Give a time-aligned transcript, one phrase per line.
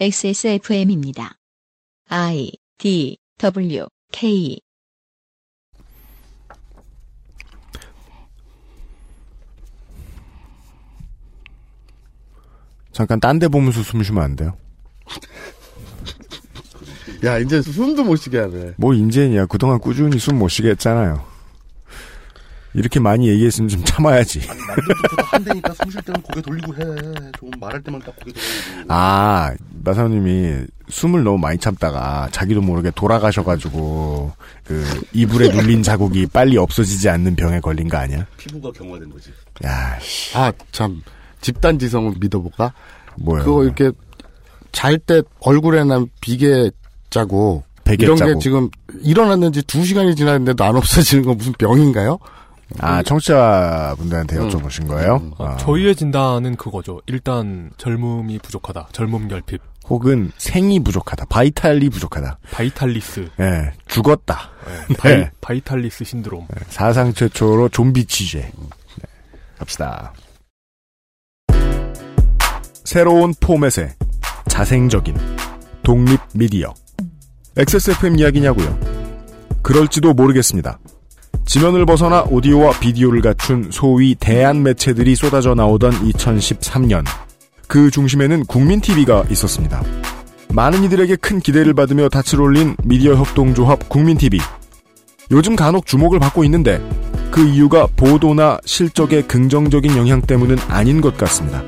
[0.00, 1.36] XSFM입니다.
[2.08, 4.60] I D W K
[12.90, 14.56] 잠깐 딴 데 보면서 숨 쉬면 안 돼요?
[17.24, 18.74] 야, 이제 숨도 못 쉬게 하네.
[18.76, 21.24] 뭐 인제냐 그동안 꾸준히 숨 못 쉬게 했잖아요.
[22.74, 24.40] 이렇게 많이 얘기했으면 좀 참아야지.
[24.46, 26.80] 남들부터 한대니까 숨쉴 때는 고개 돌리고 해.
[27.38, 28.84] 좀 말할 때만 딱 고개 돌리고.
[28.88, 29.52] 아
[29.84, 34.32] 마사오님이 숨을 너무 많이 참다가 자기도 모르게 돌아가셔가지고
[34.64, 38.26] 그 이불에 눌린 자국이 빨리 없어지지 않는 병에 걸린 거 아니야?
[38.36, 39.30] 피부가 경화된 거지.
[39.64, 41.00] 야, 씨, 아, 참.
[41.40, 42.72] 집단 지성을 믿어볼까?
[43.16, 43.44] 뭐야?
[43.44, 43.92] 그거 이렇게
[44.72, 46.70] 잘 때 얼굴에 난 비계
[47.10, 48.32] 짜고 베개 이런 짜고.
[48.34, 48.68] 게 지금
[49.02, 52.18] 일어났는지 두 시간이 지났는데도 안 없어지는 건 무슨 병인가요?
[52.78, 54.48] 아 청취자분들한테 음.
[54.48, 55.16] 여쭤보신 거예요?
[55.16, 55.32] 음.
[55.38, 57.00] 아, 저희의 진단은 그거죠.
[57.06, 58.88] 일단 젊음이 부족하다.
[58.92, 62.38] 젊음 결핍, 혹은 생이 부족하다, vital이 부족하다.
[62.50, 64.50] vital-less, 예, 죽었다.
[64.88, 65.30] 네, 바이, 네.
[65.40, 66.46] vital-less 신드롬.
[66.68, 68.40] 사상 최초로 좀비 취재.
[68.40, 69.08] 네,
[69.58, 70.12] 갑시다.
[72.84, 73.94] 새로운 포맷의
[74.48, 75.16] 자생적인
[75.82, 76.72] 독립 미디어.
[77.56, 78.78] XSFM 이야기냐고요?
[79.62, 80.78] 그럴지도 모르겠습니다.
[81.46, 87.04] 지면을 벗어나 오디오와 비디오를 갖춘 소위 대한 매체들이 쏟아져 나오던 2013년.
[87.68, 89.82] 그 중심에는 국민TV가 있었습니다.
[90.52, 94.40] 많은 이들에게 큰 기대를 받으며 닻을 올린 미디어 협동조합 국민TV.
[95.30, 96.80] 요즘 간혹 주목을 받고 있는데
[97.30, 101.62] 그 이유가 보도나 실적의 긍정적인 영향 때문은 아닌 것 같습니다.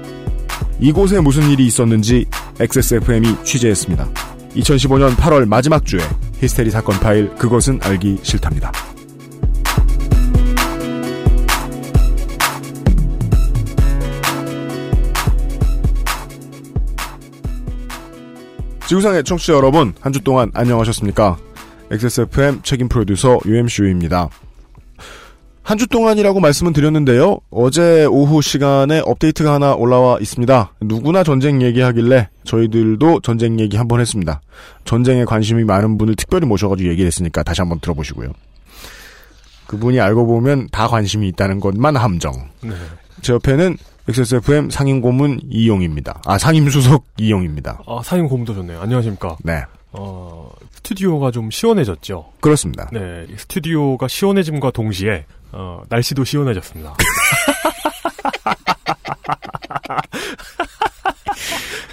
[0.81, 2.27] 이곳에 무슨 일이 있었는지
[2.61, 4.09] XSFM이 취재했습니다.
[4.57, 6.01] 2015년 8월 마지막 주에
[6.41, 8.73] 히스테리 사건 파일 그것은 알기 싫답니다.
[18.89, 21.37] 지구상의 청취자 여러분, 한 주 동안 안녕하셨습니까?
[21.91, 24.29] XSFM 책임 프로듀서 UMCU입니다.
[25.63, 27.39] 한 주 동안이라고 말씀은 드렸는데요.
[27.51, 30.75] 어제 오후 시간에 업데이트가 하나 올라와 있습니다.
[30.83, 34.41] 누구나 전쟁 얘기하길래 저희들도 전쟁 얘기 한번 했습니다.
[34.85, 38.29] 전쟁에 관심이 많은 분을 특별히 모셔가지고 얘기를 했으니까 다시 한번 들어보시고요.
[39.67, 42.33] 그분이 알고 보면 다 관심이 있다는 것만 함정.
[42.63, 42.71] 네.
[43.23, 43.77] 제 옆에는
[44.09, 46.21] XSFM 상임고문 이용입니다.
[46.25, 47.81] 아, 상임수석 이용입니다.
[47.87, 48.81] 아, 사인 고문도 좋네요.
[48.81, 49.37] 안녕하십니까.
[49.43, 52.33] 네, 어, 스튜디오가 좀 시원해졌죠.
[52.41, 52.89] 그렇습니다.
[52.93, 56.95] 네, 이 스튜디오가 시원해짐과 동시에 어, 날씨도 시원해졌습니다.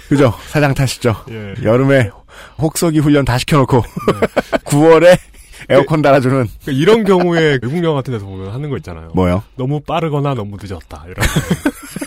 [0.08, 0.32] 그죠?
[0.48, 1.16] 사장 탓이죠.
[1.30, 1.54] 예.
[1.64, 2.10] 여름에
[2.58, 3.82] 혹서기 훈련 다 시켜놓고
[4.64, 5.18] 9월에
[5.68, 9.10] 에어컨 달아주는 그러니까 이런 경우에 외국 영화 같은 데서 보면 하는 거 있잖아요.
[9.14, 9.42] 뭐요?
[9.56, 11.04] 너무 빠르거나 너무 늦었다.
[11.08, 11.16] 이런.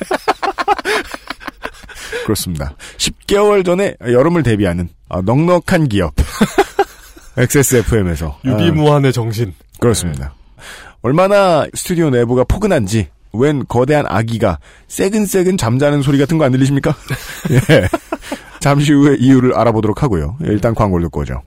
[2.27, 2.75] 그렇습니다.
[2.97, 6.13] 10개월 전에 여름을 대비하는 아, 넉넉한 기업
[7.38, 9.53] XSFM에서 유비무한의 정신.
[9.79, 10.33] 그렇습니다.
[11.01, 16.95] 얼마나 스튜디오 내부가 포근한지 웬 거대한 아기가 새근새근 잠자는 소리 같은 거 안 들리십니까?
[17.51, 17.88] 예.
[18.59, 20.35] 잠시 후에 이유를 알아보도록 하고요.
[20.41, 21.41] 일단 광고를 듣고 오죠.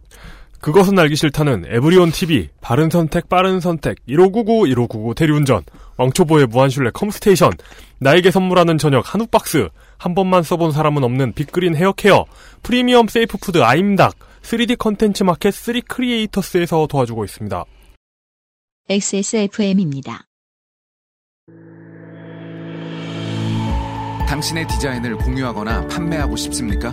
[0.60, 5.62] 그것은 알기 싫다는 에브리온 TV, 바른 선택, 빠른 선택, 1599, 1599 대리운전,
[5.97, 7.53] 왕초보의 무한신뢰 컴스테이션,
[7.98, 12.26] 나에게 선물하는 저녁 한우 박스, 한 번만 써본 사람은 없는 빅그린 헤어케어,
[12.62, 17.65] 프리미엄 safe food 아임닭, 3D 컨텐츠 마켓 3 크리에이터스에서 도와주고 있습니다.
[18.88, 20.25] XSFM입니다.
[24.28, 26.92] 당신의 디자인을 공유하거나 판매하고 싶습니까?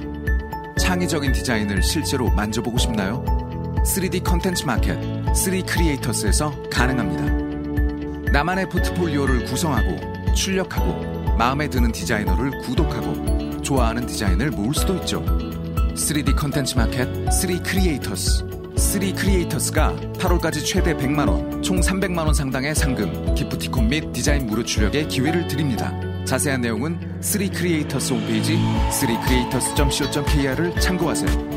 [0.80, 3.47] 창의적인 디자인을 실제로 만져보고 싶나요?
[3.86, 4.96] 3D 컨텐츠 마켓
[5.36, 8.32] 3 Creators에서 가능합니다.
[8.32, 15.24] 나만의 포트폴리오를 구성하고 출력하고 마음에 드는 디자이너를 구독하고 좋아하는 디자인을 모을 수도 있죠.
[15.96, 18.46] 3D 컨텐츠 마켓 3 Creators
[18.78, 25.48] 3 Creators가 8월까지 최대 100만원, 총 300만원 상당의 상금, 기프티콘 및 디자인 무료 출력의 기회를
[25.48, 25.92] 드립니다.
[26.26, 28.58] 자세한 내용은 3 Creators 홈페이지
[28.92, 31.57] 3creators.co.kr을 참고하세요.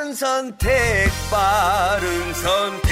[0.00, 2.90] 바른 선택, 바른 선택.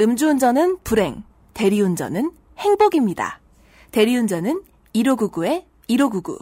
[0.00, 1.22] 음주운전은 불행,
[1.54, 3.38] 대리운전은 행복입니다.
[3.92, 4.64] 대리운전은
[4.96, 6.38] 1599-1599 1599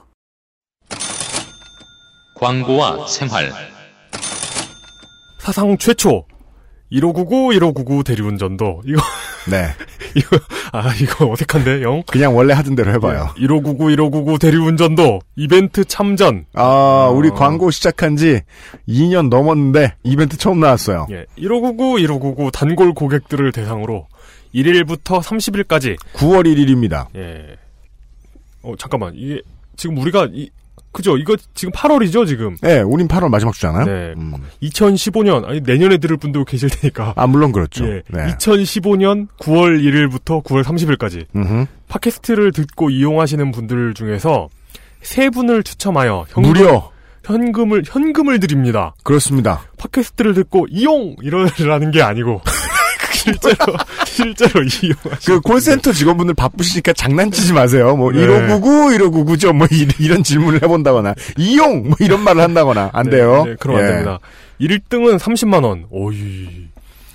[2.36, 3.52] 광고와 생활
[5.38, 6.24] 사상 최초
[6.90, 9.02] 1599 1599 대리운전도 이거
[9.50, 9.68] 네.
[10.14, 10.38] 이거
[10.72, 13.34] 아 이거 어색한데 영 그냥 원래 하던 대로 해봐요.
[13.38, 18.42] 1599 1599 대리운전도 이벤트 참전 아, 우리 광고 시작한 지
[18.88, 21.06] 2년 넘었는데 이벤트 처음 나왔어요.
[21.10, 24.06] 예 1599 1599 단골 고객들을 대상으로
[24.54, 27.08] 1일부터 30일까지 9월 1일입니다.
[27.16, 27.56] 예.
[28.62, 29.40] 어 잠깐만 이게
[29.76, 30.50] 지금 우리가 이
[30.92, 33.84] 그죠 이거 지금 8월이죠 지금 네, 우린 8월 마지막 주잖아요.
[33.84, 34.14] 네.
[34.16, 34.32] 음.
[34.62, 37.86] 2015년 아니 내년에 들을 분도 계실 테니까 아, 물론 그렇죠.
[37.86, 38.02] 예.
[38.08, 38.26] 네.
[38.38, 41.66] 2015년 9월 1일부터 9월 30일까지 음흠.
[41.88, 44.48] 팟캐스트를 듣고 이용하시는 분들 중에서
[45.02, 46.90] 세 분을 추첨하여 현금, 무려
[47.24, 48.94] 현금을 현금을 드립니다.
[49.02, 49.62] 그렇습니다.
[49.78, 52.40] 팟캐스트를 듣고 이용 이러라는 게 아니고
[53.26, 53.76] 실제로
[54.06, 55.26] 실제로 이용하시.
[55.26, 57.96] 그 콜센터 직원분들 바쁘시니까 장난치지 마세요.
[57.96, 58.20] 뭐 네.
[58.20, 59.52] 1599, 1599죠.
[59.52, 63.44] 뭐 이- 이런 질문을 해본다거나 이용 뭐 이런 말을 한다거나 안 돼요.
[63.46, 63.86] 네, 그럼 안 예.
[63.88, 64.18] 됩니다.
[64.60, 65.86] 1등은 30만 원.
[65.90, 66.68] 오이.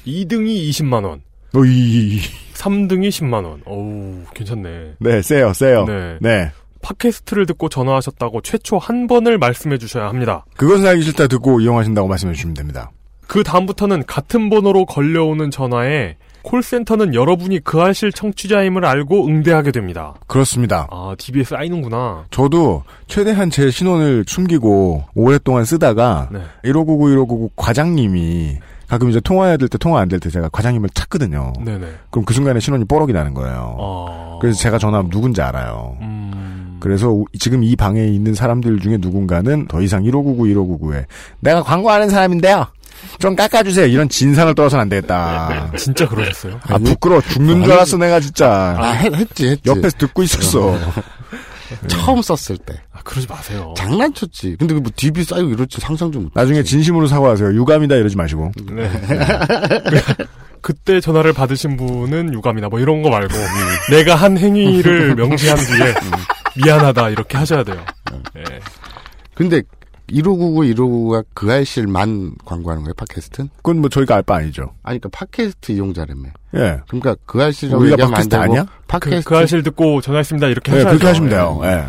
[0.06, 1.22] 2등이 20만 원.
[1.54, 2.19] 오이.
[2.54, 3.62] 3등이 10만 원.
[3.66, 4.94] 어우, 괜찮네.
[5.00, 5.86] 네, 세요, 세요.
[5.86, 6.18] 네.
[6.22, 6.52] 네.
[6.84, 10.46] 팟캐스트를 듣고 전화하셨다고 최초 한 번을 말씀해 주셔야 합니다.
[10.58, 12.90] 그것은 알기 싫다 듣고 이용하신다고 말씀해 주시면 됩니다.
[13.31, 20.16] 그 다음부터는 같은 번호로 걸려오는 전화에 콜센터는 여러분이 그 알실 청취자임을 알고 응대하게 됩니다.
[20.28, 20.86] 그렇습니다.
[20.92, 22.25] 아, DB에 쌓이는구나.
[22.30, 26.42] 저도 최대한 제 신원을 숨기고 오랫동안 쓰다가 네.
[26.66, 28.57] 1599, 1599 과장님이
[28.89, 31.54] 가끔 이제 통화해야 될 때 통화 안 될 때 제가 과장님을 찾거든요.
[31.63, 31.86] 네네.
[32.10, 33.77] 그럼 그 순간에 신원이 뽀록이 나는 거예요.
[33.80, 34.38] 아.
[34.42, 35.95] 그래서 제가 전화하면 누군지 알아요.
[36.01, 36.75] 음.
[36.81, 40.44] 그래서 우- 지금 이 방에 있는 사람들 중에 누군가는 더 이상 1599,
[40.80, 41.06] 1599에
[41.39, 42.66] 내가 광고하는 사람인데요.
[43.19, 43.88] 좀 깎아주세요.
[43.88, 45.71] 이런 진상을 떠서는 안 되겠다.
[45.77, 46.59] 진짜 그러셨어요?
[46.68, 48.75] 아 부끄러워 죽는 줄 알았어 내가 진짜.
[48.77, 49.62] 아, 했, 했지, 했지.
[49.69, 50.77] 옆에서 듣고 있었어.
[51.88, 52.74] 처음 썼을 때.
[52.92, 53.74] 아, 그러지 마세요.
[53.77, 54.57] 장난쳤지.
[54.59, 56.31] 근데 그뭐 DB 쌓이고 이렇지 상상 좀 못.
[56.33, 57.53] 나중에 진심으로 사과하세요.
[57.53, 58.51] 유감이다 이러지 마시고.
[58.71, 58.92] 네.
[60.62, 63.33] 그때 전화를 받으신 분은 유감이나 뭐 이런 거 말고
[63.89, 65.94] 내가 한 행위를 명시한 뒤에
[66.63, 67.83] 미안하다 이렇게 하셔야 돼요.
[68.38, 68.44] 예.
[69.33, 69.62] 근데
[70.12, 73.50] 1599, 1599가 그 알실만 광고하는 거예요, 팟캐스트는?
[73.58, 74.74] 그건 뭐 저희가 알 바 아니죠.
[74.84, 76.30] 아니, 그러니까 팟캐스트 이용자라며.
[76.56, 76.80] 예.
[76.88, 78.63] 그러니까 그 알실이라고 우리가 얘기하면 팟캐스트 되고 아니야?
[78.66, 80.98] 그, 팟캐스트 그 아실 듣고 전화했습니다 이렇게 네, 하셔야죠.
[80.98, 81.60] 그렇게 하시면 돼요.
[81.63, 81.86] 예.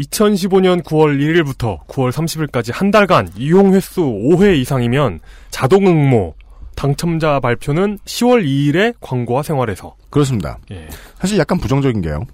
[0.00, 5.20] 2015년 9월 1일부터 9월 30일까지 한 달간 이용 횟수 5회 이상이면
[5.50, 6.34] 자동 응모
[6.74, 10.58] 당첨자 발표는 10월 2일에 광고와 생활에서 그렇습니다.
[10.72, 10.88] 예.
[11.20, 12.24] 사실 약간 부정적인 게요.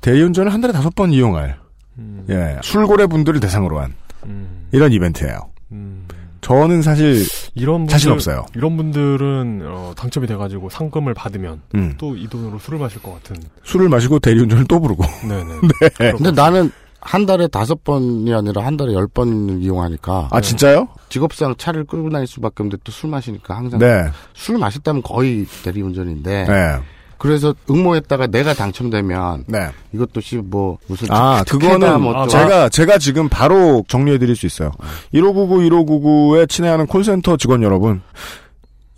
[0.00, 1.58] 대리운전을 한 달에 다섯 번 이용할
[1.98, 5.38] 음, 예 술고래 분들을 대상으로 한 음, 이런 이벤트예요.
[5.72, 6.06] 음.
[6.40, 7.24] 저는 사실
[7.54, 8.44] 이런 분들, 자신 없어요.
[8.56, 13.36] 이런 분들은 어, 당첨이 돼가지고 상금을 받으면 음, 또이 돈으로 술을 마실 것 같은.
[13.62, 16.12] 술을 마시고 대리운전을 또 부르고 네네.
[16.16, 20.88] 근데 나는 한 달에 다섯 번이 아니라 한 달에 열번 이용하니까 아 진짜요?
[21.08, 24.04] 직업상 차를 끌고 다닐 수밖에 없는데 또 술 마시니까 항상 네,
[24.34, 26.78] 술 마셨다면 거의 대리운전인데 네,
[27.22, 29.68] 그래서 응모했다가 내가 당첨되면 네.
[29.92, 34.44] 이것도 씨뭐 무슨 아 그거는 뭐 아, 또- 제가 제가 지금 바로 정리해 드릴 수
[34.44, 34.72] 있어요.
[35.12, 38.02] 1599, 1599에 친애하는 콜센터 직원 여러분.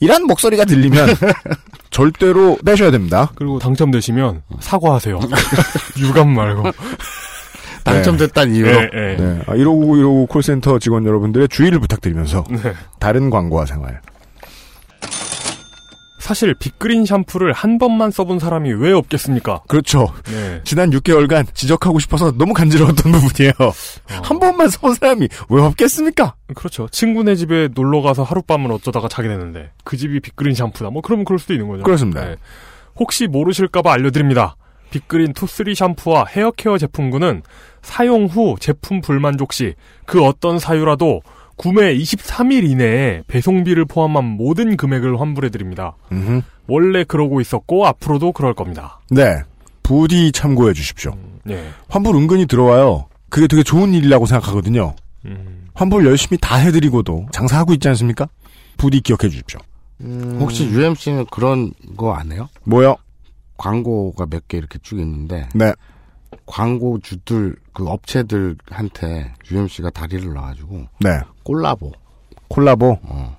[0.01, 1.07] 이런 목소리가 들리면
[1.91, 3.31] 절대로 빼셔야 됩니다.
[3.35, 5.21] 그리고 당첨되시면 사과하세요.
[6.01, 6.63] 유감 말고.
[7.85, 9.17] 당첨됐다는 이유로 예, 예.
[9.19, 12.73] 네, 1599, 1599 콜센터 직원 여러분들의 주의를 부탁드리면서 네.
[12.99, 14.01] 다른 광고와 생활.
[16.25, 19.61] 사실 빅그린 샴푸를 한 번만 써본 사람이 왜 없겠습니까?
[19.69, 20.11] 그렇죠.
[20.25, 20.63] 네.
[20.65, 23.53] 지난 6개월간 지적하고 싶어서 너무 간지러웠던 부분이에요.
[24.23, 26.35] 한 번만 써본 사람이 왜 없겠습니까?
[26.55, 26.89] 그렇죠.
[26.89, 30.89] 친구네 집에 놀러 가서 하룻밤을 어쩌다가 자게 되는데 그 집이 빅그린 샴푸다.
[30.89, 31.83] 뭐 그러면 그럴 수도 있는 거죠.
[31.83, 32.25] 그렇습니다.
[32.25, 32.37] 네.
[32.97, 34.57] 혹시 모르실까봐 알려드립니다.
[34.93, 37.43] 빅그린 투쓰리 샴푸와 헤어케어 제품군은
[37.83, 39.75] 사용 후 제품 불만족 시
[40.07, 41.21] 그 어떤 사유라도
[41.57, 45.97] 구매 23일 이내에 배송비를 포함한 모든 금액을 환불해드립니다.
[46.13, 46.43] 음흠.
[46.67, 49.01] 원래 그러고 있었고 앞으로도 그럴 겁니다.
[49.11, 49.37] 네.
[49.83, 51.17] 부디 참고해 주십시오.
[51.45, 51.69] 네.
[51.89, 53.07] 환불 은근히 들어와요.
[53.29, 54.95] 그게 되게 좋은 일이라고 생각하거든요.
[55.27, 58.29] 음, 환불 열심히 다 해드리고도 장사하고 있지 않습니까?
[58.77, 59.61] 부디 기억해 주십시오.
[60.39, 62.49] 혹시 UMC는 그런 거 안 해요?
[62.65, 62.97] 뭐요?
[63.57, 65.73] 광고가 몇 개 이렇게 쭉 있는데 네.
[66.47, 71.21] 광고주들 그 업체들한테 UMC가 다리를 놔가지고 네.
[71.43, 71.93] 콜라보
[72.49, 72.99] 콜라보.
[73.03, 73.37] 어.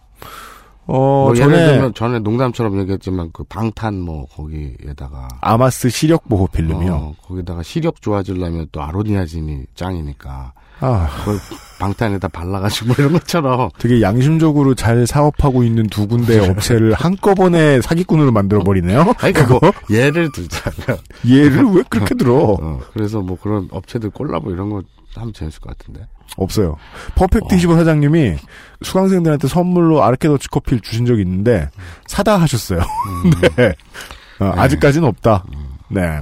[0.88, 6.48] 어, 뭐 전에 예를 들면 전에 농담처럼 얘기했지만 그 방탄 뭐 거기에다가 아마스 시력 보호
[6.48, 6.94] 필름이요.
[6.94, 11.40] 어, 거기다가 시력 좋아지려면 또 아로니아진이 짱이니까 아, 그걸
[11.80, 18.32] 방탄에다 발라가지고 뭐 이런 것처럼 되게 양심적으로 잘 사업하고 있는 두 군데의 업체를 한꺼번에 사기꾼으로
[18.32, 19.14] 만들어 버리네요.
[19.20, 22.36] 아니 그거 예를 들자면 얘를 왜 그렇게 들어?
[22.60, 24.82] 어, 그래서 뭐 그런 업체들 콜라보 이런 거
[25.16, 26.76] 하면 재밌을 것 같은데 없어요.
[27.16, 28.36] 퍼펙트 25 사장님이
[28.82, 31.70] 수강생들한테 선물로 아르케더치 커피를 주신 적이 있는데
[32.08, 32.80] 사다 하셨어요.
[33.56, 33.74] 네.
[34.40, 35.46] 어, 아직까지는 없다.
[35.90, 36.20] 네.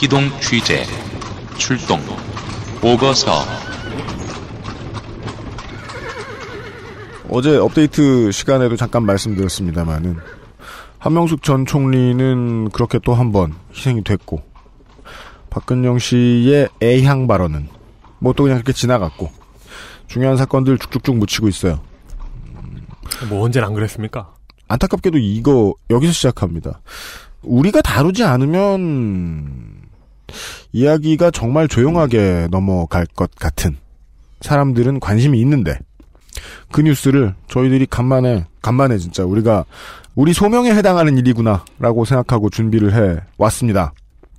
[0.00, 0.84] 기동 취재
[1.58, 2.00] 출동
[2.80, 3.32] 보고서
[7.28, 10.16] 어제 업데이트 시간에도 잠깐 말씀드렸습니다만은
[10.98, 14.42] 한명숙 전 총리는 그렇게 또 한 번 희생이 됐고
[15.50, 17.68] 박근영 씨의 애향 발언은
[18.20, 19.30] 뭐 또 그냥 그렇게 지나갔고
[20.08, 21.80] 중요한 사건들 쭉쭉쭉 묻히고 있어요.
[23.28, 24.32] 뭐 언젠 안 그랬습니까?
[24.66, 26.80] 안타깝게도 이거 여기서 시작합니다.
[27.42, 29.79] 우리가 다루지 않으면
[30.72, 33.76] 이야기가 정말 조용하게 넘어갈 것 같은
[34.40, 35.78] 사람들은 관심이 있는데
[36.70, 39.64] 그 뉴스를 저희들이 간만에 간만에 진짜 우리가
[40.14, 43.92] 우리 소명에 해당하는 일이구나라고 생각하고 준비를 해 왔습니다.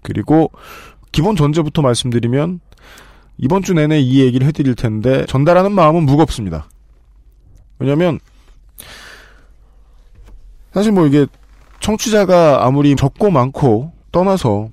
[0.03, 0.51] 그리고
[1.11, 2.59] 기본 전제부터 말씀드리면
[3.37, 6.67] 이번 주 내내 이 얘기를 해드릴 텐데 전달하는 마음은 무겁습니다.
[7.79, 8.19] 왜냐하면
[10.73, 11.25] 사실 뭐 이게
[11.79, 14.69] 청취자가 아무리 적고 많고 떠나서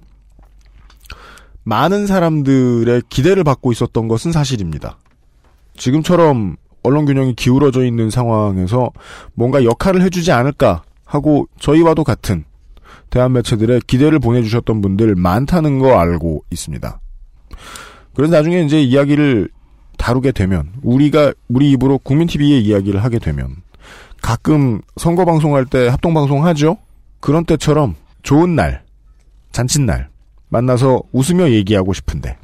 [1.68, 4.96] 많은 사람들의 기대를 받고 있었던 것은 사실입니다.
[5.76, 8.90] 지금처럼 언론 균형이 기울어져 있는 상황에서
[9.34, 12.44] 뭔가 역할을 해주지 않을까 하고 저희와도 같은
[13.10, 17.00] 대한 매체들의 기대를 보내주셨던 분들 많다는 거 알고 있습니다.
[18.14, 19.50] 그래서 나중에 이제 이야기를
[19.98, 23.56] 다루게 되면 우리가 우리 입으로 국민 TV의 이야기를 하게 되면
[24.22, 26.78] 가끔 선거 방송할 때 합동 방송 하죠.
[27.20, 28.84] 그런 때처럼 좋은 날,
[29.52, 30.08] 잔칫날
[30.48, 32.36] 만나서 웃으며 얘기하고 싶은데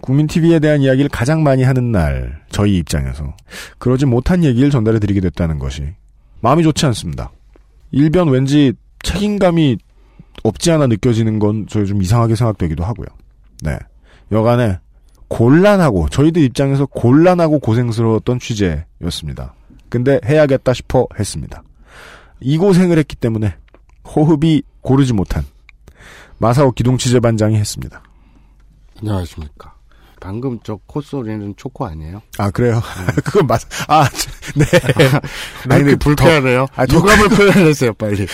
[0.00, 3.34] 국민 TV에 대한 이야기를 가장 많이 하는 날 저희 입장에서
[3.78, 5.94] 그러지 못한 얘기를 전달해 드리게 됐다는 것이
[6.40, 7.30] 마음이 좋지 않습니다.
[7.90, 8.72] 일변 왠지
[9.02, 9.78] 책임감이
[10.42, 13.06] 없지 않아 느껴지는 건저좀 이상하게 생각되기도 하고요.
[13.62, 13.78] 네.
[14.32, 14.78] 여간에
[15.28, 19.54] 곤란하고 저희들 입장에서 곤란하고 고생스러웠던 취재였습니다.
[19.88, 21.62] 근데 해야겠다 싶어 했습니다.
[22.40, 23.54] 이 고생을 했기 때문에
[24.04, 25.44] 호흡이 고르지 못한
[26.40, 28.02] 마사오 기동 취재반장이 했습니다.
[28.98, 29.74] 안녕하십니까.
[30.20, 32.22] 방금 저 콧소리는 초코 아니에요?
[32.38, 32.80] 아 그래요?
[33.24, 33.60] 그건 맞.
[33.88, 34.08] 아
[34.56, 34.64] 네.
[35.68, 36.66] 아니, 근데 불쾌하네요.
[36.74, 38.26] 아, 유감을 표현하세요, 빨리.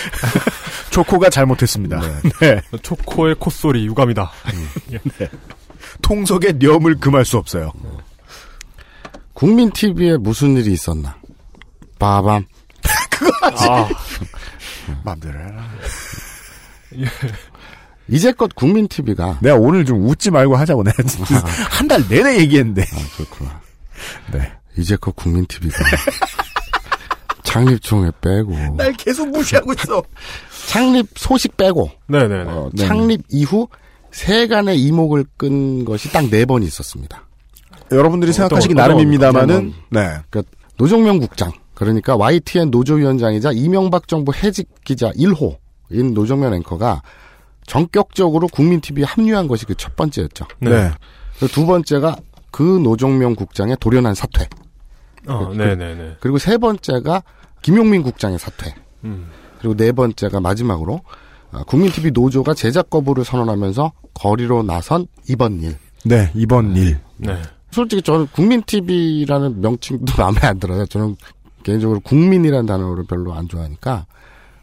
[0.91, 2.01] 초코가 잘못했습니다.
[2.41, 2.63] 네.
[2.83, 4.31] 초코의 콧소리 유감이다.
[6.03, 7.73] 통속의 념을 금할 수 없어요.
[9.35, 11.17] 국민 TV에 무슨 일이 있었나?
[11.99, 12.47] 빠밤.
[13.43, 13.89] 아,
[15.05, 15.69] 마음대로 해라.
[18.09, 21.03] 이제껏 국민 TV가 내가 오늘 좀 웃지 말고 하자고 내가
[21.71, 22.83] 한달 내내 얘기했는데.
[22.83, 23.61] 아, 그렇구나.
[24.33, 24.53] 네.
[24.79, 25.77] 이제껏 국민 TV가
[27.43, 30.03] 창립 총회 빼고 날 계속 무시하고 있어.
[30.67, 32.51] 창립 소식 빼고 네네네.
[32.51, 32.87] 어, 네.
[32.87, 33.69] 창립 이후
[34.11, 37.23] 세간의 이목을 끈 것이 딱 네 번 있었습니다.
[37.93, 40.01] 여러분들이 생각하시기 어떤 나름입니다만은 네.
[40.29, 40.43] 그러니까
[40.77, 47.03] 노정명 국장 그러니까 YTN 노조위원장이자 이명박 정부 해직 기자 1호인 노정면 앵커가
[47.67, 50.47] 전격적으로 국민 TV에 합류한 것이 그 첫 번째였죠.
[50.61, 50.91] 네.
[51.39, 52.17] 그리고 두 번째가
[52.51, 54.49] 그 노정명 국장의 돌연한 사퇴.
[55.29, 56.17] 어, 네네네.
[56.21, 57.23] 그리고 세 번째가
[57.63, 58.75] 김용민 국장의 사퇴.
[59.05, 59.29] 음.
[59.59, 61.01] 그리고 네 번째가 마지막으로
[61.53, 65.77] 아, 국민 TV 노조가 제작 거부를 선언하면서 거리로 나선 이번 일.
[66.05, 66.99] 네, 이번 일.
[67.17, 67.41] 네.
[67.71, 70.87] 솔직히 저는 국민 TV라는 명칭도 마음에 안 들어요.
[70.87, 71.17] 저는
[71.63, 74.07] 개인적으로 국민이라는 단어를 별로 안 좋아하니까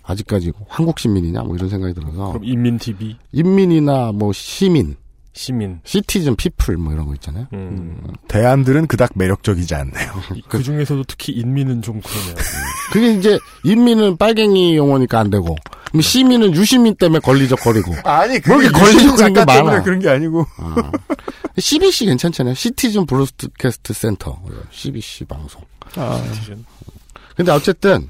[0.04, 4.96] 아직까지 한국 시민이냐 뭐 이런 생각이 들어서 그럼 인민 TV 인민이나 뭐 시민,
[5.34, 5.80] 시민.
[5.84, 7.48] 시티즌 피플 뭐 이런 거 있잖아요.
[7.54, 8.04] 음.
[8.28, 10.12] 대안들은 그닥 매력적이지 않네요.
[10.48, 12.36] 그 중에서도 특히 인민은 좀 그러네요.
[12.92, 15.56] 그게 이제 인민은 빨갱이 용어니까 안 되고
[15.88, 19.84] 그럼 시민은 유시민 때문에 걸리적거리고 아니, 뭐 이렇게 걸리고 그런 게 작가 때문에 많아.
[19.84, 20.46] 그런 게 아니고.
[21.58, 22.56] CBC 괜찮잖아요.
[22.56, 24.40] 시티즌 브로드캐스트 센터
[24.72, 25.62] CBC 방송.
[27.36, 28.10] 근데 어쨌든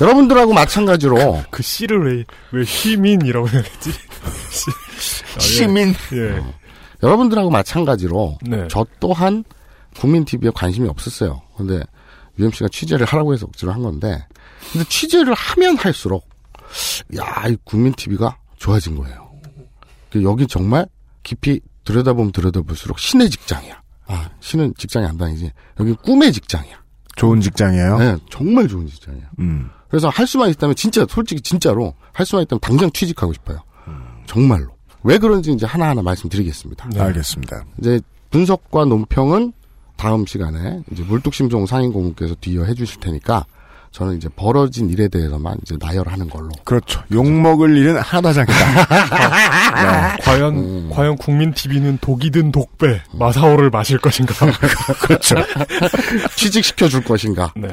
[0.00, 3.90] 여러분들하고 마찬가지로 그 씨를 왜, 왜 시민이라고 해야겠지?
[4.50, 5.40] 시- 아, 예.
[5.40, 5.94] 시민.
[6.12, 6.42] 예.
[7.02, 8.66] 여러분들하고 마찬가지로 네.
[8.70, 9.44] 저 또한
[9.98, 11.42] 국민 TV에 관심이 없었어요.
[11.56, 11.80] 근데
[12.38, 14.26] UMC가 취재를 하라고 해서 억지로 한 건데
[14.72, 16.28] 근데 취재를 하면 할수록
[17.16, 19.30] 야, 이 국민 TV가 좋아진 거예요.
[20.10, 20.86] 그 여기 정말
[21.22, 23.82] 깊이 들여다보면 들여다볼수록 신의 직장이야.
[24.06, 25.50] 아, 신은 직장이 안 다니지.
[25.80, 26.82] 여기 꿈의 직장이야.
[27.16, 27.98] 좋은 직장이에요.
[27.98, 29.30] 네, 정말 좋은 직장이야.
[29.38, 29.70] 음.
[29.88, 33.60] 그래서 할 수만 있다면 진짜 솔직히 진짜로 할 수만 있다면 당장 취직하고 싶어요.
[34.26, 34.68] 정말로.
[35.02, 36.88] 왜 그런지 이제 하나하나 말씀드리겠습니다.
[36.90, 37.00] 네.
[37.00, 37.64] 알겠습니다.
[37.78, 39.52] 이제 분석과 논평은
[39.96, 43.44] 다음 시간에 이제 물뚝심송 상인 고문께서 뒤이어 해주실 테니까
[43.94, 46.50] 저는 이제 벌어진 일에 대해서만 이제 나열하는 걸로.
[46.64, 47.00] 그렇죠.
[47.12, 50.16] 욕 먹을 일은 하나도 하지 않겠다.
[50.20, 50.90] 과연 음.
[50.92, 54.34] 과연 국민 TV는 독이든 독배 마사오를 마실 것인가?
[55.00, 55.36] 그렇죠.
[56.34, 57.52] 취직시켜 줄 것인가.
[57.54, 57.68] 네.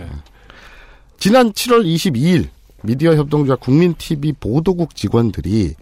[1.18, 2.50] 지난 7월 22일
[2.84, 5.74] 미디어 협동조합 국민TV 보도국 직원들이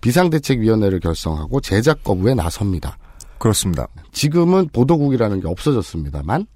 [0.00, 2.96] 비상대책위원회를 결성하고 제작 거부에 나섭니다.
[3.38, 3.88] 그렇습니다.
[4.12, 6.46] 지금은 보도국이라는 게 없어졌습니다만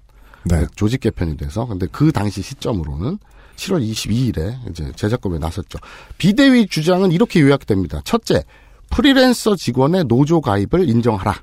[0.45, 0.65] 네.
[0.75, 3.17] 조직 개편이 돼서 근데 그 당시 시점으로는
[3.55, 5.79] 7월 22일에 이제 제작업에 나섰죠.
[6.17, 8.01] 비대위 주장은 이렇게 요약됩니다.
[8.03, 8.43] 첫째,
[8.91, 11.35] 프리랜서 직원의 노조 가입을 인정하라.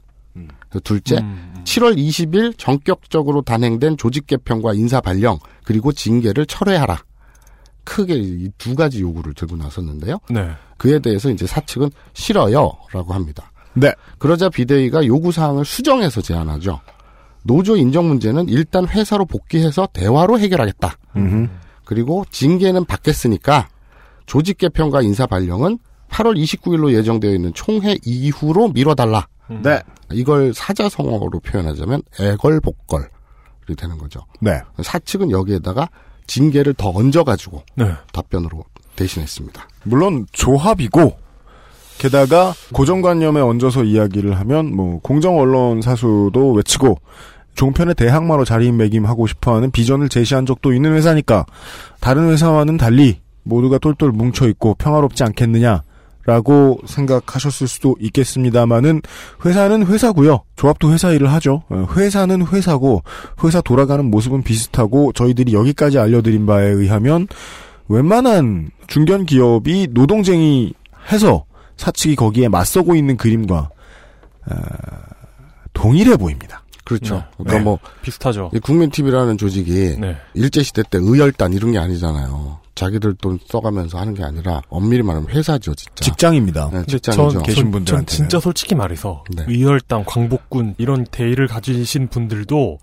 [0.84, 1.16] 둘째,
[1.64, 7.02] 7월 20일 전격적으로 단행된 조직 개편과 인사 발령 그리고 징계를 철회하라.
[7.84, 10.18] 크게 이 두 가지 요구를 들고 나섰는데요.
[10.30, 10.50] 네.
[10.78, 13.50] 그에 대해서 이제 사측은 싫어요라고 합니다.
[13.74, 13.92] 네.
[14.18, 16.80] 그러자 비대위가 요구 사항을 수정해서 제안하죠.
[17.42, 20.96] 노조 인정 문제는 일단 회사로 복귀해서 대화로 해결하겠다.
[21.16, 21.48] 음흠.
[21.84, 23.68] 그리고 징계는 받겠으니까
[24.26, 29.26] 조직 개편과 인사 발령은 8월 29일로 예정되어 있는 총회 이후로 미뤄달라.
[29.62, 29.80] 네.
[30.12, 33.06] 이걸 사자성어로 표현하자면 애걸복걸이
[33.76, 34.20] 되는 거죠.
[34.40, 34.60] 네.
[34.82, 35.88] 사측은 여기에다가
[36.26, 37.92] 징계를 더 얹어가지고 네.
[38.12, 38.64] 답변으로
[38.96, 39.68] 대신했습니다.
[39.84, 41.16] 물론 조합이고
[41.98, 46.98] 게다가 고정관념에 얹어서 이야기를 하면 뭐 공정 언론 사수도 외치고
[47.54, 51.46] 종편의 대항마로 자리매김하고 싶어하는 비전을 제시한 적도 있는 회사니까
[52.00, 59.02] 다른 회사와는 달리 모두가 똘똘 뭉쳐 있고 평화롭지 않겠느냐라고 생각하셨을 수도 있겠습니다만은
[59.44, 60.44] 회사는 회사고요.
[60.56, 61.62] 조합도 회사 일을 하죠.
[61.68, 63.02] 어, 회사는 회사고
[63.44, 67.26] 회사 돌아가는 모습은 비슷하고 저희들이 여기까지 알려드린 바에 의하면
[67.88, 70.72] 웬만한 중견 기업이 노동쟁이
[71.10, 71.44] 해서
[71.76, 73.70] 사측이 거기에 맞서고 있는 그림과
[74.50, 74.54] 어,
[75.72, 76.61] 동일해 보입니다.
[76.84, 77.16] 그렇죠.
[77.16, 77.22] 네.
[77.38, 77.64] 그러니까 네.
[77.64, 78.50] 뭐 비슷하죠.
[78.54, 80.16] 이 국민TV라는 조직이 네.
[80.34, 82.60] 일제 시대 때 의열단 이런 게 아니잖아요.
[82.74, 86.04] 자기들 돈 써가면서 하는 게 아니라 엄밀히 말하면 회사죠, 진짜.
[86.04, 86.70] 직장입니다.
[86.72, 87.30] 네, 직장이죠.
[87.30, 87.84] 전, 계신.
[87.84, 89.44] 전 진짜 솔직히 말해서 네.
[89.46, 92.78] 의열당, 광복군 이런 대의를 가지신 분들도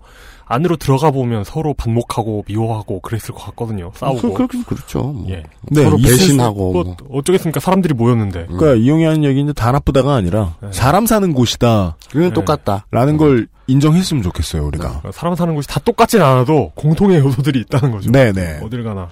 [0.50, 3.92] 안으로 들어가 보면 서로 반목하고 미워하고 그랬을 것 같거든요.
[3.94, 4.34] 싸우고.
[4.34, 4.98] 그, 그, 그렇죠.
[4.98, 5.30] 뭐.
[5.30, 5.44] 예.
[5.70, 6.72] 네, 서로 배신하고.
[6.72, 6.96] 뭐 뭐.
[7.08, 7.60] 어쩌겠습니까?
[7.60, 8.46] 사람들이 모였는데.
[8.46, 10.70] 그러니까 이용이 하는 얘기는 다 나쁘다가 아니라 네.
[10.72, 12.34] 사람 사는 곳이다라는 그는 네.
[12.34, 12.84] 똑같다.
[13.16, 15.02] 걸 인정했으면 좋겠어요 우리가.
[15.12, 18.10] 사람 사는 곳이 다 똑같진 않아도 공통의 요소들이 있다는 거죠.
[18.10, 18.60] 네네.
[18.64, 19.08] 어딜 가나.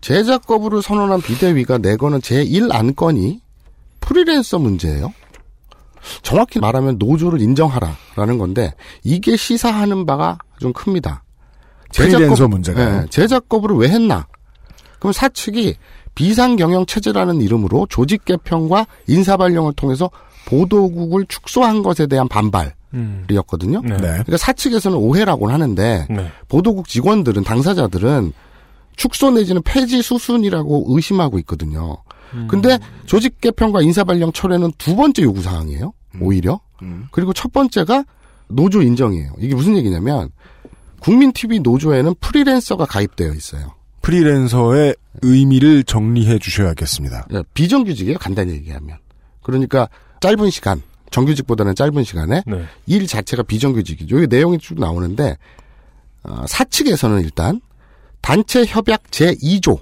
[0.00, 3.40] 제작 거부를 선언한 비대위가 내거는 제1 안건이
[3.98, 5.12] 프리랜서 문제예요.
[6.22, 11.22] 정확히 말하면 노조를 인정하라라는 건데 이게 시사하는 바가 좀 큽니다.
[11.94, 13.00] 프리랜서 문제가요?
[13.00, 14.26] 네, 제작 거부를 왜 했나?
[14.98, 15.76] 그럼 사측이
[16.14, 20.10] 비상경영 체제라는 이름으로 조직 개편과 인사 발령을 통해서
[20.46, 22.74] 보도국을 축소한 것에 대한 반발
[23.30, 23.78] 이었거든요.
[23.78, 23.88] 음.
[23.88, 23.96] 네.
[23.96, 24.08] 네.
[24.08, 26.30] 그러니까 사측에서는 오해라고는 하는데 네.
[26.48, 28.32] 보도국 직원들은 당사자들은
[28.96, 31.96] 축소 내지는 폐지 수순이라고 의심하고 있거든요.
[32.34, 32.48] 음.
[32.48, 35.92] 근데 조직 개편과 인사 발령 철회는 두 번째 요구 사항이에요.
[36.20, 36.60] 오히려.
[36.82, 37.06] 음.
[37.10, 38.04] 그리고 첫 번째가
[38.48, 39.32] 노조 인정이에요.
[39.38, 40.30] 이게 무슨 얘기냐면
[41.00, 43.74] 국민 TV 노조에는 프리랜서가 가입되어 있어요.
[44.02, 47.26] 프리랜서의 의미를 정리해 주셔야겠습니다.
[47.32, 48.18] 예, 비정규직이에요.
[48.18, 48.98] 간단히 얘기하면.
[49.42, 49.88] 그러니까
[50.20, 52.64] 짧은 시간, 정규직보다는 짧은 시간에 네.
[52.86, 54.16] 일 자체가 비정규직이죠.
[54.16, 55.36] 여기 내용이 쭉 나오는데
[56.22, 57.60] 어, 사측에서는 일단
[58.20, 59.80] 단체 협약 제 2조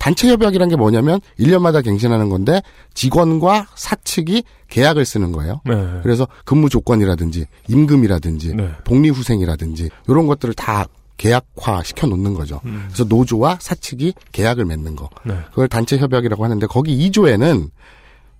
[0.00, 2.62] 단체 협약이란 게 뭐냐면 1년마다 갱신하는 건데
[2.94, 5.60] 직원과 사측이 계약을 쓰는 거예요.
[5.66, 6.00] 네.
[6.02, 8.70] 그래서 근무 조건이라든지 임금이라든지 네.
[8.84, 10.86] 복리 후생이라든지 이런 것들을 다
[11.18, 12.62] 계약화 시켜 놓는 거죠.
[12.64, 12.86] 음.
[12.88, 15.10] 그래서 노조와 사측이 계약을 맺는 거.
[15.22, 15.34] 네.
[15.50, 17.68] 그걸 단체 협약이라고 하는데 거기 2조에는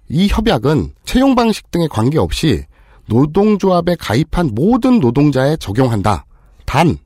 [0.09, 2.65] 이 협약은 채용 방식 등에 관계없이
[3.07, 6.25] 노동조합에 가입한 모든 노동자에 적용한다.
[6.65, 6.97] 단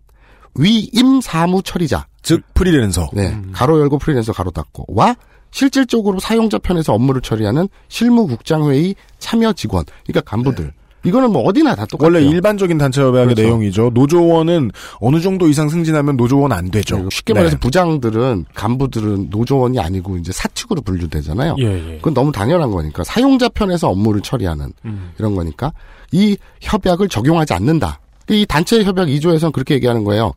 [0.57, 3.09] 위임 사무 처리자, 즉 프리랜서.
[3.13, 5.15] 네, 가로 열고 프리랜서 가로 닫고 와
[5.51, 10.73] 실질적으로 사용자 편에서 업무를 처리하는 실무국장회의 참여 직원, 그러니까 간부들.
[11.05, 12.15] 이거는 뭐 어디나 다 똑같아요.
[12.15, 13.43] 원래 일반적인 단체 협약의 그렇죠.
[13.43, 13.91] 내용이죠.
[13.93, 16.97] 노조원은 어느 정도 이상 승진하면 노조원 안 되죠.
[16.97, 17.41] 그리고 쉽게 네.
[17.41, 21.57] 말해서 부장들은 간부들은 노조원이 아니고 이제 사측으로 분류되잖아요.
[21.59, 21.97] 예, 예.
[21.99, 25.13] 그건 너무 당연한 거니까 사용자 편에서 업무를 처리하는 음.
[25.19, 25.73] 이런 거니까
[26.11, 28.01] 이 협약을 적용하지 않는다.
[28.31, 30.33] 이 단체 협약 2조에서는 그렇게 얘기하는 거예요.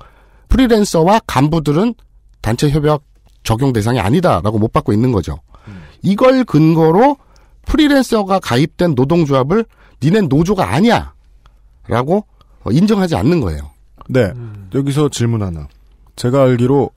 [0.50, 1.93] 프리랜서와 간부들은
[2.41, 3.02] 단체 협약
[3.43, 5.39] 적용 대상이 아니다라고 못 받고 있는 거죠.
[6.02, 7.17] 이걸 근거로
[7.65, 9.65] 프리랜서가 가입된 노동조합을
[10.02, 11.13] 니넨 노조가 아니야.
[11.88, 12.26] 라고
[12.63, 13.71] 어, 인정하지 않는 거예요.
[14.10, 14.32] 네.
[14.73, 15.67] 여기서 질문 하나.
[16.15, 16.89] 제가 알기로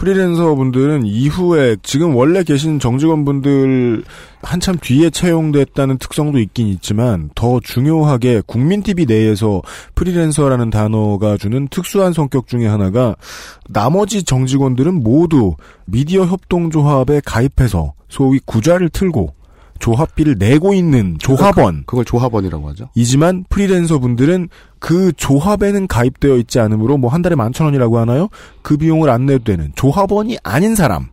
[0.00, 4.02] 프리랜서 분들은 이후에 지금 원래 계신 정직원 분들
[4.40, 9.60] 한참 뒤에 채용됐다는 특성도 있긴 있지만 더 중요하게 국민TV 내에서
[9.96, 13.14] 프리랜서라는 단어가 주는 특수한 성격 중에 하나가
[13.68, 19.34] 나머지 정직원들은 모두 미디어 협동조합에 가입해서 소위 구좌를 틀고
[19.80, 22.88] 조합비를 내고 있는 조합원 그걸 조합원이라고 하죠.
[22.94, 28.28] 이지만 프리랜서 분들은 그 조합에는 가입되어 있지 않으므로 뭐 한 달에 만천 원이라고 하나요?
[28.62, 31.08] 그 비용을 안 내도 되는 조합원이 아닌 사람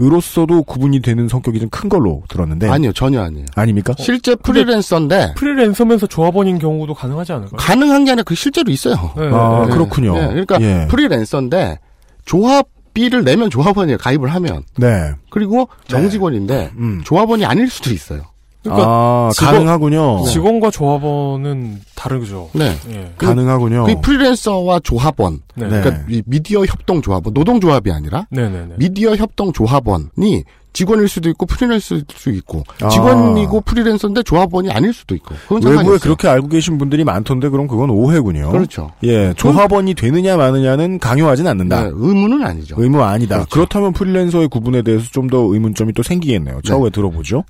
[0.00, 3.46] 으로서도 구분이 되는 성격이 좀 큰 걸로 들었는데 아니요, 전혀 아니에요.
[3.54, 3.94] 아닙니까?
[3.98, 7.56] 실제 프리랜서인데 프리랜서면서 조합원인 경우도 가능하지 않을까요?
[7.56, 8.94] 가능한 게 아니라 그 실제로 있어요.
[9.16, 9.72] 네, 아 네.
[9.72, 10.14] 그렇군요.
[10.16, 10.86] 예, 그러니까 예.
[10.88, 11.78] 프리랜서인데
[12.26, 13.98] 조합 비를 내면 조합원이에요.
[13.98, 14.62] 가입을 하면.
[14.78, 15.12] 네.
[15.30, 17.02] 그리고 정직원인데 음.
[17.04, 18.22] 조합원이 아닐 수도 있어요.
[18.62, 20.24] 그러니까 아 직원- 가능하군요.
[20.24, 22.48] 직원과 조합원은 다르죠.
[22.54, 22.74] 네.
[22.90, 23.12] 예.
[23.18, 23.84] 가능하군요.
[23.84, 25.68] 그 프리랜서와 조합원, 네.
[25.68, 25.80] 네.
[25.82, 28.74] 그러니까 이 미디어 협동 조합원, 노동 조합이 아니라 네네네.
[28.78, 30.42] 미디어 협동 조합원이
[30.76, 32.88] 직원일 수도 있고 프리랜서일 수도 있고 아.
[32.88, 35.96] 직원이고 프리랜서인데 조합원이 아닐 수도 있고 그건 외부에.
[35.96, 38.50] 그렇게 알고 계신 분들이 많던데 그럼 그건 오해군요.
[38.50, 38.90] 그렇죠.
[39.02, 41.84] 예, 조합원이 되느냐 마느냐는 강요하진 않는다.
[41.84, 42.76] 네, 의무는 아니죠.
[42.78, 43.36] 의무 아니다.
[43.36, 43.50] 그렇죠.
[43.50, 46.60] 그렇다면 프리랜서의 구분에 대해서 좀 더 의문점이 또 생기겠네요.
[46.62, 47.42] 차후에 들어보죠.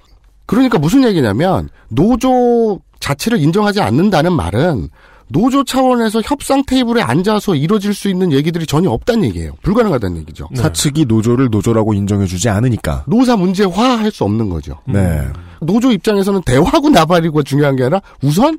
[0.47, 4.89] 그러니까 무슨 얘기냐면 노조 자체를 인정하지 않는다는 말은
[5.29, 9.53] 노조 차원에서 협상 테이블에 앉아서 이루어질 수 있는 얘기들이 전혀 없다는 얘기예요.
[9.63, 10.49] 불가능하다는 얘기죠.
[10.55, 13.05] 사측이 노조를 노조라고 인정해주지 않으니까.
[13.09, 14.79] 노사 문제화 할 수 없는 거죠.
[14.87, 15.23] 네.
[15.61, 18.59] 노조 입장에서는 대화고 나발이고 중요한 게 아니라 우선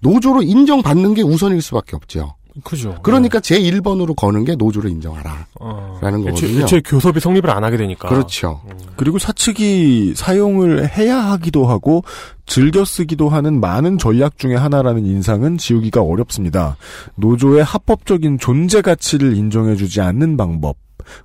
[0.00, 2.34] 노조로 인정받는 게 우선일 수밖에 없죠.
[2.64, 2.96] 그죠.
[3.02, 5.46] 그러니까 제 1번으로 거는 게 노조를 인정하라.
[5.60, 5.98] 어.
[6.00, 6.62] 라는 거거든요.
[6.62, 8.08] 애초에 교섭이 성립을 안 하게 되니까.
[8.08, 8.60] 그렇죠.
[8.96, 12.04] 그리고 사측이 사용을 해야 하기도 하고
[12.46, 16.76] 즐겨 쓰기도 하는 많은 전략 중에 하나라는 인상은 지우기가 어렵습니다.
[17.16, 20.76] 노조의 합법적인 존재 가치를 인정해 주지 않는 방법.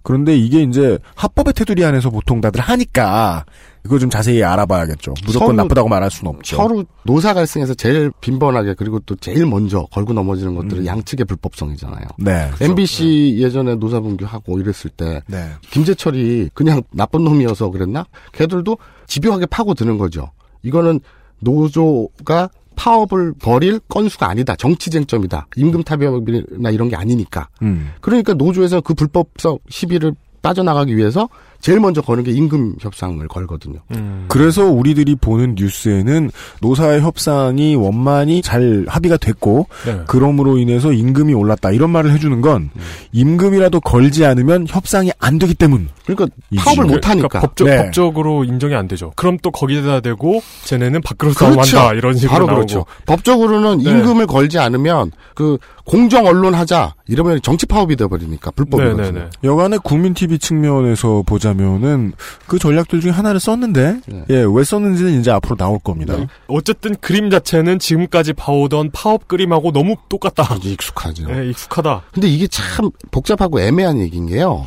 [0.01, 3.45] 그런데 이게 이제 합법의 테두리 안에서 보통 다들 하니까
[3.85, 5.13] 이거 좀 자세히 알아봐야겠죠.
[5.25, 6.55] 무조건 나쁘다고 말할 수는 없죠.
[6.55, 12.05] 서로 노사 갈등에서 제일 빈번하게 그리고 또 제일 먼저 걸고 넘어지는 것들은 양측의 불법성이잖아요.
[12.19, 12.49] 네.
[12.61, 15.49] MBC 예전에 노사 분규하고 이랬을 때 네.
[15.71, 18.05] 김재철이 그냥 나쁜 놈이어서 그랬나?
[18.31, 20.31] 걔들도 집요하게 파고드는 거죠.
[20.61, 21.01] 이거는
[21.39, 24.55] 노조가 파업을 벌일 건수가 아니다.
[24.55, 25.47] 정치 쟁점이다.
[25.57, 27.49] 임금 타협이나 이런 게 아니니까.
[27.61, 27.91] 음.
[28.01, 31.29] 그러니까 노조에서 그 불법성 시비를 빠져나가기 위해서
[31.63, 33.79] 제일 먼저 거는 게 임금 협상을 걸거든요.
[33.91, 34.25] 음.
[34.27, 40.01] 그래서 우리들이 보는 뉴스에는 노사의 협상이 원만히 잘 합의가 됐고 네.
[40.05, 42.69] 그럼으로 인해서 임금이 올랐다 이런 말을 해주는 건
[43.13, 45.87] 임금이라도 걸지 않으면 협상이 안 되기 때문.
[46.05, 46.27] 그러니까.
[46.57, 47.29] 파업을 못 하니까.
[47.29, 47.77] 그러니까 법적, 네.
[47.77, 49.13] 법적으로 인정이 안 되죠.
[49.15, 51.63] 그럼 또 거기다 대고 쟤네는 밖으로 그렇죠.
[51.63, 52.57] 싸움한다 이런 식으로 바로 나오고.
[52.57, 52.85] 그렇죠.
[53.05, 53.89] 법적으로는 네.
[53.89, 59.01] 임금을 걸지 않으면 그 공정 언론 하자 이러면 정치 파업이 돼 버리니까 불법이거든요.
[59.01, 59.29] 네네네.
[59.45, 62.13] 여간의 국민 TV 측면에서 보자 면은
[62.47, 64.25] 그 전략들 중에 하나를 썼는데 네.
[64.29, 66.15] 예, 왜 썼는지는 이제 앞으로 나올 겁니다.
[66.15, 66.27] 네.
[66.47, 70.53] 어쨌든 그림 자체는 지금까지 봐오던 파업 그림하고 너무 똑같다.
[70.53, 71.27] 아주 익숙하죠.
[71.27, 72.03] 네, 익숙하다.
[72.13, 74.65] 근데 이게 참 복잡하고 애매한 얘기인 게요.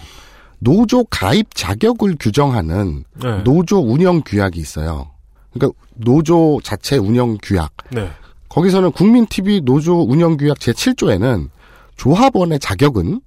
[0.59, 3.43] 노조 가입 자격을 규정하는 네.
[3.45, 5.11] 노조 운영 규약이 있어요.
[5.53, 7.73] 그러니까 노조 자체 운영 규약.
[7.91, 8.11] 네.
[8.49, 11.51] 거기서는 국민 TV 노조 운영 규약 제 7조에는
[11.97, 13.21] 조합원의 자격은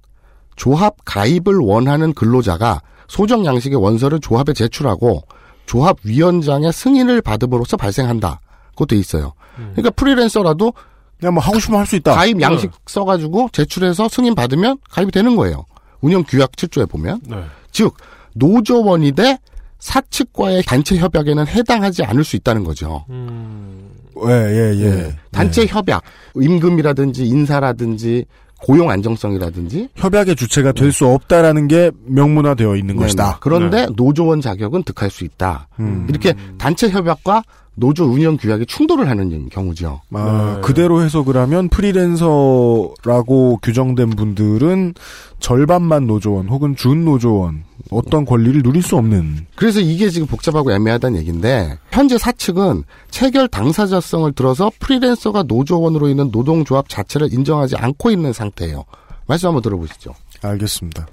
[0.56, 5.22] 조합 가입을 원하는 근로자가 소정 양식의 원서를 조합에 제출하고
[5.66, 8.40] 조합 위원장의 승인을 받음으로써 발생한다.
[8.70, 9.32] 그것도 돼 있어요.
[9.56, 10.72] 그러니까 프리랜서라도
[11.18, 12.14] 그냥 뭐 하고 싶으면 할 수 있다.
[12.14, 15.66] 가입 양식 써가지고 제출해서 승인 받으면 가입이 되는 거예요.
[16.00, 17.20] 운영 규약 7조에 보면.
[17.26, 17.36] 네.
[17.72, 17.94] 즉,
[18.34, 19.38] 노조원이 돼
[19.80, 23.04] 사측과의 단체 협약에는 해당하지 않을 수 있다는 거죠.
[23.10, 23.90] 음.
[24.26, 24.84] 예, 예, 예.
[24.84, 25.16] 예.
[25.32, 26.02] 단체 협약,
[26.36, 28.24] 임금이라든지 인사라든지
[28.62, 33.06] 고용 안정성이라든지 협약의 주체가 될 수 없다라는 게 명문화되어 있는 네네.
[33.06, 33.38] 것이다.
[33.40, 35.68] 그런데 노조원 자격은 득할 수 있다.
[35.78, 36.06] 음.
[36.08, 37.42] 이렇게 단체 협약과
[37.74, 40.00] 노조 운영 규약이 충돌을 하는 경우죠.
[40.12, 40.60] 아, 네.
[40.60, 44.94] 그대로 해석을 하면 프리랜서라고 규정된 분들은
[45.38, 51.18] 절반만 노조원 혹은 준 노조원 어떤 권리를 누릴 수 없는 그래서 이게 지금 복잡하고 애매하다는
[51.20, 58.84] 얘기인데 현재 사측은 체결 당사자성을 들어서 프리랜서가 노조원으로 있는 노동조합 자체를 인정하지 않고 있는 상태예요.
[59.26, 60.12] 말씀 한번 들어보시죠.
[60.42, 61.06] 알겠습니다.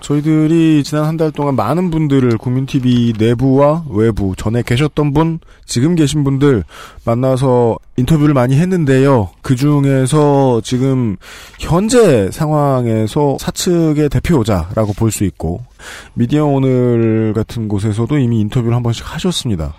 [0.00, 6.24] 저희들이 지난 한 달 동안 많은 분들을 국민TV 내부와 외부, 전에 계셨던 분, 지금 계신
[6.24, 6.64] 분들
[7.04, 9.30] 만나서 인터뷰를 많이 했는데요.
[9.42, 11.16] 그 중에서 지금
[11.60, 15.60] 현재 상황에서 사측의 대표자라고 볼 수 있고,
[16.14, 19.74] 미디어 오늘 같은 곳에서도 이미 인터뷰를 한 번씩 하셨습니다.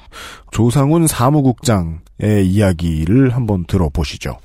[0.52, 4.38] 조상훈 사무국장의 이야기를 한번 들어보시죠.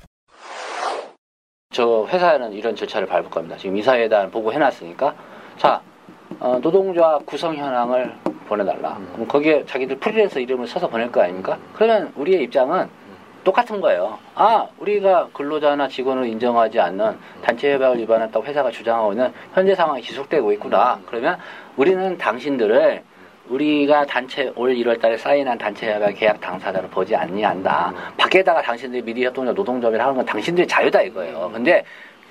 [1.71, 3.55] 저 회사에는 이런 절차를 밟을 겁니다.
[3.57, 5.15] 지금 이사회단 보고 해놨으니까
[5.57, 5.81] 자
[6.39, 8.13] 어, 노동조합 구성 현황을
[8.47, 8.99] 보내달라.
[9.13, 11.57] 그럼 거기에 자기들 프리랜서 이름을 써서 보낼 거 아닙니까?
[11.73, 12.89] 그러면 우리의 입장은
[13.43, 14.19] 똑같은 거예요.
[14.35, 20.51] 아, 우리가 근로자나 직원을 인정하지 않는 단체 협약을 위반했다고 회사가 주장하고 있는 현재 상황이 지속되고
[20.53, 20.99] 있구나.
[21.07, 21.37] 그러면
[21.77, 23.03] 우리는 당신들을
[23.51, 27.93] 우리가 단체 올 1월 달에 사인한 단체 협약 계약 당사자로 보지 않니한다.
[28.17, 31.51] 밖에다가 당신들이 미디어 협동조 노동조합이라 하는 건 당신들의 자유다 이거예요.
[31.53, 31.83] 근데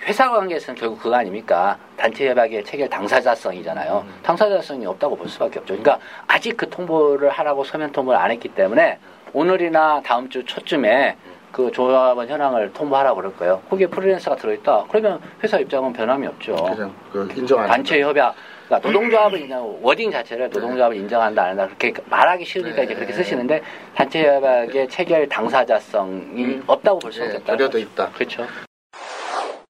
[0.05, 1.77] 회사 관계에서는 결국 그거 아닙니까?
[1.99, 4.03] 단체 협약의 체결 당사자성이잖아요.
[4.23, 5.77] 당사자성이 없다고 볼 수밖에 없죠.
[5.77, 8.99] 그러니까 아직 그 통보를 하라고 서면 통보를 안 했기 때문에
[9.35, 11.17] 오늘이나 다음 주 초쯤에
[11.53, 13.61] 그 조합원 현황을 통보하라고 그럴 거예요.
[13.69, 14.85] 거기에 프리랜서가 들어있다.
[14.89, 16.55] 그러면 회사 입장은 변함이 없죠.
[16.55, 18.35] 그냥 그걸 인정 안 단체 협약
[18.71, 23.61] 그러니까 노동조합을 인정 워딩 자체를 노동조합을 인정한다 안 한다 그렇게 말하기 싫으니까 이제 그렇게 쓰시는데
[23.97, 27.57] 단체 협약의 체결 당사자성이 없다고 볼수 없겠다.
[27.57, 28.11] 결여돼 있다.
[28.13, 28.47] 그렇죠.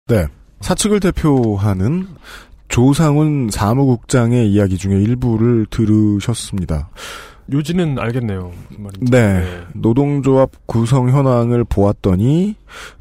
[0.09, 0.27] 네.
[0.61, 2.07] 사측을 대표하는
[2.69, 6.91] 조상훈 사무국장의 이야기 중에 일부를 들으셨습니다.
[7.51, 8.53] 요지는 알겠네요.
[8.69, 9.11] 무슨 말인지.
[9.11, 9.43] 네.
[9.75, 12.57] 노동조합 구성 현황을 보았더니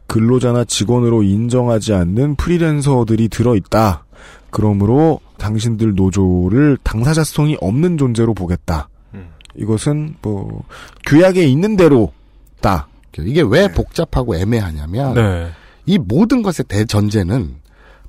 [0.07, 4.05] 근로자나 직원으로 인정하지 않는 프리랜서들이 들어있다.
[4.49, 8.89] 그러므로 당신들 노조를 당사자성이 없는 존재로 보겠다.
[9.15, 9.29] 음.
[9.55, 10.63] 이것은 뭐
[11.05, 12.87] 규약에 있는 대로다.
[13.17, 15.51] 이게 왜 복잡하고 애매하냐면 네.
[15.85, 17.55] 이 모든 것의 대전제는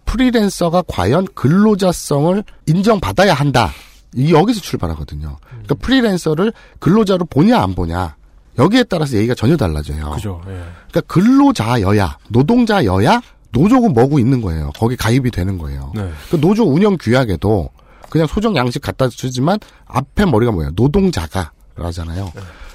[0.04, 3.70] 프리랜서가 과연 근로자성을 인정받아야 한다.
[4.14, 5.38] 이 여기서 출발하거든요.
[5.48, 8.14] 그러니까 프리랜서를 근로자로 보냐 안 보냐
[8.58, 10.10] 여기에 따라서 얘기가 전혀 달라져요.
[10.10, 10.42] 그죠.
[10.46, 10.62] 예.
[10.90, 14.70] 그러니까 근로자여야 노동자여야 노조고 뭐고 있는 거예요.
[14.78, 15.92] 거기 가입이 되는 거예요.
[15.94, 16.10] 네.
[16.30, 17.70] 그 노조 운영 규약에도
[18.10, 20.72] 그냥 소정 양식 갖다 주지만 앞에 머리가 뭐예요?
[20.74, 22.32] 노동자가 라잖아요.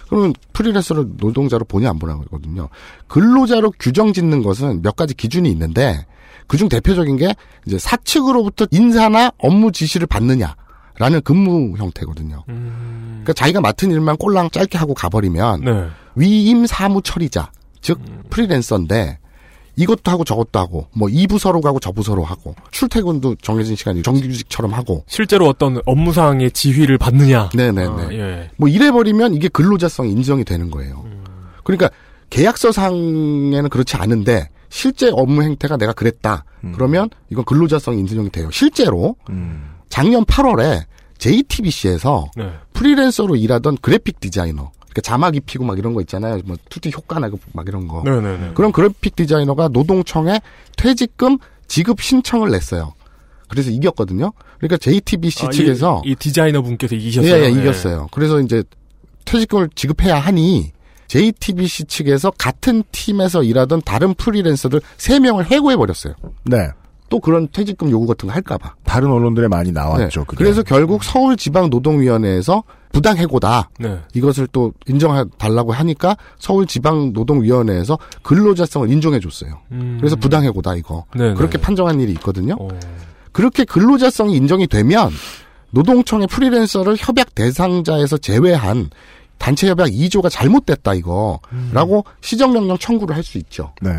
[0.09, 2.69] 그러면 프리랜서를 노동자로 보냐 안 보냐 거거든요.
[3.07, 6.05] 근로자로 규정 짓는 것은 몇 가지 기준이 있는데
[6.47, 7.35] 그중 대표적인 게
[7.65, 10.55] 이제 사측으로부터 인사나 업무 지시를 받느냐
[10.99, 12.43] 라는 근무 형태거든요.
[12.47, 15.87] 그러니까 자기가 맡은 일만 꼴랑 짧게 하고 가버리면 네.
[16.15, 19.19] 위임 사무 처리자 즉 프리랜서인데
[19.77, 24.73] 이것도 하고 저것도 하고 뭐 이 부서로 가고 저 부서로 하고 출퇴근도 정해진 시간이 정규직처럼
[24.73, 27.49] 하고 실제로 어떤 업무상의 지휘를 받느냐.
[27.55, 28.49] 네네네 아, 예.
[28.57, 31.05] 뭐 이래 버리면 이게 근로자성 인정이 되는 거예요.
[31.63, 31.89] 그러니까
[32.29, 36.43] 계약서상에는 그렇지 않은데 실제 업무 행태가 내가 그랬다.
[36.73, 38.49] 그러면 이건 근로자성 인정이 돼요.
[38.51, 39.15] 실제로
[39.89, 40.83] 작년 8월에
[41.17, 42.51] JTBC에서 네.
[42.73, 46.39] 프리랜서로 일하던 그래픽 디자이너 그러니까 자막 입히고 막 이런 거 있잖아요.
[46.45, 48.01] 뭐 2D 효과 나고 막 이런 거.
[48.03, 48.51] 네네네.
[48.55, 50.41] 그런 그래픽 디자이너가 노동청에
[50.75, 52.93] 퇴직금 지급 신청을 냈어요.
[53.47, 54.33] 그래서 이겼거든요.
[54.57, 57.31] 그러니까 JTBC 아, 측에서 이, 이 디자이너 분께서 이기셨어요.
[57.31, 57.61] 예, 예, 네.
[57.61, 58.07] 이겼어요.
[58.11, 58.63] 그래서 이제
[59.25, 60.71] 퇴직금을 지급해야 하니
[61.07, 66.15] JTBC 측에서 같은 팀에서 일하던 다른 프리랜서들 3명을 해고해 버렸어요.
[66.43, 66.69] 네.
[67.09, 68.75] 또 그런 퇴직금 요구 같은 거 할까봐.
[68.83, 70.25] 다른 언론들에 많이 나왔죠.
[70.25, 70.43] 그게.
[70.43, 73.69] 그래서 결국 서울지방노동위원회에서 부당 해고다.
[73.79, 73.99] 네.
[74.13, 79.59] 이것을 또 인정해 달라고 하니까 서울지방노동위원회에서 근로자성을 인정해 줬어요.
[79.71, 79.97] 음.
[79.99, 81.05] 그래서 부당 해고다 이거.
[81.15, 81.35] 네네.
[81.35, 82.55] 그렇게 판정한 일이 있거든요.
[82.59, 82.67] 어.
[83.31, 85.11] 그렇게 근로자성이 인정이 되면
[85.71, 88.89] 노동청의 프리랜서를 협약 대상자에서 제외한
[89.37, 91.39] 단체 협약 2조가 잘못됐다 이거
[91.71, 93.73] 라고 시정명령 청구를 할 수 있죠.
[93.81, 93.91] 네.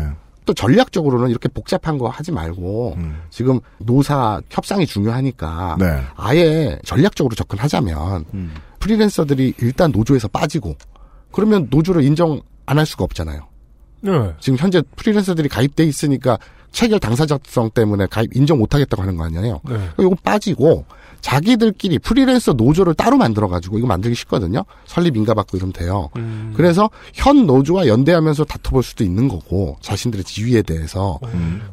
[0.45, 2.97] 또 전략적으로는 이렇게 복잡한 거 하지 말고
[3.29, 6.01] 지금 노사 협상이 중요하니까 네.
[6.17, 8.25] 아예 전략적으로 접근하자면
[8.79, 10.75] 프리랜서들이 일단 노조에서 빠지고
[11.31, 13.47] 그러면 노조를 인정 안 할 수가 없잖아요.
[14.01, 14.11] 네.
[14.39, 16.37] 지금 현재 프리랜서들이 가입돼 있으니까
[16.71, 19.59] 체결 당사자성 때문에 가입 인정 못하겠다고 하는 거 아니에요.
[19.67, 19.89] 네.
[19.99, 20.85] 이거 빠지고
[21.21, 24.63] 자기들끼리 프리랜서 노조를 따로 만들어 가지고 이거 만들기 쉽거든요.
[24.85, 26.09] 설립 인가 받고 이러면 돼요.
[26.17, 26.53] 음.
[26.55, 31.19] 그래서 현 노조와 연대하면서 다퉈볼 수도 있는 거고 자신들의 지위에 대해서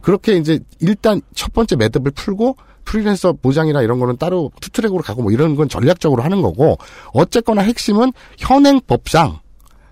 [0.01, 2.57] 그렇게 이제 일단 첫 번째 매듭을 풀고
[2.87, 6.79] 프리랜서 보장이나 이런 거는 따로 투트랙으로 가고 뭐 이런 건 전략적으로 하는 거고
[7.13, 9.41] 어쨌거나 핵심은 현행 법상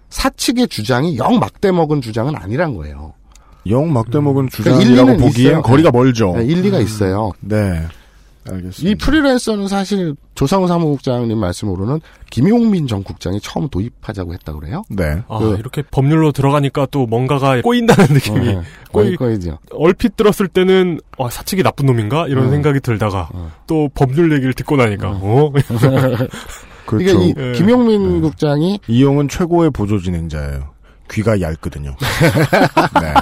[0.08, 3.12] 사측의 주장이 영 막대 먹은 주장은 아니란 거예요.
[3.68, 5.62] 영 막대 먹은 그러니까 주장이라고 일리는 보기엔 있어요.
[5.62, 6.34] 거리가 멀죠.
[6.36, 7.32] 네, 일리가 있어요.
[7.40, 7.82] 네.
[8.50, 8.82] 알겠습니다.
[8.90, 14.82] 이 프리랜서는 사실 조상우 사무국장님 말씀으로는 김용민 전 국장이 처음 도입하자고 했다고 그래요.
[14.90, 15.22] 네.
[15.28, 18.38] 아, 그- 이렇게 법률로 들어가니까 또 뭔가가 꼬인다는 느낌이.
[18.50, 18.62] 어, 네.
[18.92, 19.58] 꼬이, 꼬이죠.
[19.72, 22.26] 얼핏 들었을 때는, 어, 사측이 나쁜 놈인가?
[22.28, 22.50] 이런 어.
[22.50, 23.50] 생각이 들다가, 어.
[23.66, 25.50] 또 법률 얘기를 듣고 나니까, 어?
[25.52, 25.90] 그렇죠.
[26.86, 27.52] 그러니까 이 예.
[27.52, 30.74] 김용민 국장이 이용은 최고의 보조 진행자예요.
[31.10, 31.96] 귀가 얇거든요.
[33.00, 33.14] 네.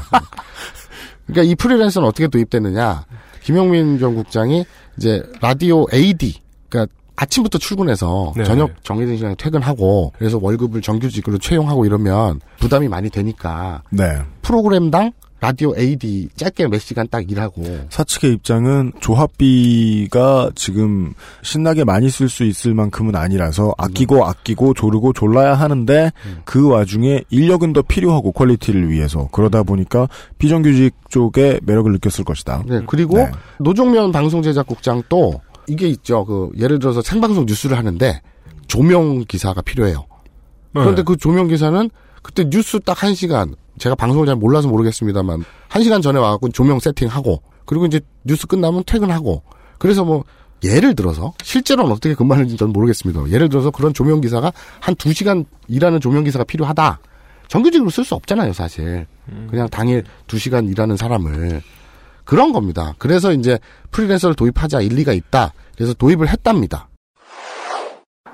[1.26, 3.04] 그러니까 이 프리랜서는 어떻게 도입됐느냐.
[3.42, 4.64] 김용민 전 국장이
[4.96, 8.44] 이제 라디오 AD, 그러니까 아침부터 출근해서 네.
[8.44, 14.22] 저녁 정해진 시간에 퇴근하고 그래서 월급을 정규직으로 채용하고 이러면 부담이 많이 되니까 네.
[14.42, 22.28] 프로그램당 라디오 AD 짧게 몇 시간 딱 일하고 사측의 입장은 조합비가 지금 신나게 많이 쓸
[22.28, 26.12] 수 있을 만큼은 아니라서 아끼고 아끼고 조르고 졸라야 하는데
[26.44, 32.62] 그 와중에 인력은 더 필요하고 퀄리티를 위해서 그러다 보니까 비정규직 쪽에 매력을 느꼈을 것이다.
[32.64, 33.32] 네, 그리고 네.
[33.58, 36.24] 노종면 방송제작국장 또 이게 있죠.
[36.24, 38.22] 그 예를 들어서 생방송 뉴스를 하는데
[38.68, 40.06] 조명 기사가 필요해요.
[40.72, 41.90] 그런데 그 조명 기사는
[42.22, 46.78] 그때 뉴스 딱 한 시간 제가 방송을 잘 몰라서 모르겠습니다만 한 시간 전에 와갖고 조명
[46.78, 49.42] 세팅하고 그리고 이제 뉴스 끝나면 퇴근하고
[49.78, 50.24] 그래서 뭐
[50.62, 53.28] 예를 들어서 실제로는 어떻게 근무하는지 저는 모르겠습니다.
[53.30, 57.00] 예를 들어서 그런 조명 기사가 한 두 시간 일하는 조명 기사가 필요하다.
[57.48, 59.06] 정규직으로 쓸 수 없잖아요, 사실.
[59.50, 61.60] 그냥 당일 두 시간 일하는 사람을
[62.24, 62.94] 그런 겁니다.
[62.98, 63.58] 그래서 이제
[63.90, 65.52] 프리랜서를 도입하자 일리가 있다.
[65.76, 66.88] 그래서 도입을 했답니다.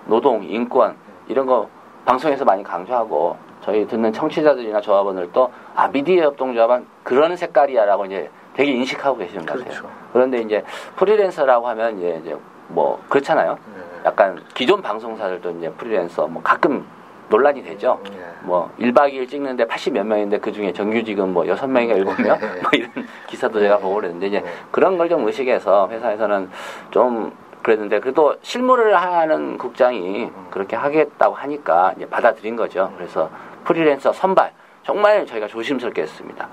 [0.06, 0.96] 노동, 인권
[1.28, 1.68] 이런 거
[2.04, 3.36] 방송에서 많이 강조하고
[3.68, 9.90] 저희 듣는 청취자들이나 조합원들도 아 미디어 협동조합은 그런 색깔이야라고 이제 되게 인식하고 계시는 것 같아요.
[10.10, 10.64] 그런데 이제
[10.96, 12.36] 프리랜서라고 하면 이제, 이제
[12.68, 13.58] 뭐 그렇잖아요.
[14.06, 16.86] 약간 기존 방송사들도 이제 프리랜서 뭐 가끔
[17.28, 18.00] 논란이 되죠.
[18.40, 22.38] 뭐 1박 2일 찍는데 80몇 명인데 그 중에 정규직은 뭐 6명인가 7명?
[22.40, 22.90] 뭐 이런
[23.28, 26.48] 기사도 제가 보고 그랬는데 이제 그런 걸 좀 의식해서 회사에서는
[26.90, 32.90] 좀 그랬는데 그래도 실무를 하는 국장이 그렇게 하겠다고 하니까 이제 받아들인 거죠.
[32.96, 33.28] 그래서
[33.68, 34.50] 프리랜서 선발
[34.82, 36.48] 정말 저희가 조심스럽게 했습니다.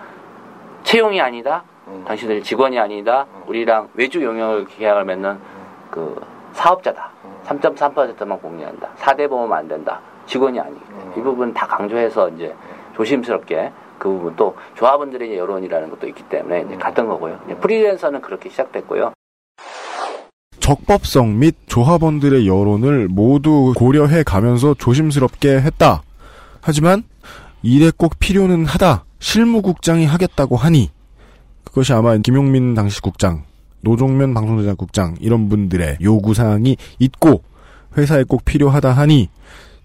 [0.83, 1.63] 채용이 아니다.
[2.05, 3.25] 당신들 직원이 아니다.
[3.47, 5.37] 우리랑 외주 용역 계약을 맺는
[5.89, 7.11] 그 사업자다.
[7.45, 8.89] 3.3%만 공개한다.
[8.97, 10.01] 4대 보험 안 된다.
[10.25, 12.53] 직원이 아니기 때문에 이 부분 다 강조해서 이제
[12.97, 17.39] 조심스럽게 그 부분 또 조합원들의 여론이라는 것도 있기 때문에 이제 갔던 거고요.
[17.45, 19.13] 이제 프리랜서는 그렇게 시작됐고요.
[20.59, 26.01] 적법성 및 조합원들의 여론을 모두 고려해 가면서 조심스럽게 했다.
[26.65, 27.03] 하지만
[27.61, 29.05] 일에 꼭 필요는 하다.
[29.19, 30.89] 실무국장이 하겠다고 하니
[31.63, 33.43] 그것이 아마 김용민 당시 국장,
[33.81, 37.43] 노종면 방송제작국장 이런 분들의 요구사항이 있고
[37.95, 39.29] 회사에 꼭 필요하다 하니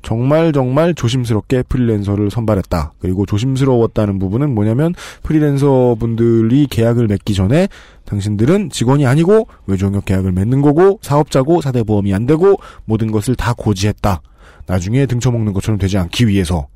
[0.01, 2.95] 정말 정말 조심스럽게 프리랜서를 선발했다.
[2.99, 7.69] 그리고 조심스러웠다는 부분은 뭐냐면 프리랜서 분들이 계약을 맺기 전에
[8.07, 14.23] 당신들은 직원이 아니고 외종역 계약을 맺는 거고 사업자고 사대보험이 안 되고 모든 것을 다 고지했다.
[14.71, 16.69] 나중에 등쳐먹는 것처럼 되지 않기 위해서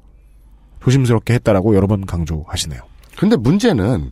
[0.82, 2.80] 조심스럽게 했다라고 여러 번 강조하시네요.
[3.16, 4.10] 근데 문제는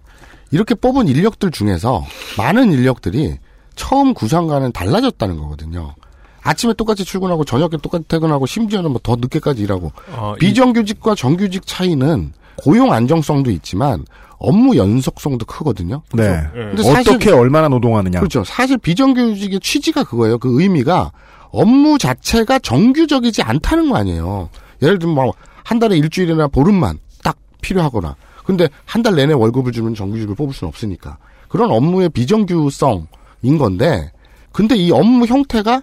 [0.52, 2.04] 이렇게 뽑은 인력들 중에서
[2.38, 3.38] 많은 인력들이
[3.74, 5.94] 처음 구상과는 달라졌다는 거거든요.
[6.42, 11.66] 아침에 똑같이 출근하고 저녁에 똑같이 퇴근하고 심지어는 뭐 더 늦게까지 일하고 아, 이- 비정규직과 정규직
[11.66, 14.04] 차이는 고용 안정성도 있지만
[14.38, 16.02] 업무 연속성도 크거든요.
[16.14, 16.24] 네.
[16.24, 16.58] 예.
[16.58, 18.18] 근데 사실- 어떻게 얼마나 노동하느냐.
[18.20, 18.44] 그렇죠.
[18.44, 20.38] 사실 비정규직의 취지가 그거예요.
[20.38, 21.12] 그 의미가
[21.52, 24.48] 업무 자체가 정규적이지 않다는 거 아니에요.
[24.82, 25.32] 예를 들면 뭐
[25.64, 28.16] 한 달에 일주일이나 보름만 딱 필요하거나.
[28.44, 31.18] 근데 한 달 내내 월급을 주면 정규직을 뽑을 수는 없으니까.
[31.48, 34.10] 그런 업무의 비정규성인 건데
[34.50, 35.82] 근데 이 업무 형태가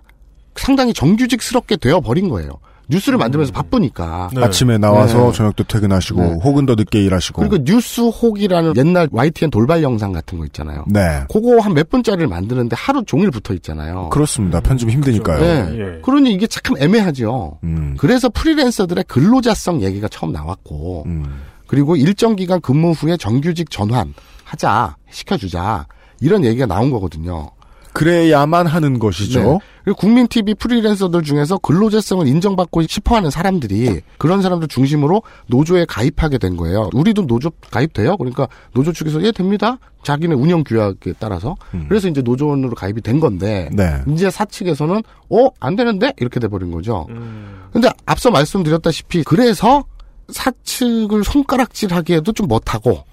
[0.56, 2.52] 상당히 정규직스럽게 되어 버린 거예요.
[2.90, 4.30] 뉴스를 만들면서 바쁘니까.
[4.34, 4.44] 네.
[4.44, 5.32] 아침에 나와서 네.
[5.34, 6.38] 저녁 때 퇴근하시고 네.
[6.44, 7.42] 혹은 더 늦게 일하시고.
[7.42, 10.86] 그리고 뉴스 혹이라는 옛날 YTN 돌발 영상 같은 거 있잖아요.
[10.88, 11.24] 네.
[11.32, 14.10] 그거 한 몇 분짜리를 만드는데 하루 종일 붙어 있잖아요.
[14.10, 14.60] 그렇습니다.
[14.60, 15.40] 편집 힘드니까요.
[15.40, 15.78] 네.
[15.80, 16.02] 예.
[16.02, 17.60] 그러니 이게 참 애매하죠.
[17.64, 17.96] 음.
[17.98, 21.42] 그래서 프리랜서들의 근로자성 얘기가 처음 나왔고, 음.
[21.68, 25.86] 그리고 일정 기간 근무 후에 정규직 전환 하자, 시켜주자,
[26.20, 27.52] 이런 얘기가 나온 거거든요.
[28.00, 29.40] 그래야만 하는 것이죠.
[29.44, 29.60] 네.
[29.84, 36.56] 그리고 국민 TV 프리랜서들 중에서 근로자성을 인정받고 싶어하는 사람들이 그런 사람들 중심으로 노조에 가입하게 된
[36.56, 36.90] 거예요.
[36.94, 38.16] 우리도 노조 가입돼요.
[38.16, 39.80] 그러니까 노조 측에서 예 됩니다.
[40.04, 41.88] 자기네 운영 규약에 따라서 음.
[41.90, 44.02] 그래서 이제 노조원으로 가입이 된 건데 네.
[44.08, 47.06] 이제 사측에서는 어 안 되는데 이렇게 돼 버린 거죠.
[47.10, 47.66] 음.
[47.74, 49.84] 근데 앞서 말씀드렸다시피 그래서
[50.30, 53.04] 사측을 손가락질하기에도 좀 못하고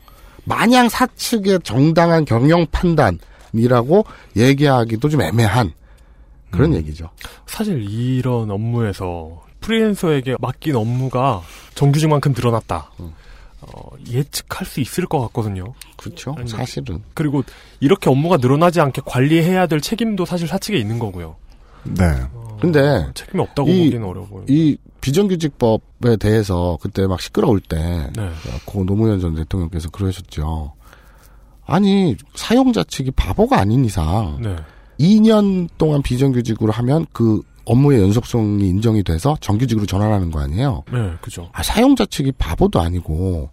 [0.44, 3.18] 마냥 사측의 정당한 경영 판단
[3.58, 4.04] 이라고
[4.36, 5.72] 얘기하기도 좀 애매한
[6.50, 7.10] 그런 얘기죠.
[7.46, 11.42] 사실 이런 업무에서 프리랜서에게 맡긴 업무가
[11.74, 12.90] 정규직만큼 늘어났다.
[13.60, 15.74] 어, 예측할 수 있을 것 같거든요.
[15.96, 16.34] 그렇죠.
[16.38, 17.02] 아니, 사실은.
[17.14, 17.42] 그리고
[17.80, 21.36] 이렇게 업무가 늘어나지 않게 관리해야 될 책임도 사실 사측에 있는 거고요.
[21.84, 22.04] 네.
[22.60, 24.46] 근데 책임이 없다고 이- 보기는 어려워 보여요.
[24.48, 27.76] 이 비정규직법에 대해서 그때 막 시끄러울 때,
[28.16, 28.30] 네.
[28.64, 30.72] 고 노무현 전 대통령께서 그러셨죠.
[31.66, 34.56] 아니, 사용자 측이 바보가 아닌 이상, 네.
[34.98, 40.84] 2년 동안 비정규직으로 하면 그 업무의 연속성이 인정이 돼서 정규직으로 전환하는 거 아니에요?
[40.92, 41.50] 네, 그죠.
[41.52, 43.50] 아, 사용자 측이 바보도 아니고,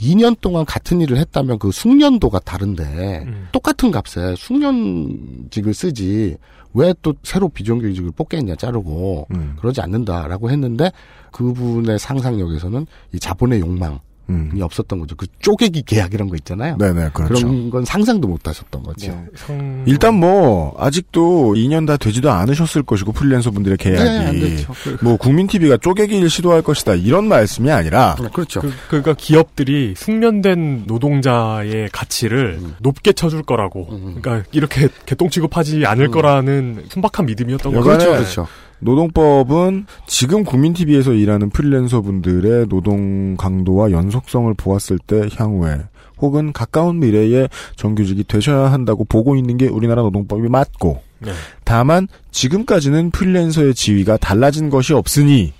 [0.00, 3.48] 2년 동안 같은 일을 했다면 그 숙련도가 다른데, 음.
[3.52, 6.36] 똑같은 값에 숙련직을 쓰지,
[6.74, 9.56] 왜 또 새로 비정규직을 뽑겠냐, 자르고, 음.
[9.60, 10.90] 그러지 않는다라고 했는데,
[11.30, 13.98] 그분의 상상력에서는 이 자본의 욕망이
[14.30, 14.58] 음.
[14.60, 15.16] 없었던 거죠.
[15.16, 16.76] 그 쪼개기 계약 이런 거 있잖아요.
[16.78, 17.46] 네네, 그렇죠.
[17.46, 19.10] 런건 상상도 못 하셨던 거죠.
[19.10, 19.24] 네.
[19.34, 19.84] 성...
[19.86, 24.72] 일단 뭐 아직도 2년 다 되지도 않으셨을 것이고 프리랜서 분들의 네, 안 계약이 됐죠.
[25.02, 28.60] 뭐 국민 TV가 쪼개기를 시도할 것이다 이런 말씀이 아니라 그렇죠.
[28.60, 32.74] 그, 그러니까 기업들이 숙련된 노동자의 가치를 음.
[32.80, 33.86] 높게 쳐줄 거라고.
[33.86, 37.84] 그러니까 이렇게 개똥 취급하지 않을 거라는 순박한 믿음이었던 거죠.
[37.84, 38.48] 그렇죠, 그렇죠.
[38.82, 45.82] 노동법은 지금 국민 TV에서 일하는 프리랜서 분들의 노동 강도와 연속성을 보았을 때 향후에
[46.18, 51.32] 혹은 가까운 미래에 정규직이 되셔야 한다고 보고 있는 게 우리나라 노동법이 맞고 네.
[51.64, 55.52] 다만 지금까지는 프리랜서의 지위가 달라진 것이 없으니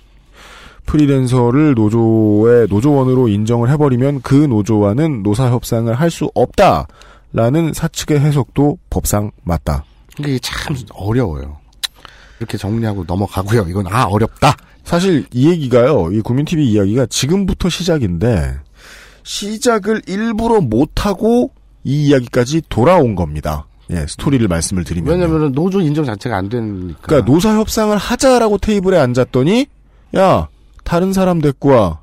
[0.85, 9.31] 프리랜서를 노조의 노조원으로 인정을 해버리면 그 노조와는 노사 협상을 할 수 없다라는 사측의 해석도 법상
[9.43, 9.85] 맞다.
[10.19, 11.62] 이게 참 어려워요.
[12.39, 13.65] 이렇게 정리하고 넘어가고요.
[13.69, 14.55] 이건 아 어렵다.
[14.83, 18.55] 사실 이 얘기가요, 이 국민TV 이야기가 지금부터 시작인데,
[19.23, 21.51] 시작을 일부러 못 하고
[21.83, 23.65] 이 이야기까지 돌아온 겁니다.
[23.91, 25.09] 예, 스토리를 말씀을 드리면.
[25.09, 26.99] 왜냐면은 노조 인정 자체가 안 되니까.
[27.01, 29.67] 그러니까 노사 협상을 하자라고 테이블에 앉았더니,
[30.17, 30.47] 야,
[30.83, 32.02] 다른 사람 데리고 와.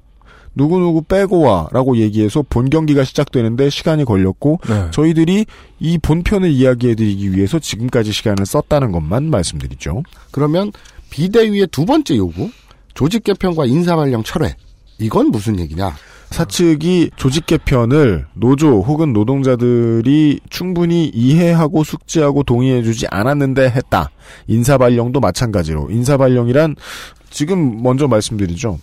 [0.54, 1.68] 누구누구 빼고 와.
[1.72, 4.90] 라고 얘기해서 본 경기가 시작되는데 시간이 걸렸고, 네.
[4.90, 5.46] 저희들이
[5.78, 10.02] 이 본편을 이야기해드리기 위해서 지금까지 시간을 썼다는 것만 말씀드리죠.
[10.30, 10.72] 그러면
[11.10, 12.50] 비대위의 두 번째 요구,
[12.94, 14.54] 조직 개편과 인사 발령 철회.
[14.98, 15.94] 이건 무슨 얘기냐?
[16.30, 24.10] 사측이 조직 개편을 노조 혹은 노동자들이 충분히 이해하고 숙지하고 동의해주지 않았는데 했다.
[24.46, 26.76] 인사발령도 마찬가지로 인사발령이란
[27.30, 28.78] 지금 먼저 말씀드리죠.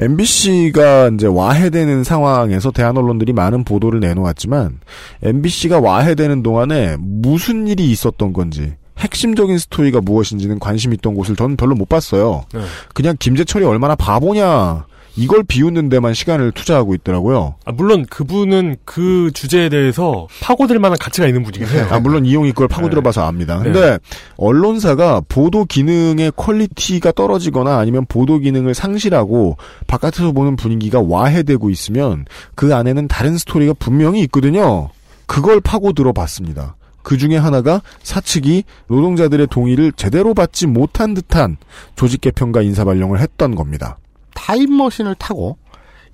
[0.00, 4.80] MBC가 이제 와해되는 상황에서 대한 언론들이 많은 보도를 내놓았지만
[5.22, 11.74] MBC가 와해되는 동안에 무슨 일이 있었던 건지 핵심적인 스토리가 무엇인지는 관심 있던 곳을 저는 별로
[11.74, 12.44] 못 봤어요.
[12.52, 12.60] 네.
[12.94, 14.86] 그냥 김재철이 얼마나 바보냐
[15.16, 17.54] 이걸 비웃는 데만 시간을 투자하고 있더라고요.
[17.64, 21.88] 아, 물론 그분은 그 주제에 대해서 파고들 만한 가치가 있는 분이긴 해요.
[21.90, 23.58] 아, 물론 이용이 그걸 파고들어봐서 압니다.
[23.58, 23.64] 네.
[23.64, 23.98] 근데
[24.36, 29.56] 언론사가 보도 기능의 퀄리티가 떨어지거나 아니면 보도 기능을 상실하고
[29.86, 34.90] 바깥에서 보는 분위기가 와해되고 있으면 그 안에는 다른 스토리가 분명히 있거든요.
[35.26, 36.76] 그걸 파고들어봤습니다.
[37.02, 41.56] 그 중에 하나가 사측이 노동자들의 동의를 제대로 받지 못한 듯한
[41.96, 43.98] 조직 개편과 인사 발령을 했던 겁니다.
[44.34, 45.58] 타임머신을 타고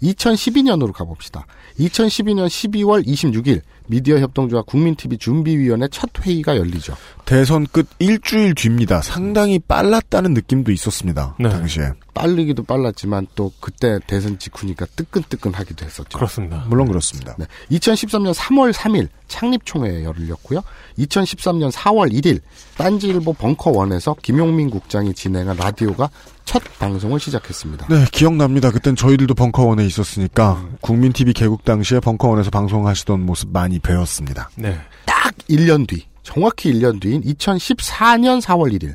[0.03, 1.47] 2012년으로 가봅시다.
[1.79, 6.95] 2012년 12월 26일 미디어 협동조합 국민TV 준비위원회 첫 회의가 열리죠.
[7.25, 9.01] 대선 끝 일주일 뒤입니다.
[9.03, 11.37] 상당히 빨랐다는 느낌도 있었습니다.
[11.39, 11.49] 네.
[11.49, 11.93] 당시에.
[12.15, 16.17] 빠르기도 빨랐지만 또 그때 대선 직후니까 뜨끈뜨끈하기도 했었죠.
[16.17, 16.65] 그렇습니다.
[16.69, 17.37] 물론 그렇습니다.
[17.39, 17.47] 네.
[17.71, 20.63] 2013년 3월 3일 창립총회 열렸고요.
[20.99, 22.41] 2013년 4월 1일
[22.77, 26.11] 딴지일보 벙커원에서 김용민 국장이 진행한 라디오가
[26.47, 27.89] 첫 방송을 시작했습니다.
[27.89, 28.71] 네, 기억납니다.
[28.71, 34.49] 그땐 저희들도 벙커원에 있었으니까 국민 TV 개국 당시에 벙커원에서 방송하시던 모습 많이 배웠습니다.
[34.55, 34.79] 네.
[35.05, 38.95] 딱 1년 뒤, 정확히 1년 뒤인 2014년 4월 1일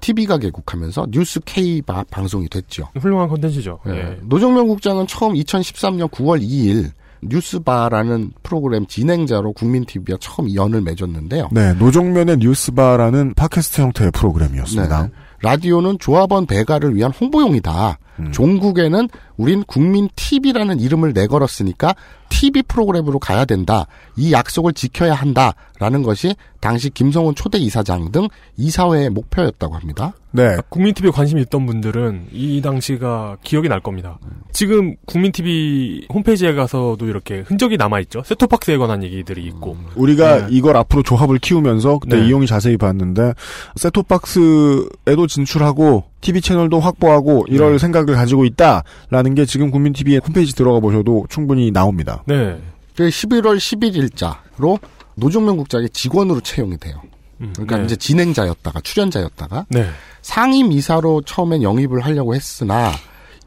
[0.00, 2.88] TV가 개국하면서 뉴스 K바 방송이 됐죠.
[2.98, 3.80] 훌륭한 컨텐츠죠.
[3.88, 3.90] 예.
[3.90, 4.18] 예.
[4.22, 6.92] 노정명 국장은 처음 2013년 9월 2일
[7.22, 11.48] 뉴스바라는 프로그램 진행자로 국민TV와 처음 연을 맺었는데요.
[11.52, 15.02] 네, 노종면의 뉴스바라는 팟캐스트 형태의 프로그램이었습니다.
[15.04, 15.08] 네.
[15.42, 17.98] 라디오는 조합원 배가를 위한 홍보용이다.
[18.20, 18.32] 음.
[18.32, 21.94] 종국에는 우린 국민 TV라는 이름을 내걸었으니까
[22.28, 23.86] TV 프로그램으로 가야 된다.
[24.16, 30.14] 이 약속을 지켜야 한다라는 것이 당시 김성훈 초대 이사장 등 이사회의 목표였다고 합니다.
[30.32, 34.18] 네, 국민TV에 관심이 있던 분들은 이 당시가 기억이 날 겁니다.
[34.52, 38.22] 지금 국민TV 홈페이지에 가서도 이렇게 흔적이 남아 있죠.
[38.24, 39.76] 세토박스에 관한 얘기들이 있고.
[39.94, 40.46] 우리가 네.
[40.50, 42.26] 이걸 앞으로 조합을 키우면서 그때 네.
[42.26, 43.34] 이용이 자세히 봤는데
[43.76, 47.78] 셋톱박스에도 진출하고 TV 채널도 확보하고 이럴 네.
[47.78, 52.24] 생각을 가지고 있다라는 게 지금 국민 TV의 홈페이지 들어가 보셔도 충분히 나옵니다.
[52.26, 52.58] 네.
[52.96, 54.80] 그 11월 11일자로
[55.16, 57.00] 노종명 국장의 직원으로 채용이 돼요.
[57.40, 57.84] 음, 그러니까 네.
[57.84, 59.86] 이제 진행자였다가 출연자였다가 네.
[60.22, 62.92] 상임 이사로 처음엔 영입을 하려고 했으나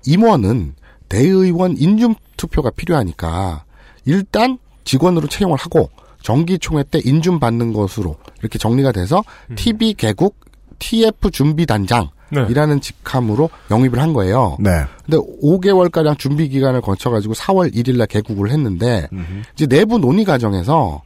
[0.06, 0.76] 임원은
[1.10, 3.64] 대의원 인준 투표가 필요하니까
[4.06, 5.90] 일단 직원으로 채용을 하고
[6.22, 9.24] 정기총회 때 인준 받는 것으로 이렇게 정리가 돼서
[9.56, 10.36] TV 개국
[10.78, 12.46] TF 준비 단장 네.
[12.50, 14.58] 이라는 직함으로 영입을 한 거예요.
[14.60, 14.70] 네.
[15.06, 19.08] 근데 5개월 가량 준비 기간을 거쳐 가지고 4월 1일 날 개국을 했는데
[19.56, 21.02] 이제 내부 논의 과정에서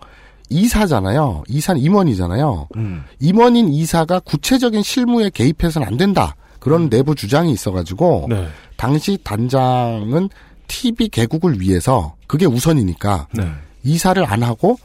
[0.50, 1.44] 이사잖아요.
[1.48, 2.68] 이사는 임원이잖아요.
[2.76, 3.04] 음.
[3.20, 6.36] 임원인 이사가 구체적인 실무에 개입해서는 안 된다.
[6.60, 8.48] 그런 내부 주장이 있어 가지고 네.
[8.76, 10.30] 당시 단장은
[10.68, 13.50] TV 개국을 위해서 그게 우선이니까 네.
[13.84, 14.78] 이사를 안 하고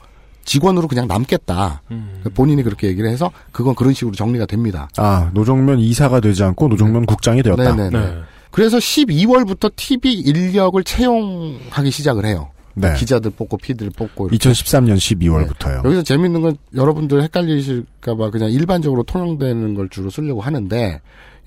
[0.46, 1.82] 직원으로 그냥 남겠다.
[1.90, 2.22] 음.
[2.34, 4.88] 본인이 그렇게 얘기를 해서 그건 그런 식으로 정리가 됩니다.
[4.96, 7.74] 아, 노정면 이사가 되지 않고 노정면 국장이 되었다.
[7.74, 7.90] 네네네.
[7.90, 8.14] 네.
[8.50, 12.50] 그래서 12월부터 TV 인력을 채용하기 시작을 해요.
[12.74, 12.94] 네.
[12.94, 14.50] 기자들 뽑고 PD를 뽑고 이렇게.
[14.50, 15.84] 2013년 12월부터요.
[15.84, 21.00] 여기서 재밌는 건 여러분들 헷갈리실까봐 그냥 일반적으로 통용되는 걸 주로 쓰려고 하는데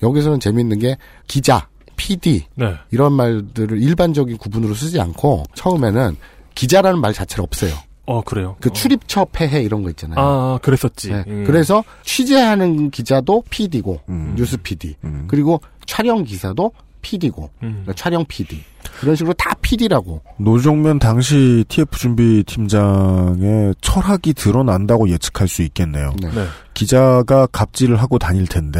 [0.03, 0.97] 여기서는 재밌는 게
[1.27, 2.73] 기자, PD 네.
[2.91, 6.15] 이런 말들을 일반적인 구분으로 쓰지 않고 처음에는
[6.55, 7.73] 기자라는 말 자체가 없어요.
[8.09, 8.55] 어, 그래요.
[8.59, 10.17] 그 출입처 폐해 이런 거 있잖아요.
[10.19, 11.11] 아, 그랬었지.
[11.11, 11.23] 네.
[11.27, 11.43] 음.
[11.45, 14.33] 그래서 취재하는 기자도 PD고 음.
[14.35, 15.25] 뉴스 PD 음.
[15.27, 16.71] 그리고 촬영 기사도
[17.03, 17.85] PD고 음.
[17.95, 18.63] 촬영 PD
[18.99, 26.11] 그런 식으로 다 PD라고 노정면 당시 TF 준비 팀장의 철학이 드러난다고 예측할 수 있겠네요.
[26.19, 26.31] 네.
[26.31, 26.45] 네.
[26.73, 28.79] 기자가 갑질을 하고 다닐 텐데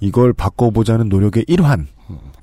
[0.00, 1.88] 이걸 바꿔보자는 노력의 일환.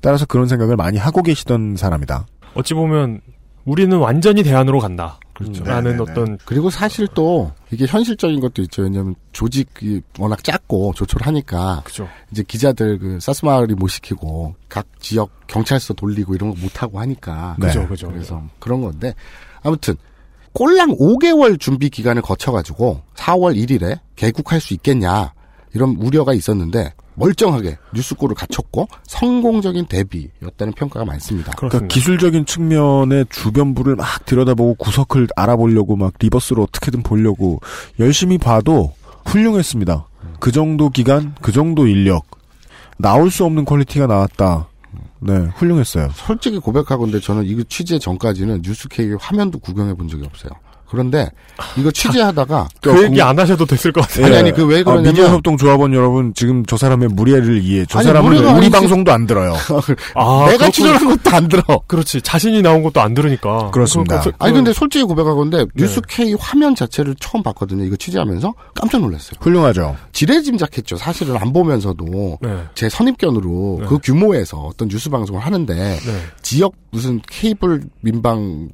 [0.00, 2.26] 따라서 그런 생각을 많이 하고 계시던 사람이다.
[2.54, 3.20] 어찌 보면
[3.64, 5.18] 우리는 완전히 대안으로 간다.
[5.34, 5.64] 그렇죠.
[5.64, 6.10] 라는 네네네.
[6.10, 8.82] 어떤 그리고 사실 또 이게 현실적인 것도 있죠.
[8.82, 12.06] 왜냐하면 조직이 워낙 작고 조촐하니까 그죠.
[12.30, 17.56] 이제 기자들 그 사스마을이 못 시키고 각 지역 경찰서 돌리고 이런 거 못 하고 하니까
[17.58, 17.68] 네.
[17.68, 18.08] 그죠, 그죠.
[18.08, 19.14] 그래서 그런 건데
[19.62, 19.94] 아무튼
[20.52, 25.32] 꼴랑 5개월 준비 기간을 거쳐가지고 4월 1일에 개국할 수 있겠냐
[25.72, 31.52] 이런 우려가 있었는데 멀쩡하게 뉴스 꼴을 갖췄고 성공적인 데뷔였다는 평가가 많습니다.
[31.52, 31.94] 그러니까 그렇습니다.
[31.94, 37.60] 기술적인 측면의 주변부를 막 들여다보고 구석을 알아보려고 막 reverse로 어떻게든 보려고
[37.98, 38.92] 열심히 봐도
[39.26, 40.06] 훌륭했습니다.
[40.40, 42.24] 그 정도 기간, 그 정도 인력
[42.98, 44.68] 나올 수 없는 퀄리티가 나왔다.
[45.20, 46.10] 네, 훌륭했어요.
[46.14, 50.50] 솔직히 고백하건데 저는 이거 취재 전까지는 뉴스K 화면도 구경해 본 적이 없어요.
[50.92, 51.28] 그런데
[51.78, 54.26] 이거 취재하다가 그 얘기 안 하셔도 됐을 것 같아요.
[54.26, 57.86] 아니, 아니, 그왜 아, 그러냐면- 미디어 협동 조합원 여러분 지금 저 사람의 무례를 이해.
[57.88, 58.70] 저 아니, 사람은 우리 아니지.
[58.70, 59.54] 방송도 안 들어요.
[60.14, 60.72] 아, 내가 그렇군.
[60.72, 61.62] 취재한 것도 안 들어.
[61.86, 62.20] 그렇지.
[62.20, 63.70] 자신이 나온 것도 안 들으니까.
[63.70, 64.20] 그렇습니다.
[64.20, 65.64] 그- 그- 아니 그- 근데 솔직히 고백하건데 네.
[65.74, 67.84] 뉴스케이 화면 자체를 처음 봤거든요.
[67.84, 69.32] 이거 취재하면서 깜짝 놀랐어요.
[69.40, 69.96] 훌륭하죠.
[70.12, 70.96] 지레짐작했죠.
[70.98, 72.62] 사실은 안 보면서도 네.
[72.74, 73.86] 제 선입견으로 네.
[73.86, 75.98] 그 규모에서 어떤 뉴스 방송을 하는데 네.
[76.42, 78.68] 지역 무슨 케이블 민방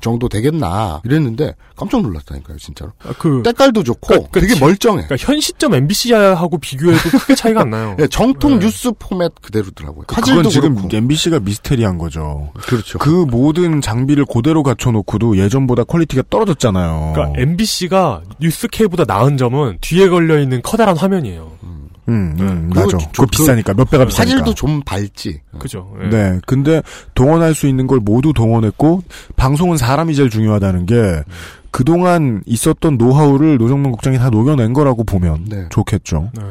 [0.00, 2.92] 정도 되겠나 이랬는데 깜짝 놀랐다니까요, 진짜로.
[3.04, 5.04] 아, 그 때깔도 좋고 그러니까 그 되게 지- 멀쩡해.
[5.06, 7.96] 그러니까 현 시점 MBC하고 비교해도 크게 차이가 안 나요.
[8.00, 8.66] 예, 정통 네.
[8.66, 10.04] 뉴스 포맷 그대로더라고요.
[10.06, 10.96] 그건 화질도 지금 그렇고.
[10.96, 12.50] MBC가 미스테리한 거죠.
[12.54, 12.98] 그렇죠.
[12.98, 17.12] 그 모든 장비를 그대로 갖춰놓고도 예전보다 퀄리티가 떨어졌잖아요.
[17.14, 21.52] 그러니까 MBC가 뉴스K보다 나은 점은 뒤에 걸려 있는 커다란 화면이에요.
[21.64, 21.71] 음,
[22.08, 22.98] 음, 그리고 맞아.
[22.98, 24.36] 저- 그거 그 비싸니까 몇 배가 비싸니까.
[24.36, 25.40] 화질도 좀 밝지.
[25.58, 25.88] 그죠?
[26.04, 26.08] 예.
[26.08, 26.40] 네.
[26.46, 26.82] 근데
[27.14, 29.02] 동원할 수 있는 걸 모두 동원했고
[29.36, 31.22] 방송은 사람이 제일 중요하다는 게
[31.70, 35.66] 그동안 있었던 노하우를 노종면 국장이 다 녹여낸 거라고 보면 네.
[35.70, 36.30] 좋겠죠.
[36.34, 36.42] 네.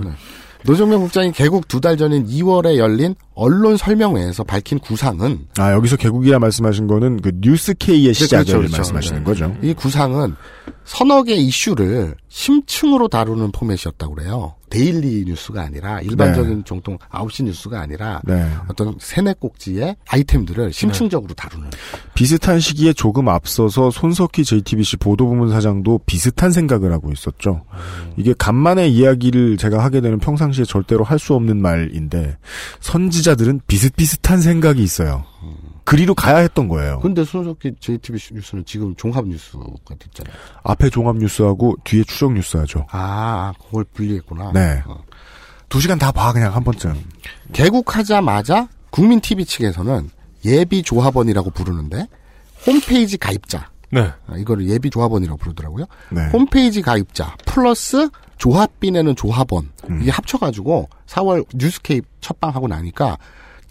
[0.63, 6.37] 노종면 국장이 개국 두 달 전인 2월에 열린 언론 설명회에서 밝힌 구상은 아, 여기서 개국이라
[6.37, 8.77] 말씀하신 거는 그 뉴스 K의 시작을 그렇죠, 그렇죠.
[8.77, 9.23] 말씀하시는 네.
[9.25, 9.55] 거죠.
[9.63, 10.35] 이 구상은
[10.83, 14.55] 서너 개 이슈를 심층으로 다루는 포맷이었다고 그래요.
[14.69, 18.49] 데일리 뉴스가 아니라 일반적인 정통 9시 뉴스가 아니라 네.
[18.69, 21.69] 어떤 세네 꼭지의 아이템들을 심층적으로 다루는.
[22.13, 27.63] 비슷한 시기에 조금 앞서서 손석희 JTBC 보도부문 사장도 비슷한 생각을 하고 있었죠.
[28.15, 32.37] 이게 간만에 이야기를 제가 하게 되는 평상시에 절대로 할 수 없는 말인데
[32.79, 35.23] 선지자들은 비슷비슷한 생각이 있어요.
[35.83, 36.99] 그리로 가야 했던 거예요.
[36.99, 39.63] 근데 손석희 JTBC 뉴스는 지금 종합 뉴스가
[39.99, 40.33] 됐잖아요.
[40.63, 42.85] 앞에 종합 뉴스하고 뒤에 추적 뉴스 하죠.
[42.91, 44.51] 아, 그걸 분리했구나.
[44.53, 44.81] 네.
[44.85, 45.03] 어.
[45.69, 46.93] 두 시간 다 봐 그냥 한 번쯤.
[47.53, 50.09] 개국하자마자 국민 TV 측에서는
[50.45, 52.07] 예비 조합원이라고 부르는데
[52.67, 54.11] 홈페이지 가입자 네.
[54.27, 55.85] 아, 이거를 예비 조합원이라고 부르더라고요.
[56.09, 56.27] 네.
[56.29, 60.01] 홈페이지 가입자 플러스 조합비 내는 조합원 음.
[60.01, 63.17] 이게 합쳐가지고 4월 뉴스K 첫방하고 나니까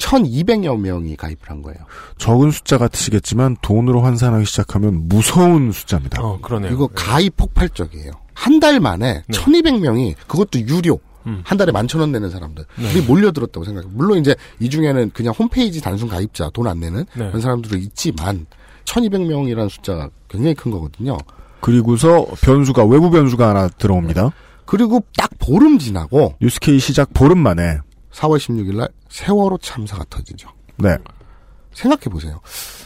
[0.01, 1.79] 1,200여 명이 가입을 한 거예요.
[2.19, 6.23] 적은 숫자 같으시겠지만 돈으로 환산하기 시작하면 무서운 숫자입니다.
[6.23, 6.73] 어, 그러네요.
[6.73, 8.13] 이거 가입 폭발적이에요.
[8.35, 9.39] 한 달 만에 네.
[9.39, 11.43] 1,200명이 그것도 유료 음.
[11.45, 12.99] 한 달에 만천 원 내는 사람들 네.
[12.99, 13.91] 이 몰려들었다고 생각해요.
[13.95, 17.27] 물론 이제 이 중에는 그냥 홈페이지 단순 가입자 돈 안 내는 네.
[17.29, 18.47] 그런 사람들도 있지만
[18.87, 21.19] 1,200명이라는 숫자가 굉장히 큰 거거든요.
[21.61, 24.31] 그리고서 변수가 외부 변수가 하나 들어옵니다.
[24.65, 27.79] 그리고 딱 보름 지나고 뉴스케이 시작 보름 만에
[28.13, 30.49] 4월 16일 날 세월호 참사가 터지죠.
[30.77, 30.97] 네.
[31.73, 32.41] 생각해 보세요.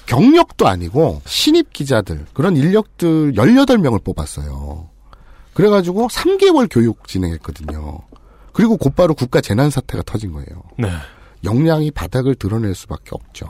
[0.07, 4.89] 경력도 아니고 신입 기자들 그런 인력들 18명을 뽑았어요.
[5.55, 8.01] 그래 가지고 3개월 교육 진행했거든요.
[8.53, 10.63] 그리고 곧바로 국가 재난 사태가 터진 거예요.
[10.79, 10.89] 네.
[11.45, 13.47] 역량이 바닥을 드러낼 수밖에 없죠.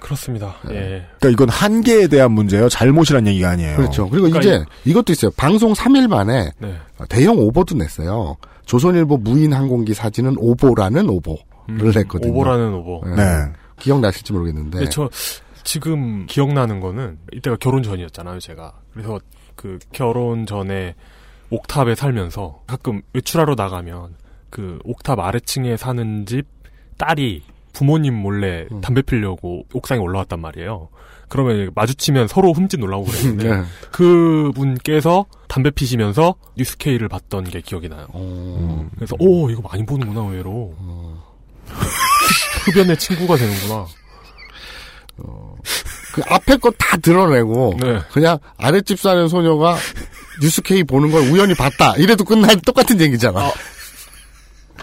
[0.00, 0.56] 그렇습니다.
[0.70, 1.06] 예.
[1.18, 2.68] 그러니까 이건 한계에 대한 문제예요.
[2.68, 3.76] 잘못이란 얘기가 아니에요.
[3.76, 4.08] 그렇죠.
[4.08, 5.30] 그리고 그러니까 이제 이 것도 있어요.
[5.32, 6.76] 방송 3일 만에 네.
[7.08, 8.36] 대형 오보도 냈어요.
[8.70, 12.30] 조선일보 무인 항공기 사진은 오보라는 오보를 했거든요.
[12.30, 13.02] 음, 오보라는 오보.
[13.04, 13.16] 네.
[13.16, 13.52] 네.
[13.80, 14.78] 기억나실지 모르겠는데.
[14.78, 15.10] 근데 저
[15.64, 18.74] 지금 기억나는 거는 이때가 결혼 전이었잖아요, 제가.
[18.92, 19.18] 그래서
[19.56, 20.94] 그 결혼 전에
[21.50, 24.14] 옥탑에 살면서 가끔 외출하러 나가면
[24.50, 26.46] 그 옥탑 아래층에 사는 집
[26.96, 27.42] 딸이
[27.72, 28.80] 부모님 몰래 음.
[28.80, 30.90] 담배 피려고 옥상에 올라왔단 말이에요.
[31.30, 33.62] 그러면 마주치면 서로 흠집 놀라고 그랬는데 네.
[33.90, 38.06] 그 분께서 담배 피시면서 뉴스케이를 봤던 게 기억이 나요.
[38.10, 40.74] 어, 그래서 오 이거 많이 보는구나 의외로
[42.66, 43.86] 흡연의 친구가 되는구나.
[46.12, 48.00] 그 앞에 거 다 드러내고 네.
[48.12, 49.76] 그냥 아랫집 사는 소녀가
[50.42, 51.94] 뉴스케이 보는 걸 우연히 봤다.
[51.96, 53.38] 이래도 끝날 똑같은 얘기잖아.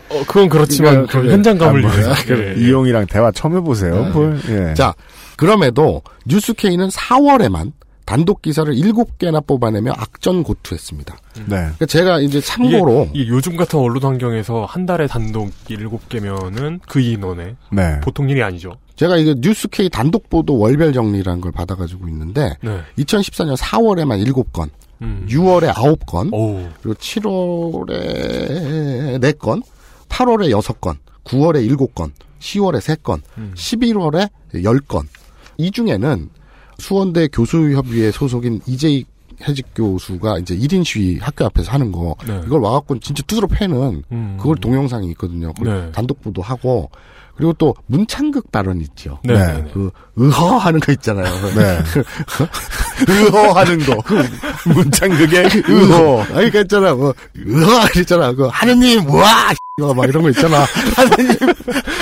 [0.09, 1.31] 어 그건 그렇지만 그러니까 그.
[1.31, 1.91] 현장감을 아.
[1.91, 2.61] 위해서 예, 예.
[2.61, 4.05] 이용이랑 대화 처음 해보세요.
[4.05, 4.09] 네.
[4.11, 4.73] 뭘, 예.
[4.73, 4.93] 자,
[5.38, 7.71] 그럼에도 뉴스케이는 4월에만
[8.05, 11.17] 단독 기사를 7개나 뽑아내며 악전고투했습니다.
[11.35, 11.45] 네.
[11.45, 17.01] 그러니까 제가 이제 참고로 이게, 이게 요즘 같은 언론 환경에서 한 달에 단독 7개면은 그
[17.01, 17.99] 인원에 네.
[17.99, 18.77] 보통 일이 아니죠.
[18.95, 22.79] 제가 이거 뉴스케이 단독 보도 월별 정리라는 걸 받아 가지고 있는데 네.
[22.97, 24.69] 2014년 4월에만 7건,
[25.01, 25.27] 음.
[25.29, 26.65] 6월에 9건, 오.
[26.81, 27.89] 그리고 7월에
[29.19, 29.61] 4건,
[30.07, 33.51] 8월에 6건, 9월에 7건, 10월에 3건, 음.
[33.53, 35.05] 11월에 10건.
[35.58, 36.30] 이 중에는
[36.80, 39.08] 수원대 교수협의회 소속인 이재익
[39.47, 42.41] 해직 교수가 이제 1인 시위 학교 앞에서 하는 거, 네.
[42.45, 44.38] 이걸 와갖고 진짜 두드러 패는 음.
[44.39, 45.53] 그걸 동영상이 있거든요.
[45.53, 45.91] 그걸 네.
[45.91, 46.89] 단독 보도하고,
[47.36, 49.20] 그리고 또 문창극 발언 있죠.
[49.24, 49.34] 네.
[49.34, 49.62] 네.
[49.62, 49.72] 네.
[49.72, 51.32] 그, 의허 하는 거 있잖아요.
[51.55, 51.80] 네.
[53.08, 54.03] 의허 하는 거.
[54.74, 56.22] 문창극의 의호.
[56.34, 56.95] 아니, 그니까 있잖아.
[56.95, 57.70] 뭐, 의호
[58.01, 58.34] 있잖아.
[58.34, 59.01] 그, 하느님!
[59.78, 60.66] 이거 막 이런 거 있잖아.
[60.97, 61.38] 하느님,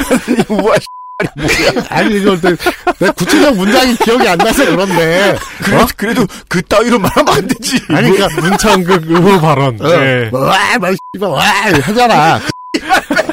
[0.08, 0.76] 하느님, 우와!
[1.90, 2.56] 아니, 이거, 내,
[3.00, 5.38] 내 구체적 문장이 기억이 안 나서 그런데.
[5.64, 7.80] 그래도, 그래도 그 따위로 말하면 안 되지.
[7.90, 9.80] 아니, 그니까, 문창극 의호 발언.
[9.80, 10.30] 어, 네.
[10.30, 11.42] 뭐, 와, 막, 씨발, 와!
[11.82, 12.42] 하잖아.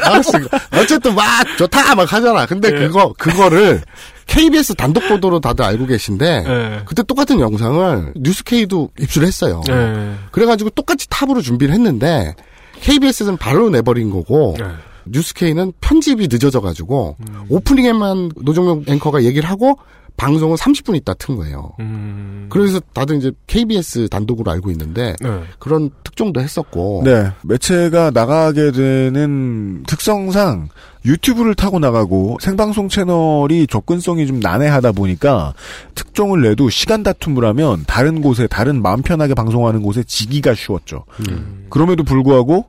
[0.01, 0.39] 알았어.
[0.74, 1.24] 어쨌든 막,
[1.59, 1.95] 좋다!
[1.97, 2.47] 막 하잖아.
[2.47, 2.78] 근데 네.
[2.78, 3.83] 그거, 그거를,
[4.28, 6.83] KBS 단독 보도로 다들 알고 계신데, 네.
[6.87, 9.62] 그때 똑같은 영상을 뉴스케이도 입수했어요.
[9.66, 10.14] 네.
[10.30, 12.35] 그래가지고 똑같이 탑으로 준비를 했는데
[12.80, 14.66] KBS는 바로 내버린 거고 네.
[15.07, 17.44] 뉴스케이는 편집이 늦어져 가지고 음.
[17.48, 19.78] 오프닝에만 노정용 앵커가 얘기를 하고
[20.16, 21.72] 방송은 30분 있다 튼 거예요.
[21.80, 22.46] 음.
[22.48, 25.42] 그래서 다들 이제 KBS 단독으로 알고 있는데 네.
[25.59, 27.30] 그런 특종도 했었고 네.
[27.42, 30.68] 매체가 나가게 되는 특성상
[31.05, 35.55] 유튜브를 타고 나가고 생방송 채널이 접근성이 좀 난해하다 보니까
[35.94, 41.05] 특종을 내도 시간 다툼을 하면 다른 곳에 다른 마음 편하게 방송하는 곳에 지기가 쉬웠죠.
[41.28, 41.66] 음.
[41.70, 42.66] 그럼에도 불구하고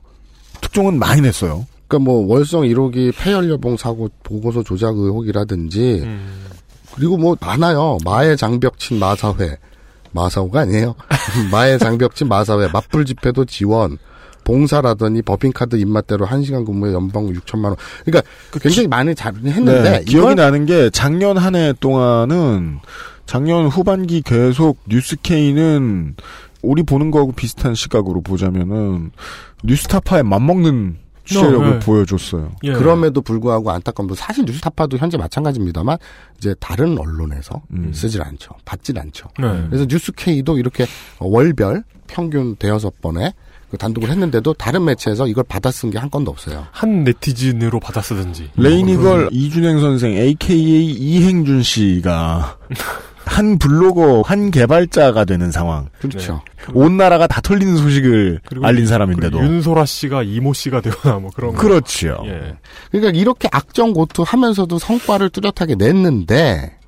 [0.60, 1.66] 특종은 많이 냈어요.
[1.94, 6.40] 그러니까 뭐 월성 1호기 폐연여봉 사고 보고서 조작 의혹이라든지 음.
[6.94, 7.98] 그리고 뭐 많아요.
[8.04, 9.58] 마의 장벽 친 마사회.
[10.12, 10.94] 마사오가 아니에요.
[11.50, 12.68] 마의 장벽 친 마사회.
[12.72, 13.98] 맞불 집회도 지원.
[14.44, 17.76] 봉사라더니 법인카드 입맛대로 1시간 근무에 연봉 6천만 원.
[18.04, 18.28] 그러니까
[18.60, 22.78] 굉장히 많이 잘 했는데 네, 기억이 나는 게 작년 한 해 동안은
[23.26, 26.14] 작년 후반기 계속 뉴스케이는
[26.62, 29.12] 우리 보는 거하고 비슷한 시각으로 보자면은
[29.64, 31.78] 뉴스타파에 맞먹는 취재력을 어, 네.
[31.80, 32.52] 보여줬어요.
[32.64, 32.72] 예.
[32.72, 35.96] 그럼에도 불구하고 안타까운 건 사실 뉴스타파도 현재 마찬가지입니다만
[36.38, 37.92] 이제 다른 언론에서 음.
[37.92, 38.50] 쓰질 않죠.
[38.64, 39.28] 받질 않죠.
[39.38, 39.64] 네.
[39.68, 40.86] 그래서 뉴스케이도 이렇게
[41.18, 43.32] 월별 평균 대여섯 번에
[43.70, 46.66] 그 단독을 했는데도 다른 매체에서 이걸 받아 쓴 게 한 건도 없어요.
[46.70, 48.50] 한 네티즌으로 받아 쓰든지.
[48.56, 52.58] 레이니걸 이준행 선생 AKA 이행준 씨가
[53.26, 55.88] 한 블로거 한 개발자가 되는 상황.
[55.98, 56.42] 그렇죠.
[56.72, 61.30] 온 나라가 다 털리는 소식을 그리고 알린 사람인데도 그리고 윤소라 씨가 이모 씨가 되거나 뭐
[61.34, 61.60] 그런 거.
[61.60, 62.22] 그렇죠.
[62.26, 62.56] 예.
[62.90, 66.78] 그러니까 이렇게 악전고투하면서도 성과를 뚜렷하게 냈는데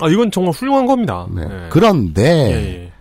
[0.00, 1.26] 아 이건 정말 훌륭한 겁니다.
[1.30, 1.42] 네.
[1.42, 1.68] 예.
[1.70, 2.92] 그런데 예, 예.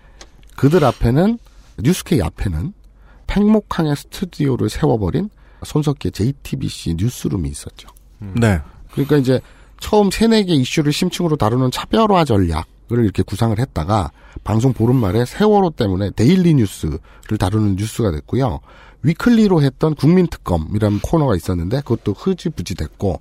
[0.55, 1.39] 그들 앞에는
[1.79, 2.73] 뉴스K 앞에는
[3.27, 5.29] 팽목항에 스튜디오를 세워버린
[5.63, 7.87] 손석희 JTBC 뉴스룸이 있었죠.
[8.19, 8.59] 네.
[8.91, 9.39] 그러니까 이제
[9.79, 12.67] 처음 세네 개 이슈를 심층으로 다루는 차별화 전략
[12.97, 14.11] 을 이렇게 구상을 했다가
[14.43, 16.99] 방송 보름말에 세월호 때문에 daily 뉴스를
[17.39, 18.59] 다루는 뉴스가 됐고요.
[19.03, 23.19] 위클리로 했던 국민특검이라는 코너가 있었는데 그것도 흐지부지 됐고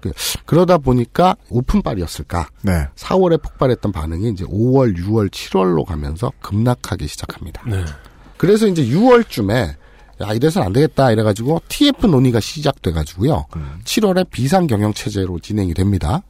[0.00, 0.12] 그-
[0.44, 2.48] 그러다 보니까 오픈빨이었을까.
[2.62, 2.88] 네.
[2.96, 7.62] 4월에 폭발했던 반응이 이제 5월, 6월, 7월로 가면서 급락하기 시작합니다.
[7.66, 7.84] 네.
[8.36, 9.74] 그래서 이제 6월쯤에
[10.22, 13.46] 야 이래서는 안 되겠다 이래가지고 TF 논의가 시작돼가지고요.
[13.84, 16.22] 7월에 비상 경영 체제로 진행이 됩니다.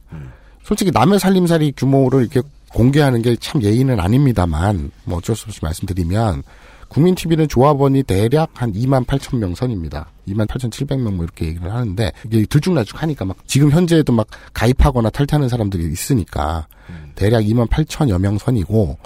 [0.63, 2.41] 솔직히 남의 살림살이 규모를 이렇게
[2.73, 6.43] 공개하는 게 참 예의는 아닙니다만 뭐 어쩔 수 없이 말씀드리면
[6.87, 10.07] 국민 TV는 조합원이 대략 한 2만 8천 명 선입니다.
[10.27, 15.49] 2만 8,700명 뭐 이렇게 얘기를 하는데 이게 들쭉날쭉 하니까 막 지금 현재에도 막 가입하거나 탈퇴하는
[15.49, 16.67] 사람들이 있으니까
[17.15, 18.97] 대략 2만 8천여 명 선이고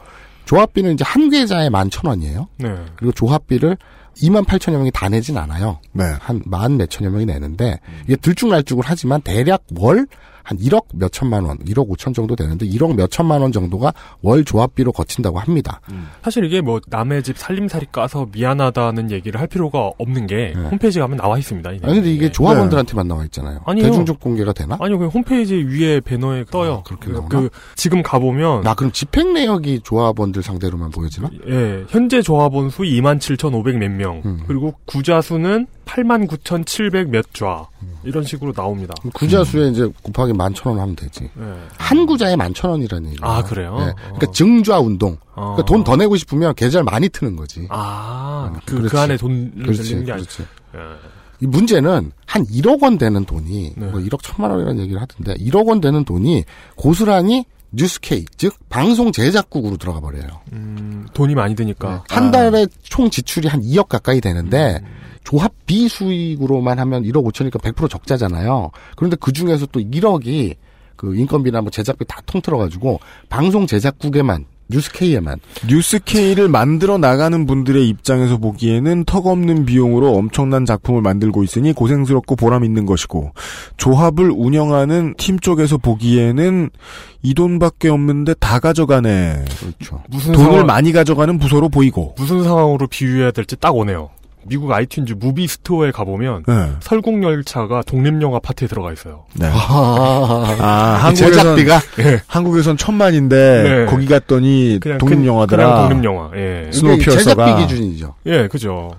[0.45, 2.47] 조합비는 이제 한 계좌에 11,000원이에요.
[2.57, 2.69] 네.
[2.95, 3.77] 그리고 조합비를
[4.23, 5.79] 2만 8천여 명이 다 내진 않아요.
[5.93, 6.03] 네.
[6.19, 10.05] 한 만 몇천여 명이 내는데 이게 들쭉날쭉을 하지만 대략 월
[10.49, 13.93] 한 1억 몇 천만 원, 1억 5천 정도 되는데 1억 몇 천만 원 정도가
[14.23, 15.79] 월 조합비로 거친다고 합니다.
[16.23, 21.17] 사실 이게 뭐 남의 집 살림살이 까서 미안하다는 얘기를 할 필요가 없는 게 홈페이지 가면
[21.17, 21.71] 나와 있습니다.
[21.73, 21.85] 이 네.
[21.85, 22.31] 아니 근데 이게 네.
[22.31, 23.59] 조합원들한테만 나와 있잖아요.
[23.63, 23.89] 아니에요.
[23.89, 24.75] 대중적 공개가 되나?
[24.79, 26.81] 아니요, 그 홈페이지 위에 배너에 떠요.
[26.83, 27.27] 그렇게 그, 나오나?
[27.27, 31.29] 그 지금 가 보면 나 그럼 집행 내역이 조합원들 상대로만 보여지나?
[31.47, 34.41] 예, 현재 조합원 수 27,500 몇 명, 음.
[34.47, 37.65] 그리고 구자 수는 89,700 몇 좌.
[38.03, 38.93] 이런 식으로 나옵니다.
[39.13, 41.23] 구자 수에 이제 곱하기 만천원 하면 되지.
[41.23, 41.53] 예.
[41.77, 43.25] 한 구자에 만천 원이라는 얘기예요.
[43.31, 43.75] 아, 그래요?
[43.79, 43.85] 네.
[43.91, 43.95] 어.
[44.15, 45.17] 그러니까 증좌 운동.
[45.33, 45.55] 어.
[45.55, 47.65] 그러니까 돈 더 내고 싶으면 계좌를 많이 트는 거지.
[47.69, 48.89] 아, 그, 그렇지.
[48.91, 50.03] 그 안에 돈을 그렇지, 게.
[50.03, 50.41] 그렇지.
[50.75, 50.79] 예.
[51.41, 53.85] 이 문제는 한 1억 원 되는 돈이 네.
[53.87, 56.43] 뭐 1억 천만 원이라는 얘기를 하던데 1억 원 되는 돈이
[56.75, 60.27] 고스란히 뉴스케이 즉 방송 제작국으로 들어가 버려요.
[60.51, 62.03] 음, 돈이 많이 드니까.
[62.09, 64.87] 한 달에 총 지출이 한 2억 가까이 되는데 음.
[65.23, 68.71] 조합 비 수익으로만 하면 1억 5천이니까 100% 적자잖아요.
[68.95, 70.55] 그런데 그 중에서 또 1억이
[70.95, 72.99] 그 인건비나 뭐 제작비 다 통틀어 가지고
[73.29, 81.73] 방송 제작국에만 뉴스케이에만 뉴스케이를 만들어 나가는 분들의 입장에서 보기에는 턱없는 비용으로 엄청난 작품을 만들고 있으니
[81.73, 83.31] 고생스럽고 보람 있는 것이고
[83.77, 86.69] 조합을 운영하는 팀 쪽에서 보기에는
[87.23, 89.45] 이 돈밖에 없는데 다 가져가네.
[89.59, 90.03] 그렇죠.
[90.09, 92.13] 무슨 돈을 상황- 많이 가져가는 부서로 보이고.
[92.17, 94.09] 무슨 상황으로 비유해야 될지 딱 오네요.
[94.45, 96.71] 미국 iTunes movie store에 가보면 네.
[96.81, 99.25] 설국열차가 독립영화 파트에 들어가 있어요.
[99.33, 99.47] 네.
[99.47, 101.81] 아, 아, 한국에선 제작비가
[102.27, 103.85] 한국에선 천만인데 네.
[103.85, 105.63] 거기 갔더니 그냥 독립 영화더라.
[105.63, 106.31] 그냥 독립영화.
[106.35, 106.69] 예.
[106.71, 108.15] 스노우피어서가 제작비 기준이죠.
[108.27, 108.91] 예, 그죠.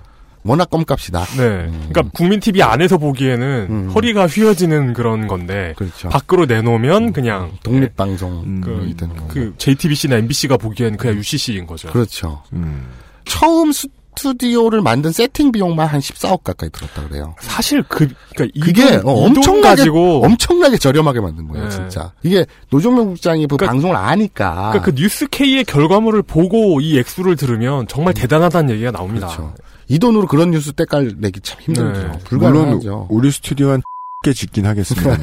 [0.43, 1.23] 워낙 껌값이다.
[1.37, 1.69] 네.
[1.89, 3.91] 그러니까 국민 TV 안에서 보기에는 음.
[3.93, 6.09] 허리가 휘어지는 그런 건데 그렇죠.
[6.09, 8.61] 밖으로 내놓으면 그냥 독립 방송 음.
[8.63, 8.95] 그.
[9.27, 11.89] 그 JTBC나 MBC가 보기엔 그냥 UCC인 거죠.
[11.89, 12.41] 그렇죠.
[12.53, 12.87] 음.
[13.25, 13.71] 처음
[14.15, 17.35] 스튜디오를 만든 세팅 비용만 한 14억 가까이 들었다 그래요.
[17.39, 21.69] 사실 그 그러니까 이 그게 돈- 어, 엄청나게 가지고 엄청나게 저렴하게 만든 거예요, 네.
[21.71, 22.11] 진짜.
[22.23, 24.53] 이게 노종명 국장이 그 그러니까- 방송을 아니까.
[24.71, 29.27] 그러니까 그 뉴스 K의 결과물을 보고 이 액수를 들으면 정말 대단하다는 얘기가 나옵니다.
[29.27, 29.53] 그렇죠.
[29.87, 31.91] 이 돈으로 그런 뉴스 때깔 내기 참 힘들죠.
[31.91, 31.99] 네.
[31.99, 33.07] 물론 불가능하죠.
[33.09, 33.81] 우리 스튜디오 한
[34.23, 35.17] 게 짓긴 하겠습니다.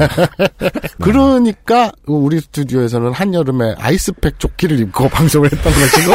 [1.01, 6.13] 그러니까 우리 스튜디오에서는 한여름에 아이스팩 조끼를 입고 방송을 했던 것이고.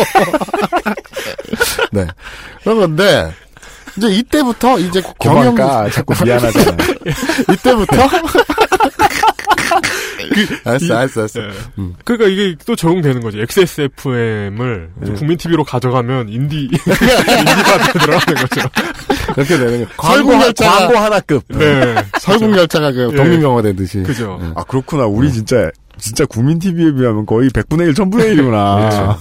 [1.94, 2.06] 네.
[2.62, 3.32] 그런 건데
[3.96, 6.78] 이제 이때부터 이제 경영 고마까 자꾸 미안하잖아.
[7.54, 7.96] 이때부터
[10.66, 11.40] 알았어, 알았어, 알았어.
[11.42, 11.52] 예.
[12.06, 13.40] 그러니까 이게 또 적용되는 거죠.
[13.40, 15.14] XSFM을 네.
[15.14, 18.70] 국민 TV로 가져가면 인디 인디가 들어가는 거죠.
[19.34, 19.88] 그렇게 되는 거예요.
[19.98, 21.44] 광고, 설국열차가 광고 하나급.
[21.50, 21.96] 네.
[22.20, 23.16] 설국 열차가 그 예.
[23.16, 24.04] 독립 영화 되듯이.
[24.04, 24.40] 그죠.
[24.42, 24.52] 네.
[24.56, 25.06] 아 그렇구나.
[25.06, 28.80] 우리 진짜 진짜 국민 TV에 비하면 거의 100분의 1, 1000분의 1이구나.
[28.90, 29.18] 그렇죠.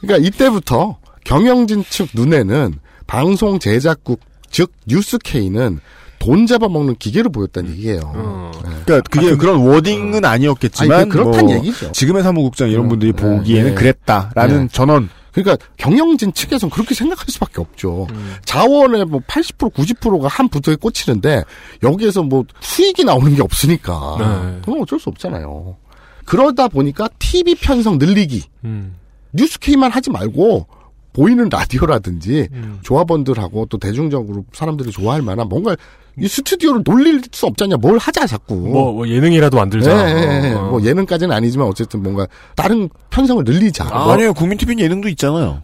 [0.00, 2.74] 그러니까 이때부터 경영진 측 눈에는
[3.06, 4.20] 방송 제작국
[4.50, 5.80] 즉 뉴스케이는
[6.28, 8.00] 돈 잡아먹는 기계를 보였다는 얘기예요.
[8.04, 8.50] 어.
[8.62, 8.70] 네.
[8.84, 11.90] 그러니까 그게 그런 워딩은 아니었겠지만 아니, 그- 그렇단 뭐 얘기죠.
[11.92, 13.74] 지금의 사무국장 이런 음, 분들이 네, 보기에는 네.
[13.74, 14.68] 그랬다라는 네.
[14.70, 15.08] 전원.
[15.32, 18.08] 그러니까 경영진 측에서는 그렇게 생각할 수밖에 없죠.
[18.10, 18.34] 음.
[18.44, 21.44] 자원의 뭐 80% 90%가 한 부서에 꽂히는데
[21.82, 24.58] 여기에서 뭐 수익이 나오는 게 없으니까 네.
[24.64, 25.76] 그건 어쩔 수 없잖아요.
[26.26, 28.96] 그러다 보니까 TV 편성 늘리기 음.
[29.32, 30.66] 뉴스케이만 하지 말고
[31.18, 32.78] 보이는 라디오라든지 음.
[32.82, 35.74] 조합원들하고 또 대중적으로 사람들이 좋아할 만한 뭔가
[36.16, 37.76] 이 스튜디오를 놀릴 수 없잖냐.
[37.76, 38.54] 뭘 하자 자꾸.
[38.54, 40.10] 뭐, 뭐 예능이라도 만들자.
[40.10, 40.54] 예, 예, 예.
[40.54, 40.70] 어.
[40.70, 43.84] 뭐 예능까지는 아니지만 어쨌든 뭔가 다른 편성을 늘리자.
[43.84, 45.62] 뭐 아니요, 국민 TV는 예능도 있잖아요.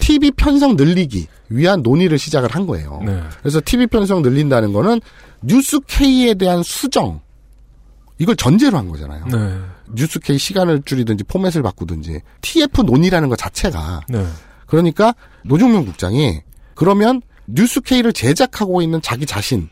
[0.00, 3.02] TV 편성 늘리기 위한 논의를 시작을 한 거예요.
[3.04, 3.20] 네.
[3.40, 5.00] 그래서 TV 편성 늘린다는 거는
[5.42, 7.20] 뉴스 K에 대한 수정
[8.18, 9.26] 이걸 전제로 한 거잖아요.
[9.26, 9.58] 네.
[9.94, 14.24] 뉴스 K 시간을 줄이든지 포맷을 바꾸든지 TF 논의라는 것 자체가 네.
[14.74, 15.14] 그러니까
[15.44, 16.40] 노종명 국장이
[16.74, 19.68] 그러면 뉴스 K를 제작하고 있는 자기 자신은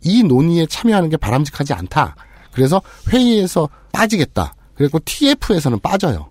[0.00, 2.16] 이 논의에 참여하는 게 바람직하지 않다.
[2.52, 2.80] 그래서
[3.12, 4.54] 회의에서 빠지겠다.
[4.74, 6.30] 그리고 TF에서는 빠져요.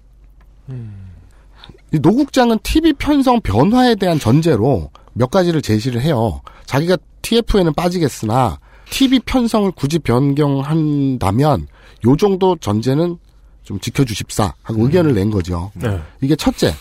[1.93, 6.41] 이노 국장은 TV 편성 변화에 대한 전제로 몇 가지를 제시를 해요.
[6.65, 8.57] 자기가 TF에는 빠지겠으나
[8.89, 11.67] TV 편성을 굳이 변경한다면
[12.07, 13.17] 요 정도 전제는
[13.63, 15.71] 좀 지켜주십사 하고 의견을 낸 거죠.
[15.75, 16.01] 네.
[16.21, 16.73] 이게 첫째.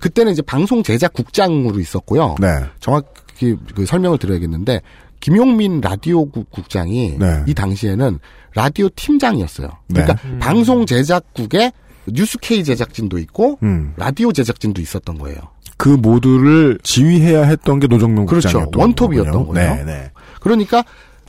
[0.00, 2.36] 그때는 이제 방송 제작 국장으로 있었고요.
[2.40, 2.48] 네.
[2.80, 4.80] 정확히 그 설명을 드려야겠는데
[5.20, 7.42] 김용민 라디오국 국장이 네.
[7.46, 8.18] 이 당시에는
[8.54, 9.68] 라디오 팀장이었어요.
[9.88, 10.28] 그러니까 네.
[10.28, 10.38] 음.
[10.38, 11.72] 방송 제작국에
[12.06, 13.94] 뉴스K 제작진도 있고 음.
[13.96, 15.38] 라디오 제작진도 있었던 거예요.
[15.76, 18.48] 그 모두를 지휘해야 했던 게 노정명 그렇죠.
[18.48, 19.54] 국장이었던 원톱이었던 거군요.
[19.54, 19.74] 거예요.
[19.74, 20.10] 네, 네.
[20.40, 20.84] 그러니까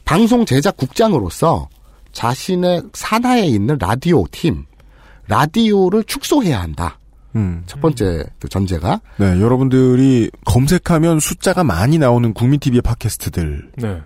[0.05, 1.67] 방송 제작 국장으로서
[2.13, 4.65] 자신의 산하에 있는 라디오 팀,
[5.27, 6.97] 라디오를 축소해야 한다.
[7.37, 7.63] 음.
[7.67, 14.01] 첫 번째 그 전제가 네, 여러분들이 검색하면 숫자가 많이 나오는 국민 TV의 팟캐스트들을 네.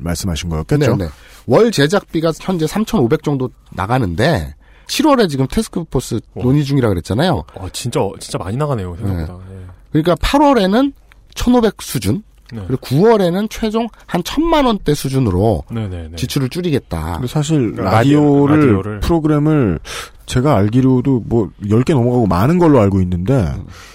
[0.00, 0.96] 말씀하신 거였겠죠?
[0.96, 1.10] 네, 네.
[1.46, 4.54] 월 제작비가 현재 3,500 정도 나가는데
[4.86, 7.44] 7월에 지금 테스크포스 논의 중이라 그랬잖아요.
[7.54, 9.38] 어, 진짜, 진짜 많이 나가네요, 생각보다.
[9.52, 9.66] 예.
[9.90, 10.92] 그러니까 8월에는
[11.34, 12.62] 1,500 수준, 네.
[12.66, 16.16] 그리고 9월에는 최종 한 1,000만 원대 수준으로 네네네.
[16.16, 17.14] 지출을 줄이겠다.
[17.14, 19.00] 근데 사실 그러니까 라디오를, 라디오- 라디오를.
[19.00, 19.78] 프로그램을
[20.26, 23.52] 제가 알기로도 뭐 10개 넘어가고 많은 걸로 알고 있는데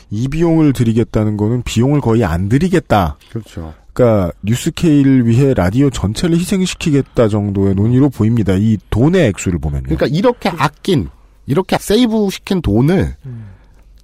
[0.09, 3.17] 이 비용을 드리겠다는 거는 비용을 거의 안 드리겠다.
[3.29, 3.73] 그렇죠.
[3.93, 8.53] 그러니까 뉴스케이를 위해 라디오 전체를 희생시키겠다 정도의 논의로 보입니다.
[8.53, 9.83] 이 돈의 액수를 보면요.
[9.85, 11.09] 그러니까 이렇게 아낀,
[11.47, 13.15] 이렇게 세이브 시킨 돈을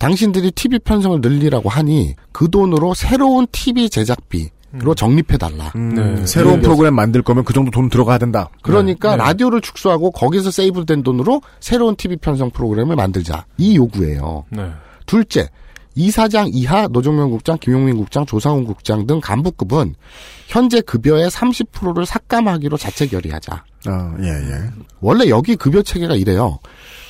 [0.03, 5.71] 당신들이 TV 편성을 늘리라고 하니 그 돈으로 새로운 TV 제작비로 적립해달라.
[5.77, 6.25] 음, 네.
[6.25, 6.63] 새로운 네.
[6.63, 8.49] 프로그램 만들 거면 그 정도 돈 들어가야 된다.
[8.63, 9.23] 그러니까 네.
[9.23, 13.45] 라디오를 축소하고 거기서 세이브된 돈으로 새로운 TV 편성 프로그램을 만들자.
[13.57, 14.43] 이 요구예요.
[14.49, 14.71] 네.
[15.05, 15.47] 둘째,
[15.95, 19.95] 이사장 이하 노정면 국장, 김용민 국장, 조상훈 국장 등 간부급은
[20.47, 23.63] 현재 급여의 30%를 삭감하기로 자체 결의하자.
[23.85, 24.69] 아, 예, 예.
[24.99, 26.59] 원래 여기 급여 체계가 이래요.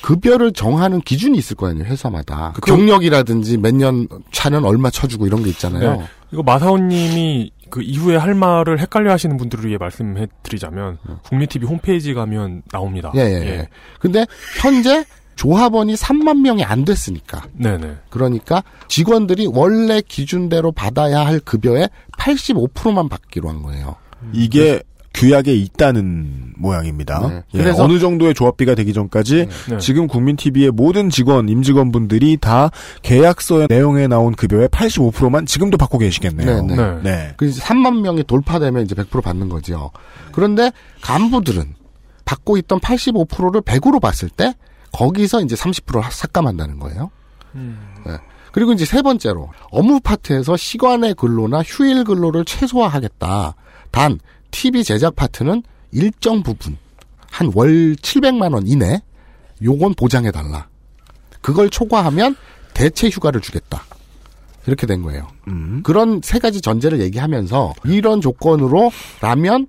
[0.04, 2.52] 급여를 정하는 기준이 있을 거 아니에요, 회사마다.
[2.54, 5.96] 그 경력이라든지 몇 년 차는 얼마 쳐주고 이런 게 있잖아요.
[5.96, 6.04] 네.
[6.30, 12.64] 이거 마사오님이 그 이후에 할 말을 헷갈려 하시는 분들을 위해 말씀해 드리자면, 국민TV 홈페이지 가면
[12.70, 13.12] 나옵니다.
[13.16, 13.68] 예, 예, 예.
[13.98, 14.26] 근데
[14.60, 17.46] 현재 조합원이 3만 명이 안 됐으니까.
[17.54, 17.96] 네네.
[18.10, 21.88] 그러니까 직원들이 원래 기준대로 받아야 할 급여의
[22.18, 23.96] 85%만 받기로 한 거예요.
[24.34, 24.82] 이게
[25.14, 27.28] 규약에 있다는 모양입니다.
[27.28, 27.42] 네.
[27.54, 29.78] 예, 그래서- 어느 정도의 조합비가 되기 전까지 네.
[29.78, 32.70] 지금 국민TV의 모든 직원, 임직원분들이 다
[33.02, 36.62] 계약서의 내용에 나온 급여의 85%만 지금도 받고 계시겠네요.
[36.62, 36.76] 네, 네.
[36.76, 37.00] 네.
[37.02, 37.34] 네.
[37.36, 39.90] 그 3만 명이 돌파되면 이제 100% 받는 거죠.
[40.32, 41.74] 그런데 간부들은
[42.24, 44.54] 받고 있던 85%를 100으로 봤을 때
[44.92, 47.10] 거기서 이제 30% 삭감한다는 거예요.
[47.52, 48.16] 네.
[48.52, 53.54] 그리고 이제 세 번째로 업무 파트에서 시간의 근로나 휴일 근로를 최소화하겠다.
[53.90, 54.18] 단
[54.54, 56.76] TV 제작 파트는 일정 부분
[57.28, 59.02] 한 월 700만 원 이내
[59.64, 60.68] 요건 보장해 달라.
[61.40, 62.36] 그걸 초과하면
[62.72, 63.82] 대체 휴가를 주겠다.
[64.66, 65.26] 이렇게 된 거예요.
[65.48, 65.80] 음.
[65.82, 69.66] 그런 세 가지 전제를 얘기하면서 이런 조건으로 라면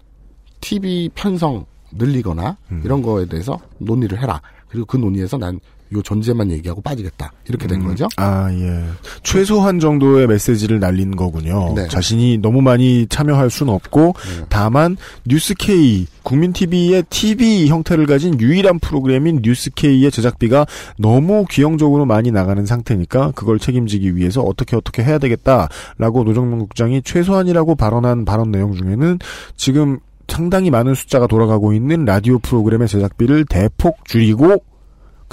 [0.62, 2.82] TV 편성 늘리거나 음.
[2.86, 4.40] 이런 거에 대해서 논의를 해라.
[4.70, 5.60] 그리고 그 논의에서 난
[5.94, 7.32] 요 전제만 얘기하고 빠지겠다.
[7.48, 8.08] 이렇게 된 거죠.
[8.18, 8.84] 아, 예.
[9.24, 11.74] 최소한 정도의 메시지를 날린 거군요.
[11.76, 11.88] 네.
[11.88, 14.16] 자신이 너무 많이 참여할 수는 없고,
[14.50, 20.66] 다만, 뉴스K, 국민TV의 TV 형태를 가진 유일한 프로그램인 뉴스K의 제작비가
[20.98, 27.76] 너무 귀형적으로 많이 나가는 상태니까, 그걸 책임지기 위해서 어떻게 어떻게 해야 되겠다라고 노정명 국장이 최소한이라고
[27.76, 29.20] 발언한 발언 내용 중에는
[29.56, 34.64] 지금 상당히 많은 숫자가 돌아가고 있는 라디오 프로그램의 제작비를 대폭 줄이고,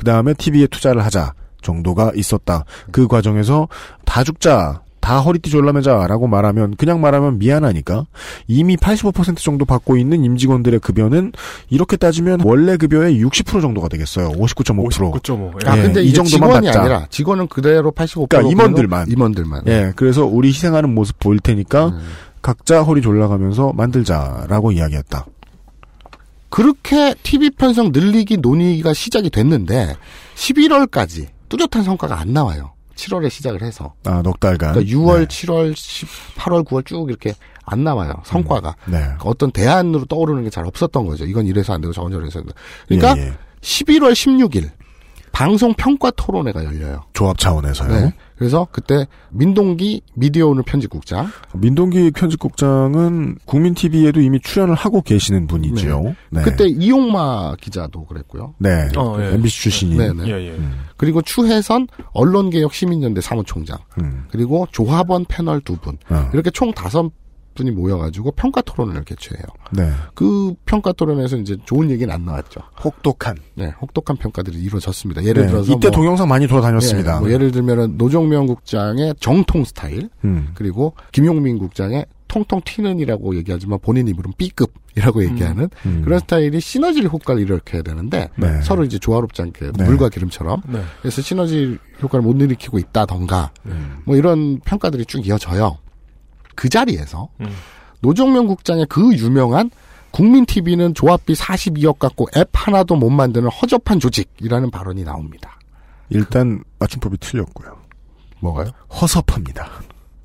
[0.02, 1.32] 그 다음에 TV에 투자를 하자
[1.62, 2.64] 정도가 있었다.
[2.90, 3.68] 그 과정에서
[4.04, 8.06] 다 죽자, 다 허리띠 졸라매자라고 말하면 그냥 말하면 미안하니까
[8.48, 11.30] 이미 85% 정도 받고 있는 임직원들의 급여는
[11.70, 14.30] 이렇게 따지면 원래 급여의 60% 정도가 되겠어요.
[14.32, 15.12] 59.5%.
[15.12, 15.68] 59.5.
[15.68, 16.80] 아, 예, 근데 이 이제 정도만 직원이 받자.
[16.80, 18.28] 아니라 직원은 그대로 85%.
[18.28, 19.08] 그러니까 임원들만.
[19.08, 19.62] 임원들만.
[19.68, 22.00] 예, 그래서 우리 희생하는 모습 보일 테니까 음.
[22.42, 25.26] 각자 허리 졸라가면서 만들자라고 이야기했다.
[26.52, 29.96] 그렇게 TV 편성 늘리기 논의가 시작이 됐는데
[30.34, 32.74] 11월까지 뚜렷한 성과가 안 나와요.
[32.94, 33.94] 7월에 시작을 해서.
[34.04, 34.74] 아, 넉 달간.
[34.74, 35.24] 그러니까 6월, 네.
[35.26, 37.34] 7월, 10, 8월, 9월 쭉 이렇게
[37.64, 38.12] 안 나와요.
[38.26, 38.76] 성과가.
[38.84, 38.98] 네.
[38.98, 41.24] 그러니까 어떤 대안으로 떠오르는 게 잘 없었던 거죠.
[41.24, 42.58] 이건 이래서 안 되고 저건 저래서 안 되고.
[42.86, 43.32] 그러니까 예, 예.
[43.62, 44.70] 11월 16일
[45.32, 47.04] 방송 평가 토론회가 열려요.
[47.14, 47.88] 조합 차원에서요.
[47.88, 48.12] 네.
[48.42, 56.16] 그래서 그때 민동기 미디어 오늘 편집국장 민동기 편집국장은 국민TV에도 이미 출연을 하고 계시는 분이지요.
[56.30, 56.42] 네.
[56.42, 58.54] 그때 이용마 기자도 그랬고요.
[58.58, 58.88] 네.
[58.96, 59.34] 어, 예.
[59.34, 59.96] MBC 출신이.
[59.96, 60.26] 네 네.
[60.26, 60.58] 예, 예.
[60.96, 64.24] 그리고 추혜선 언론개혁 시민연대 사무총장 음.
[64.32, 66.28] 그리고 조합원 패널 두 분 어.
[66.34, 67.10] 이렇게 총 다섯
[67.54, 69.44] 분이 모여가지고 평가 토론을 개최해요.
[69.72, 69.90] 네.
[70.14, 72.60] 그 평가 토론에서 이제 좋은 얘기는 안 나왔죠.
[72.84, 73.36] 혹독한.
[73.54, 75.24] 네, 혹독한 평가들이 이루어졌습니다.
[75.24, 77.16] 예를 네, 들어서 이때 뭐, 동영상 많이 돌아다녔습니다.
[77.16, 80.50] 예, 뭐 예를 들면은 노정명 국장의 정통 스타일 음.
[80.54, 86.00] 그리고 김용민 국장의 통통 튀는이라고 얘기하지만 본인 입으로는 B급이라고 얘기하는 음.
[86.02, 88.62] 그런 스타일이 시너지 효과를 일으켜야 되는데 네.
[88.62, 89.84] 서로 이제 조화롭지 않게 네.
[89.84, 90.80] 물과 기름처럼 네.
[91.02, 93.98] 그래서 시너지 효과를 못 일으키고 있다던가 음.
[94.06, 95.76] 뭐 이런 평가들이 쭉 이어져요.
[96.54, 97.48] 그 자리에서 음.
[98.00, 99.70] 노정면 국장의 그 유명한
[100.10, 105.58] 국민 TV는 조합비 42억 갖고 앱 하나도 못 만드는 허접한 조직이라는 발언이 나옵니다.
[106.10, 107.76] 일단 맞춤법이 틀렸고요.
[108.40, 108.70] 뭐가요?
[109.00, 109.68] 허섭합니다.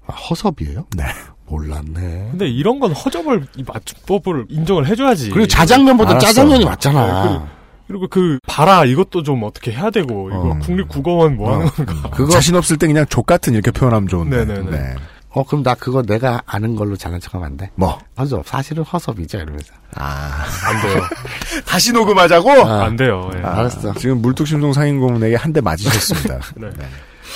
[0.08, 0.86] 아, 허섭이에요?
[0.96, 1.04] 네.
[1.48, 2.28] 몰랐네.
[2.32, 5.30] 근데 이런 건 허접을 이 맞춤법을 인정을 해줘야지.
[5.30, 6.28] 그리고 자장면보다 알았어.
[6.28, 7.24] 짜장면이 맞잖아.
[7.26, 7.40] 네,
[7.88, 10.60] 그리고 그 봐라 이것도 좀 어떻게 해야 되고 이거 어.
[10.60, 12.10] 국립국어원 뭐 하는 건가.
[12.10, 14.44] 그거 자신 없을 때 그냥 족 같은 이렇게 표현하면 좋은데.
[14.44, 14.72] 네네네.
[14.72, 14.96] 네.
[15.30, 17.70] 어 그럼 나 그거 내가 아는 걸로 잘난 척하면 안 돼?
[17.76, 18.00] 뭐?
[18.18, 19.74] 허섭 사실은 허섭이죠 이러면서.
[19.96, 20.46] 아.
[20.66, 21.04] 안 돼요.
[21.66, 22.50] 다시 녹음하자고?
[22.66, 23.30] 아, 안 돼요.
[23.36, 23.42] 예.
[23.42, 23.94] 알았어.
[23.96, 26.40] 지금 물뚝심송 상인고문에게 한 대 맞으셨습니다.
[26.58, 26.70] 네.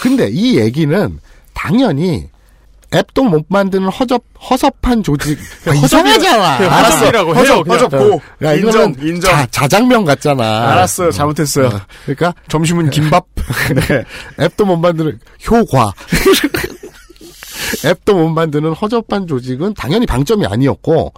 [0.01, 1.19] 근데 이 얘기는
[1.53, 2.29] 당연히
[2.93, 5.37] 앱도 못 만드는 허접 허섭한 조직
[5.67, 6.57] 아, 이상하잖아.
[6.57, 7.63] 그냥 허접이라고 해요.
[7.63, 7.69] 그냥.
[7.69, 8.21] 허접 고.
[8.43, 9.31] 야, 인정, 이거는 인정.
[9.31, 10.71] 자, 자장면 같잖아.
[10.71, 11.11] 알았어요.
[11.11, 11.67] 잘못했어요.
[11.67, 13.25] 어, 그러니까 점심은 김밥.
[13.75, 14.03] 네.
[14.43, 15.19] 앱도 못 만드는
[15.49, 15.93] 효과.
[17.85, 21.13] 앱도 못 만드는 허접한 조직은 당연히 방점이 아니었고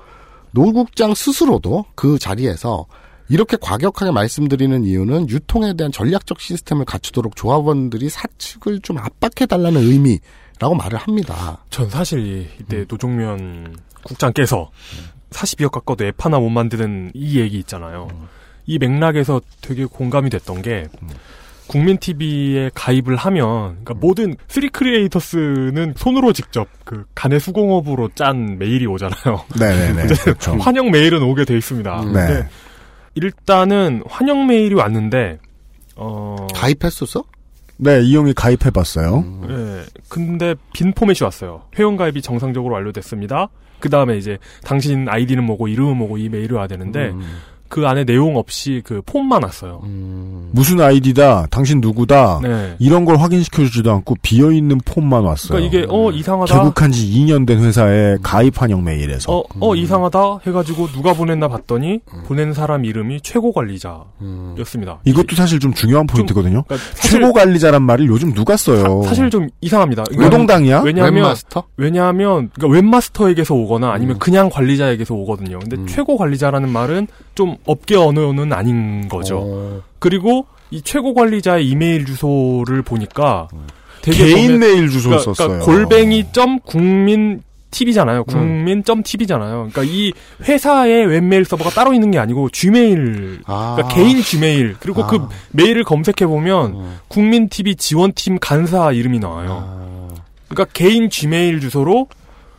[0.51, 2.85] 노국장 스스로도 그 자리에서
[3.29, 10.75] 이렇게 과격하게 말씀드리는 이유는 유통에 대한 전략적 시스템을 갖추도록 조합원들이 사측을 좀 압박해 달라는 의미라고
[10.75, 11.63] 말을 합니다.
[11.69, 14.69] 전 사실 이때 노종면 국장께서
[15.31, 18.07] 42억 갖고도 앱 하나 못 만드는 이 얘기 있잖아요.
[18.65, 20.87] 이 맥락에서 되게 공감이 됐던 게
[21.67, 28.85] 국민 TV에 가입을 하면 그러니까 모든 three creators는 손으로 직접 그 간의 수공업으로 짠 메일이
[28.85, 29.45] 오잖아요.
[29.59, 30.07] 네네네.
[30.23, 30.53] 그렇죠.
[30.57, 32.01] 환영 메일은 오게 돼 있습니다.
[32.03, 32.13] 음.
[32.13, 32.47] 네.
[33.15, 35.39] 일단은 환영 메일이 왔는데
[35.95, 37.23] 어 가입했었어?
[37.77, 39.25] 네, 이용이 가입해봤어요.
[39.49, 39.83] 예.
[40.07, 41.63] 근데 빈 포맷이 왔어요.
[41.77, 43.49] 회원 가입이 정상적으로 완료됐습니다.
[43.79, 47.21] 그 다음에 이제 당신 아이디는 뭐고 이름은 뭐고 이 메일이 와야 되는데 음.
[47.73, 49.81] 그 안에 내용 없이 그 폼만 왔어요.
[50.51, 52.75] 무슨 아이디다, 당신 누구다, 네.
[52.77, 55.57] 이런 걸 확인시켜주지도 않고 비어있는 폼만 왔어요.
[55.57, 56.53] 그러니까 이게 어 이상하다.
[56.53, 59.35] 개국한 지 2년 된 회사에 가입 환영 메일에서.
[59.35, 64.91] 어, 어, 이상하다 해가지고 누가 보냈나 봤더니 보낸 사람 이름이 최고 관리자였습니다.
[64.93, 64.97] 음.
[65.05, 66.65] 이것도 사실 좀 중요한 포인트거든요.
[66.67, 69.01] 그러니까 사실, 최고 관리자란 말을 요즘 누가 써요?
[69.01, 70.03] 사, 실좀 이상합니다.
[70.03, 70.81] 그러니까 노동당이야?
[70.81, 71.63] 왜냐하면 웹마스터?
[71.77, 74.19] 왜냐하면 그러니까 웹마스터에게서 오거나 아니면 음.
[74.19, 75.57] 그냥 관리자에게서 오거든요.
[75.57, 75.87] 근데 음.
[75.87, 79.39] 최고 관리자라는 말은 좀 업계 언어는 아닌 거죠.
[79.43, 79.81] 어.
[79.99, 83.47] 그리고 이 최고 관리자의 이메일 주소를 보니까
[84.01, 85.59] 되게 개인 메일 주소를 그러니까, 썼어요.
[85.59, 87.41] 그러니까 골뱅이 점 국민
[87.73, 88.23] TV잖아요.
[88.25, 89.69] 국민 점 TV잖아요.
[89.71, 93.75] 그러니까 이 회사의 웹메일 서버가 따로 있는 게 아니고 Gmail 아.
[93.75, 95.07] 그러니까 개인 Gmail 그리고 아.
[95.07, 96.97] 그 메일을 검색해 보면 음.
[97.07, 99.63] 국민 TV 지원팀 간사 이름이 나와요.
[99.65, 100.15] 아.
[100.47, 102.07] 그러니까 개인 Gmail 주소로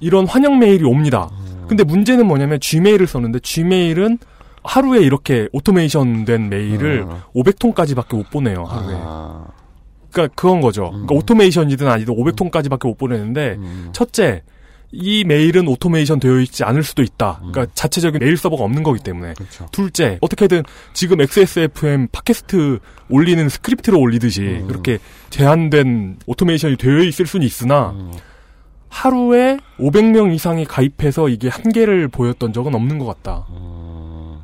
[0.01, 1.31] 이런 환영 메일이 옵니다.
[1.33, 1.65] 음.
[1.69, 4.19] 근데 문제는 뭐냐면 Gmail을 썼는데 Gmail은
[4.65, 7.21] 하루에 이렇게 오토메이션 된 메일을 음.
[7.35, 8.97] 500통까지밖에 못 보내요, 하루에.
[8.99, 9.47] 아.
[10.11, 10.91] 그러니까 그건 거죠.
[10.91, 11.19] 그러니까 음.
[11.19, 13.91] 오토메이션이든 아니든 500통까지밖에 못 보내는데 음.
[13.93, 14.43] 첫째,
[14.93, 17.41] 이 메일은 오토메이션 되어 있지 않을 수도 있다.
[17.41, 19.35] 그러니까 자체적인 메일 서버가 없는 거기 때문에.
[19.35, 19.67] 그렇죠.
[19.73, 20.63] 둘째, 어떻게든
[20.93, 22.79] 지금 XSFM 팟캐스트
[23.11, 24.69] 올리는 스크립트를 올리듯이 음.
[24.69, 24.99] 그렇게
[25.31, 28.13] 제한된 오토메이션이 되어 있을 수는 있으나 음.
[28.89, 33.47] 하루에 500명 이상이 가입해서 이게 한계를 보였던 적은 없는 것 같다.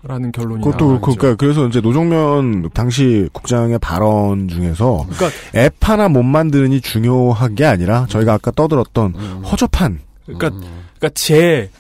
[0.03, 0.87] 라는 결론이 그것도.
[0.89, 7.55] 그렇고, 그러니까 그래서 이제 노종면 당시 국장의 발언 중에서 그러니까 앱 하나 못 만드는이 중요한
[7.55, 9.43] 게 아니라 저희가 아까 떠들었던 음.
[9.45, 11.71] 허접한 그러니까 그러니까 제,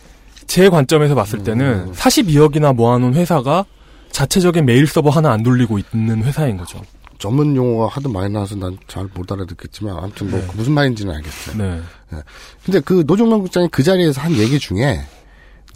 [0.46, 3.64] 제 관점에서 봤을 때는 42억이나 모아놓은 회사가
[4.10, 6.80] 자체적인 메일 서버 하나 안 돌리고 있는 회사인 거죠.
[7.18, 11.56] 전문 용어가 하도 많이 나와서 난 잘 못 알아듣겠지만 아무튼 뭐 무슨 말인지는 알겠어요.
[11.58, 11.80] 네.
[12.64, 15.00] 근데 그 노종면 국장이 그 자리에서 한 얘기 중에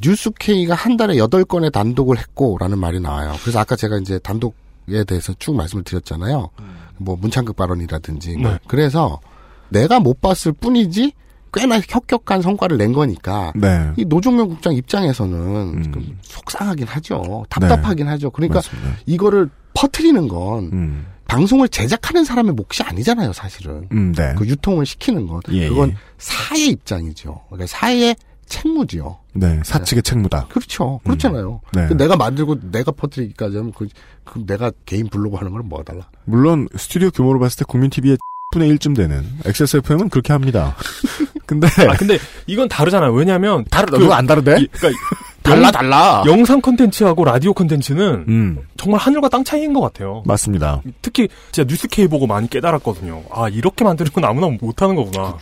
[0.02, 3.34] 뉴스케이가 한 달에 8건의 단독을 했고라는 말이 나와요.
[3.42, 6.50] 그래서 아까 제가 이제 단독에 대해서 쭉 말씀을 드렸잖아요.
[6.98, 8.36] 뭐 문창극 발언이라든지.
[8.36, 8.52] 뭐.
[8.52, 8.58] 네.
[8.66, 9.20] 그래서
[9.68, 11.12] 내가 못 봤을 뿐이지
[11.52, 13.92] 꽤나 혁혁한 성과를 낸 거니까 네.
[13.96, 15.92] 이 노종면 국장 입장에서는 음.
[15.92, 17.44] 좀 속상하긴 하죠.
[17.48, 18.30] 답답하긴 하죠.
[18.30, 18.96] 그러니까 맞습니다.
[19.06, 21.06] 이거를 퍼트리는 건 음.
[21.26, 23.88] 방송을 제작하는 사람의 몫이 아니잖아요, 사실은.
[23.92, 24.34] 음, 네.
[24.36, 25.96] 그 유통을 시키는 건 예, 그건 예.
[26.18, 27.40] 사의 입장이죠.
[27.48, 28.14] 그러니까 사의
[28.54, 29.18] 책무지요.
[29.34, 30.46] 네, 사측의 책무다.
[30.48, 31.00] 그렇죠.
[31.04, 31.60] 그렇잖아요.
[31.72, 31.86] 네.
[31.88, 33.88] 그 내가 만들고 내가 퍼뜨리기까지 하면 그,
[34.24, 36.08] 그 내가 개인 블로그 하는 거랑 뭐가 달라?
[36.24, 38.16] 물론 스튜디오 규모로 봤을 때 국민 TV의
[38.52, 40.76] 분의 1쯤 되는 XSFM은 그렇게 합니다.
[41.46, 43.12] 근데 아, 근데 이건 다르잖아요.
[43.12, 43.64] 왜냐면.
[43.70, 44.60] 다르 그- 그거 안 다르대?
[44.60, 45.00] 이- 그러니까
[45.42, 46.22] 달라 영- 달라.
[46.26, 50.22] 영상 컨텐츠하고 라디오 컨텐츠는 음, 정말 하늘과 땅 차이인 것 같아요.
[50.26, 50.80] 맞습니다.
[51.02, 53.24] 특히 제가 뉴스K 보고 많이 깨달았거든요.
[53.30, 55.36] 아 이렇게 만드는 건 아무나 못하는 거구나.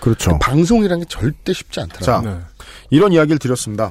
[0.00, 0.36] 그렇죠.
[0.40, 2.00] 방송이라는 게 절대 쉽지 않더라.
[2.02, 2.36] 자, 네.
[2.92, 3.90] 이런 이야기를 드렸습니다.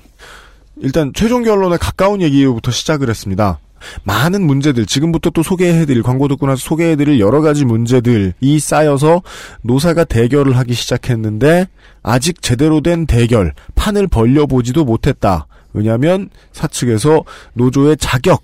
[0.78, 3.60] 일단 최종 결론에 가까운 얘기부터 시작을 했습니다.
[4.04, 9.24] 많은 문제들, 지금부터 또 소개해드릴, 광고 듣고 나서 소개해드릴 여러 가지 문제들이 쌓여서
[9.64, 11.68] 노사가 대결을 하기 시작했는데,
[12.04, 15.47] 아직 제대로 된 대결, 판을 벌려보지도 못했다.
[15.74, 17.24] 왜냐하면 사측에서
[17.56, 18.43] 노조의 자격,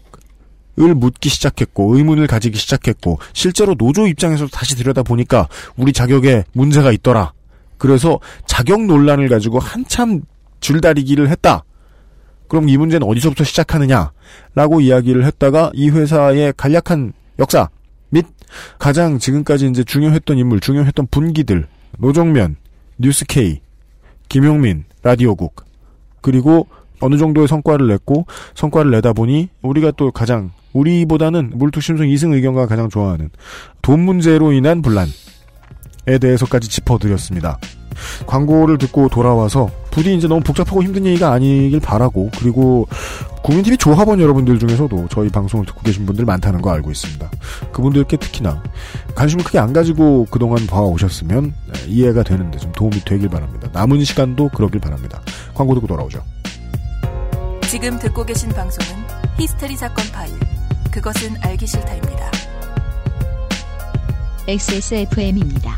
[0.79, 6.91] 을 묻기 시작했고 의문을 가지기 시작했고 실제로 노조 입장에서 다시 들여다 보니까 우리 자격에 문제가
[6.91, 7.33] 있더라.
[7.79, 10.21] 그래서 자격 논란을 가지고 한참
[10.59, 11.63] 줄다리기를 했다.
[12.47, 17.69] 그럼 이 문제는 어디서부터 시작하느냐라고 이야기를 했다가 이 회사의 간략한 역사
[18.09, 18.25] 및
[18.79, 21.67] 가장 지금까지 이제 중요했던 인물, 중요했던 분기들
[21.99, 22.55] 노정면,
[22.97, 23.61] 뉴스K,
[24.29, 25.65] 김용민, 라디오국
[26.21, 26.67] 그리고
[26.99, 32.89] 어느 정도의 성과를 냈고 성과를 내다 보니 우리가 또 가장 우리보다는 물뚝심송 이승 의견과 가장
[32.89, 33.29] 좋아하는
[33.81, 35.09] 돈 문제로 인한 분란에
[36.19, 37.59] 대해서까지 짚어드렸습니다.
[38.25, 42.87] 광고를 듣고 돌아와서 부디 이제 너무 복잡하고 힘든 얘기가 아니길 바라고 그리고
[43.43, 47.29] 국민TV 조합원 여러분들 중에서도 저희 방송을 듣고 계신 분들 많다는 거 알고 있습니다.
[47.71, 48.61] 그분들께 특히나
[49.15, 51.53] 관심을 크게 안 가지고 그동안 봐오셨으면
[51.87, 53.69] 이해가 되는데 좀 도움이 되길 바랍니다.
[53.73, 55.21] 남은 시간도 그러길 바랍니다.
[55.53, 56.21] 광고 듣고 돌아오죠.
[57.69, 59.03] 지금 듣고 계신 방송은
[59.37, 60.33] 히스테리 사건 파일.
[60.91, 62.31] 그것은 알기 싫다입니다.
[64.47, 65.77] XSFM입니다.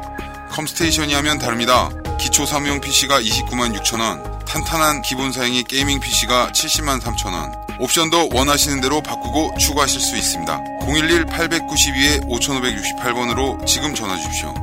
[0.51, 1.89] 컴스테이션이 하면 다릅니다.
[2.19, 9.01] 기초 사무용 PC가 29만 6천원, 탄탄한 기본 사양의 게이밍 PC가 70만 3천원, 옵션도 원하시는 대로
[9.01, 10.59] 바꾸고 추가하실 수 있습니다.
[10.81, 14.53] 011-892-5568번으로 지금 전화 주십시오.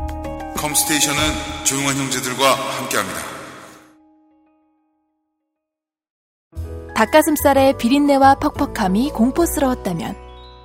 [0.56, 3.20] 컴스테이션은 조용한 형제들과 함께합니다.
[6.94, 10.16] 닭가슴살의 비린내와 퍽퍽함이 공포스러웠다면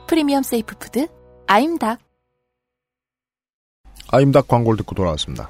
[0.08, 1.08] 프리미엄 safe food
[1.48, 2.00] 아임닭
[4.14, 5.50] 아임닭 광고를 듣고 돌아왔습니다.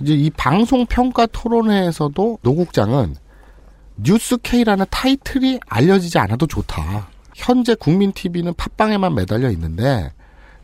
[0.00, 3.16] 이제 이 방송 평가 토론회에서도 노국장은
[3.96, 7.08] 뉴스K라는 타이틀이 알려지지 않아도 좋다.
[7.34, 10.12] 현재 국민 TV는 팟빵에만 매달려 있는데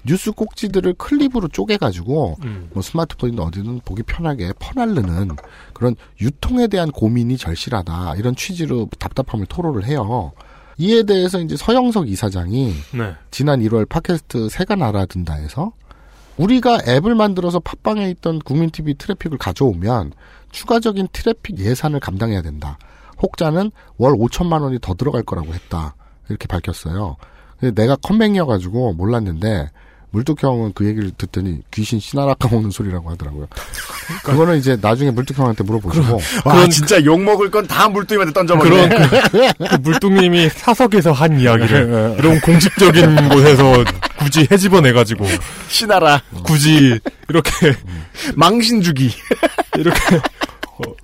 [0.06, 2.70] 뉴스 꼭지들을 클립으로 쪼개가지고 음.
[2.72, 5.30] 뭐 스마트폰이든 어디든 보기 편하게 퍼날르는
[5.72, 10.32] 그런 유통에 대한 고민이 절실하다 이런 취지로 답답함을 토로를 해요.
[10.78, 13.14] 이에 대해서 이제 서영석 이사장이 네.
[13.30, 15.72] 지난 1월 팟캐스트 새가 날아든다에서
[16.36, 20.12] 우리가 앱을 만들어서 팟빵에 있던 국민 TV 트래픽을 가져오면
[20.50, 22.78] 추가적인 트래픽 예산을 감당해야 된다.
[23.22, 25.94] 혹자는 월 5천만 원이 더 들어갈 거라고 했다.
[26.28, 27.16] 이렇게 밝혔어요.
[27.58, 29.70] 근데 내가 컴맹이어가지고 몰랐는데
[30.14, 33.48] 물뚝형은 그 얘기를 듣더니 귀신 씻나락 까먹는 소리라고 하더라고요.
[34.22, 36.20] 그거는 이제 나중에 물뚝형한테 물어보시고.
[36.44, 38.88] 와 진짜 욕 먹을 건 다 물뚝이한테 던져버리네.
[38.88, 43.84] 그런 그, 그 물뚝님이 사석에서 한 이야기를 이런 공식적인 곳에서
[44.18, 45.26] 굳이 헤집어내가지고
[45.68, 47.50] 씻나락 굳이 이렇게
[48.36, 49.10] 망신주기
[49.78, 50.20] 이렇게 어,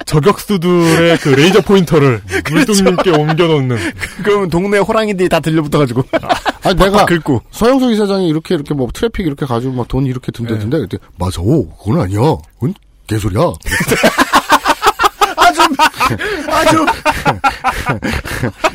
[0.07, 3.77] 저격수들의 그 레이저 포인터를 물뚝님께 옮겨놓는.
[4.23, 6.05] 그러면 동네 호랑이들이 다 들러붙어가지고.
[6.63, 7.43] 아 내가 긁고.
[7.51, 11.41] 서영석 이사장이 이렇게 이렇게 뭐 트래픽 이렇게 가지고 막 돈 이렇게 든다던데 그때 맞아.
[11.43, 12.19] 그건 아니야.
[12.55, 12.75] 그건
[13.07, 13.41] 개소리야.
[15.37, 15.61] 아주
[16.49, 16.87] 아주.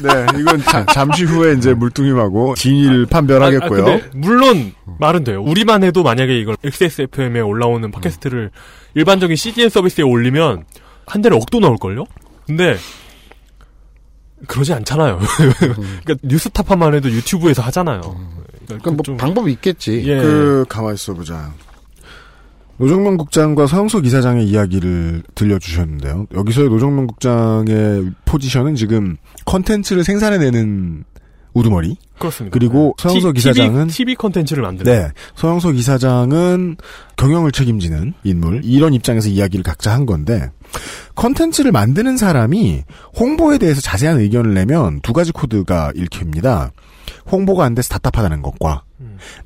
[0.01, 3.81] 네 이건 자, 잠시 후에 이제 물뚱님하고 진위를 판별하겠고요.
[3.81, 5.41] 아, 근데 물론 말은 돼요.
[5.41, 8.51] 우리만 해도 만약에 이걸 XSFM에 올라오는 팟캐스트를
[8.95, 10.65] 일반적인 CDN 서비스에 올리면
[11.05, 12.05] 한 달에 억도 나올걸요?
[12.45, 12.77] 근데
[14.47, 15.19] 그러지 않잖아요.
[16.03, 18.01] 그러니까 뉴스타파만 해도 유튜브에서 하잖아요.
[18.65, 20.03] 그러니까 뭐 방법이 있겠지.
[20.05, 20.19] 예.
[20.19, 21.53] 그 가만 있어 보자.
[22.77, 26.27] 노종면 국장과 서영석 이사장의 이야기를 들려주셨는데요.
[26.33, 29.15] 여기서의 노종면 국장의 포지션은 지금
[29.45, 31.05] 컨텐츠를 생산해내는
[31.55, 31.97] 우두머리.
[32.19, 32.53] 그렇습니다.
[32.53, 34.91] 그리고 서영석 티- 이사장은 TV 컨텐츠를 만드는.
[34.91, 35.07] 네.
[35.35, 36.77] 서영석 이사장은
[37.17, 38.61] 경영을 책임지는 인물.
[38.63, 40.51] 이런 입장에서 이야기를 각자 한 건데,
[41.15, 42.83] 컨텐츠를 만드는 사람이
[43.17, 46.71] 홍보에 대해서 자세한 의견을 내면 두 가지 코드가 읽힙니다.
[47.31, 48.83] 홍보가 안 돼서 답답하다는 것과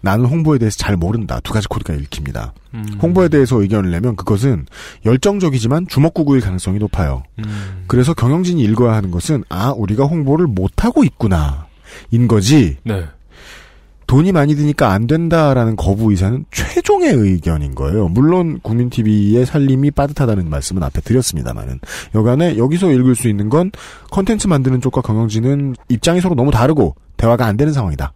[0.02, 1.40] 나는 홍보에 대해서 잘 모른다.
[1.44, 2.54] 두 가지 코드가 읽힙니다.
[2.74, 2.86] 음.
[3.02, 4.66] 홍보에 대해서 의견을 내면 그것은
[5.06, 7.24] 열정적이지만 주먹구구일 가능성이 높아요.
[7.40, 7.84] 음.
[7.88, 11.68] 그래서 경영진이 읽어야 하는 것은 아 우리가 홍보를 못하고 있구나
[12.12, 13.06] 인 거지 네.
[14.10, 18.08] 돈이 많이 드니까 안 된다라는 거부 의사는 최종의 의견인 거예요.
[18.08, 21.80] 물론 국민 TV의 살림이 빠듯하다는 말씀은 앞에 드렸습니다만은
[22.16, 23.72] 여간에 여기서 읽을 수 있는 건
[24.10, 28.12] 컨텐츠 만드는 쪽과 경영진은 입장이 서로 너무 다르고 대화가 안 되는 상황이다.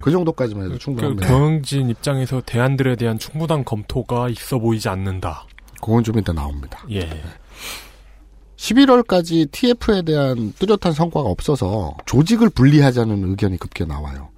[0.00, 1.28] 그 정도까지만 해도 그 충분합니다.
[1.28, 5.44] 경영진 입장에서 대안들에 대한 충분한 검토가 있어 보이지 않는다.
[5.82, 6.78] 그건 좀 이따 나옵니다.
[6.90, 7.10] 예.
[8.56, 14.30] 11월까지 TF에 대한 뚜렷한 성과가 없어서 조직을 분리하자는 의견이 급게 나와요.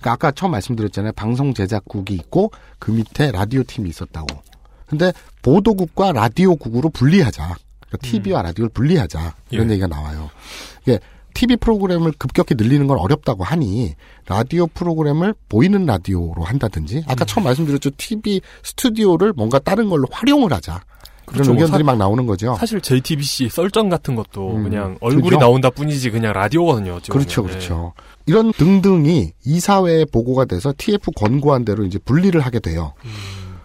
[0.00, 1.12] 그러니까 아까 처음 말씀드렸잖아요.
[1.12, 4.26] 방송 제작국이 있고 그 밑에 라디오 팀이 있었다고.
[4.86, 7.54] 근데 보도국과 라디오국으로 분리하자.
[7.86, 9.34] 그러니까 TV와 라디오를 분리하자.
[9.50, 9.72] 이런 예.
[9.72, 10.30] 얘기가 나와요.
[10.82, 10.98] 이게
[11.34, 13.94] TV 프로그램을 급격히 늘리는 건 어렵다고 하니
[14.26, 17.90] 라디오 프로그램을 보이는 라디오로 한다든지 아까 처음 말씀드렸죠.
[17.96, 20.82] TV 스튜디오를 뭔가 다른 걸로 활용을 하자.
[21.30, 21.52] 그런 그렇죠.
[21.52, 22.54] 의견들이 사- 막 나오는 거죠.
[22.58, 25.38] 사실 JTBC 썰전 같은 것도 음, 그냥 얼굴이 그죠?
[25.38, 26.92] 나온다 뿐이지 그냥 라디오거든요.
[26.92, 27.00] 보면.
[27.10, 27.46] 그렇죠, 예.
[27.48, 27.92] 그렇죠.
[28.26, 32.92] 이런 등등이 이사회에 보고가 돼서 TF 권고한 대로 이제 분리를 하게 돼요.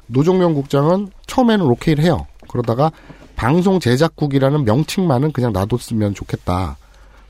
[0.08, 2.28] 노종명 국장은 처음에는 오케이를 해요.
[2.48, 2.92] 그러다가
[3.36, 6.78] 방송 제작국이라는 명칭만은 그냥 놔뒀으면 좋겠다.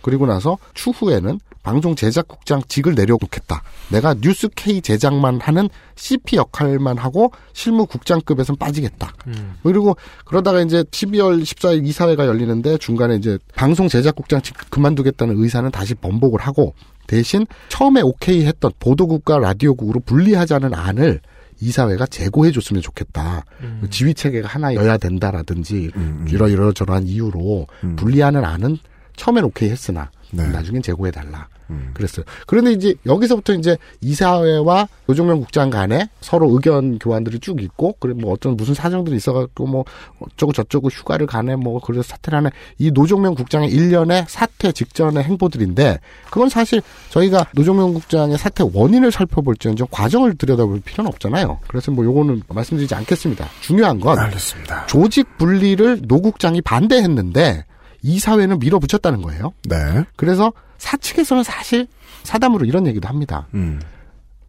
[0.06, 3.64] 그리고 나서 추후에는 방송 제작국장 직을 내려놓겠다.
[3.90, 9.12] 내가 뉴스 K 제작만 하는 CP 역할만 하고 실무 국장급에선 빠지겠다.
[9.26, 9.56] 음.
[9.64, 15.96] 그리고 그러다가 이제 12월 14일 이사회가 열리는데 중간에 이제 방송 제작국장 직 그만두겠다는 의사는 다시
[15.96, 16.76] 번복을 하고
[17.08, 21.20] 대신 처음에 오케이 했던 보도국과 라디오국으로 분리하자는 안을
[21.62, 23.44] 이사회가 제고해 줬으면 좋겠다.
[23.62, 23.88] 음.
[23.90, 25.90] 지휘 체계가 하나여야 된다라든지
[26.28, 27.66] 이러이러 저러한 이유로
[27.96, 28.78] 분리하는 안은
[29.16, 31.48] 처음엔 오케이 했으나 나중엔 제고해 달라.
[31.96, 32.24] 그랬어요.
[32.46, 38.34] 그런데 이제 여기서부터 이제 이사회와 노종명 국장 간에 서로 의견 교환들이 쭉 있고, 그래 뭐
[38.34, 39.84] 어떤 무슨 사정들이 있어갖고 뭐
[40.20, 42.50] 어쩌고 저쩌고 휴가를 가네 뭐 그래서 사퇴를 하네.
[42.78, 49.88] 이 노종명 국장의 일련의 사퇴 직전의 행보들인데, 그건 사실 저희가 노종면 국장의 사퇴 원인을 살펴볼지언정
[49.90, 51.62] 과정을 들여다볼 필요는 없잖아요.
[51.68, 53.50] 그래서 뭐 요거는 말씀드리지 않겠습니다.
[53.62, 54.86] 중요한 건 알겠습니다.
[54.86, 57.66] 조직 분리를 노 국장이 반대했는데
[58.08, 59.52] 이사회는 밀어붙였다는 거예요.
[59.68, 60.04] 네.
[60.16, 61.88] 그래서 사측에서는 사실
[62.24, 63.48] 사담으로 이런 얘기도 합니다.
[63.56, 63.82] 음.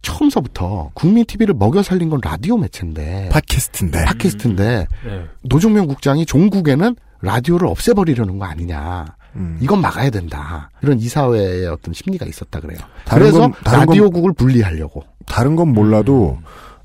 [0.03, 5.25] 처음서부터 국민 TV를 먹여 살린 건 라디오 매체인데 팟캐스트인데 팟캐스트인데 네.
[5.41, 9.05] 노종면 국장이 종국에는 라디오를 없애버리려는 거 아니냐.
[9.35, 9.57] 음.
[9.59, 10.69] 이건 막아야 된다.
[10.83, 12.77] 이런 이사회의 어떤 심리가 있었다 그래요.
[13.05, 15.03] 다른 그래서 건- 다른 건- 라디오국을 분리하려고.
[15.25, 16.37] 다른 건 몰라도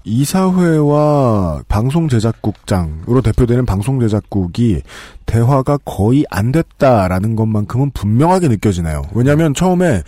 [0.04, 4.82] 이사회와 방송 제작국장으로 대표되는 방송 제작국이
[5.26, 9.02] 대화가 거의 안 됐다라는 것만큼은 분명하게 느껴지네요.
[9.14, 10.02] 왜냐하면 처음에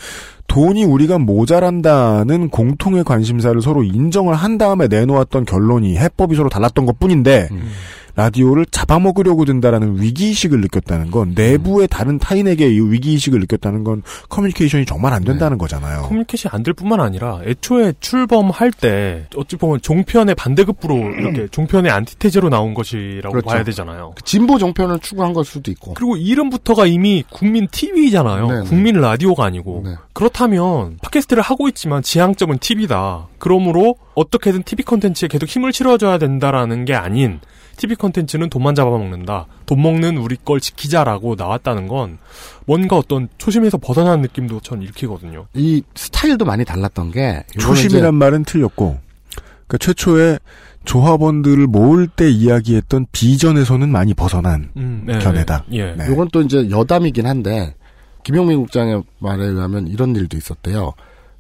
[0.47, 6.99] 돈이 우리가 모자란다는 공통의 관심사를 서로 인정을 한 다음에 내놓았던 결론이 해법이 서로 달랐던 것
[6.99, 7.49] 뿐인데
[8.17, 15.13] 라디오를 잡아먹으려고 든다라는 위기의식을 느꼈다는 건 내부의 다른 타인에게 이 위기의식을 느꼈다는 건 커뮤니케이션이 정말
[15.13, 16.03] 안 된다는 거잖아요.
[16.03, 22.49] 커뮤니케이션이 안 될 뿐만 아니라 애초에 출범할 때 어찌 보면 종편의 반대급부로 이렇게 종편의 안티테제로
[22.49, 23.47] 나온 것이라고 그렇죠.
[23.47, 24.15] 봐야 되잖아요.
[24.25, 25.93] 진보 종편을 추구한 걸 수도 있고.
[25.93, 28.47] 그리고 이름부터가 이미 국민 TV잖아요.
[28.49, 28.65] 네, 네.
[28.67, 29.85] 국민 라디오가 아니고.
[30.15, 33.29] 그렇다면 팟캐스트를 하고 있지만 지향점은 TV다.
[33.39, 37.41] 그러므로 어떻게든 TV 컨텐츠에 계속 힘을 실어줘야 된다라는 게 아닌
[37.77, 39.47] TV 컨텐츠는 돈만 잡아먹는다.
[39.67, 42.19] 돈 먹는 우리 걸 지키자라고 나왔다는 건
[42.67, 45.47] 뭔가 어떤 초심에서 벗어나는 느낌도 전 일으키거든요.
[45.55, 48.99] 이 스타일도 많이 달랐던 게 초심이란 말은 틀렸고,
[49.67, 50.39] 그러니까 최초에
[50.85, 55.65] 조합원들을 모을 때 이야기했던 비전에서는 많이 벗어난 음, 네, 견해다.
[55.73, 55.93] 예.
[55.93, 56.07] 네.
[56.09, 57.75] 요건 또 이제 여담이긴 한데
[58.23, 60.93] 김용민 국장의 말에 의하면 이런 일도 있었대요.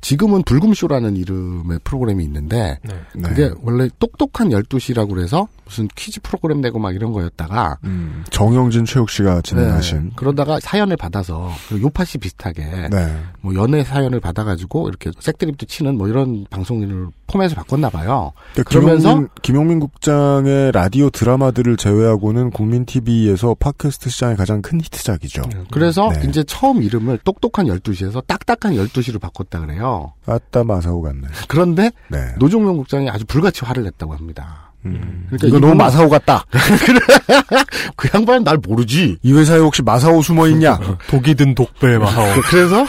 [0.04, 3.22] 지금은 불금쇼라는 이름의 프로그램이 있는데 네.
[3.22, 9.08] 그게 원래 똑똑한 12시라고 그래서 무슨 퀴즈 프로그램 내고 막 이런 거였다가 음, 정영진 최욱
[9.08, 13.16] 씨가 진행하신 네, 그러다가 사연을 받아서 그 요파 씨 비슷하게 네.
[13.40, 18.32] 뭐 연애 사연을 받아가지고 이렇게 색드립도 치는 뭐 이런 방송인을 포맷을 바꿨나 봐요.
[18.52, 25.42] 그러니까 그러면서 김용민, 김용민 국장의 라디오 드라마들을 제외하고는 국민 TV에서 팟캐스트 시장의 가장 큰 히트작이죠.
[25.70, 26.28] 그래서 네.
[26.28, 29.93] 이제 처음 이름을 똑똑한 12시에서 딱딱한 12시로 바꿨다 그래요.
[30.26, 31.28] 아따 마사오 같네.
[31.48, 32.18] 그런데 네.
[32.38, 34.72] 노종명 국장이 아주 불같이 화를 냈다고 합니다.
[34.82, 36.44] 그러니까 이거 너무 마사오 같다.
[37.96, 39.16] 그 양반은 날 모르지.
[39.22, 40.78] 이 회사에 혹시 마사오 숨어 있냐?
[41.08, 42.40] 독이 든 독배 마사오.
[42.50, 42.84] 그래서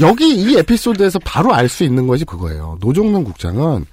[0.00, 2.78] 여기 이 에피소드에서 바로 알 수 있는 것이 그거예요.
[2.80, 3.84] 노종명 국장은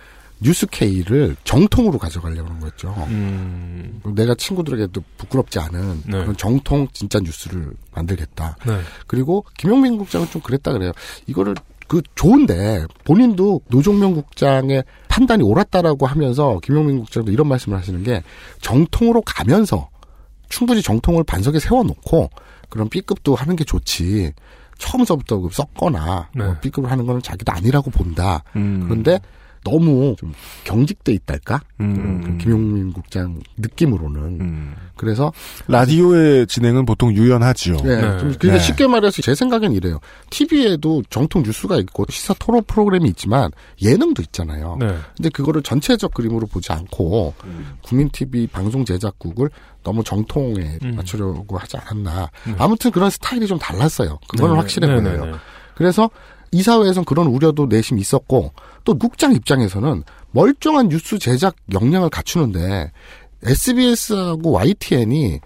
[0.43, 2.95] 뉴스 K를 정통으로 가져가려고 하는 거였죠.
[3.09, 4.01] 음.
[4.15, 6.19] 내가 친구들에게도 부끄럽지 않은 네.
[6.19, 8.55] 그런 정통 진짜 뉴스를 만들겠다.
[8.65, 8.79] 네.
[9.07, 10.93] 그리고 김용민 국장은 좀 그랬다 그래요.
[11.27, 11.55] 이거를
[11.91, 18.23] 그 좋은데 본인도 노종명 국장의 판단이 옳았다라고 하면서 김용민 국장도 이런 말씀을 하시는 게
[18.61, 19.89] 정통으로 가면서
[20.47, 22.29] 충분히 정통을 반석에 세워놓고
[22.69, 24.31] 그런 B급도 하는 게 좋지.
[24.77, 26.45] 처음서부터 그 썩거나 네.
[26.45, 28.41] 뭐 B급을 하는 거는 자기도 아니라고 본다.
[28.55, 28.85] 음.
[28.85, 29.19] 그런데
[29.63, 30.33] 너무 좀
[30.63, 31.61] 경직돼 있달까?
[31.79, 32.21] 음.
[32.23, 34.73] 그 김용민 국장 느낌으로는.
[34.97, 35.31] 그래서
[35.67, 37.77] 라디오의 진행은 보통 유연하지요.
[37.77, 38.01] 네.
[38.19, 39.99] 좀 그러니까 쉽게 말해서 제 생각엔 이래요.
[40.29, 43.51] TV에도 정통 뉴스가 있고 시사 토론 프로그램이 있지만
[43.81, 44.77] 예능도 있잖아요.
[44.79, 44.95] 네.
[45.15, 47.33] 근데 그거를 전체적 그림으로 보지 않고
[47.83, 49.49] 국민 TV 방송 제작국을
[49.83, 50.95] 너무 정통에 음.
[50.95, 52.29] 맞추려고 하지 않았나.
[52.57, 54.19] 아무튼 그런 스타일이 좀 달랐어요.
[54.27, 55.25] 그거는 네, 확실해 네, 보여요.
[55.25, 55.37] 네, 네.
[55.75, 56.09] 그래서
[56.51, 58.51] 이사회에선 그런 우려도 내심 있었고
[58.83, 62.91] 또 국장 입장에서는 멀쩡한 뉴스 제작 역량을 갖추는데
[63.43, 65.39] SBS하고 YTN이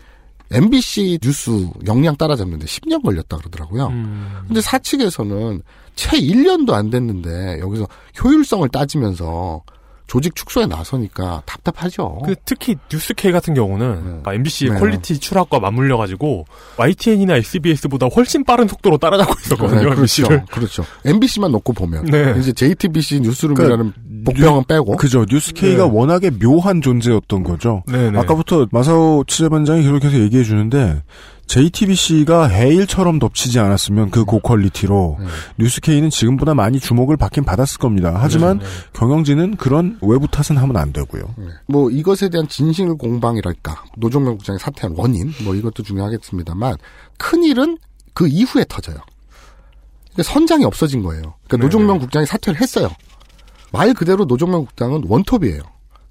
[0.52, 3.88] MBC 뉴스 역량 따라잡는데 10년 걸렸다 그러더라고요.
[3.88, 4.44] 음.
[4.48, 5.62] 근데 사측에서는
[5.95, 7.88] 채 1년도 안 됐는데 여기서
[8.24, 9.64] 효율성을 따지면서
[10.07, 12.22] 조직 축소에 나서니까 답답하죠.
[12.26, 14.80] 그 특히 뉴스 K 같은 경우는 MBC의 네.
[14.80, 16.45] quality 추락과 맞물려 가지고
[16.77, 19.80] YTN이나 SBS보다 훨씬 빠른 속도로 따라잡고 있었거든요.
[19.80, 19.99] 네, 그렇죠.
[19.99, 20.45] MBC를.
[20.52, 20.86] 그렇죠.
[21.06, 22.36] MBC만 놓고 보면 네.
[22.38, 23.94] 이제 JTBC 뉴스룸이라는
[24.26, 25.26] 복병은 빼고 그죠.
[25.26, 25.90] 뉴스 K가 네.
[25.91, 27.84] 워낙에 묘한 존재였던 거죠.
[27.88, 28.18] 네네.
[28.19, 31.02] 아까부터 마사오 취재반장이 계속해서 얘기해 주는데
[31.48, 35.26] JTBC가 해일처럼 덮치지 않았으면 그 고quality로 네.
[35.58, 38.14] 뉴스 K는 지금보다 많이 주목을 받긴 받았을 겁니다.
[38.16, 38.66] 하지만 네.
[38.94, 41.36] 경영진은 그런 외부 탓은 하면 안 되고요.
[41.68, 46.78] 뭐 이것에 대한 진실 공방이랄까 노종면 국장의 사퇴한 원인 뭐 이것도 중요하겠습니다만
[47.18, 47.78] 큰 일은
[48.14, 48.98] 그 이후에 터져요.
[50.14, 51.36] 그러니까 선장이 없어진 거예요.
[51.48, 52.90] 그러니까 노종면 국장이 사퇴를 했어요.
[53.72, 55.62] 말 그대로 노종면 국장은 원톱이에요.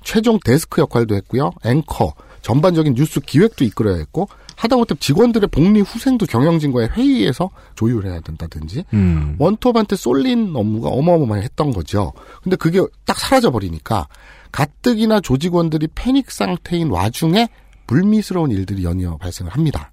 [0.02, 1.50] 최종 데스크 역할도 했고요.
[1.64, 2.12] 앵커,
[2.42, 9.36] 전반적인 뉴스 기획도 이끌어야 했고 하다못해 직원들의 복리 후생도 경영진과의 회의에서 조율해야 된다든지 음.
[9.38, 12.12] 원톱한테 쏠린 업무가 어마어마했던 거죠.
[12.42, 14.08] 근데 그게 딱 사라져 버리니까
[14.52, 17.48] 가뜩이나 조직원들이 패닉 상태인 와중에
[17.86, 19.90] 불미스러운 일들이 연이어 발생을 합니다.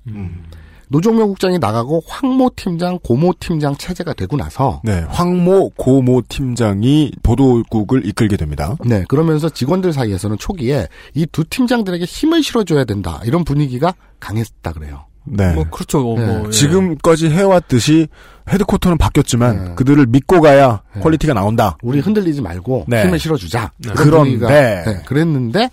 [0.92, 8.06] 노종명 국장이 나가고 황모 팀장, 고모 팀장 체제가 되고 나서 네, 황모 고모 팀장이 보도국을
[8.06, 8.76] 이끌게 됩니다.
[8.86, 15.06] 네, 그러면서 직원들 사이에서는 초기에 이 두 팀장들에게 힘을 실어줘야 된다 이런 분위기가 강했다 그래요.
[15.24, 15.54] 네.
[15.54, 16.02] 뭐 그렇죠.
[16.02, 16.26] 뭐, 네.
[16.26, 16.52] 뭐, 예.
[16.52, 18.08] 지금까지 해왔듯이
[18.50, 21.78] headquarter는 바뀌었지만 그들을 믿고 가야 quality가 나온다.
[21.84, 23.04] 우리 흔들리지 말고 네.
[23.06, 23.72] 힘을 실어주자.
[23.78, 23.94] 네.
[23.94, 24.84] 그런 그런데.
[24.86, 25.70] 네, 그랬는데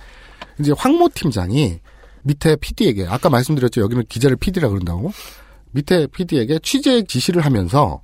[0.61, 1.81] 이제 황모 팀장이
[2.29, 3.81] 밑에 PD에게 아까 말씀드렸죠.
[3.81, 5.13] 여기는 기자를 PD라 그런다고.
[5.73, 8.03] 밑에 PD에게 취재 지시를 하면서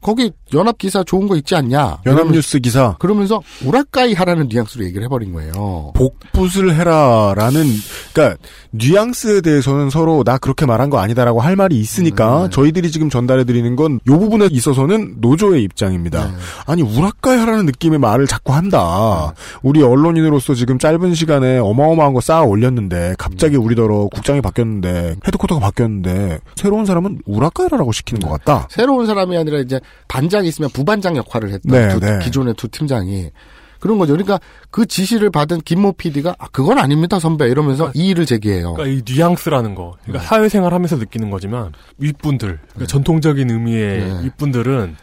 [0.00, 1.98] 거기 연합 기사 좋은 거 있지 않냐?
[2.06, 2.96] 연합 뉴스 기사.
[2.98, 5.92] 그러면서 우라까이 하라는 뉘앙스로 얘기를 해버린 거예요.
[5.94, 7.66] 복붙을 해라라는
[8.12, 8.38] 그러니까
[8.72, 12.50] 뉘앙스에 대해서는 서로 나 그렇게 말한 거 아니다라고 할 말이 있으니까 네.
[12.50, 16.26] 저희들이 지금 전달해 드리는 건 요 부분에 있어서는 노조의 입장입니다.
[16.28, 16.32] 네.
[16.66, 19.34] 아니 우라카이 하라는 느낌의 말을 자꾸 한다.
[19.62, 23.64] 우리 언론인으로서 지금 짧은 시간에 어마어마한 거 쌓아 올렸는데 갑자기 음.
[23.64, 28.66] 우리더러 국장이 바뀌었는데 헤드쿼터가 바뀌었는데 새로운 사람은 우라카이라고 시키는 것 같다.
[28.70, 32.18] 새로운 사람이 아니라 이제 반장이 있으면 부반장 역할을 했던 네, 두- 네.
[32.22, 33.30] 기존의 두 팀장이
[33.78, 34.12] 그런 거죠.
[34.12, 34.38] 그러니까
[34.70, 38.74] 그 지시를 받은 김모 PD가 아, 그건 아닙니다 선배 이러면서 이의를 제기해요.
[38.74, 39.96] 그러니까 이 뉘앙스라는 거.
[40.04, 44.24] 그러니까 사회생활 하면서 느끼는 거지만 윗분들, 그러니까 전통적인 의미의 네.
[44.24, 44.96] 윗분들은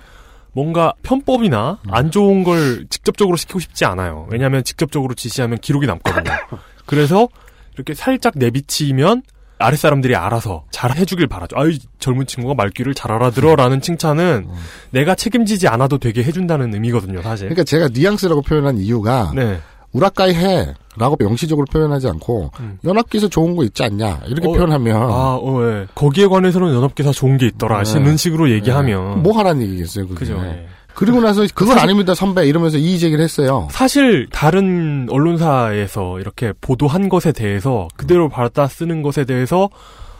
[0.53, 4.27] 뭔가 편법이나 안 좋은 걸 직접적으로 시키고 싶지 않아요.
[4.29, 6.35] 왜냐하면 직접적으로 지시하면 기록이 남거든요.
[6.85, 7.27] 그래서
[7.75, 9.23] 이렇게 살짝 내비치면
[9.59, 11.57] 아랫사람들이 알아서 잘 해주길 바라죠.
[11.57, 14.47] 아유, 젊은 친구가 말귀를 잘 알아들어 라는 칭찬은
[14.91, 17.47] 내가 책임지지 않아도 되게 해준다는 의미거든요, 사실.
[17.47, 19.59] 그러니까 제가 뉘앙스라고 표현한 이유가 네.
[19.93, 22.51] 우라카이 해 라고 명시적으로 표현하지 않고
[22.83, 25.87] 연합기에서 좋은 거 있지 않냐 이렇게 어, 표현하면 아, 어, 예.
[25.95, 27.75] 거기에 관해서는 연합기사 좋은 게 있더라.
[27.75, 27.79] 네.
[27.79, 29.23] 하시는 식으로 얘기하면.
[29.23, 30.07] 뭐 하라는 얘기겠어요.
[30.07, 30.19] 그게.
[30.19, 30.39] 그죠.
[30.43, 30.67] 예.
[30.97, 33.67] 그리고 나서 그건 아닙니다 선배 이러면서 이의 제기를 했어요.
[33.69, 39.69] 사실 다른 언론사에서 이렇게 보도한 것에 대해서 그대로 받아 쓰는 것에 대해서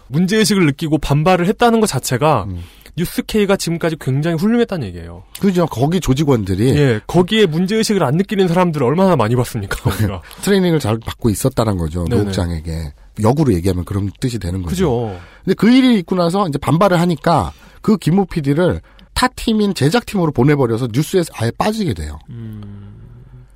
[0.10, 2.62] 문제의식을 느끼고 반발을 했다는 것 자체가 음.
[2.96, 5.24] 뉴스케이가 지금까지 굉장히 훌륭했다는 얘기예요.
[5.40, 5.66] 그죠.
[5.66, 10.22] 거기 조직원들이 예, 거기에 문제의식을 안 느끼는 사람들을 얼마나 많이 봤습니까, 우리가.
[10.44, 12.06] 트레이닝을 잘 받고 있었다는 거죠.
[12.06, 12.18] 네네.
[12.18, 12.94] 노국장에게.
[13.24, 14.70] 역으로 얘기하면 그런 뜻이 되는 거죠.
[14.70, 15.20] 그죠.
[15.44, 17.52] 근데 그 일이 있고 나서 이제 반발을 하니까
[17.82, 18.82] 그 김모 PD를
[19.18, 22.20] 타 팀인 제작팀으로 보내버려서 뉴스에서 아예 빠지게 돼요.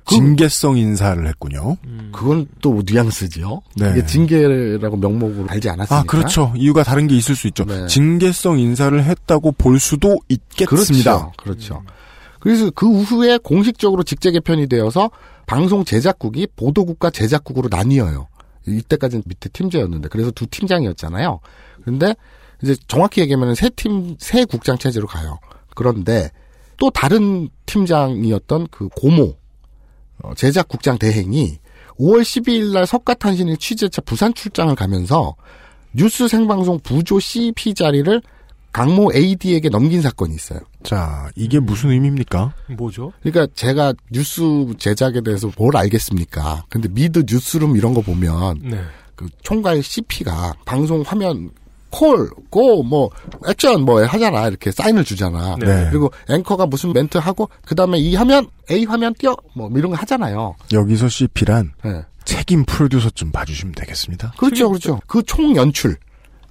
[0.06, 1.76] 징계성 인사를 했군요.
[2.10, 3.62] 그건 또 뉘앙스죠.
[3.76, 3.92] 네.
[3.92, 6.00] 이게 징계라고 명목으로 달지 않았으니까.
[6.00, 6.52] 아, 그렇죠.
[6.56, 7.64] 이유가 다른 게 있을 수 있죠.
[7.64, 7.86] 네.
[7.86, 11.30] 징계성 인사를 했다고 볼 수도 있겠습니다.
[11.36, 11.36] 그렇죠.
[11.36, 11.82] 그렇죠.
[12.40, 15.12] 그래서 그 후에 공식적으로 직제 개편이 되어서
[15.46, 18.26] 방송 제작국이 보도국과 제작국으로 나뉘어요.
[18.66, 21.38] 이때까지는 밑에 팀제였는데 그래서 두 팀장이었잖아요.
[21.82, 22.16] 그런데
[22.62, 25.38] 이제 정확히 얘기하면 세 팀, 세 국장 체제로 가요.
[25.74, 26.30] 그런데
[26.78, 29.36] 또 다른 팀장이었던 그 고모
[30.22, 31.58] 어, 제작 국장 대행이
[31.98, 35.34] 5월 12일 날 석가탄신일 취재차 부산 출장을 가면서
[35.92, 38.22] 뉴스 생방송 부조 CP 자리를
[38.72, 40.60] 강모 AD에게 넘긴 사건이 있어요.
[40.82, 42.54] 자, 이게 무슨 의미입니까?
[42.78, 43.12] 뭐죠?
[43.22, 44.42] 그러니까 제가 뉴스
[44.78, 46.64] 제작에 대해서 뭘 알겠습니까?
[46.70, 48.80] 근데 미드 뉴스룸 이런 거 보면 네.
[49.14, 51.50] 그 총괄 CP가 방송 화면
[51.92, 53.10] call, go, 뭐,
[53.46, 54.48] 액션, 뭐, 하잖아.
[54.48, 55.56] 이렇게 사인을 주잖아.
[55.60, 55.88] 네.
[55.90, 59.96] 그리고 앵커가 무슨 멘트 하고, 그 다음에 이 화면, A 화면 띄워, 뭐, 이런 거
[59.98, 60.56] 하잖아요.
[60.72, 62.02] 여기서 CP란 네.
[62.24, 64.32] 책임 프로듀서로 봐주시면 되겠습니다.
[64.38, 65.00] 그렇죠, 그렇죠.
[65.06, 65.96] 그 총 연출.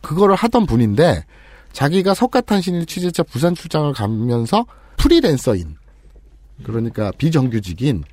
[0.01, 1.25] 그거를 하던 분인데,
[1.73, 4.65] 자기가 석가탄신일 취재차 부산 출장을 가면서
[4.97, 5.75] 프리랜서인,
[6.63, 8.03] 그러니까 비정규직인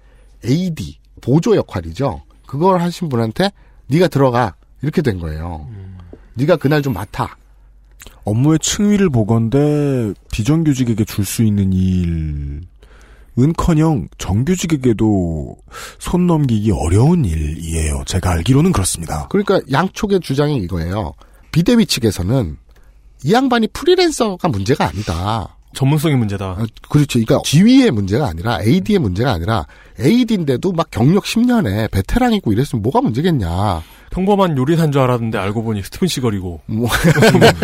[0.46, 2.22] AD, 보조 역할이죠.
[2.46, 3.50] 그걸 하신 분한테,
[3.88, 4.54] 네가 들어가.
[4.80, 5.68] 이렇게 된 거예요.
[6.38, 7.36] 네가 그날 좀 맡아.
[8.24, 12.60] 업무의 층위를 보건대 비정규직에게 줄 수 있는 일
[13.38, 15.56] 은커녕 정규직에게도
[15.98, 18.02] 손 넘기기 어려운 일이에요.
[18.06, 19.26] 제가 알기로는 그렇습니다.
[19.28, 21.12] 그러니까 양쪽의 주장이 이거예요.
[21.52, 22.56] 비대위 측에서는
[23.24, 25.56] 이 양반이 프리랜서가 문제가 아니다.
[25.74, 26.56] 전문성의 문제다.
[26.88, 27.20] 그렇죠.
[27.20, 29.66] 그러니까 지위의 문제가 아니라 AD의 문제가 아니라
[30.00, 33.82] AD인데도 막 경력 10년에 베테랑이고 이랬으면 뭐가 문제겠냐.
[34.10, 36.88] 평범한 요리사인 줄 알았는데 알고 보니 스티븐 시걸이고 뭐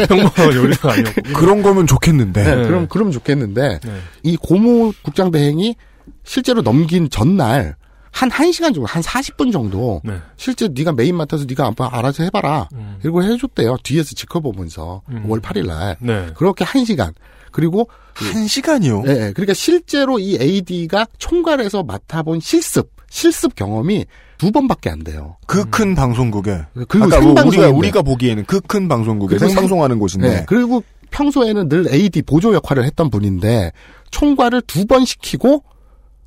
[0.08, 2.42] 평범한 요리사 아니었고 그런 거면 좋겠는데.
[2.42, 4.00] 네, 그럼 그럼 좋겠는데 네.
[4.22, 5.76] 이 고모 국장 대행이
[6.24, 7.76] 실제로 넘긴 전날
[8.14, 10.14] 한 1시간 정도, 한 40분 정도 네.
[10.36, 12.68] 실제 네가 메인 맡아서 네가 한번 알아서 해봐라.
[12.72, 12.98] 음.
[13.02, 13.78] 이러고 해줬대요.
[13.82, 15.24] 뒤에서 지켜보면서 음.
[15.26, 15.96] 5월 8일 날.
[15.98, 16.28] 네.
[16.36, 17.12] 그렇게 1시간.
[17.50, 19.02] 그리고 한 시간이요?
[19.02, 19.32] 네, 네.
[19.32, 24.06] 그러니까 실제로 이 AD가 총괄해서 맡아본 실습, 실습 경험이
[24.44, 25.36] 두 번밖에 안 돼요.
[25.46, 26.64] 그큰 방송국에.
[26.88, 27.68] 그리고 아까 뭐 우리가.
[27.70, 30.28] 우리가 보기에는 그 큰 방송국에 그리고 생방송하는 곳인데.
[30.28, 33.72] 네, 그리고 평소에는 늘 AD 보조 역할을 했던 분인데
[34.10, 35.62] 총괄을 두 번 시키고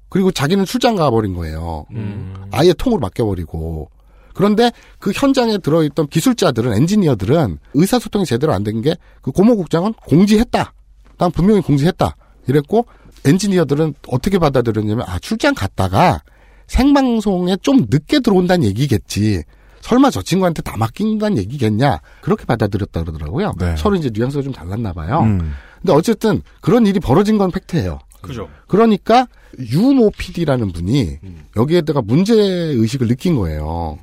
[0.09, 1.85] 그리고 자기는 출장 가버린 거예요.
[1.91, 2.33] 음.
[2.51, 3.89] 아예 통으로 맡겨버리고.
[4.33, 10.73] 그런데 그 현장에 들어있던 기술자들은 엔지니어들은 의사소통이 제대로 안 된 게 그 고모국장은 공지했다.
[11.19, 12.15] 난 분명히 공지했다.
[12.47, 12.85] 이랬고
[13.25, 16.21] 엔지니어들은 어떻게 받아들였냐면 아 출장 갔다가
[16.67, 19.43] 생방송에 좀 늦게 들어온다는 얘기겠지.
[19.81, 22.01] 설마 저 친구한테 다 맡긴다는 얘기겠냐.
[22.21, 23.53] 그렇게 받아들였다 그러더라고요.
[23.57, 23.75] 네.
[23.77, 25.21] 서로 이제 뉘앙스가 좀 달랐나 봐요.
[25.21, 25.53] 음.
[25.81, 27.99] 근데 어쨌든 그런 일이 벌어진 건 팩트예요.
[28.21, 28.49] 그죠.
[28.67, 29.27] 그러니까
[29.59, 31.19] 유모 PD라는 분이
[31.55, 33.97] 여기에다가 문제 의식을 느낀 거예요.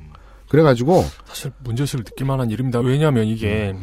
[0.49, 2.79] 그래가지고 사실 문제 의식을 느낄 만한 일입니다.
[2.79, 3.75] 왜냐하면 이게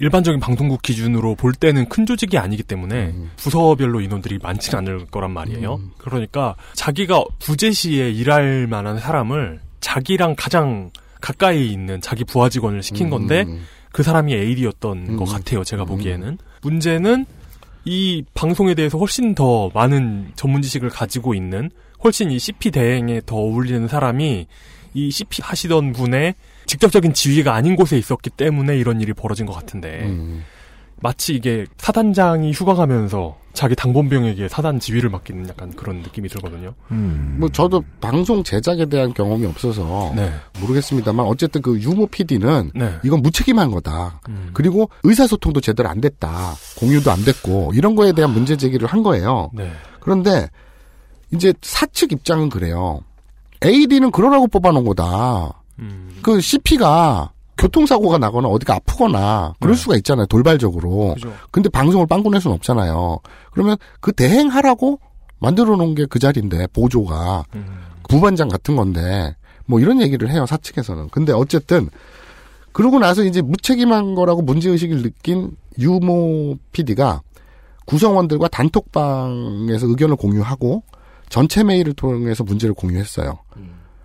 [0.00, 5.78] 일반적인 방송국 기준으로 볼 때는 큰 조직이 아니기 때문에 부서별로 인원들이 많지는 않을 거란 말이에요.
[5.98, 10.90] 그러니까 자기가 부재시에 일할 만한 사람을 자기랑 가장
[11.20, 13.44] 가까이 있는 자기 부하 직원을 시킨 건데
[13.92, 15.64] 그 사람이 AD였던 것 같아요.
[15.64, 16.38] 제가 보기에는.
[16.62, 17.26] 문제는
[17.84, 21.70] 이 방송에 대해서 훨씬 더 많은 전문 지식을 가지고 있는
[22.02, 24.46] 훨씬 이 CP 대행에 더 어울리는 사람이
[24.94, 26.34] 이 CP 하시던 분의
[26.70, 30.44] 직접적인 지위가 아닌 곳에 있었기 때문에 이런 일이 벌어진 것 같은데 음.
[31.02, 36.74] 마치 이게 사단장이 휴가 가면서 자기 당본병에게 사단 지휘를 맡기는 약간 그런 느낌이 들거든요.
[36.92, 37.38] 음.
[37.40, 40.30] 뭐 저도 방송 제작에 대한 경험이 없어서 네.
[40.60, 42.94] 모르겠습니다만 어쨌든 그 유모 PD는 네.
[43.02, 44.20] 이건 무책임한 거다.
[44.28, 44.50] 음.
[44.52, 46.54] 그리고 의사소통도 제대로 안 됐다.
[46.78, 49.50] 공유도 안 됐고 이런 거에 대한 문제 제기를 한 거예요.
[49.54, 49.72] 네.
[49.98, 50.48] 그런데
[51.32, 53.00] 이제 사측 입장은 그래요.
[53.64, 55.59] AD는 그러라고 뽑아놓은 거다.
[55.80, 56.10] 음.
[56.22, 59.80] 그 CP가 교통사고가 나거나 어디가 아프거나 그럴 네.
[59.82, 60.26] 수가 있잖아요.
[60.26, 61.14] 돌발적으로.
[61.14, 61.32] 그죠.
[61.50, 63.18] 근데 방송을 빵꾸 낼 수는 없잖아요.
[63.52, 64.98] 그러면 그 대행하라고
[65.40, 67.66] 만들어 놓은 게 그 자리인데 보조가 음.
[68.08, 69.34] 부반장 같은 건데
[69.66, 71.08] 뭐 이런 얘기를 해요 사측에서는.
[71.10, 71.88] 근데 어쨌든
[72.72, 77.20] 그러고 나서 이제 무책임한 거라고 문제의식을 느낀 유모 PD가
[77.86, 80.82] 구성원들과 단톡방에서 의견을 공유하고
[81.28, 83.38] 전체 메일을 통해서 문제를 공유했어요.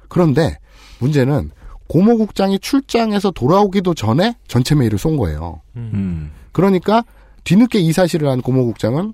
[0.10, 0.58] 그런데
[1.00, 1.52] 문제는
[1.88, 5.62] 고모국장이 출장해서 돌아오기도 전에 전체 메일을 쏜 거예요.
[5.76, 6.32] 음.
[6.52, 7.04] 그러니까
[7.44, 9.14] 뒤늦게 이 사실을 안 고모국장은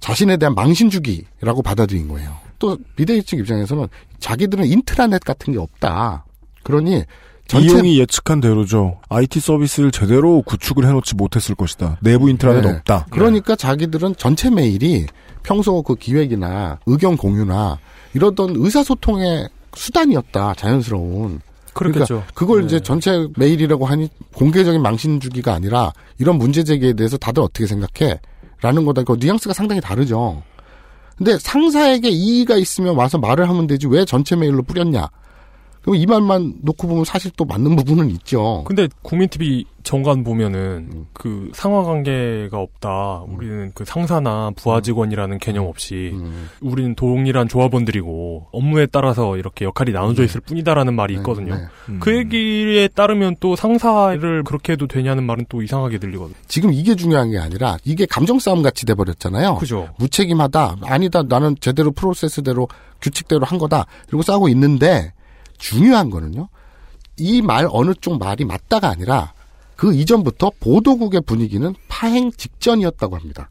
[0.00, 2.36] 자신에 대한 망신주기라고 받아들인 거예요.
[2.58, 3.88] 또 비대위 측 입장에서는
[4.20, 6.24] 자기들은 인트라넷 같은 게 없다.
[6.62, 7.04] 그러니
[7.48, 9.00] 전체 이용이 예측한 대로죠.
[9.08, 11.98] IT 서비스를 제대로 구축을 해놓지 못했을 것이다.
[12.00, 12.70] 내부 인트라넷 네.
[12.70, 13.06] 없다.
[13.10, 15.06] 그러니까 자기들은 전체 메일이
[15.42, 17.78] 평소 그 기획이나 의견 공유나
[18.14, 20.54] 이러던 의사소통의 수단이었다.
[20.54, 21.40] 자연스러운.
[21.74, 22.06] 그렇겠죠.
[22.06, 22.66] 그러니까 그걸 네.
[22.66, 28.20] 이제 전체 메일이라고 하니 공개적인 망신 주기가 아니라 이런 문제 제기에 대해서 다들 어떻게 생각해?
[28.60, 29.02] 라는 거다.
[29.02, 30.42] 그 뉘앙스가 상당히 다르죠.
[31.16, 35.08] 근데 상사에게 이의가 있으면 와서 말을 하면 되지 왜 전체 메일로 뿌렸냐?
[35.82, 38.62] 그럼 이 말만 놓고 보면 사실 또 맞는 부분은 있죠.
[38.66, 41.06] 근데 국민TV 정관 보면은 음.
[41.12, 43.24] 그 상하 관계가 없다.
[43.26, 44.82] 우리는 그 상사나 부하 음.
[44.82, 46.14] 직원이라는 개념 없이
[46.60, 51.56] 우리는 동일한 조합원들이고 업무에 따라서 이렇게 역할이 나눠져 있을 뿐이다라는 말이 있거든요.
[51.56, 51.64] 네.
[51.98, 56.36] 그 얘기에 따르면 또 상사를 그렇게 해도 되냐는 말은 또 이상하게 들리거든요.
[56.46, 59.56] 지금 이게 중요한 게 아니라 이게 감정 싸움 같이 돼 버렸잖아요.
[59.56, 59.88] 그죠.
[59.98, 60.76] 무책임하다.
[60.82, 61.24] 아니다.
[61.24, 62.68] 나는 제대로 프로세스대로
[63.00, 63.86] 규칙대로 한 거다.
[64.08, 65.12] 이러고 싸우고 있는데
[65.66, 66.48] 중요한 거는요.
[67.18, 69.32] 이 말 어느 쪽 말이 맞다가 아니라
[69.76, 73.48] 그 이전부터 보도국의 분위기는 파행 직전이었다고 합니다.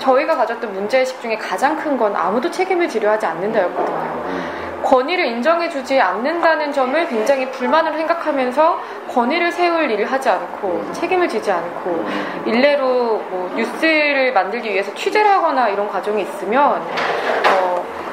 [0.00, 4.82] 저희가 가졌던 문제의식 중에 가장 큰 건 아무도 책임을 지려 하지 않는다였거든요.
[4.82, 8.80] 권위를 인정해주지 않는다는 점을 굉장히 불만을 생각하면서
[9.14, 12.04] 권위를 세울 일을 하지 않고 책임을 지지 않고
[12.46, 18.03] 일례로 뭐 뉴스를 만들기 위해서 취재를 하거나 이런 과정이 있으면 어,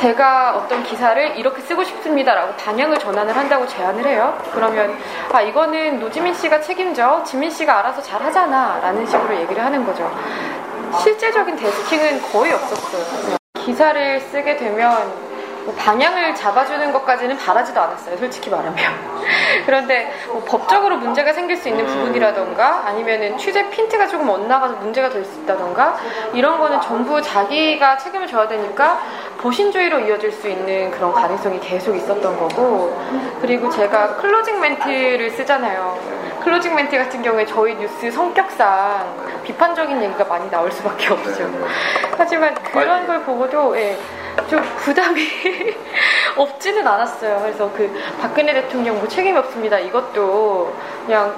[0.00, 4.34] 제가 어떤 기사를 이렇게 쓰고 싶습니다라고 방향을 전환을 한다고 제안을 해요.
[4.50, 4.96] 그러면
[5.30, 10.10] 아 이거는 노지민 씨가 책임져 지민 씨가 알아서 잘 하잖아라는 식으로 얘기를 하는 거죠.
[11.02, 13.36] 실제적인 데스킹은 거의 없었어요.
[13.62, 15.29] 기사를 쓰게 되면
[15.70, 18.16] 뭐 방향을 잡아주는 것까지는 바라지도 않았어요.
[18.16, 18.76] 솔직히 말하면.
[19.66, 25.20] 그런데 뭐 법적으로 문제가 생길 수 있는 부분이라던가 아니면은 취재 핀트가 조금 엇나가서 문제가 될
[25.20, 25.96] 수 있다던가
[26.32, 28.98] 이런 거는 전부 자기가 책임을 져야 되니까
[29.38, 32.98] 보신주의로 이어질 수 있는 그런 가능성이 계속 있었던 거고
[33.40, 35.98] 그리고 제가 클로징 멘트를 쓰잖아요.
[36.42, 41.50] 클로징 멘트 같은 경우에 저희 뉴스 성격상 비판적인 얘기가 많이 나올 수밖에 없죠.
[42.16, 43.98] 하지만 그런 걸 보고도 예,
[44.48, 45.20] 좀 부담이
[46.36, 47.40] 없지는 않았어요.
[47.40, 49.78] 그래서 그 박근혜 대통령 뭐 책임이 없습니다.
[49.78, 50.74] 이것도
[51.06, 51.34] 그냥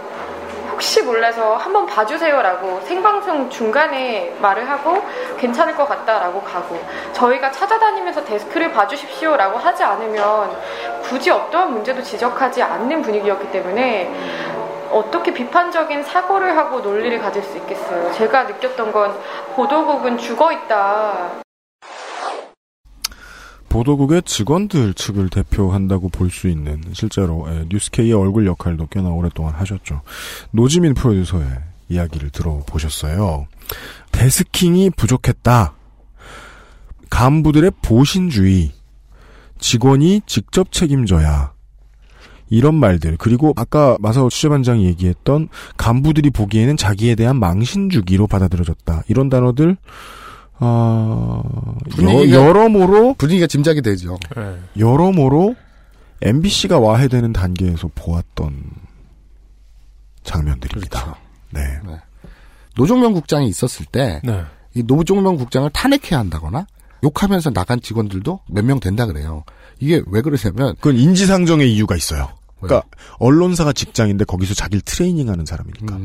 [0.72, 5.02] 혹시 몰라서 한번 봐주세요라고 생방송 중간에 말을 하고
[5.38, 6.78] 괜찮을 것 같다라고 가고
[7.12, 10.56] 저희가 찾아다니면서 데스크를 봐주십시오라고 하지 않으면
[11.02, 14.10] 굳이 어떠한 문제도 지적하지 않는 분위기였기 때문에
[14.90, 18.12] 어떻게 비판적인 사고를 하고 논리를 가질 수 있겠어요.
[18.12, 19.14] 제가 느꼈던 건
[19.54, 21.42] 보도국은 죽어 있다.
[23.72, 30.02] 보도국의 직원들 측을 대표한다고 볼 수 있는 실제로 예, 뉴스케이의 얼굴 역할도 꽤나 오랫동안 하셨죠.
[30.50, 31.46] 노지민 프로듀서의
[31.88, 33.46] 이야기를 들어보셨어요.
[34.12, 35.74] 데스킹이 부족했다.
[37.10, 38.72] 간부들의 보신주의,
[39.58, 41.52] 직원이 직접 책임져야
[42.48, 49.04] 이런 말들 그리고 아까 마사오 취재반장이 얘기했던 간부들이 보기에는 자기에 대한 망신주기로 받아들여졌다.
[49.08, 49.76] 이런 단어들
[50.64, 51.42] 어,
[51.90, 54.18] 분위기가- 여, 여러모로 분위기가 짐작이 되죠.
[54.78, 55.54] 여러모로
[56.22, 58.62] MBC가 와해되는 단계에서 보았던
[60.24, 61.16] 장면들입니다.
[61.50, 61.60] 네.
[62.76, 64.42] 노종면 국장이 있었을 때, 네.
[64.74, 66.66] 이 노종면 국장을 탄핵해야 한다거나,
[67.04, 69.42] 욕하면서 나간 직원들도 몇 명 된다 그래요.
[69.80, 72.28] 이게 왜 그러냐면, 그건 인지상정의 이유가 있어요.
[72.62, 75.98] 그러니까 언론사가 직장인데 거기서 자기를 트레이닝하는 사람이니까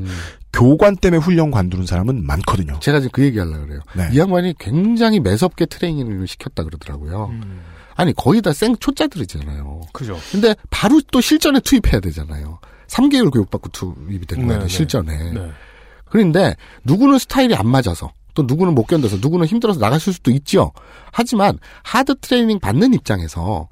[0.54, 2.80] 교관 때문에 훈련 관두는 사람은 많거든요.
[2.80, 3.82] 제가 지금 그 얘기 하려고 그래요.
[3.96, 4.10] 네.
[4.12, 7.32] 이 양반이 굉장히 매섭게 트레이닝을 시켰다 그러더라고요.
[7.96, 9.82] 아니, 거의 다 생 초짜들이잖아요.
[9.94, 10.20] 그죠.
[10.32, 12.60] 근데 바로 또 실전에 투입해야 되잖아요.
[12.88, 14.70] 3개월 교육받고 투입이 되는 거예요, 네, 네.
[14.74, 15.32] 실전에.
[15.34, 15.52] 네.
[16.06, 20.72] 그런데 누구는 스타일이 안 맞아서 또 누구는 못 견뎌서 누구는 힘들어서 나갔을 수도 있죠.
[21.12, 23.68] 하지만 하드 트레이닝 받는 입장에서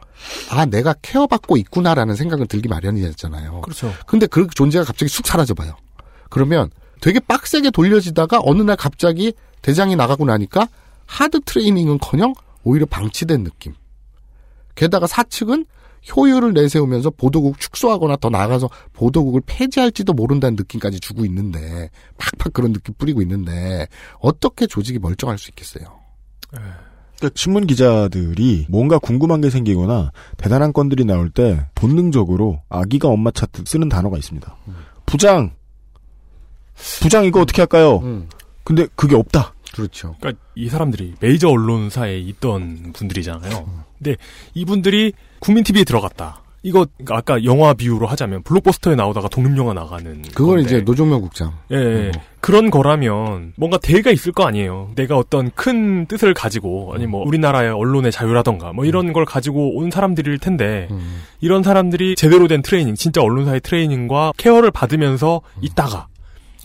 [0.50, 3.62] 아 내가 케어받고 있구나라는 생각을 들기 마련이었잖아요.
[3.62, 3.94] 그렇죠.
[4.08, 5.76] 근데 그 존재가 갑자기 쑥 사라져봐요.
[6.32, 10.68] 그러면 되게 빡세게 돌려지다가 어느 날 갑자기 대장이 나가고 나니까
[11.06, 12.34] 하드 트레이닝은커녕
[12.64, 13.76] 오히려 방치된 느낌.
[14.74, 15.68] 게다가 사측은
[16.16, 22.94] 효율을 내세우면서 보도국 축소하거나 더 나아가서 보도국을 폐지할지도 모른다는 느낌까지 주고 있는데 팍팍 그런 느낌
[22.98, 23.88] 뿌리고 있는데
[24.20, 26.00] 어떻게 조직이 멀쩡할 수 있겠어요?
[27.18, 33.68] 그러니까 신문 기자들이 뭔가 궁금한 게 생기거나 대단한 건들이 나올 때 본능적으로 아기가 엄마 찾듯
[33.68, 34.56] 쓰는 단어가 있습니다.
[35.06, 35.56] 부장,
[37.02, 38.00] 부장 이거 어떻게 할까요?
[38.64, 39.55] 근데 그게 없다.
[39.76, 40.16] 그렇죠.
[40.20, 43.86] 그러니까 이 사람들이 메이저 언론사에 있던 분들이잖아요.
[43.98, 44.16] 근데
[44.54, 46.42] 이분들이 국민 TV에 들어갔다.
[46.64, 50.64] 이거 아까 영화 비유로 하자면 블록버스터에 나오다가 독립영화 나가는 그건 건데.
[50.64, 51.54] 이제 노종면 국장.
[51.72, 52.12] 예, 예.
[52.40, 54.92] 그런 거라면 뭔가 대가 있을 거 아니에요.
[54.96, 59.92] 내가 어떤 큰 뜻을 가지고 아니 뭐 우리나라의 언론의 자유라던가 뭐 이런 걸 가지고 온
[59.92, 60.88] 사람들일 텐데
[61.42, 66.08] 이런 사람들이 제대로 된 트레이닝, 진짜 언론사의 트레이닝과 케어를 받으면서 있다가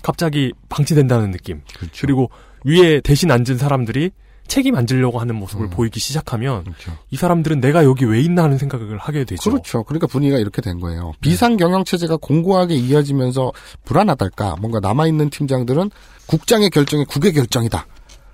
[0.03, 1.61] 갑자기 방치된다는 느낌.
[2.01, 2.31] 그리고
[2.65, 4.11] 위에 대신 앉은 사람들이
[4.47, 6.65] 책임 안 지려고 하는 모습을 보이기 시작하면
[7.11, 9.49] 이 사람들은 내가 여기 왜 있나 하는 생각을 하게 되죠.
[9.49, 9.85] 그렇죠.
[9.85, 11.13] 그러니까 분위기가 이렇게 된 거예요.
[11.21, 13.53] 비상 경영 체제가 공고하게 이어지면서
[13.85, 14.57] 불안하달까.
[14.61, 15.91] 뭔가 남아 있는 팀장들은
[16.27, 17.87] 국장의 결정이 국의 결정이다.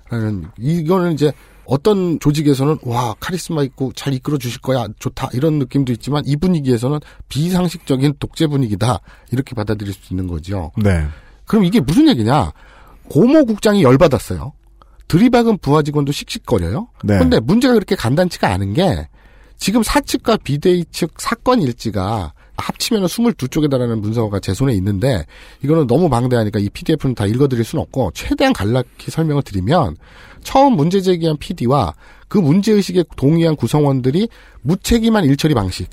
[0.09, 1.31] 라는 이거는 이제
[1.65, 6.99] 어떤 조직에서는 와 카리스마 있고 잘 이끌어 주실 거야 좋다 이런 느낌도 있지만 이 분위기에서는
[7.29, 9.01] 비상식적인 독재 분위기다
[9.31, 10.71] 이렇게 받아들일 수 있는 거죠.
[10.77, 11.05] 네.
[11.45, 12.53] 그럼 이게 무슨 얘기냐?
[13.09, 14.53] 고모 국장이 열받았어요.
[15.07, 16.89] 들이박은 부하 직원도 씩씩거려요.
[17.03, 17.17] 네.
[17.17, 19.07] 근데 문제가 그렇게 간단치가 않은 게
[19.57, 25.25] 지금 사측과 비대위 측 사건 일지가 합치면 22쪽에 달하는 문서가 제 손에 있는데
[25.63, 29.95] 이거는 너무 방대하니까 이 PDF는 다 읽어드릴 수는 없고 최대한 간략히 설명을 드리면
[30.43, 31.93] 처음 문제 제기한 PD와
[32.27, 34.27] 그 문제의식에 동의한 구성원들이
[34.61, 35.89] 무책임한 일처리 방식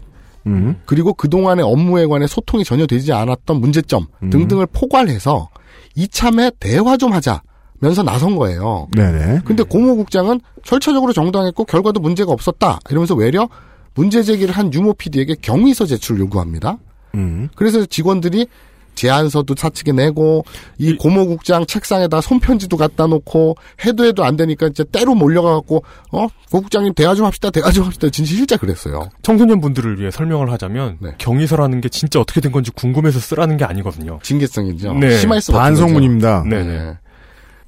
[0.46, 0.80] 음.
[0.86, 4.30] 그리고 그동안의 업무에 관해 소통이 전혀 되지 않았던 문제점 음.
[4.30, 5.48] 등등을 포괄해서
[5.94, 7.42] 이참에 대화 좀 하자
[7.80, 8.88] 면서 나선 거예요.
[8.92, 9.40] 네네.
[9.44, 13.48] 근데 고모 국장은 절차적으로 정당했고 결과도 문제가 없었다 이러면서 외려
[13.94, 16.78] 문제 제기를 한 유모 PD에게 경위서 제출을 요구합니다.
[17.14, 17.48] 음.
[17.54, 18.46] 그래서 직원들이
[18.94, 20.44] 제안서도 사측에 내고
[20.78, 26.94] 이 고모국장 책상에다 손편지도 갖다 놓고 해도 해도 안 되니까 이제 때로 몰려가갖고 어 고국장님
[26.94, 29.08] 대화 좀 합시다 대화 좀 합시다 진짜 실제 그랬어요.
[29.22, 31.14] 청소년 분들을 위해 설명을 하자면 네.
[31.18, 34.18] 경위서라는 게 진짜 어떻게 된 건지 궁금해서 쓰라는 게 아니거든요.
[34.22, 34.94] 징계성이죠.
[34.94, 35.18] 네.
[35.18, 36.44] 심할수 반성문입니다.
[36.44, 36.48] 거죠.
[36.56, 36.98] 네네.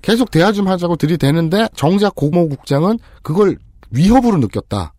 [0.03, 3.57] 계속 대화 좀 하자고 들이대는데 정작 고모국장은 그걸
[3.91, 4.95] 위협으로 느꼈다.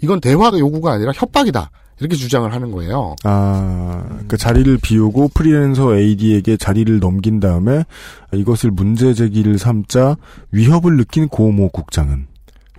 [0.00, 1.70] 이건 대화가 요구가 아니라 협박이다.
[2.00, 3.16] 이렇게 주장을 하는 거예요.
[3.24, 7.84] 아, 그 자리를 비우고 프리랜서 AD에게 자리를 넘긴 다음에
[8.32, 10.16] 이것을 문제 제기를 삼자
[10.52, 12.26] 위협을 느낀 고모 국장은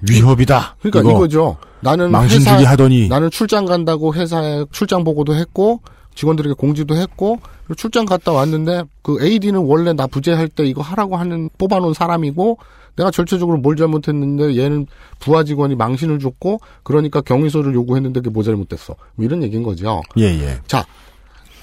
[0.09, 0.77] 위협이다.
[0.81, 1.11] 그러니까 이거.
[1.11, 1.57] 이거죠.
[1.81, 5.81] 나는 망신 회사- 주기 하더니 나는 출장 간다고 회사에 출장 보고도 했고
[6.15, 7.39] 직원들에게 공지도 했고
[7.77, 12.57] 출장 갔다 왔는데 그 AD는 원래 나 부재할 때 이거 하라고 하는 뽑아놓은 사람이고
[12.99, 14.85] 내가 절차적으로 뭘 잘못했는데 얘는
[15.19, 20.01] 부하 직원이 망신을 줬고 그러니까 경위서를 요구했는데 그게 뭐 잘못됐어 뭐 이런 얘기인 거죠.
[20.17, 20.59] 예 예.
[20.67, 20.85] 자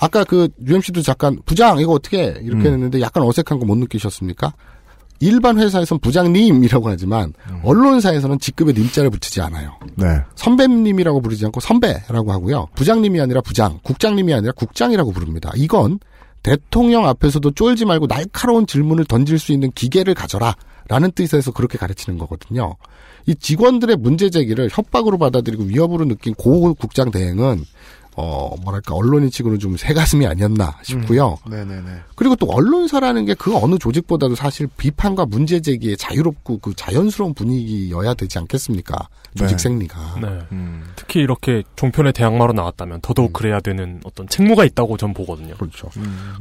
[0.01, 2.35] 아까 그 UMC도 잠깐 부장 이거 어떻게 해?
[2.43, 2.75] 이렇게 음.
[2.75, 4.55] 했는데 약간 어색한 거 못 느끼셨습니까?
[5.21, 7.33] 일반 회사에서는 부장님이라고 하지만
[7.65, 9.73] 언론사에서는 직급에 님자를 붙이지 않아요.
[9.97, 10.07] 네.
[10.37, 12.69] 선배님이라고 부르지 않고 선배라고 하고요.
[12.75, 15.51] 부장님이 아니라 부장, 국장님이 아니라 국장이라고 부릅니다.
[15.57, 15.99] 이건
[16.43, 20.55] 대통령 앞에서도 쫄지 말고 날카로운 질문을 던질 수 있는 기계를 가져라.
[20.89, 22.77] 라는 뜻에서 그렇게 가르치는 거거든요.
[23.27, 27.65] 이 직원들의 문제 제기를 협박으로 받아들이고 위협으로 느낀 고 국장 대행은
[28.17, 31.39] 어 뭐랄까 언론인 측으로 좀 새가슴이 아니었나 싶고요.
[31.49, 32.01] 네네네.
[32.17, 38.15] 그리고 또 언론사라는 게 그 어느 조직보다도 사실 비판과 문제 제기에 자유롭고 그 자연스러운 분위기여야
[38.15, 39.09] 되지 않겠습니까?
[39.37, 39.63] 조직 네.
[39.63, 40.19] 생리가.
[40.21, 40.41] 네.
[40.97, 45.55] 특히 이렇게 종편의 대항마로 나왔다면 더더욱 그래야 되는 어떤 책무가 있다고 전 보거든요.
[45.55, 45.59] 음.
[45.59, 45.89] 그렇죠.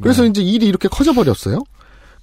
[0.01, 1.59] 그래서 이제 일이 이렇게 커져버렸어요.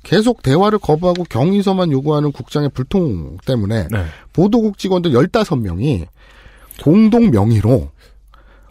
[0.02, 4.04] 계속 대화를 거부하고 경위서만 요구하는 국장의 불통 때문에 네.
[4.32, 6.08] 보도국 직원들 15명이
[6.82, 7.91] 공동 명의로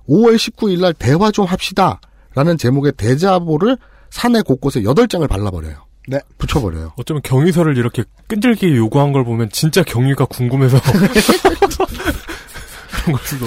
[0.09, 1.99] 5월 19일 날 대화 좀 합시다.
[2.33, 3.77] 라는 제목의 대자보를
[4.09, 5.85] 사내 곳곳에 8장을 발라버려요.
[6.07, 6.19] 네.
[6.37, 6.93] 붙여버려요.
[6.97, 10.79] 어쩌면 경위서를 이렇게 끈질기게 요구한 걸 보면 진짜 경위가 궁금해서
[12.91, 13.45] 그런 걸 수도.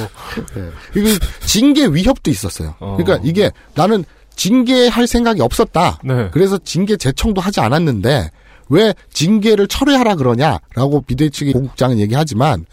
[0.54, 0.70] 네.
[0.96, 2.74] 이게 징계 위협도 있었어요.
[2.78, 2.96] 어.
[2.96, 4.04] 그러니까 이게 나는
[4.36, 5.98] 징계할 생각이 없었다.
[6.04, 6.28] 네.
[6.32, 8.30] 그래서 징계 제청도 하지 않았는데
[8.68, 12.66] 왜 징계를 철회하라 그러냐라고 비대위 측의 고국장은 얘기하지만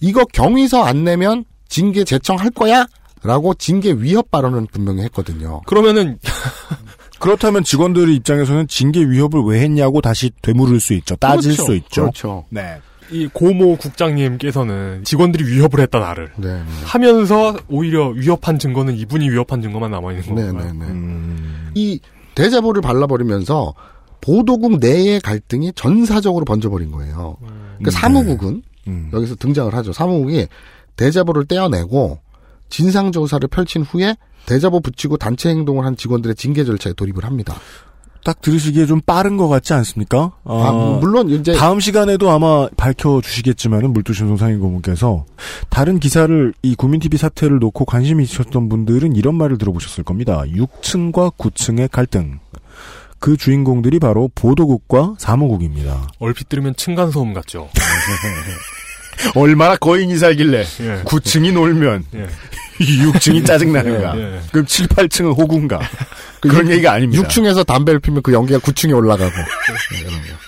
[0.00, 2.86] 이거 경위서 안 내면 징계 제청할 거야?
[3.22, 5.62] 라고 징계 위협 발언은 분명히 했거든요.
[5.66, 6.18] 그러면은
[7.18, 11.16] 그렇다면 직원들의 입장에서는 징계 위협을 왜 했냐고 다시 되물을 수 있죠.
[11.16, 11.64] 따질 그렇죠.
[11.64, 12.02] 수 있죠.
[12.02, 12.44] 그렇죠.
[12.50, 12.80] 네.
[13.10, 16.62] 이 고모 국장님께서는 직원들이 위협을 했다 나를 네.
[16.84, 20.72] 하면서 오히려 위협한 증거는 이분이 위협한 증거만 남아 있는 네, 건가요?
[20.72, 20.84] 네, 네.
[20.86, 21.70] 음.
[21.74, 22.00] 이
[22.34, 23.74] 대자보를 발라버리면서
[24.20, 27.38] 보도국 내의 갈등이 전사적으로 번져버린 거예요.
[27.82, 29.10] 그 사무국은 음.
[29.12, 29.92] 여기서 등장을 하죠.
[29.92, 30.46] 사무국이
[30.98, 32.18] 대자보를 떼어내고
[32.68, 37.54] 진상조사를 펼친 후에 대자보 붙이고 단체 행동을 한 직원들의 징계 절차에 돌입을 합니다.
[38.24, 40.32] 딱 들으시기에 좀 빠른 것 같지 않습니까?
[40.44, 45.24] 아, 어, 물론 이제 다음 시간에도 아마 밝혀 주시겠지만은 물두신 송상인 고문께서
[45.70, 50.42] 다른 기사를 이 구민TV 사태를 놓고 관심이 있으셨던 분들은 이런 말을 들어보셨을 겁니다.
[50.46, 52.40] 6층과 9층의 갈등.
[53.18, 56.08] 그 주인공들이 바로 보도국과 사무국입니다.
[56.18, 57.68] 얼핏 들으면 층간소음 같죠.
[59.34, 61.02] 얼마나 거인이 살길래 예.
[61.04, 62.26] 9층이 놀면 예.
[62.78, 64.16] 6층이 짜증나는가.
[64.16, 64.40] 예, 예.
[64.52, 65.80] 그럼 7, 8층은 호구인가.
[66.40, 67.26] 그런 얘기가 아닙니다.
[67.26, 69.32] 6층에서 담배를 피면 그 연기가 9층에 올라가고.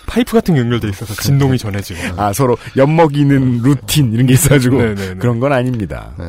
[0.07, 1.99] 파이프 같은 게 연결돼 있어서 진동이 전해지고.
[2.17, 5.15] 아, 서로 엿먹이는 루틴 이런 게 있어가지고 네네네.
[5.17, 6.13] 그런 건 아닙니다.
[6.19, 6.27] 네.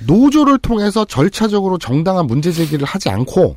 [0.00, 3.56] 노조를 통해서 절차적으로 정당한 문제 제기를 하지 않고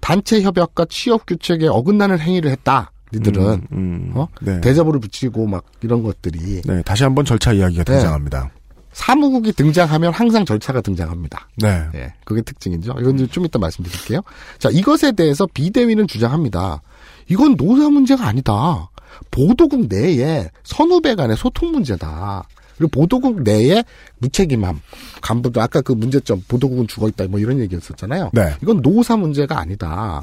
[0.00, 2.92] 단체 협약과 취업 규칙에 어긋나는 행위를 했다.
[3.14, 4.60] 니들은 음, 어 네.
[4.60, 7.92] 대접을 붙이고 막 이런 것들이 네, 다시 한번 절차 이야기가 네.
[7.92, 8.50] 등장합니다.
[8.92, 11.48] 사무국이 등장하면 항상 절차가 등장합니다.
[11.58, 11.84] 네.
[11.94, 12.94] 예, 그게 특징이죠.
[13.00, 14.20] 이건 좀 이따 말씀드릴게요.
[14.58, 16.80] 자, 이것에 대해서 비대위는 주장합니다.
[17.28, 18.88] 이건 노사 문제가 아니다.
[19.30, 22.46] 보도국 내에 선후배 간의 소통 문제다.
[22.76, 23.84] 그리고 보도국 내에
[24.18, 24.80] 무책임함,
[25.20, 28.30] 간부도 아까 그 문제점 보도국은 죽어 있다 뭐 이런 얘기였었잖아요.
[28.32, 28.54] 네.
[28.62, 30.22] 이건 노사 문제가 아니다.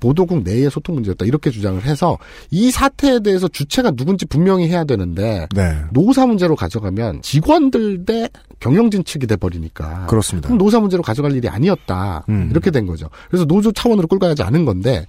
[0.00, 2.18] 보도국 내의 소통 문제였다 이렇게 주장을 해서
[2.50, 5.78] 이 사태에 대해서 주체가 누군지 분명히 해야 되는데 네.
[5.92, 8.28] 노사 문제로 가져가면 직원들 대
[8.60, 10.48] 경영진 측이 돼 버리니까 그렇습니다.
[10.48, 12.48] 그럼 노사 문제로 가져갈 일이 아니었다 음.
[12.50, 13.08] 이렇게 된 거죠.
[13.28, 15.06] 그래서 노조 차원으로 끌고 가지 않은 건데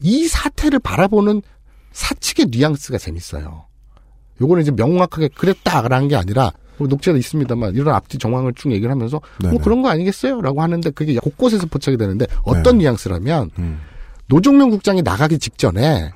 [0.00, 1.42] 이 사태를 바라보는
[1.92, 3.64] 사측의 뉘앙스가 재밌어요.
[4.40, 9.20] 요거는 이제 명확하게 그랬다라는 게 아니라 뭐 녹취가 있습니다만 이런 앞뒤 정황을 쭉 얘기를 하면서
[9.40, 9.52] 네네.
[9.54, 10.40] 뭐 그런 거 아니겠어요?
[10.40, 12.84] 라고 하는데 그게 곳곳에서 포착이 되는데 어떤 네.
[12.84, 13.80] 뉘앙스라면 음.
[14.26, 16.10] 노종명 국장이 나가기 직전에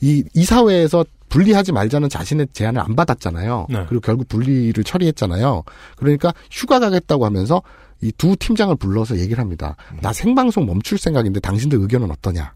[0.00, 3.66] 이 이사회에서 분리하지 말자는 자신의 제안을 안 받았잖아요.
[3.68, 3.84] 네.
[3.88, 5.64] 그리고 결국 분리를 처리했잖아요.
[5.96, 7.62] 그러니까 휴가 가겠다고 하면서
[8.02, 9.74] 이 두 팀장을 불러서 얘기를 합니다.
[10.02, 12.52] 나 생방송 멈출 생각인데 당신들 의견은 어떠냐?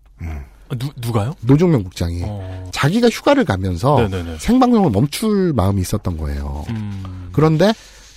[0.70, 1.34] 아, 누, 누가요?
[1.40, 2.68] 노종면 국장이 어.
[2.72, 4.38] 자기가 휴가를 가면서 네네네.
[4.38, 6.64] 생방송을 멈출 마음이 있었던 거예요.
[6.70, 7.28] 음.
[7.32, 7.72] 그런데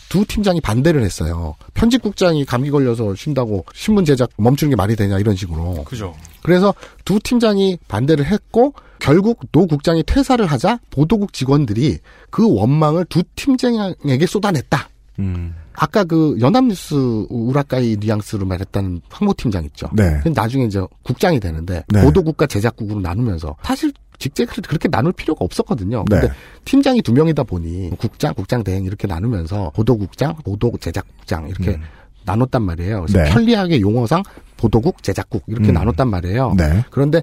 [0.10, 1.56] 두 팀장이 반대를 했어요.
[1.74, 5.84] 편집국장이 감기 걸려서 쉰다고 신문 제작 멈추는 게 말이 되냐 이런 식으로.
[5.86, 6.14] 그죠.
[6.44, 11.98] 그래서 두 팀장이 반대를 했고 결국 노 국장이 퇴사를 하자 보도국 직원들이
[12.30, 14.90] 그 원망을 두 팀장에게 쏟아냈다.
[15.20, 15.54] 음.
[15.74, 19.90] 아까 그 연합뉴스 우라카이 뉘앙스로 말했다는 황모 팀장 있죠.
[19.94, 20.22] 네.
[20.34, 22.04] 나중에 이제 국장이 되는데 네.
[22.04, 26.06] 보도국과 제작국으로 나누면서 사실 직책을 그렇게 나눌 필요가 없었거든요.
[26.10, 26.20] 네.
[26.20, 26.34] 근데
[26.66, 31.80] 팀장이 두 명이다 보니 국장, 국장 대행 이렇게 나누면서 보도국장, 보도 제작국장 이렇게
[32.26, 33.02] 나눴단 말이에요.
[33.02, 33.24] 그래서 음.
[33.24, 33.32] 네.
[33.32, 34.24] 편리하게 용어상
[34.58, 35.74] 보도국, 제작국 이렇게 음.
[35.74, 36.54] 나눴단 말이에요.
[36.58, 36.86] 네.
[36.90, 37.22] 그런데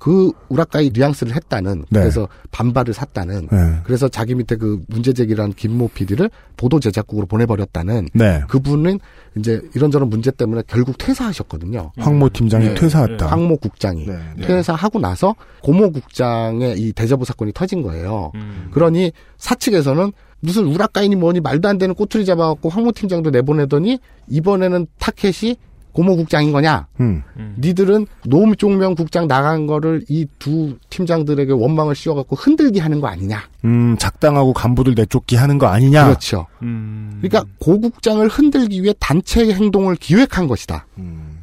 [0.00, 2.00] 그 우라카이 뉘앙스를 했다는 네.
[2.00, 3.80] 그래서 반발을 샀다는 네.
[3.84, 8.42] 그래서 자기 밑에 그 문제 제기란 김모 PD를 보도 제작국으로 보내버렸다는 네.
[8.48, 8.98] 그분은
[9.36, 11.92] 이제 이런저런 문제 때문에 결국 퇴사하셨거든요.
[11.98, 12.74] 황모 팀장이 네.
[12.74, 13.26] 퇴사했다.
[13.26, 14.18] 황모 국장이 네.
[14.40, 18.32] 퇴사하고 나서 고모 국장의 이 대저부 사건이 터진 거예요.
[18.36, 18.68] 음.
[18.72, 23.98] 그러니 사측에서는 무슨 우라카이니 뭐니 말도 안 되는 꼬투리 잡아갖고 황모 팀장도 내보내더니
[24.28, 25.56] 이번에는 타켓이
[25.92, 26.86] 고모 국장인 거냐?
[27.00, 27.22] 음.
[27.58, 33.42] 니들은 노종명 국장 나간 거를 이 두 팀장들에게 원망을 씌워갖고 흔들기 하는 거 아니냐?
[33.64, 36.04] 음, 작당하고 간부들 내쫓기 하는 거 아니냐?
[36.04, 36.46] 그렇죠.
[36.62, 37.18] 음.
[37.20, 40.86] 그러니까 고 국장을 흔들기 위해 단체 행동을 기획한 것이다.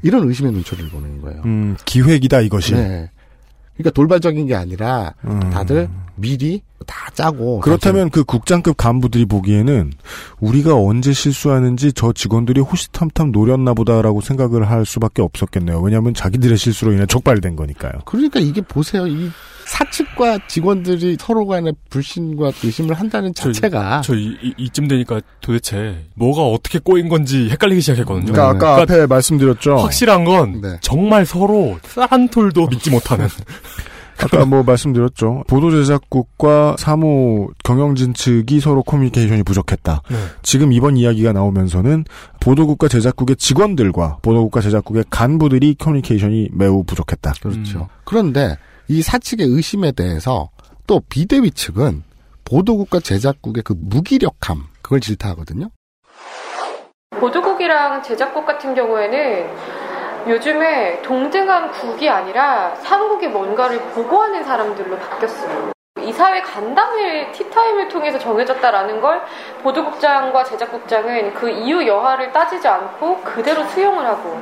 [0.02, 1.42] 이런 의심의 눈초리를 보내는 거예요.
[1.46, 2.74] 음, 기획이다 이것이.
[2.74, 3.10] 네.
[3.76, 5.40] 그러니까 돌발적인 게 아니라 음.
[5.52, 9.92] 다들 미리 다 짜고 그렇다면 그 국장급 간부들이 보기에는
[10.40, 15.80] 우리가 언제 실수하는지 저 직원들이 호시탐탐 노렸나 보다라고 생각을 할 수밖에 없었겠네요.
[15.82, 17.92] 왜냐하면 자기들의 실수로 인해 촉발된 거니까요.
[18.06, 19.06] 그러니까 이게 보세요.
[19.08, 19.30] 이
[19.66, 26.06] 사측과 직원들이 서로 간에 불신과 의심을 한다는 자체가 저 이, 이, 이 쯤 되니까 도대체
[26.16, 28.32] 뭐가 어떻게 꼬인 건지 헷갈리기 시작했거든요.
[28.32, 29.76] 그러니까 아까 앞에 말씀드렸죠.
[29.76, 33.28] 확실한 건 정말 서로 싼 톨도 믿지 못하는.
[34.20, 35.44] 아까 뭐 말씀드렸죠.
[35.48, 40.02] 보도 제작국과 사무 경영진 측이 서로 커뮤니케이션이 부족했다.
[40.10, 40.18] 네.
[40.42, 42.06] 지금 이번 이야기가 나오면서는
[42.40, 47.34] 보도국과 제작국의 직원들과 보도국과 제작국의 간부들이 커뮤니케이션이 매우 부족했다.
[47.42, 47.88] 그렇죠.
[48.06, 48.58] 그런데
[48.88, 50.50] 이 사측의 의심에 대해서
[50.88, 52.04] 또 비대위 측은
[52.46, 55.70] 보도국과 제작국의 그 무기력함 그걸 질타하거든요.
[57.20, 59.48] 보도국이랑 제작국 같은 경우에는
[60.28, 65.77] 요즘에 동등한 국이 아니라 사무국이 뭔가를 보고하는 사람들로 바뀌었어요.
[66.04, 69.22] 이사회 간담회 티타임을 통해서 정해졌다라는 걸
[69.64, 74.38] 보도국장과 제작국장은 그 이유 여하를 따지지 않고 그대로 수용을 하고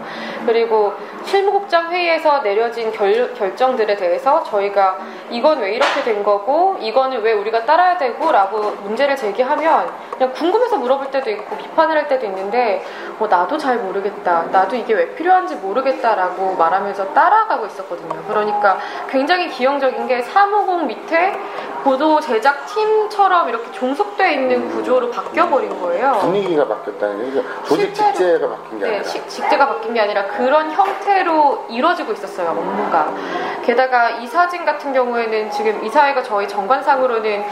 [0.46, 0.94] 그리고
[1.26, 5.00] 실무국장 회의에서 내려진 결, 결정들에 대해서 저희가
[5.30, 8.32] 이건 왜 이렇게 된 거고 이거는 왜 우리가 따라야 되고?
[8.32, 12.86] 라고 문제를 제기하면 그냥 궁금해서 물어볼 때도 있고 비판을 할 때도 있는데
[13.18, 14.46] 뭐 나도 잘 모르겠다.
[14.52, 18.24] 나도 이게 왜 필요한지 모르겠다라고 말하면서 따라가고 있었거든요.
[18.28, 18.78] 그러니까
[19.10, 21.34] 굉장히 기형적인 게 사무국 밑에
[21.84, 26.18] 보도 제작 팀처럼 이렇게 종속돼 있는 구조로 바뀌어 버린 거예요.
[26.22, 30.72] 분위기가 바뀌었다는 게 조직 직제가 바뀐 게 네, 아니라 시- 직제가 바뀐 게 아니라 그런
[30.72, 33.14] 형태로 이루어지고 있었어요, 업무가.
[33.64, 37.44] 게다가 이 사진 같은 경우에는 지금 이 사회가 저희 정관상으로는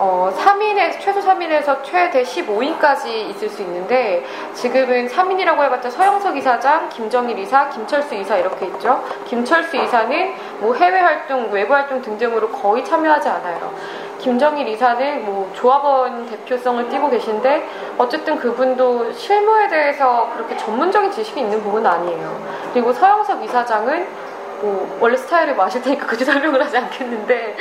[0.00, 4.24] 어, 3인에, 최소 3인에서 최대 15인까지 있을 수 있는데,
[4.54, 9.02] 지금은 3인이라고 해봤자 서영석 이사장, 김정일 이사, 김철수 이사 이렇게 있죠.
[9.26, 13.74] 김철수 이사는 뭐 해외 활동, 외부 활동 등등으로 거의 참여하지 않아요.
[14.18, 17.68] 김정일 이사는 뭐 조합원 대표성을 띠고 계신데,
[17.98, 22.40] 어쨌든 그분도 실무에 대해서 그렇게 전문적인 지식이 있는 부분은 아니에요.
[22.72, 24.28] 그리고 서영석 이사장은
[24.60, 27.56] 뭐 원래 스타일을 마실 테니까 굳이 설명을 하지 않겠는데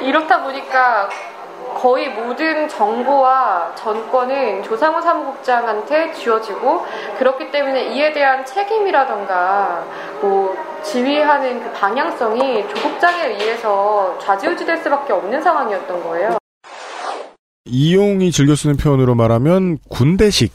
[0.00, 1.08] 이렇다 보니까
[1.74, 6.84] 거의 모든 정보와 전권은 조상우 사무국장한테 쥐어지고
[7.18, 9.84] 그렇기 때문에 이에 대한 책임이라던가
[10.20, 16.38] 뭐 지휘하는 그 방향성이 조국장에 의해서 좌지우지될 수밖에 없는 상황이었던 거예요.
[17.66, 20.52] 이용이 즐겨 쓰는 표현으로 말하면 군대식.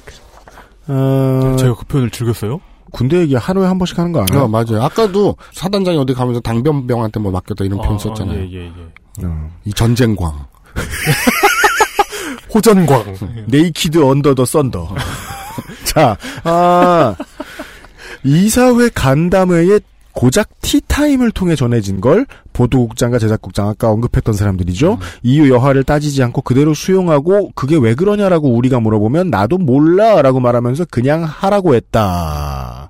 [0.88, 1.56] 어...
[1.58, 2.60] 제가 그 표현을 즐겼어요?
[2.92, 4.46] 군대 얘기 하루에 한 번씩 하는 거 아니에요?
[4.46, 4.82] 어, 맞아요.
[4.82, 8.40] 아까도 사단장이 어디 가면서 당번병한테 뭐 맡겼다 이런 표현 아, 썼잖아요.
[8.40, 9.26] 예, 예, 예.
[9.26, 10.46] 어, 이 전쟁광.
[12.53, 13.15] 호전광.
[13.48, 14.95] naked under the thunder.
[15.85, 17.15] 자, 아,
[18.23, 19.80] 이사회 간담회에
[20.15, 24.93] 고작 티타임을 통해 전해진 걸 보도국장과 제작국장 아까 언급했던 사람들이죠.
[24.93, 24.97] 음.
[25.23, 31.23] 이유 여하를 따지지 않고 그대로 수용하고 그게 왜 그러냐라고 우리가 물어보면 나도 몰라라고 말하면서 그냥
[31.23, 32.89] 하라고 했다.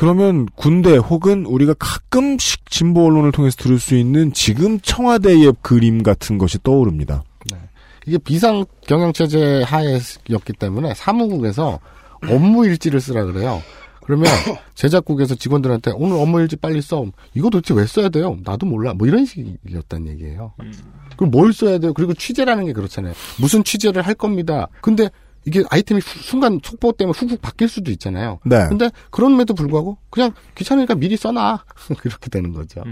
[0.00, 6.38] 그러면 군대 혹은 우리가 가끔씩 진보 언론을 통해서 들을 수 있는 지금 청와대의 그림 같은
[6.38, 7.22] 것이 떠오릅니다.
[8.06, 11.80] 이게 비상 경영 체제 하에였기 때문에 사무국에서
[12.30, 13.62] 업무 일지를 쓰라 그래요.
[14.02, 14.32] 그러면
[14.74, 17.04] 제작국에서 직원들한테 오늘 업무 일지 빨리 써.
[17.34, 18.38] 이거 도대체 왜 써야 돼요?
[18.42, 18.94] 나도 몰라.
[18.94, 20.54] 뭐 이런 식이었단 얘기예요.
[21.18, 21.92] 그럼 뭘 써야 돼요?
[21.92, 23.12] 그리고 취재라는 게 그렇잖아요.
[23.38, 24.68] 무슨 취재를 할 겁니다.
[24.80, 25.10] 근데
[25.46, 28.38] 이게 아이템이 후- 순간 속보 때문에 훅훅 바뀔 수도 있잖아요.
[28.44, 28.66] 네.
[28.68, 31.64] 근데 그럼에도 불구하고 그냥 귀찮으니까 미리 써놔.
[32.00, 32.82] 그렇게 되는 거죠.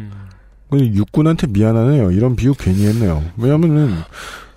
[0.71, 2.11] 근데 육군한테 미안하네요.
[2.13, 3.23] 이런 비유 괜히 했네요.
[3.37, 3.95] 왜냐면은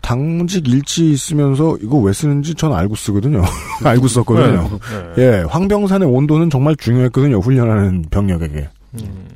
[0.01, 3.43] 당직 일지 있으면서 이거 왜 쓰는지 전 알고 쓰거든요.
[3.84, 4.80] 알고 썼거든요.
[5.15, 5.22] 네.
[5.23, 7.39] 예, 황병산의 온도는 정말 중요했거든요.
[7.39, 8.68] 훈련하는 병력에게.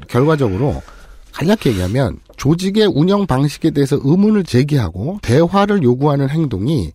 [0.08, 0.82] 결과적으로
[1.32, 6.92] 간략히 얘기하면 조직의 운영 방식에 대해서 의문을 제기하고 대화를 요구하는 행동이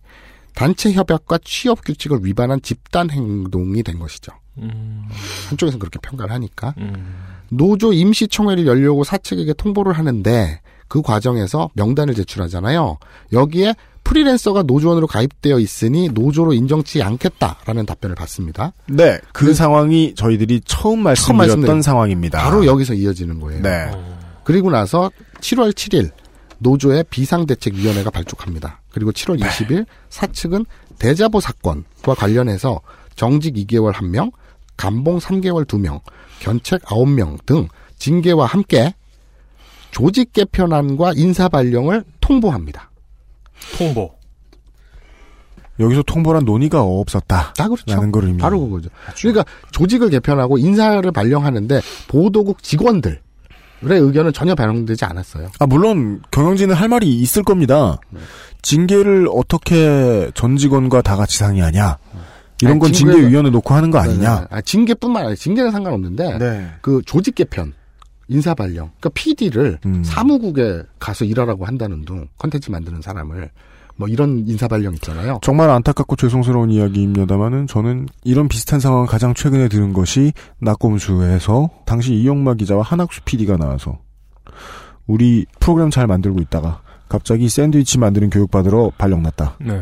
[0.53, 4.31] 단체 협약과 취업 규칙을 위반한 집단 행동이 된 것이죠.
[5.49, 6.75] 한쪽에서는 그렇게 평가를 하니까
[7.49, 12.97] 노조 임시총회를 열려고 사측에게 통보를 하는데 그 과정에서 명단을 제출하잖아요.
[13.31, 18.73] 여기에 프리랜서가 노조원으로 가입되어 있으니 노조로 인정치 않겠다라는 답변을 받습니다.
[18.87, 22.43] 네, 그 상황이 저희들이 처음 말씀드렸던 상황입니다.
[22.43, 23.61] 바로 여기서 이어지는 거예요.
[23.61, 23.89] 네.
[24.43, 26.11] 그리고 나서 7월 7일
[26.57, 28.80] 노조의 비상대책위원회가 발족합니다.
[28.91, 30.65] 그리고 7월 20일 사측은
[30.99, 32.81] 대자보 사건과 관련해서
[33.15, 34.31] 정직 2개월 1명,
[34.77, 36.01] 감봉 3개월 2명,
[36.39, 38.93] 견책 9명 등 징계와 함께
[39.91, 42.89] 조직 개편안과 인사 발령을 통보합니다.
[43.77, 44.11] 통보.
[45.79, 47.53] 여기서 통보란 논의가 없었다.
[47.57, 47.83] 아, 그렇죠.
[47.87, 48.37] 라는 걸 의미.
[48.37, 48.89] 바로 그거죠.
[49.19, 53.21] 그러니까 조직을 개편하고 인사를 발령하는데 보도국 직원들
[53.83, 55.49] 의 의견은 전혀 반영되지 않았어요.
[55.59, 57.97] 아, 물론 경영진은 할 말이 있을 겁니다.
[58.61, 61.97] 징계를 어떻게 전 직원과 다 같이 상의하냐.
[62.61, 64.41] 이런 아니, 건 징계가- 징계위원회 놓고 하는 거 아니냐.
[64.41, 66.71] 네, 아, 징계뿐만 아니라 징계는 상관없는데 네.
[66.81, 67.73] 그 조직 개편,
[68.27, 70.03] 인사 발령, 그러니까 PD를 음.
[70.03, 73.49] 사무국에 가서 일하라고 한다는 둥 컨텐츠 만드는 사람을
[73.95, 75.39] 뭐 이런 인사 발령 있잖아요.
[75.41, 82.55] 정말 안타깝고 죄송스러운 이야기입니다만은 저는 이런 비슷한 상황 가장 최근에 들은 것이 낙검수에서 당시 이영마
[82.55, 83.99] 기자와 한학수 PD가 나와서
[85.07, 89.57] 우리 프로그램 잘 만들고 있다가 갑자기 샌드위치 만드는 교육 받으러 발령 났다.
[89.59, 89.81] 네.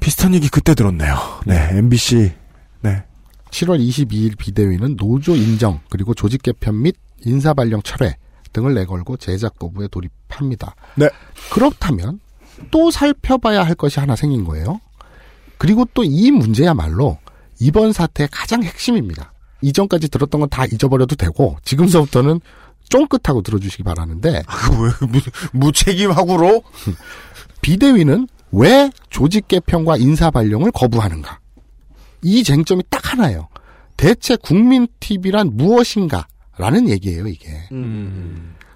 [0.00, 1.14] 비슷한 얘기 그때 들었네요.
[1.46, 2.32] 네, MBC.
[2.80, 3.04] 네.
[3.50, 8.16] 7월 22일 비대위는 노조 인정 그리고 조직 개편 및 인사 발령 철회
[8.52, 10.74] 등을 내걸고 제작 거부에 돌입합니다.
[10.96, 11.10] 네.
[11.52, 12.20] 그렇다면
[12.70, 14.80] 또 살펴봐야 할 것이 하나 생긴 거예요.
[15.58, 17.18] 그리고 또 이 문제야말로
[17.60, 19.32] 이번 사태의 가장 핵심입니다.
[19.62, 22.40] 이전까지 들었던 건 다 잊어버려도 되고 지금서부터는
[22.88, 24.42] 쫑긋하고 들어주시기 바라는데 왜
[25.52, 26.62] 무책임하고로
[27.60, 31.38] 비대위는 왜 조직 개편과 인사 발령을 거부하는가?
[32.22, 33.48] 이 쟁점이 딱 하나예요.
[33.96, 36.26] 대체 국민 TV란 무엇인가?
[36.56, 37.48] 라는 얘기예요, 이게.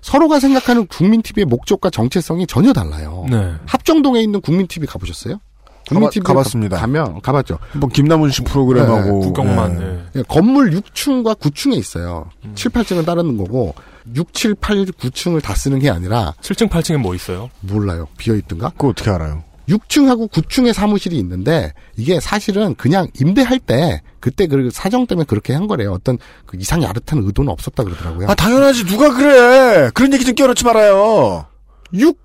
[0.04, 3.24] 서로가 생각하는 국민 TV의 목적과 정체성이 전혀 달라요.
[3.30, 3.54] 네.
[3.64, 5.40] 합정동에 있는 국민 TV 가보셨어요?
[5.88, 6.76] 국민 TV 가봤습니다.
[6.76, 7.58] 가 면 가봤죠.
[7.72, 9.78] 한번 김남훈 씨 프로그램하고 구경만.
[9.78, 9.84] 네.
[9.84, 10.02] 네.
[10.16, 12.28] 예, 건물 6층과 9층에 있어요.
[12.54, 13.74] 7, 8층은 따르는 거고
[14.14, 17.48] 6, 7, 8, 9층을 다 쓰는 게 아니라 7층, 8층엔 뭐 있어요?
[17.60, 18.06] 몰라요.
[18.18, 18.68] 비어 있던가?
[18.70, 19.42] 그거 어떻게 알아요?
[19.68, 25.66] 6층하고 9층의 사무실이 있는데 이게 사실은 그냥 임대할 때 그때 그 사정 때문에 그렇게 한
[25.66, 25.92] 거래요.
[25.92, 28.28] 어떤 그 이상 야릇한 의도는 없었다 그러더라고요.
[28.28, 31.46] 아 당연하지 누가 그래 그런 얘기 좀 끼워넣지 말아요
[31.92, 32.18] 6,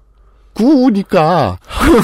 [0.54, 1.58] 9니까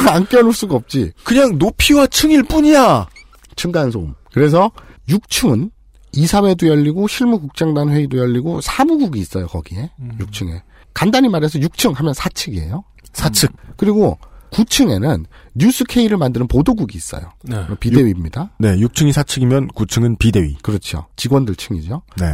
[0.10, 1.12] 안 껴놓을 수가 없지.
[1.24, 3.07] 그냥 높이와 층일 뿐이야
[3.56, 4.14] 층간소음.
[4.34, 4.72] 그래서
[5.10, 5.72] 6층은
[6.14, 10.62] 이사회도 열리고 실무국장단 회의도 열리고 사무국이 있어요 거기에 6층에.
[10.94, 12.86] 간단히 말해서 6층 하면 사측이에요.
[13.12, 13.52] 사측.
[13.76, 14.18] 그리고
[14.56, 17.34] 9층에는 뉴스케이를 만드는 보도국이 있어요.
[17.44, 17.65] 네.
[17.80, 18.52] 비대위입니다.
[18.57, 21.07] 네 6층이 사측이면 9층은 비대위 그렇죠.
[21.18, 22.02] 직원들 층이죠.
[22.18, 22.26] 네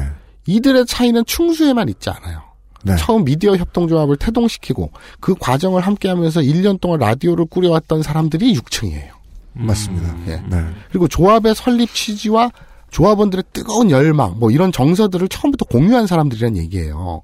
[0.45, 2.41] 이들의 차이는 충수에만 있지 않아요.
[2.83, 2.95] 네.
[2.97, 9.09] 처음 미디어 협동조합을 태동시키고 그 과정을 함께하면서 1년 동안 라디오를 꾸려왔던 사람들이 6층이에요.
[9.53, 10.15] 맞습니다.
[10.27, 10.41] 예.
[10.49, 10.65] 네.
[10.89, 12.51] 그리고 조합의 설립 취지와
[12.89, 17.21] 조합원들의 뜨거운 열망, 뭐 이런 정서들을 처음부터 공유한 사람들이란 얘기예요.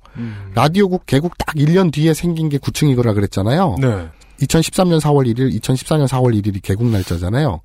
[0.53, 3.75] 라디오국 개국 딱 1년 뒤에 생긴 게 9층이거라 그랬잖아요.
[3.81, 4.07] 네.
[4.41, 7.61] 2013년 4월 1일, 2014년 4월 1일이 개국 날짜잖아요.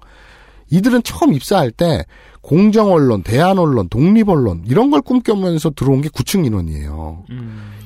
[0.70, 2.04] 이들은 처음 입사할 때
[2.40, 7.24] 공정 언론, 대한 언론, 독립 언론 이런 걸 꿈꾸면서 들어온 게 9층 인원이에요.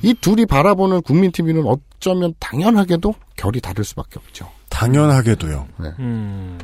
[0.03, 4.49] 이 둘이 바라보는 국민TV는 어쩌면 당연하게도 결이 다를 수밖에 없죠.
[4.69, 5.67] 당연하게도요.
[5.79, 5.89] 네.
[5.99, 6.57] 음.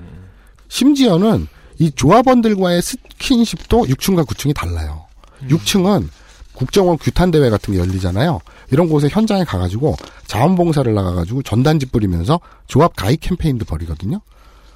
[0.70, 1.48] 심지어는
[1.80, 5.06] 이 조합원들과의 스킨십도 6층과 9층이 달라요.
[5.50, 6.08] 6층은
[6.54, 8.40] 국정원 규탄 대회 같은 게 열리잖아요.
[8.74, 9.96] 이런 곳에 현장에 가가지고
[10.26, 14.20] 자원봉사를 나가가지고 전단지 뿌리면서 조합 가입 캠페인도 벌이거든요.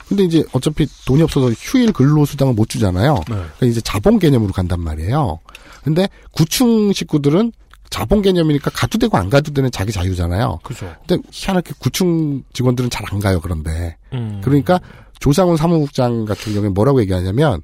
[0.07, 3.23] 근데 이제 어차피 돈이 없어서 휴일 근로수당을 못 주잖아요.
[3.25, 5.39] 그러니까 이제 자본 개념으로 간단 말이에요.
[5.83, 7.51] 근데 9층 식구들은
[7.89, 10.59] 자본 개념이니까 가도 되고 안 가도 되는 자기 자유잖아요.
[10.63, 10.93] 그죠.
[11.07, 13.97] 근데 희한하게 9층 직원들은 잘 안 가요, 그런데.
[14.13, 14.41] 음.
[14.43, 14.79] 그러니까
[15.19, 17.61] 조상훈 사무국장 같은 경우에 뭐라고 얘기하냐면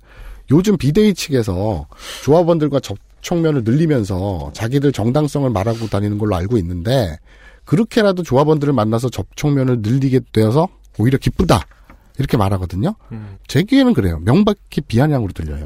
[0.52, 1.86] 요즘 비대위 측에서
[2.24, 7.18] 조합원들과 접 촉면을 늘리면서 자기들 정당성을 말하고 다니는 걸로 알고 있는데
[7.66, 10.68] 그렇게라도 조합원들을 만나서 접촉면을 늘리게 되어서
[11.00, 11.62] 오히려 기쁘다.
[12.20, 12.94] 이렇게 말하거든요.
[13.12, 13.38] 음.
[13.48, 14.20] 제 귀에는 그래요.
[14.24, 15.66] 명백히 비아냥으로 들려요.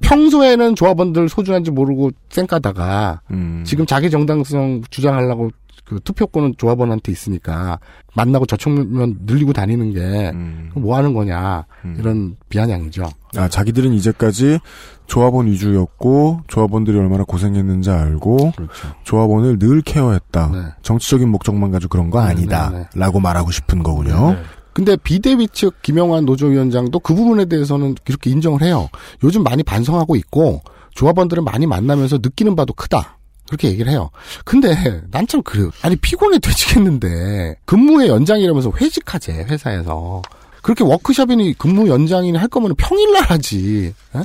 [0.00, 3.64] 평소에는 조합원들 소중한지 모르고 쌩까다가 음.
[3.66, 5.50] 지금 자기 정당성 주장하려고
[5.92, 7.78] 그 투표권은 조합원한테 있으니까
[8.14, 11.66] 만나고 저촉면 늘리고 다니는 게뭐 하는 거냐
[11.98, 13.08] 이런 비아냥이죠.
[13.36, 14.58] 아, 자기들은 이제까지
[15.06, 18.88] 조합원 위주였고 조합원들이 얼마나 고생했는지 알고 그렇죠.
[19.04, 20.48] 조합원을 늘 케어했다.
[20.52, 20.58] 네.
[20.82, 22.70] 정치적인 목적만 가지고 그런 거 아니다.
[22.70, 22.88] 네, 네.
[22.94, 24.36] 라고 말하고 싶은 거군요.
[24.72, 28.88] 근데 비대위 측 김영환 노조위원장도 그 부분에 대해서는 이렇게 인정을 해요.
[29.22, 30.62] 요즘 많이 반성하고 있고
[30.94, 33.18] 조합원들을 많이 만나면서 느끼는 바도 크다.
[33.46, 34.10] 그렇게 얘기를 해요.
[34.44, 34.74] 근데
[35.10, 35.70] 난 참 그래요.
[35.82, 40.22] 아니 피곤해 되지겠는데 근무의 연장이라면서 회식하재 회사에서
[40.62, 43.94] 그렇게 워크숍이니 근무 연장이니 할 거면 평일날 하지.
[44.14, 44.20] 에?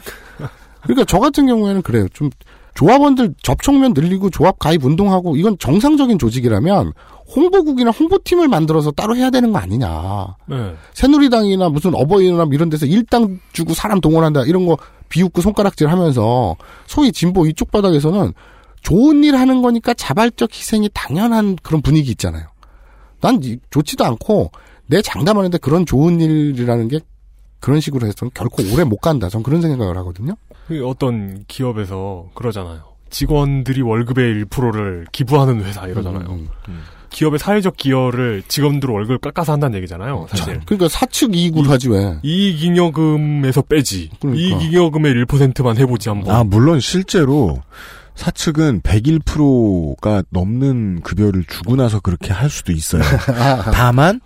[0.84, 2.08] 그러니까 저 같은 경우에는 그래요.
[2.14, 2.30] 좀
[2.76, 6.94] 조합원들 접촉면 늘리고 조합 가입 운동하고 이건 정상적인 조직이라면
[7.36, 10.36] 홍보국이나 홍보팀을 만들어서 따로 해야 되는 거 아니냐.
[10.46, 10.76] 네.
[10.94, 14.78] 새누리당이나 무슨 어버이날 이런 데서 일당 주고 사람 동원한다 이런 거
[15.10, 18.34] 비웃고 손가락질 하면서 소위 진보 이쪽 바닥에서는
[18.82, 22.48] 좋은 일 하는 거니까 자발적 희생이 당연한 그런 분위기 있잖아요.
[23.22, 24.52] 난 이- 좋지도 않고
[24.86, 27.00] 내 장담하는데 그런 좋은 일이라는 게
[27.60, 29.30] 그런 식으로 해서는 결코 오래 못 간다.
[29.30, 30.36] 전 그런 생각을 하거든요.
[30.68, 32.82] 그 어떤 기업에서 그러잖아요.
[33.10, 36.28] 직원들이 월급의 1%를 기부하는 회사 이러잖아요.
[36.70, 40.28] 음, 기업의 사회적 기여를 직원들 월급을 깎아서 한다는 얘기잖아요.
[40.30, 40.60] 사실.
[40.66, 42.20] 그러니까 사측 이익으로 하지 왜?
[42.22, 44.10] 이익잉여금에서 빼지.
[44.20, 44.42] 그러니까.
[44.60, 46.36] 이익잉여금의 1%만 해보지 한번.
[46.36, 47.62] 아, 물론 실제로
[48.18, 53.02] 사측은 101%가 넘는 급여를 주고 나서 그렇게 할 수도 있어요.
[53.74, 54.20] 다만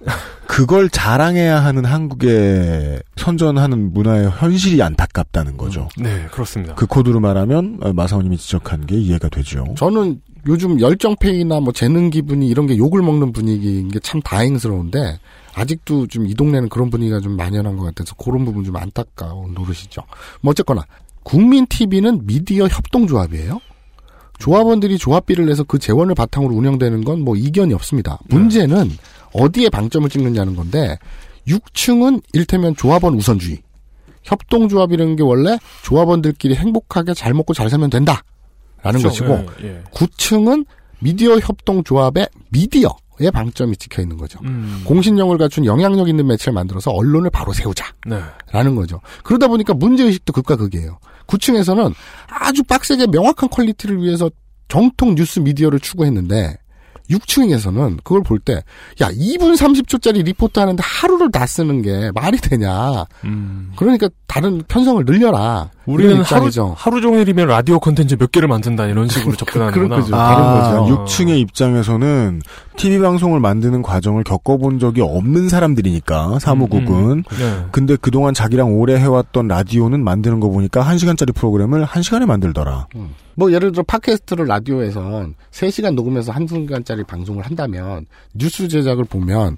[0.47, 5.87] 그걸 자랑해야 하는 한국의 선전하는 문화의 현실이 안타깝다는 거죠.
[5.97, 6.73] 네, 그렇습니다.
[6.75, 9.65] 그 코드로 말하면 어, 마사오님이 지적한 게 이해가 되죠.
[9.77, 15.19] 저는 요즘 열정페이나 뭐 재능 기분이 이런 게 욕을 먹는 분위기인 게 참 다행스러운데
[15.53, 20.01] 아직도 좀 이 동네는 그런 분위기가 좀 만연한 것 같아서 그런 부분 좀 안타까운 노릇이죠.
[20.41, 20.83] 뭐 어쨌거나
[21.23, 23.59] 국민 TV는 미디어 협동조합이에요.
[24.41, 28.19] 조합원들이 조합비를 내서 그 재원을 바탕으로 운영되는 건 뭐 이견이 없습니다.
[28.29, 28.89] 문제는
[29.33, 30.97] 어디에 방점을 찍느냐는 건데
[31.47, 33.61] 6층은 일테면 조합원 우선주의.
[34.23, 38.21] 협동조합이라는 게 원래 조합원들끼리 행복하게 잘 먹고 잘 살면 된다.
[38.83, 39.25] 라는 그렇죠.
[39.25, 39.83] 것이고 예, 예.
[39.93, 40.65] 9층은
[40.99, 42.93] 미디어 협동조합의 미디어의
[43.29, 44.39] 방점이 찍혀 있는 거죠.
[44.45, 44.81] 음.
[44.85, 47.85] 공신력을 갖춘 영향력 있는 매체를 만들어서 언론을 바로 세우자.
[48.07, 48.19] 네.
[48.51, 49.01] 라는 거죠.
[49.23, 50.97] 그러다 보니까 문제 의식도 극과 극이에요.
[51.27, 51.93] 9층에서는
[52.27, 54.29] 아주 빡세게 명확한 quality를 위해서
[54.67, 56.57] 정통 뉴스 미디어를 추구했는데
[57.09, 58.63] 6층에서는 그걸 볼 때,
[59.01, 63.05] 야, 2분 30초짜리 리포트 하는데 하루를 다 쓰는 게 말이 되냐.
[63.75, 65.71] 그러니까 다른 편성을 늘려라.
[65.91, 65.93] 음.
[65.93, 66.75] 우리는 이런 하루, 입장이죠.
[66.77, 69.95] 하루 종일이면 라디오 컨텐츠 몇 개를 만든다 이런 식으로 접근하는구나.
[69.95, 70.15] 그렇죠.
[70.15, 72.41] 아, 6층의 입장에서는
[72.77, 76.89] TV 방송을 만드는 과정을 겪어본 적이 없는 사람들이니까 사무국은.
[76.89, 77.65] 음, 네.
[77.71, 82.87] 근데 그동안 자기랑 오래 해왔던 라디오는 만드는 거 보니까 1 시간짜리 프로그램을 1 시간에 만들더라.
[83.35, 89.57] 뭐 예를 들어 팟캐스트를 라디오에선 3시간 녹음해서 1시간짜리 방송을 한다면 뉴스 제작을 보면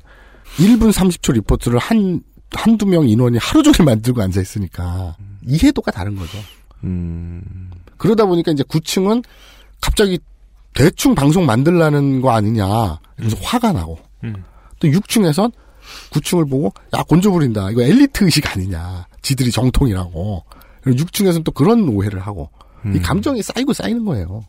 [0.58, 2.22] 1분 30초 리포트를 한
[2.56, 5.16] 한두 명 인원이 하루 종일 만들고 앉아 있으니까
[5.48, 6.38] 이해도가 다른 거죠.
[7.98, 9.24] 그러다 보니까 이제 9층은
[9.82, 10.20] 갑자기
[10.74, 13.00] 대충 방송 만들라는 거 아니냐.
[13.16, 14.00] 그래서 화가 나고.
[14.24, 14.44] 음.
[14.80, 15.52] 또 6층에선
[16.12, 17.72] 9층을 보고 야 곤조 부린다.
[17.72, 19.06] 이거 엘리트 의식 아니냐.
[19.22, 20.44] 지들이 정통이라고.
[20.86, 22.50] 6층에서는 또 그런 오해를 하고.
[22.94, 24.44] 이 감정이 쌓이고 쌓이는 거예요.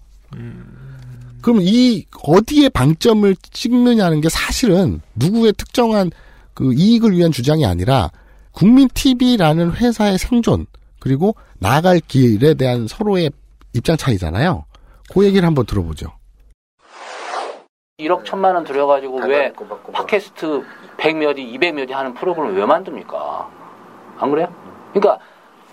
[1.41, 6.11] 그럼 이 어디에 방점을 찍느냐는 게 사실은 누구의 특정한
[6.55, 8.11] 그 이익을 위한 주장이 아니라
[8.51, 10.67] 국민 TV라는 회사의 생존
[11.05, 13.31] 그리고 나아갈 길에 대한 서로의
[13.75, 14.65] 입장 차이잖아요.
[15.13, 16.11] 그 얘기를 한번 들어보죠.
[17.99, 19.53] 1억 천만 원 들여가지고 왜
[19.93, 20.65] 팟캐스트
[20.97, 23.51] 100몇이 200몇이 하는 프로그램을 왜 만듭니까?
[24.17, 24.49] 안 그래요?
[24.95, 25.23] 그러니까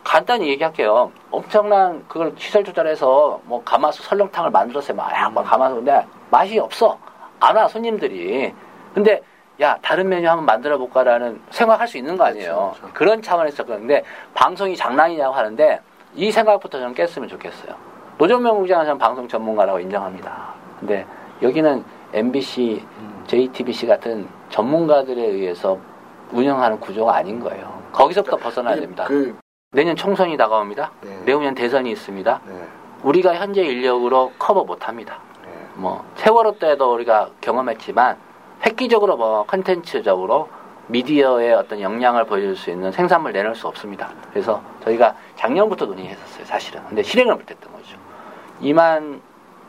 [0.03, 1.11] 간단히 얘기할게요.
[1.31, 4.97] 엄청난 그걸 시설 조달해서 뭐 가마솥 설렁탕을 만들었어요.
[4.97, 5.77] 막, 막 가마솥.
[5.77, 6.99] 근데 맛이 없어.
[7.39, 8.53] 안 와, 손님들이.
[8.93, 9.21] 근데
[9.61, 12.73] 야, 다른 메뉴 한번 만들어 볼까라는 생각할 수 있는 거 아니에요.
[12.93, 15.79] 그런 차원에서 그런데 방송이 장난이냐고 하는데
[16.15, 17.75] 이 생각부터 저는 깼으면 좋겠어요.
[18.17, 20.53] 노정명 국장은 저는 방송 전문가라고 인정합니다.
[20.79, 21.05] 근데
[21.43, 21.83] 여기는
[22.13, 22.83] MBC,
[23.27, 25.77] JTBC 같은 전문가들에 의해서
[26.31, 27.81] 운영하는 구조가 아닌 거예요.
[27.91, 29.05] 거기서부터 벗어나야 됩니다.
[29.71, 30.91] 내년 총선이 다가옵니다.
[31.25, 32.41] 내후년 대선이 있습니다.
[33.03, 35.19] 우리가 현재 인력으로 커버 못 합니다.
[35.75, 38.17] 뭐, 세월호 때도 우리가 경험했지만,
[38.65, 40.49] 획기적으로 뭐, 컨텐츠적으로
[40.87, 44.09] 미디어의 어떤 역량을 보여줄 수 있는 생산물 내놓을 수 없습니다.
[44.31, 46.81] 그래서 저희가 작년부터 논의했었어요, 사실은.
[46.87, 47.97] 근데 실행을 못했던 거죠.
[48.61, 49.19] 2만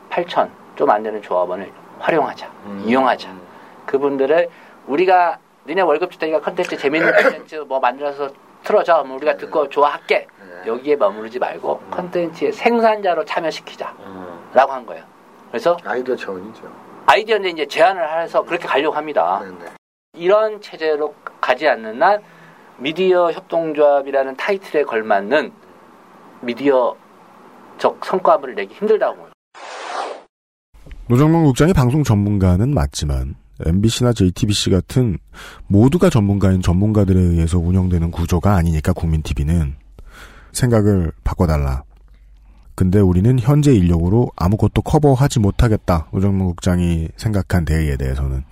[0.09, 2.49] 8천 좀 안 되는 조합원을 활용하자,
[2.85, 3.29] 이용하자.
[3.85, 4.49] 그분들을
[4.87, 5.37] 우리가
[5.67, 8.29] 니네 월급 주다니까 컨텐츠 재밌는 컨텐츠 뭐 만들어서
[8.63, 9.03] 틀어줘.
[9.03, 10.27] 그럼 우리가 듣고 좋아할게.
[10.65, 13.93] 여기에 머무르지 말고 컨텐츠의 생산자로 참여시키자.
[14.53, 15.03] 라고 한 거예요.
[15.51, 16.63] 그래서 아이디어 차원이죠.
[17.05, 19.41] 아이디어는 이제 제안을 해서 그렇게 가려고 합니다.
[20.15, 22.21] 이런 체제로 가지 않는 한
[22.77, 25.51] 미디어 협동조합이라는 타이틀에 걸맞는
[26.41, 26.97] 미디어적
[28.03, 29.33] 성과물을 내기 힘들다고 봅니다.
[31.07, 33.35] 노정명 국장이 방송 전문가는 맞지만
[33.65, 35.17] MBC나 JTBC 같은
[35.67, 39.75] 모두가 전문가인 전문가들에 의해서 운영되는 구조가 아니니까 국민 TV는
[40.51, 41.83] 생각을 바꿔달라.
[42.75, 46.07] 근데 우리는 현재 인력으로 아무것도 커버하지 못하겠다.
[46.11, 48.43] 노정명 국장이 생각한 대의에 대해서는.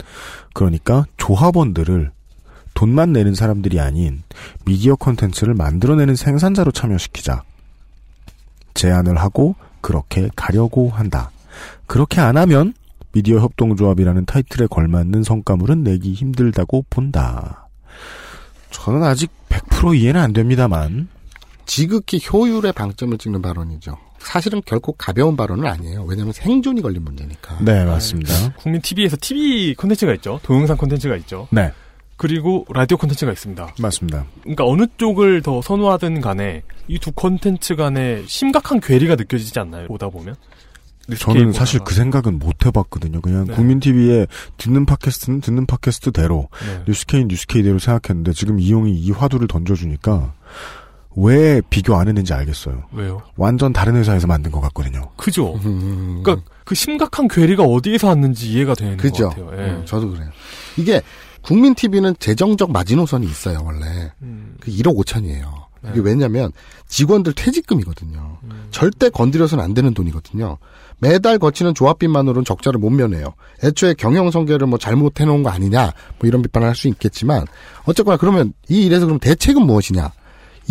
[0.54, 2.12] 그러니까 조합원들을
[2.74, 4.24] 돈만 내는 사람들이 아닌
[4.66, 7.44] 미디어 콘텐츠를 만들어내는 생산자로 참여시키자.
[8.74, 11.32] 제안을 하고 그렇게 가려고 한다.
[11.88, 12.74] 그렇게 안 하면
[13.12, 17.68] 미디어 협동조합이라는 타이틀에 걸맞는 성과물은 내기 힘들다고 본다.
[18.70, 21.10] 저는 아직 100% 이해는 안 됩니다만
[21.66, 23.98] 지극히 효율의 방점을 찍는 발언이죠.
[24.20, 26.04] 사실은 결코 가벼운 발언은 아니에요.
[26.04, 27.58] 왜냐하면 생존이 걸린 문제니까.
[27.62, 28.54] 네, 맞습니다.
[28.58, 30.40] 국민 TV에서 TV 콘텐츠가 있죠.
[30.44, 31.48] 동영상 콘텐츠가 있죠.
[31.50, 31.72] 네.
[32.18, 33.74] 그리고 라디오 콘텐츠가 있습니다.
[33.80, 34.26] 맞습니다.
[34.42, 39.88] 그러니까 어느 쪽을 더 선호하든 간에 이 두 콘텐츠 간에 심각한 괴리가 느껴지지 않나요?
[39.88, 40.36] 보다 보면.
[41.18, 43.22] 저는 사실 그 생각은 못 해봤거든요.
[43.22, 43.56] 그냥 네.
[43.56, 44.28] 국민 TV에
[44.58, 46.84] 듣는 팟캐스트는 듣는 팟캐스트대로 네.
[46.88, 50.34] 뉴스케이 뉴스케이대로 생각했는데 지금 이용이 이 화두를 던져주니까
[51.16, 52.84] 왜 비교 안 했는지 알겠어요.
[52.94, 53.22] 왜요?
[53.36, 55.10] 완전 다른 회사에서 만든 것 같거든요.
[55.18, 55.56] 그죠.
[55.66, 56.22] 음.
[56.24, 59.30] 그러니까 그 심각한 괴리가 어디에서 왔는지 이해가 되는 그죠.
[59.30, 59.52] 것 같아요.
[59.66, 59.72] 예.
[59.72, 60.30] 음, 저도 그래요.
[60.78, 61.02] 이게
[61.42, 64.12] 국민 TV는 재정적 마지노선이 있어요 원래.
[64.22, 64.56] 음.
[64.60, 65.50] 그 1억 5천이에요.
[65.84, 65.90] 네.
[65.92, 66.52] 이게 왜냐면
[66.88, 68.38] 직원들 퇴직금이거든요.
[68.44, 68.68] 음.
[68.72, 70.58] 절대 건드려서는 안 되는 돈이거든요.
[71.00, 73.34] 매달 거치는 조합비만으로는 적자를 못 면해요.
[73.64, 77.46] 애초에 경영 성계를 뭐 잘못해 놓은 거 아니냐, 뭐 이런 비판을 할 수 있겠지만,
[77.86, 80.12] 어쨌거나 그러면 이 일에서 그럼 대책은 무엇이냐?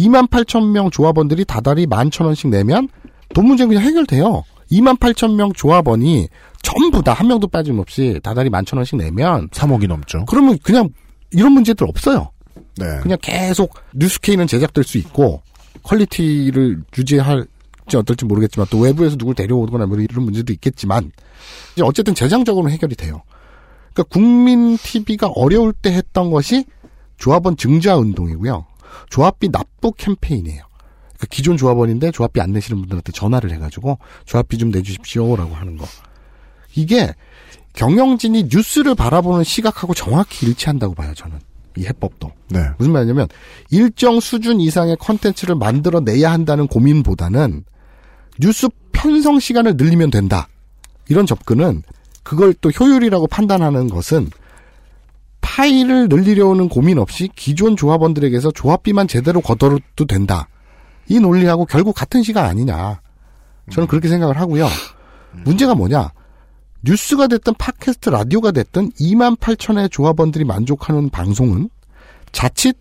[0.01, 2.89] 2만 8천 명 조합원들이 다달이 1만 천 원씩 내면
[3.35, 4.45] 돈 문제는 그냥 해결돼요.
[4.73, 6.29] 2만 8천 명 조합원이
[6.63, 10.25] 전부 다 한 명도 빠짐없이 다달이 1만 천 원씩 내면 3억이 넘죠.
[10.27, 10.89] 그러면 그냥
[11.33, 12.31] 이런 문제들 없어요.
[12.77, 12.87] 네.
[13.03, 15.43] 그냥 계속 뉴스 K는 제작될 수 있고
[15.83, 21.11] quality를 유지할지 어떨지 모르겠지만 또 외부에서 누굴 데려오거나 뭐 이런 문제도 있겠지만
[21.75, 23.23] 이제 어쨌든 재정적으로는 해결이 돼요.
[23.93, 26.65] 그러니까 국민 TV가 어려울 때 했던 것이
[27.19, 28.65] 조합원 증자 운동이고요.
[29.09, 30.63] 조합비 납부 캠페인이에요.
[31.21, 35.87] 그러니까 기존 조합원인데 조합비 안 내시는 분들한테 전화를 해가지고 조합비 좀 내주십시오라고 하는 거.
[36.75, 37.15] 이게
[37.75, 41.39] 경영진이 뉴스를 바라보는 시각하고 정확히 일치한다고 봐요, 저는.
[41.77, 42.33] 이 해법도.
[42.49, 42.61] 네.
[42.79, 43.29] 무슨 말이냐면
[43.71, 47.65] 일정 수준 이상의 컨텐츠를 만들어내야 한다는 고민보다는
[48.41, 50.49] 뉴스 편성 시간을 늘리면 된다.
[51.09, 51.83] 이런 접근은
[52.23, 54.31] 그걸 또 효율이라고 판단하는 것은
[55.41, 60.49] 파일을 늘리려는 고민 없이 기존 조합원들에게서 조합비만 제대로 걷어도 된다.
[61.09, 63.01] 이 논리하고 결국 같은 시간 아니냐.
[63.71, 64.67] 저는 그렇게 생각을 하고요.
[65.45, 66.13] 문제가 뭐냐.
[66.83, 71.69] 뉴스가 됐든 팟캐스트 라디오가 됐든 2만 8천의 조합원들이 만족하는 방송은
[72.33, 72.77] 자칫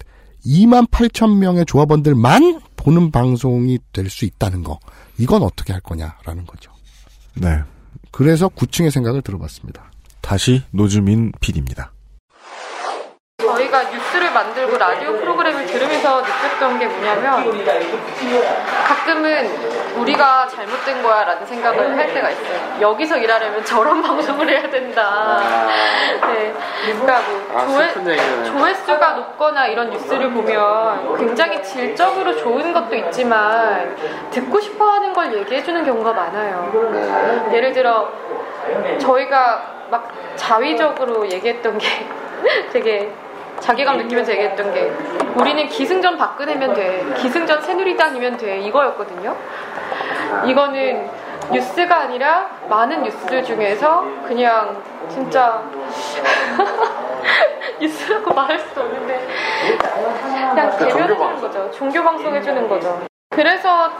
[0.45, 4.79] 2만 8천 명의 조합원들만 보는 방송이 될 수 있다는 거.
[5.17, 6.71] 이건 어떻게 할 거냐라는 거죠.
[7.35, 7.59] 네.
[8.11, 9.91] 그래서 9층의 생각을 들어봤습니다.
[10.21, 11.91] 다시 노즈민 PD입니다.
[14.39, 17.43] 만들고 라디오 프로그램을 들으면서 느꼈던 게 뭐냐면
[18.87, 19.49] 가끔은
[19.97, 22.79] 우리가 잘못된 거야 라는 생각을 할 때가 있어요.
[22.79, 25.41] 여기서 일하려면 저런 방송을 해야 된다.
[26.27, 26.53] 네.
[26.85, 28.43] 그러니까 뭐 아, 조회.
[28.45, 33.95] 조회수가 높거나 이런 뉴스를 보면 굉장히 질적으로 좋은 것도 있지만
[34.31, 37.49] 듣고 싶어 하는 걸 얘기해주는 경우가 많아요.
[37.51, 38.09] 예를 들어
[38.99, 41.87] 저희가 막 자위적으로 얘기했던 게
[42.71, 43.11] 되게
[43.59, 44.91] 자괴감 느끼면서 얘기했던 게
[45.35, 49.35] 우리는 기승전 박근혜면 돼 기승전 새누리당이면 돼 이거였거든요.
[50.45, 51.09] 이거는
[51.51, 55.63] 뉴스가 아니라 많은 뉴스들 중에서 그냥 진짜
[57.79, 59.27] 뉴스라고 말할 수도 없는데
[60.21, 61.71] 그냥 대변해주는 거죠.
[61.71, 63.01] 종교 방송 해주는 거죠.
[63.29, 63.91] 그래서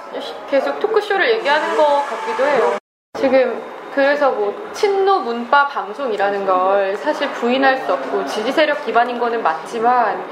[0.49, 2.77] 계속 토크쇼를 얘기하는 것 같기도 해요.
[3.18, 9.44] 지금 그래서 뭐 친노 문파 방송이라는 걸 사실 부인할 수 없고 지지 세력 기반인 거는
[9.44, 10.24] 맞지만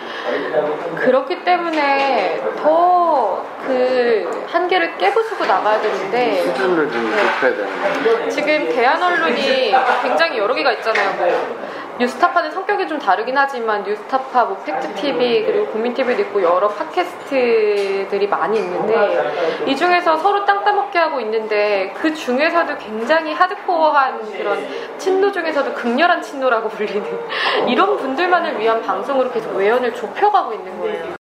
[0.96, 9.74] 그렇기 때문에 더 그 한계를 깨부수고 나가야 되는데 수준을 좀 높여야 되는 지금 대한 언론이
[10.04, 11.12] 굉장히 여러 개가 있잖아요.
[11.18, 11.28] 뭐
[12.00, 19.66] 뉴스타파는 성격이 좀 다르긴 하지만 뉴스타파, 뭐 팩트TV 그리고 국민TV도 있고 여러 팟캐스트들이 많이 있는데
[19.68, 24.60] 이 중에서 서로 땅 따먹게 하고 있는데 그 중에서도 굉장히 하드코어한 그런
[24.98, 27.04] 친노 중에서도 극렬한 친노라고 불리는
[27.68, 31.18] 이런 분들만을 위한 방송으로 계속 외연을 좁혀가고 있는 거예요.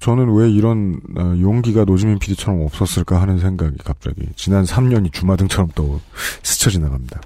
[0.00, 6.00] 저는 왜 이런 어, 용기가 노지민 PD처럼 없었을까 하는 생각이 갑자기 지난 3년이 주마등처럼 또
[6.42, 7.20] 스쳐 지나갑니다.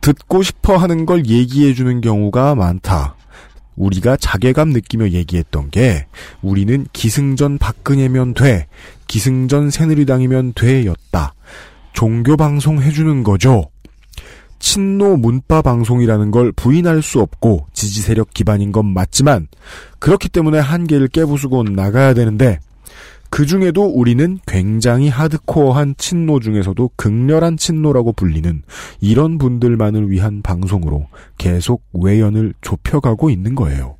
[0.00, 3.16] 듣고 싶어 하는 걸 얘기해 주는 경우가 많다.
[3.76, 6.06] 우리가 자괴감 느끼며 얘기했던 게
[6.42, 8.66] 우리는 기승전 박근혜면 돼.
[9.06, 11.34] 기승전 새누리당이면 돼였다.
[11.92, 13.70] 종교 방송 해주는 거죠.
[14.58, 19.48] 친노 문파 방송이라는 걸 부인할 수 없고 지지 세력 기반인 건 맞지만
[19.98, 22.60] 그렇기 때문에 한계를 깨부수고 나가야 되는데
[23.30, 28.62] 그 중에도 우리는 굉장히 하드코어한 친노 중에서도 극렬한 친노라고 불리는
[29.00, 31.06] 이런 분들만을 위한 방송으로
[31.38, 33.96] 계속 외연을 좁혀가고 있는 거예요.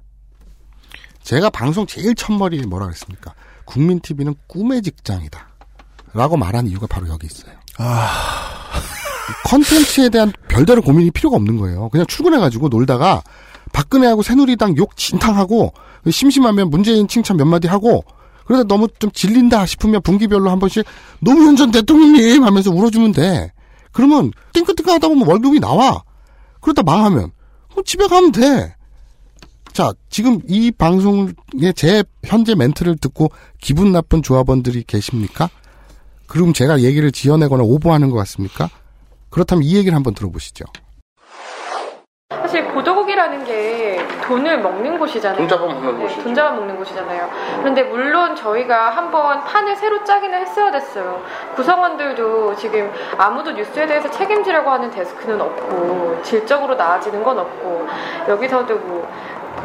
[1.23, 3.33] 제가 방송 제일 첫머리에 뭐라 그랬습니까?
[3.65, 5.49] 국민 TV는 꿈의 직장이다.
[6.13, 7.55] 라고 말한 이유가 바로 여기 있어요.
[9.45, 11.89] 컨텐츠에 대한 별다른 고민이 필요가 없는 거예요.
[11.91, 13.23] 그냥 출근해가지고 놀다가
[13.73, 15.73] 박근혜하고 새누리당 욕 진탕하고
[16.11, 18.05] 심심하면 문재인 칭찬 몇 마디 하고
[18.51, 20.85] 그러다 너무 좀 질린다 싶으면 분기별로 한 번씩
[21.21, 23.53] 노무현 전 대통령님 하면서 울어주면 돼.
[23.93, 26.03] 그러면 띵긋띵긋 하다 보면 월급이 나와.
[26.61, 27.31] 그러다 망하면
[27.71, 28.75] 그럼 집에 가면 돼.
[29.73, 31.31] 자, 지금 이 방송에
[31.77, 35.49] 제 현재 멘트를 듣고 기분 나쁜 조합원들이 계십니까?
[36.27, 38.69] 그럼 제가 얘기를 지어내거나 오버하는 것 같습니까?
[39.29, 40.65] 그렇다면 이 얘기를 한번 들어보시죠.
[42.31, 45.39] 사실 보도국이라는 게 돈을 먹는 곳이잖아요.
[45.39, 46.23] 돈 잡아 먹는 네, 곳이죠.
[46.23, 47.29] 돈 잡아 먹는 곳이잖아요.
[47.59, 51.23] 그런데 물론 저희가 한번 판을 새로 짜기는 했어야 됐어요.
[51.57, 57.87] 구성원들도 지금 아무도 뉴스에 대해서 책임지려고 하는 데스크는 없고 질적으로 나아지는 건 없고
[58.29, 59.09] 여기서도 뭐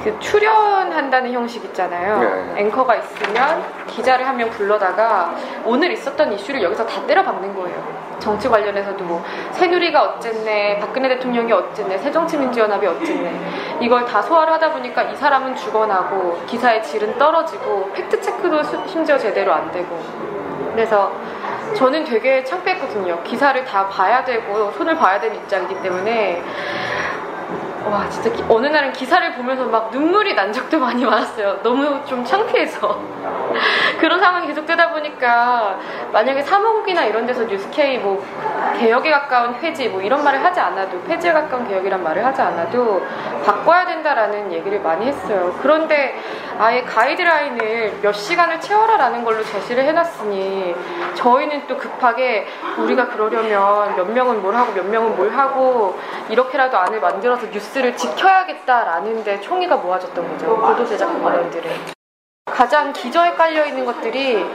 [0.04, 2.20] 그 출연한다는 형식 있잖아요.
[2.20, 2.62] 네.
[2.62, 5.34] 앵커가 있으면 기자를 한 명 불러다가
[5.64, 8.06] 오늘 있었던 이슈를 여기서 다 때려박는 거예요.
[8.20, 15.04] 정치 관련해서도 뭐 새누리가 어쨌네, 박근혜 대통령이 어쨌네, 새정치민주연합이 어쨌네 이걸 다 소화를 하다 보니까
[15.04, 20.00] 이 사람은 죽어나고 기사의 질은 떨어지고 팩트 체크도 수- 심지어 제대로 안 되고
[20.74, 21.12] 그래서
[21.76, 23.22] 저는 되게 창피했거든요.
[23.24, 26.42] 기사를 다 봐야 되고 손을 봐야 되는 입장이기 때문에
[27.86, 31.60] 와 진짜 기- 어느 날은 기사를 보면서 막 눈물이 난 적도 많이 많았어요.
[31.62, 33.00] 너무 좀 창피해서
[34.00, 35.78] 그런 상황이 계속되다 보니까
[36.12, 38.26] 만약에 사무국이나 이런 데서 뉴스케이 뭐
[38.80, 43.06] 개혁에 가까운 회지 뭐 이런 말을 하지 않아도 폐지에 가까운 개혁이란 말을 하지 않아도
[43.46, 45.54] 바꿔야 된다라는 얘기를 많이 했어요.
[45.62, 46.20] 그런데
[46.58, 50.74] 아예 가이드라인을 몇 시간을 채워라라는 걸로 제시를 해놨으니
[51.16, 52.48] 저희는 또 급하게
[52.78, 56.00] 우리가 그러려면 몇 명은 뭘 하고 몇 명은 뭘 하고
[56.30, 60.58] 이렇게라도 안을 만들어서 뉴스 를 지켜야겠다라는데 총의가 모아졌던 거죠.
[60.58, 61.70] 보도 제작부 인원들은.
[62.46, 64.46] 가장 기저에 깔려 있는 것들이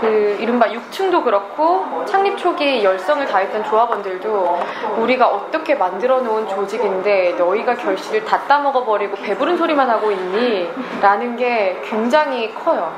[0.00, 4.60] 그 이른바 6층도 그렇고 창립 초기 열성을 다했던 조합원들도
[4.98, 10.70] 우리가 어떻게 만들어 놓은 조직인데 너희가 결실을 다 따먹어 버리고 배부른 소리만 하고 있니?
[11.00, 12.92] 라는 게 굉장히 커요.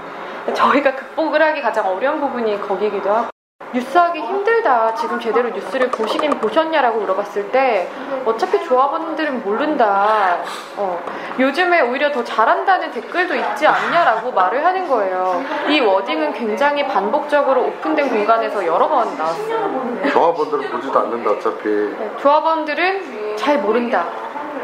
[0.52, 3.28] 저희가 극복을 하기 가장 어려운 부분이 거기이기도 하고
[3.73, 4.95] 뉴스하기 힘들다.
[4.95, 7.89] 지금 제대로 뉴스를 보시긴 보셨냐라고 물어봤을 때
[8.24, 10.39] 어차피 조합원들은 모른다.
[10.77, 11.01] 어,
[11.39, 15.43] 요즘에 오히려 더 잘한다는 댓글도 있지 않냐라고 말을 하는 거예요.
[15.69, 20.11] 이 워딩은 굉장히 반복적으로 오픈된 공간에서 여러 번 나왔어요.
[20.12, 21.95] 조합원들은 보지도 않는다 어차피.
[22.20, 24.05] 조합원들은 잘 모른다.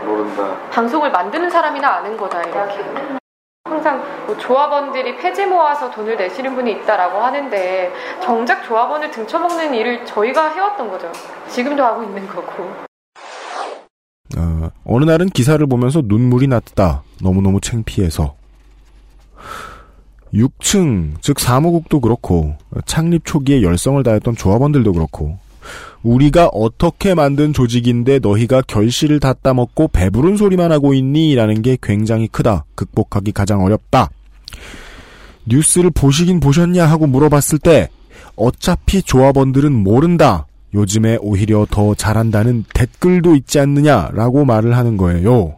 [0.05, 0.57] 모른다.
[0.73, 2.85] 방송을 만드는 사람이나 아는 거다 이렇게.
[3.67, 10.51] 항상 뭐 조합원들이 폐지 모아서 돈을 내시는 분이 있다라고 하는데 정작 조합원을 등쳐먹는 일을 저희가
[10.51, 11.11] 해왔던 거죠.
[11.49, 12.87] 지금도 하고 있는 거고.
[14.37, 17.03] 어, 어느 날은 기사를 보면서 눈물이 났다.
[17.23, 18.35] 너무너무 창피해서.
[20.35, 25.39] 6층, 즉 사무국도 그렇고 창립 초기에 열성을 다했던 조합원들도 그렇고
[26.03, 31.35] 우리가 어떻게 만든 조직인데 너희가 결실을 다 따먹고 배부른 소리만 하고 있니?
[31.35, 32.65] 라는 게 굉장히 크다.
[32.75, 34.11] 극복하기 가장 어렵다.
[35.47, 37.89] 뉴스를 보시긴 보셨냐 하고 물어봤을 때
[38.37, 40.47] 어차피 조합원들은 모른다.
[40.75, 45.57] 요즘에 오히려 더 잘한다는 댓글도 있지 않느냐라고 말을 하는 거예요.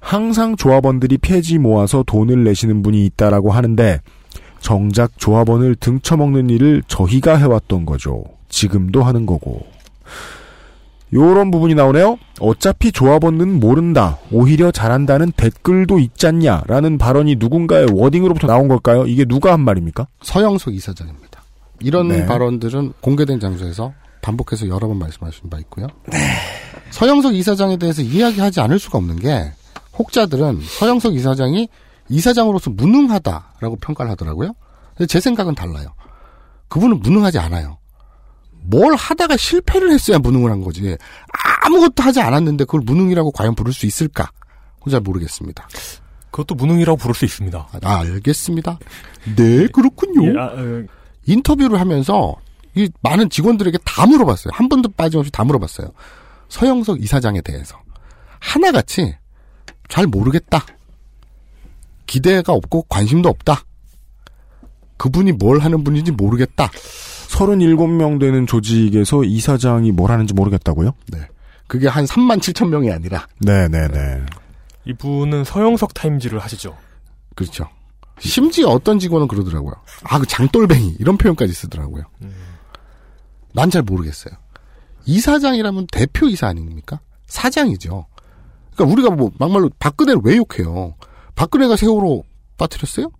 [0.00, 4.00] 항상 조합원들이 폐지 모아서 돈을 내시는 분이 있다라고 하는데
[4.60, 8.24] 정작 조합원을 등쳐먹는 일을 저희가 해왔던 거죠.
[8.48, 9.66] 지금도 하는 거고.
[11.12, 12.18] 요런 부분이 나오네요.
[12.40, 14.18] 어차피 조합원은 모른다.
[14.30, 16.64] 오히려 잘한다는 댓글도 있잖냐.
[16.66, 19.06] 라는 발언이 누군가의 워딩으로부터 나온 걸까요?
[19.06, 20.06] 이게 누가 한 말입니까?
[20.22, 21.42] 서영석 이사장입니다.
[21.80, 22.26] 이런 네.
[22.26, 25.86] 발언들은 공개된 장소에서 반복해서 여러 번 말씀하신 바 있고요.
[26.90, 29.52] 서영석 이사장에 대해서 이야기하지 않을 수가 없는 게
[29.98, 31.68] 혹자들은 서영석 이사장이
[32.10, 34.52] 이사장으로서 무능하다라고 평가를 하더라고요.
[34.96, 35.88] 근데 제 생각은 달라요.
[36.68, 37.78] 그분은 무능하지 않아요.
[38.70, 40.96] 뭘 하다가 실패를 했어야 무능을 한 거지.
[41.62, 44.30] 아무것도 하지 않았는데 그걸 무능이라고 과연 부를 수 있을까?
[44.78, 45.66] 그건 잘 모르겠습니다.
[46.30, 47.68] 그것도 무능이라고 부를 수 있습니다.
[47.82, 48.78] 아, 알겠습니다.
[49.36, 50.28] 네, 그렇군요.
[50.28, 50.84] 예, 아, 어,
[51.26, 52.36] 인터뷰를 하면서
[52.74, 54.52] 이 많은 직원들에게 다 물어봤어요.
[54.52, 55.90] 한 번도 빠짐없이 다 물어봤어요.
[56.48, 57.80] 서영석 이사장에 대해서.
[58.38, 59.16] 하나같이
[59.88, 60.64] 잘 모르겠다.
[62.06, 63.62] 기대가 없고 관심도 없다.
[64.98, 66.70] 그분이 뭘 하는 분인지 모르겠다.
[67.28, 70.92] 37명 되는 조직에서 이사장이 뭘 하는지 모르겠다고요?
[71.08, 71.28] 네.
[71.66, 73.26] 그게 한 3만 7천 명이 아니라.
[73.40, 74.26] 네네 네.
[74.86, 76.76] 이분은 서영석 타임즈를 하시죠.
[77.34, 77.68] 그렇죠.
[78.18, 79.74] 심지어 어떤 직원은 그러더라고요.
[80.04, 80.96] 아, 그 장돌뱅이.
[80.98, 82.04] 이런 표현까지 쓰더라고요.
[83.52, 84.34] 난잘 모르겠어요.
[85.04, 87.00] 이사장이라면 대표이사 아닙니까?
[87.26, 88.06] 사장이죠.
[88.74, 90.94] 그러니까 우리가 뭐 막말로 박근혜를 왜 욕해요?
[91.34, 92.24] 박근혜가 세월호
[92.56, 93.10] 빠뜨렸어요?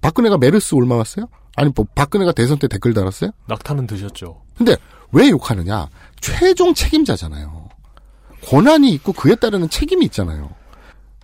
[0.00, 1.26] 박근혜가 메르스 올라왔어요?
[1.58, 3.32] 아니 뭐 박근혜가 대선 때 댓글 달았어요?
[3.48, 4.42] 낙타는 드셨죠.
[4.56, 4.76] 근데
[5.10, 5.88] 왜 욕하느냐?
[6.20, 7.68] 최종 책임자잖아요.
[8.44, 10.50] 권한이 있고 그에 따르는 책임이 있잖아요.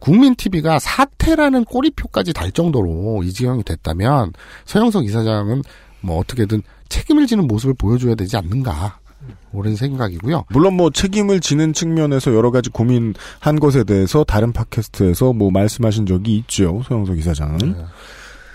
[0.01, 4.33] 국민 TV가 사퇴라는 꼬리표까지 달 정도로 이 지경이 됐다면
[4.65, 5.63] 서영석 이사장은
[6.01, 8.99] 뭐 어떻게든 책임을 지는 모습을 보여줘야 되지 않는가.
[9.53, 10.47] 오랜 생각이고요.
[10.51, 16.39] 물론 뭐 책임을 지는 측면에서 여러 가지 고민한 것에 대해서 다른 팟캐스트에서 뭐 말씀하신 적이
[16.39, 16.83] 있죠.
[16.87, 17.59] 소영석 이사장은.
[17.61, 17.85] 이제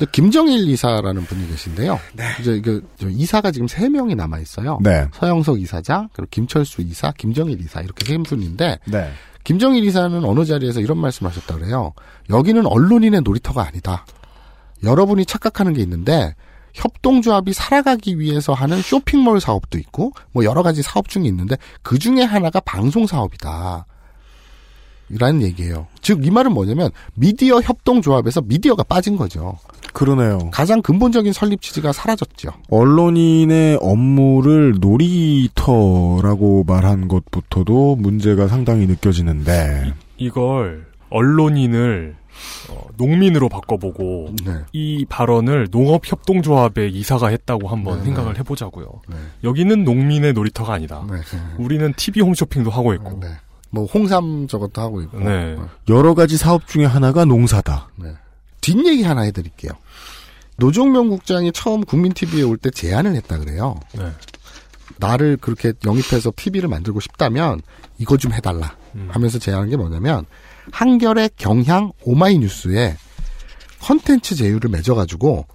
[0.07, 1.99] 김정일 이사라는 분이 계신데요.
[2.39, 4.79] 이제 이게 저 이사가 지금 세 명이 남아 있어요.
[4.81, 5.07] 네.
[5.13, 9.11] 서영석 이사장, 그리고 김철수 이사, 김정일 이사 이렇게 세 분인데 네.
[9.43, 11.93] 김정일 이사는 어느 자리에서 이런 말씀하셨다 그래요.
[12.29, 14.05] 여기는 언론인의 놀이터가 아니다.
[14.83, 16.35] 여러분이 착각하는 게 있는데
[16.73, 22.21] 협동조합이 살아가기 위해서 하는 쇼핑몰 사업도 있고 뭐 여러 가지 사업 중에 있는데 그 중에
[22.23, 23.85] 하나가 방송 사업이다.
[25.17, 25.87] 라는 얘기예요.
[26.01, 29.57] 즉 이 말은 뭐냐면 미디어 협동조합에서 미디어가 빠진 거죠.
[29.93, 30.49] 그러네요.
[30.51, 32.49] 가장 근본적인 설립 취지가 사라졌죠.
[32.69, 42.15] 언론인의 업무를 놀이터라고 말한 것부터도 문제가 상당히 느껴지는데 이걸 언론인을
[42.69, 44.53] 어, 농민으로 바꿔보고 네.
[44.71, 48.87] 이 발언을 농업협동조합의 이사가 했다고 한번 네, 생각을 해보자고요.
[49.43, 51.05] 여기는 농민의 놀이터가 아니다.
[51.09, 51.17] 네.
[51.57, 53.19] 우리는 TV 홈쇼핑도 하고 있고.
[53.71, 55.19] 뭐 홍삼 저것도 하고 있고.
[55.19, 55.57] 네.
[55.89, 57.89] 여러 가지 사업 중에 하나가 농사다.
[58.61, 58.73] 네.
[58.73, 59.71] 뒷얘기 하나 해드릴게요.
[60.57, 63.79] 노종명 국장이 처음 국민TV에 올 때 제안을 했다 그래요.
[63.93, 64.11] 네.
[64.97, 67.61] 나를 그렇게 영입해서 TV를 만들고 싶다면
[67.99, 68.75] 이거 좀 해달라
[69.07, 70.25] 하면서 제안한 게 뭐냐면
[70.71, 72.97] 한겨레 경향 오마이뉴스에
[73.81, 75.45] 컨텐츠 제휴를 맺어가지고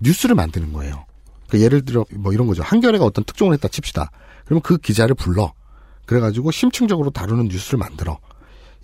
[0.00, 1.04] 뉴스를 만드는 거예요.
[1.48, 2.62] 그 예를 들어 뭐 이런 거죠.
[2.62, 4.10] 한겨레가 어떤 특종을 했다 칩시다.
[4.46, 5.52] 그러면 그 기자를 불러.
[6.06, 8.18] 그래가지고 심층적으로 다루는 뉴스를 만들어.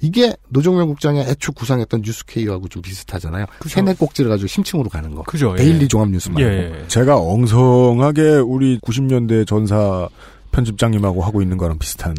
[0.00, 3.46] 이게 노종면 국장의 애초 구상했던 뉴스 K하고 좀 비슷하잖아요.
[3.66, 5.22] 세네 꼭지를 가지고 심층으로 가는 거.
[5.22, 5.62] 그죠, 예.
[5.62, 6.42] daily 종합 뉴스 말고.
[6.42, 6.84] 예.
[6.88, 10.08] 제가 엉성하게 우리 90년대 전사
[10.52, 12.14] 편집장님하고 하고 있는 거랑 비슷한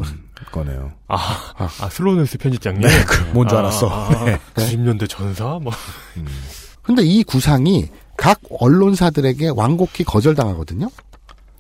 [0.52, 0.92] 거네요.
[1.08, 1.18] 아,
[1.58, 2.82] 아, 슬로우뉴스 편집장님?
[2.82, 3.88] 네, 그, 뭔줄 아, 알았어.
[3.90, 4.40] 아, 네.
[4.56, 5.60] 90년대 전사?
[5.62, 5.72] 뭐.
[6.82, 10.90] 근데 이 구상이 각 언론사들에게 완곡히 거절당하거든요.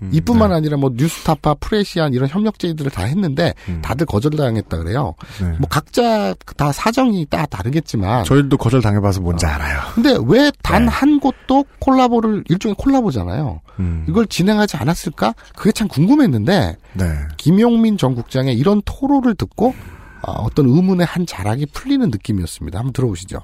[0.05, 0.55] 음, 이뿐만 네.
[0.55, 3.81] 아니라 뭐 뉴스타파, 프레시안 이런 협력제들을 다 했는데 음.
[3.81, 5.15] 다들 거절당했다 그래요.
[5.59, 8.23] 뭐 각자 다 사정이 다 다르겠지만 네.
[8.23, 9.79] 저희도 거절 당해봐서 뭔지 알아요.
[9.93, 10.91] 근데 왜단 네.
[10.91, 13.61] 한 곳도 콜라보를 일종의 콜라보잖아요.
[13.79, 14.05] 음.
[14.07, 15.33] 이걸 진행하지 않았을까?
[15.55, 17.05] 그게 참 궁금했는데 네.
[17.37, 19.73] 김용민 전 국장의 이런 토로를 듣고
[20.21, 22.79] 아, 어떤 의문의 한 자락이 풀리는 느낌이었습니다.
[22.79, 23.39] 한번 들어보시죠.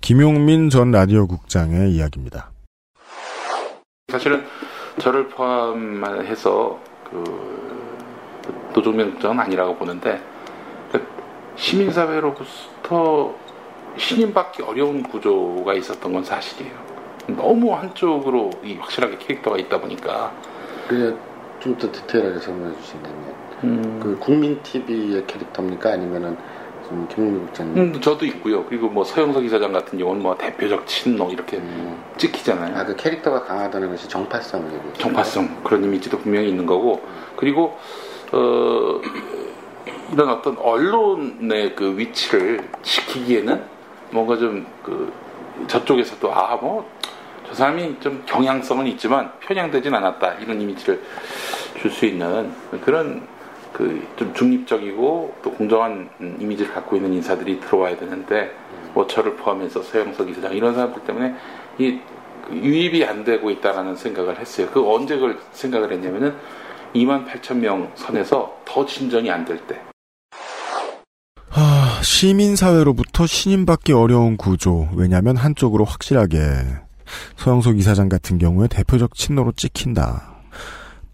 [0.00, 2.50] 김용민 전 라디오 국장의 이야기입니다.
[4.12, 4.44] 사실은
[4.98, 7.56] 저를 포함해서 그
[8.74, 10.20] 노조명장은 아니라고 보는데
[10.92, 11.06] 그
[11.56, 13.34] 시민사회로부터
[13.96, 16.74] 신임받기 어려운 구조가 있었던 건 사실이에요.
[17.28, 20.32] 너무 한쪽으로 이 확실하게 캐릭터가 있다 보니까
[20.86, 21.14] 그래
[21.60, 24.00] 좀더 디테일하게 설명해 주신다면 음.
[24.02, 26.36] 그 국민 TV의 캐릭터입니까 아니면은
[26.86, 27.76] 지금 김용민 국장님.
[27.94, 28.64] 음, 저도 있고요.
[28.66, 31.60] 그리고 뭐 서영석 이사장 같은 경우는 뭐 대표적 친노 이렇게
[32.16, 32.76] 찍히잖아요.
[32.78, 35.62] 아 그 캐릭터가 강하다는 것이 정파성 얘기 정파성.
[35.64, 37.02] 그런 이미지도 분명히 있는 거고.
[37.36, 37.76] 그리고
[38.32, 39.00] 어
[40.12, 43.62] 이런 어떤 언론의 그 위치를 지키기에는
[44.10, 45.12] 뭔가 좀 그
[45.66, 46.84] 저쪽에서도 아 뭐
[47.48, 50.34] 저 사람이 좀 경향성은 있지만 편향되진 않았다.
[50.40, 51.00] 이런 이미지를
[51.80, 52.52] 줄 수 있는
[52.84, 53.22] 그런
[53.76, 58.50] 그 좀 중립적이고 또 공정한 음, 이미지를 갖고 있는 인사들이 들어와야 되는데
[58.94, 61.34] 뭐 저를 포함해서 서영석 이사장 이런 사람들 때문에
[61.78, 61.98] 이
[62.50, 64.68] 유입이 안 되고 있다라는 생각을 했어요.
[64.72, 66.34] 그 언제 그걸 생각을 했냐면은
[66.94, 69.78] 2만 8천 명 선에서 더 진전이 안 될 때.
[71.50, 74.88] 하, 시민사회로부터 신임받기 어려운 구조.
[74.94, 76.38] 왜냐하면 한쪽으로 확실하게
[77.36, 80.35] 서영석 이사장 같은 경우에 대표적 친노로 찍힌다.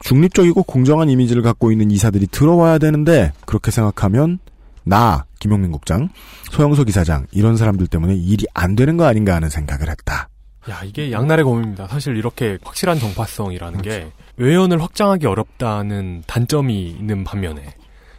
[0.03, 4.39] 중립적이고 공정한 이미지를 갖고 있는 이사들이 들어와야 되는데 그렇게 생각하면
[4.85, 6.09] 나 김용민 국장,
[6.51, 10.29] 서영석 이사장 이런 사람들 때문에 일이 안 되는 거 아닌가 하는 생각을 했다.
[10.71, 11.89] 야, 이게 양날의 검입니다.
[11.89, 17.75] 사실 이렇게 확실한 정파성이라는 게 외연을 확장하기 어렵다는 단점이 있는 반면에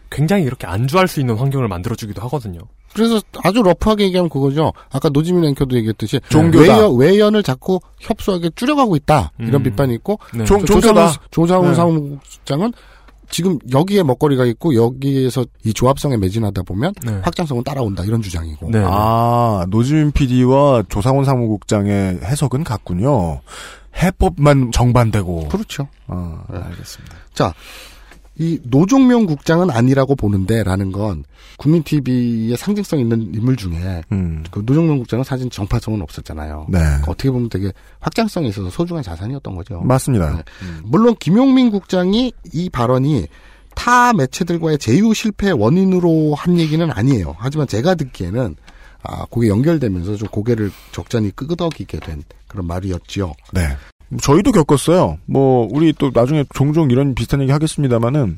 [0.09, 2.59] 굉장히 이렇게 안주할 수 있는 환경을 만들어주기도 하거든요.
[2.93, 4.71] 그래서 아주 러프하게 얘기하면 그거죠.
[4.91, 6.77] 아까 노지민 앵커도 얘기했듯이 종교다.
[6.77, 9.63] 외연, 외연을 자꾸 협소하게 줄여가고 있다 이런 음.
[9.63, 10.45] 비판이 있고 네.
[10.45, 11.11] 종- 조- 종교다.
[11.29, 11.75] 조상훈, 조상훈 네.
[11.75, 12.73] 사무국장은
[13.29, 17.19] 지금 여기에 먹거리가 있고 여기에서 이 조합성에 매진하다 보면 네.
[17.23, 18.69] 확장성은 따라온다 이런 주장이고.
[18.85, 23.41] 아, 노지민 PD와 조상훈 사무국장의 해석은 같군요.
[24.01, 25.47] 해법만 정반대고.
[25.49, 25.87] 그렇죠.
[26.07, 27.15] 아, 알겠습니다.
[27.33, 27.53] 자,
[28.37, 31.23] 이 노종명 국장은 아니라고 보는데라는 건
[31.57, 34.03] 국민 TV의 상징성 있는 인물 중에
[34.49, 36.65] 그 노종명 국장은 사실 정파성은 없었잖아요.
[36.69, 36.71] 음.
[36.71, 36.79] 네.
[37.07, 39.81] 어떻게 보면 되게 확장성에 있어서 소중한 자산이었던 거죠.
[39.81, 40.37] 맞습니다.
[40.37, 40.43] 네.
[40.83, 43.27] 물론 김용민 국장이 이 발언이
[43.75, 47.35] 타 매체들과의 제휴 실패의 원인으로 한 얘기는 아니에요.
[47.37, 48.55] 하지만 제가 듣기에는
[49.03, 53.33] 아, 그게 연결되면서 좀 고개를 적잖이 끄덕이게 된 그런 말이었지요.
[53.51, 53.75] 네.
[54.21, 55.17] 저희도 겪었어요.
[55.25, 58.37] 뭐 우리 또 나중에 종종 이런 비슷한 얘기 하겠습니다만은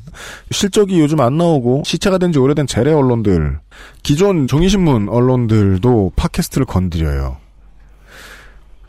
[0.51, 3.59] 실적이 요즘 안 나오고 시체가 된 지 오래된 재래 언론들,
[4.03, 7.37] 기존 종이신문 언론들도 팟캐스트를 건드려요.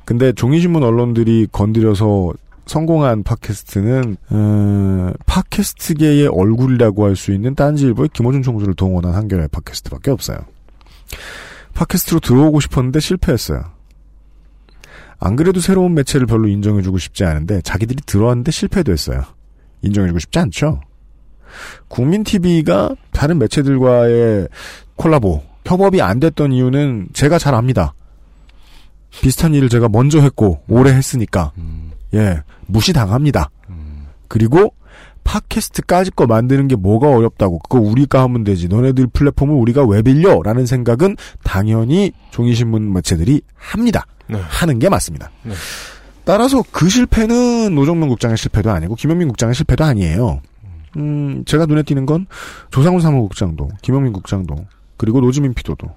[0.05, 2.33] 근데 종이신문 언론들이 건드려서
[2.67, 10.39] 성공한 팟캐스트는 어, 팟캐스트계의 얼굴이라고 할 수 있는 딴지일보의 김호준 총수를 동원한 한겨레 팟캐스트밖에 없어요.
[11.75, 13.76] 팟캐스트로 들어오고 싶었는데 실패했어요.
[15.19, 19.23] 안 그래도 새로운 매체를 별로 인정해주고 싶지 않은데 자기들이 들어왔는데 실패됐어요.
[19.83, 20.81] 인정해주고 싶지 않죠.
[21.89, 24.49] 국민 TV가 다른 매체들과의
[24.97, 27.95] 콜라보 협업이 안 됐던 이유는 제가 잘 압니다.
[29.11, 31.53] 비슷한 일을 제가 먼저 했고 오래 했으니까
[32.15, 33.51] 예 무시당합니다.
[34.29, 34.75] 그리고
[35.25, 40.67] 팟캐스트까지 거 만드는 게 뭐가 어렵다고 그거 우리가 하면 되지 너네들 플랫폼을 우리가 왜 빌려라는
[40.67, 44.07] 생각은 당연히 종이신문 매체들이 합니다.
[44.35, 45.31] 하는 게 맞습니다.
[45.43, 45.55] 네.
[46.25, 50.41] 따라서 그 실패는 노정명 국장의 실패도 아니고 김영민 국장의 실패도 아니에요.
[50.97, 52.27] 음, 제가 눈에 띄는 건
[52.71, 54.57] 조상훈 사무국장도 김영민 국장도
[54.97, 55.89] 그리고 노지민 피도도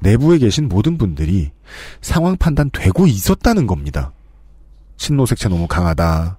[0.00, 1.52] 내부에 계신 모든 분들이
[2.00, 4.12] 상황 판단 되고 있었다는 겁니다.
[4.96, 6.38] 친노 색채 너무 강하다.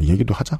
[0.00, 0.58] 이 얘기도 하자.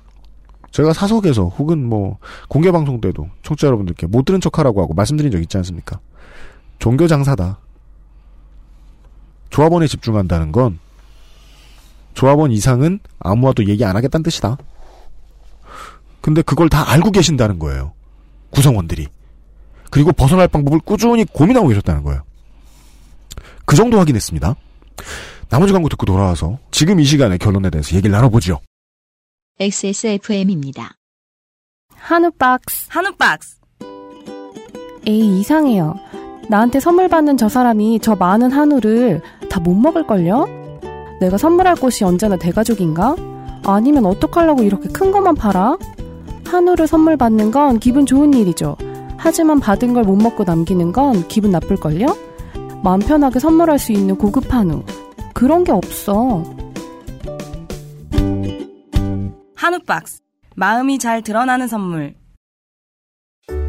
[0.70, 2.18] 제가 사석에서 혹은 뭐
[2.48, 6.00] 공개 방송 때도 청취자 여러분들께 못 들은 척하라고 하고 말씀드린 적 있지 않습니까?
[6.78, 7.58] 종교 장사다.
[9.50, 10.78] 조합원에 집중한다는 건
[12.14, 14.56] 조합원 이상은 아무와도 얘기 안 하겠다는 뜻이다.
[16.20, 17.92] 근데 그걸 다 알고 계신다는 거예요.
[18.50, 19.08] 구성원들이.
[19.90, 22.22] 그리고 벗어날 방법을 꾸준히 고민하고 계셨다는 거예요.
[23.64, 24.54] 그 정도 확인했습니다.
[25.48, 28.60] 나머지 광고 듣고 돌아와서 지금 이 시간에 결론에 대해서 얘기를 나눠보죠.
[29.58, 30.94] XSFM입니다.
[31.94, 32.86] 한우 박스.
[32.88, 33.56] 한우 박스.
[35.06, 35.94] 에이, 이상해요.
[36.50, 40.46] 나한테 선물 받는 저 사람이 저 많은 한우를 다 못 먹을걸요?
[41.20, 43.14] 내가 선물할 곳이 언제나 대가족인가?
[43.64, 45.76] 아니면 어떡하려고 이렇게 큰 것만 팔아?
[46.46, 48.76] 한우를 선물 받는 건 기분 좋은 일이죠.
[49.16, 52.06] 하지만 받은 걸 못 먹고 남기는 건 기분 나쁠걸요?
[52.82, 54.82] 마음 편하게 선물할 수 있는 고급 한우.
[55.34, 56.42] 그런 게 없어.
[59.54, 60.20] 한우 박스.
[60.56, 62.14] 마음이 잘 드러나는 선물.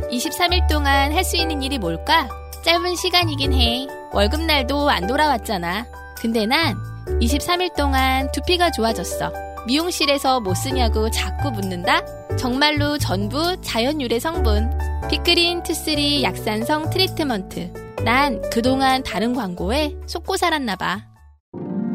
[0.09, 2.27] 23일 동안 할 수 있는 일이 뭘까?
[2.63, 3.87] 짧은 시간이긴 해.
[4.13, 5.85] 월급날도 안 돌아왔잖아.
[6.17, 6.77] 근데 난
[7.19, 9.31] 23일 동안 두피가 좋아졌어.
[9.65, 12.01] 미용실에서 뭐 쓰냐고 자꾸 묻는다?
[12.37, 14.69] 정말로 전부 자연 유래 성분.
[15.09, 17.73] 빅그린 two three 약산성 트리트먼트.
[18.05, 21.05] 난 그동안 다른 광고에 속고 살았나봐.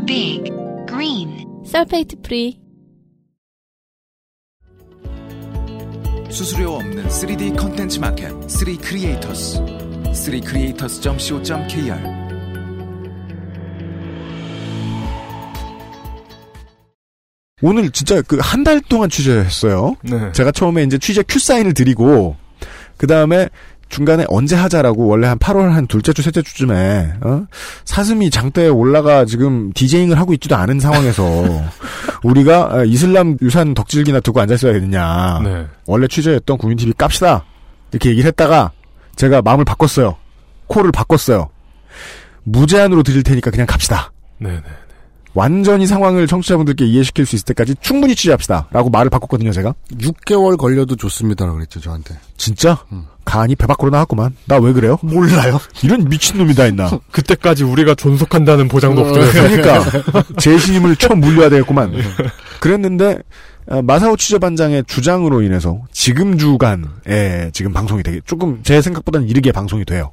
[0.07, 0.51] Big
[0.89, 2.61] Green sulfate free.
[6.29, 9.76] 수수료 없는 3D 컨텐츠 마켓 3 creators
[10.17, 12.27] 3 크리에이터스.co.kr
[17.63, 19.97] 오늘 진짜 그 한 달 동안 취재했어요.
[20.03, 20.33] 네.
[20.33, 22.37] 제가 처음에 이제 취재 큐 사인을 드리고
[22.97, 23.49] 그 다음에
[23.89, 27.47] 중간에 언제 하자라고 원래 한 8월 한 둘째 주 셋째 주쯤에 어?
[27.85, 31.23] 사슴이 장대에 올라가 지금 디제잉을 하고 있지도 않은 상황에서
[32.25, 35.41] 우리가 이슬람 유산 덕질기나 두고 앉아 있어야겠느냐.
[35.45, 35.67] 네.
[35.87, 37.45] 원래 취재했던 국민 TV 깝시다
[37.93, 38.73] 이렇게 얘기를 했다가
[39.17, 40.17] 제가 마음을 바꿨어요.
[40.69, 41.49] 콜을 바꿨어요.
[42.45, 44.13] 무제한으로 드릴 테니까 그냥 갑시다.
[44.39, 44.63] 네네.
[45.35, 48.69] 완전히 상황을 청취자분들께 이해시킬 수 있을 때까지 충분히 취재합시다.
[48.71, 49.75] 라고 말을 바꿨거든요, 제가.
[49.99, 52.17] 6개월 걸려도 좋습니다라고 그랬죠, 저한테.
[52.39, 52.79] 진짜?
[53.27, 54.35] 간이 배 밖으로 나왔구만.
[54.47, 54.99] 나 왜 그래요?
[55.03, 55.59] 몰라요.
[55.83, 56.89] 이런 미친놈이 다 있나.
[57.13, 59.33] 그때까지 우리가 존속한다는 보장도 없으면서.
[59.33, 60.23] 그러니까.
[60.41, 61.93] 제 신임을 처음 물려야 되겠구만.
[62.61, 63.19] 그랬는데, 어,
[63.83, 70.13] 마사오 취재반장의 주장으로 인해서 지금 주간에 지금 방송이 되게 조금 제 생각보다는 이르게 방송이 돼요.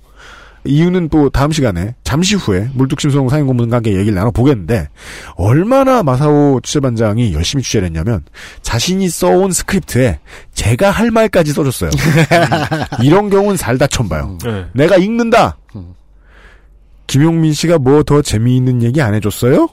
[0.65, 4.87] 이유는 또 다음 시간에 잠시 후에 물뚝심송 상임고문과 얘기를 나눠보겠는데
[5.35, 8.23] 얼마나 마사오 취재반장이 열심히 취재를 했냐면
[8.61, 10.19] 자신이 써온 script에
[10.53, 11.91] 제가 할 말까지 써줬어요.
[13.03, 14.37] 이런 경우는 살다 처음 봐요.
[14.43, 14.65] 네.
[14.73, 15.57] 내가 읽는다.
[17.07, 19.67] 김용민 씨가 뭐 더 재미있는 얘기 안 해줬어요?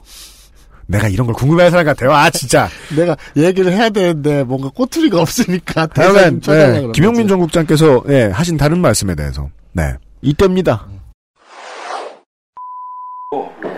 [0.87, 2.11] 내가 이런 걸 궁금해할 사람 같아요.
[2.13, 2.67] 아 진짜.
[2.95, 7.29] 내가 얘기를 해야 되는데 뭔가 꼬투리가 없으니까 다음엔 네, 그러는 김용민 거지.
[7.29, 10.85] 전국장께서 예, 하신 다른 말씀에 대해서 네 이때입니다.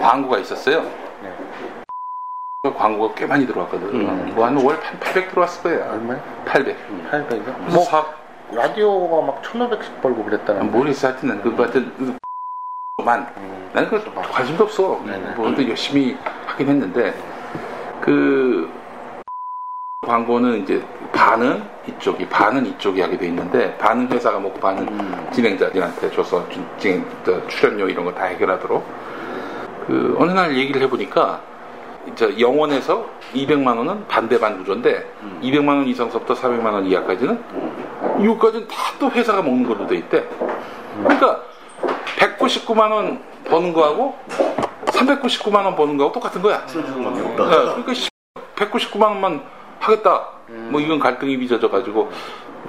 [0.02, 0.84] 광고가 있었어요.
[2.78, 4.36] 광고가 꽤 많이 들어왔거든.
[4.36, 5.82] 뭐한 월 800 들어왔을 거예요.
[5.92, 6.22] 얼마요?
[6.46, 6.78] 800.
[7.12, 7.58] 800이요?
[7.60, 8.06] 뭐 뭐, 사,
[8.52, 10.72] 라디오가 막 1,500씩 벌고 그랬다는.
[10.72, 11.08] 모르겠어.
[11.10, 12.18] 하여튼 난 그, 하여튼,
[13.02, 13.26] 만.
[13.74, 15.02] 나는 그 관심도 없어.
[15.36, 16.16] 뭐, 또 열심히
[16.46, 17.14] 하긴 했는데,
[18.00, 18.70] 그,
[20.06, 24.88] 광고는 이제 반은 이쪽이, 반은 이쪽이 하게 돼 있는데, 반은 회사가 먹고 반은
[25.32, 28.84] 진행자들한테 줘서 진- 진행, 저 출연료 이런 거 다 해결하도록.
[29.88, 31.42] 그, 어느 날 얘기를 해보니까,
[32.16, 35.10] 저 영원에서 200만 원은 반대반 구조인데
[35.42, 37.42] 200만 원 이상서부터 400만 원 이하까지는
[38.20, 40.24] 이거까지는 다 또 회사가 먹는 걸로 돼 있대.
[41.02, 41.42] 그러니까
[42.48, 44.16] 199만 원 버는 거하고
[44.86, 46.66] 399만 원 버는 거하고 똑같은 거야.
[46.66, 47.94] 네, 그러니까
[48.56, 49.42] 199만 원만
[49.80, 50.28] 하겠다.
[50.48, 52.12] 뭐 이건 갈등이 빚어져 가지고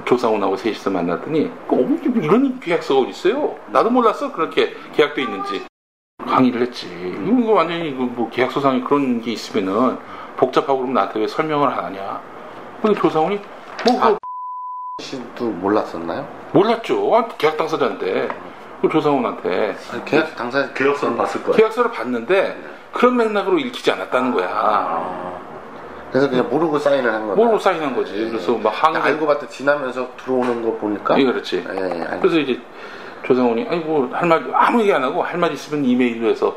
[0.05, 1.77] 조상훈하고 셋이서 만났더니 어,
[2.17, 3.57] 이런 계약서가 어디 있어요?
[3.69, 5.65] 나도 몰랐어 그렇게 계약돼 있는지.
[6.25, 6.87] 강의를 했지.
[6.89, 9.99] 이거 완전히 이거 뭐 계약서상에 그런 게 있으면은
[10.37, 12.21] 복잡하고 그러면 나한테 왜 설명을 안 하냐.
[12.81, 13.39] 근데 조상훈이
[13.87, 16.27] 뭐 그, 씨도 몰랐었나요?
[16.53, 17.15] 몰랐죠.
[17.15, 18.29] 아, 계약 당사자인데
[18.85, 21.57] 그 조상훈한테 계약 당사 계약서는 봤을 거예요.
[21.57, 22.55] 계약서를 봤는데
[22.93, 25.41] 그런 맥락으로 읽히지 않았다는 거야.
[26.11, 27.35] 그래서 그냥 모르고 사인을 한 거예요.
[27.35, 28.29] 모르고 사인한 거지.
[28.31, 31.19] 그래서 막 항의 알고 봤더니 지나면서 들어오는 거 보니까.
[31.19, 31.65] 예, 그렇지.
[31.67, 32.61] 예, 예, 그래서 이제
[33.25, 36.55] 조상훈이 아이고 할말 아무 얘기 안 하고 할 말 있으면 이메일로 해서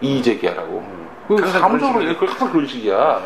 [0.00, 1.06] 이의 제기하라고.
[1.28, 3.20] 그 사무적으로 그런 그 항상 그런 식이야.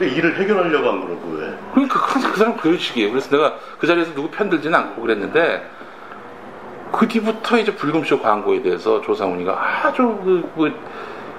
[0.00, 1.54] 일을 해결하려고 한 거라고 왜?
[1.74, 3.10] 그러니까 항상 그 사람 그런 식이에요.
[3.10, 5.68] 그래서 내가 그 자리에서 누구 편들지는 않고 그랬는데
[6.92, 10.74] 그 뒤부터 이제 불금쇼 광고에 대해서 조상훈이가 아주 그, 그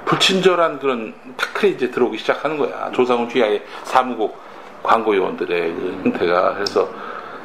[0.05, 2.91] 불친절한 그런 태클이 이제 들어오기 시작하는 거야.
[2.91, 4.37] 조상훈 뒤하에 사무국
[4.83, 6.89] 광고 요원들의 그 형태가 그래서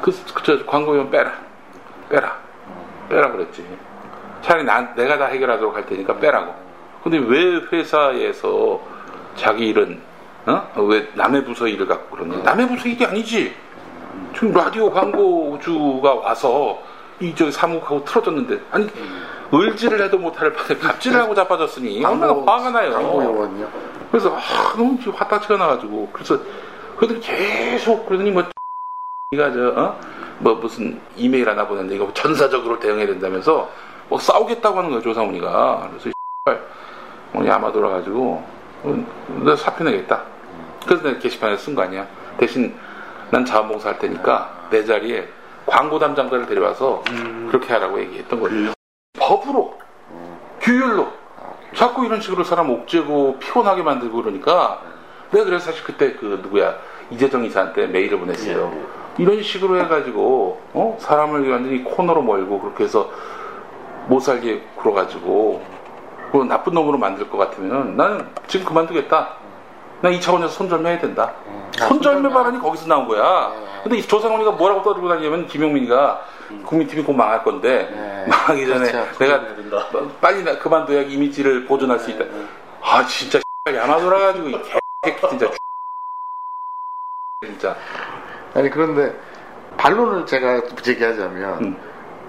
[0.01, 0.11] 그,
[0.43, 1.33] 저 광고 요원 빼라,
[2.09, 2.37] 빼라,
[3.09, 3.63] 빼라 그랬지.
[4.41, 6.53] 차라리 난 내가 다 해결하도록 할 테니까 빼라고.
[7.03, 8.81] 근데 왜 회사에서
[9.35, 10.01] 자기 일은
[10.45, 10.67] 어?
[10.77, 12.41] 왜 남의 부서 일을 갖고 그러냐?
[12.43, 13.53] 남의 부서 일이 아니지.
[14.33, 16.81] 지금 라디오 광고주가 와서
[17.19, 18.87] 이 저기 사무국하고 틀어졌는데 아니
[19.53, 22.91] 을지를 해도 못할 판에 갑질을 하고 자빠졌으니 얼마나 화가 나요.
[22.93, 23.69] 광고 요원이요?
[24.11, 26.39] 그래서 아, 너무 화딱지가 나가지고 그래서
[26.97, 28.43] 그러더니 계속 그러더니 뭐
[29.31, 29.99] 이가 저 어?
[30.39, 33.69] 뭐 무슨 이메일 하나 보냈는데 이거 전사적으로 대응해야 된다면서
[34.09, 36.13] 뭐 싸우겠다고 하는 거야 조상훈이가 그래서 이
[37.33, 38.43] 어, 야마 돌아가지고
[38.83, 39.05] 어,
[39.43, 40.23] 너 사표 내겠다.
[40.85, 42.07] 그래서 내가 게시판에 쓴 거 아니야.
[42.37, 42.73] 대신
[43.31, 45.27] 난 자원봉사 할 테니까 내 자리에
[45.67, 47.03] 광고 담당자를 데려와서
[47.49, 48.71] 그렇게 하라고 얘기했던 거예요.
[49.19, 49.77] 법으로
[50.61, 51.07] 규율로
[51.75, 54.81] 자꾸 이런 식으로 사람 옥죄고 피곤하게 만들고 그러니까
[55.31, 56.75] 내가 그래서 사실 그때 그 누구야
[57.11, 58.71] 이재정 이사한테 메일을 보냈어요.
[59.17, 60.97] 이런 식으로 해가지고 어?
[60.99, 63.09] 사람을 완전히 코너로 몰고 그렇게 해서
[64.07, 65.61] 못 살게 굴어가지고
[66.31, 69.35] 그 나쁜 놈으로 만들 것 같으면 나는 지금 그만두겠다.
[70.01, 71.33] 난이 차원에서 손절매해야 된다.
[71.77, 73.51] 손절매 발언이 거기서 나온 거야.
[73.87, 76.21] 근데 이 조상훈이가 뭐라고 떠들고 다니냐면 김용민이가
[76.65, 79.45] 국민TV 곧 망할 건데 망하기 전에 내가
[80.19, 82.25] 빨리 나 그만둬야 이미지를 보존할 수 있다.
[82.81, 85.51] 아 진짜 야마 돌아가지고 이 개새끼 진짜
[87.41, 87.75] 진짜
[88.53, 89.17] 아니 그런데
[89.77, 91.77] 반론을 제가 제기하자면 음.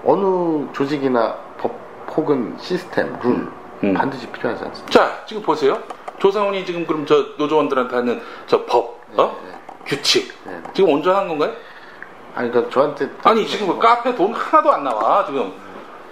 [0.05, 1.75] 어느 조직이나 법
[2.15, 3.51] 혹은 시스템, 룰
[3.83, 3.93] 음.
[3.93, 4.91] 반드시 필요하지 않습니까?
[4.91, 5.81] 자, 지금 보세요.
[6.19, 9.48] 조상훈이 지금 그럼 저 노조원들한테 하는 저 법, 어?
[9.89, 10.31] 규칙.
[10.73, 11.51] 지금 온전한 건가요?
[12.35, 13.09] 아니, 그러니까 저한테.
[13.23, 15.51] 아니, 지금 그 카페 돈 하나도 안 나와, 지금.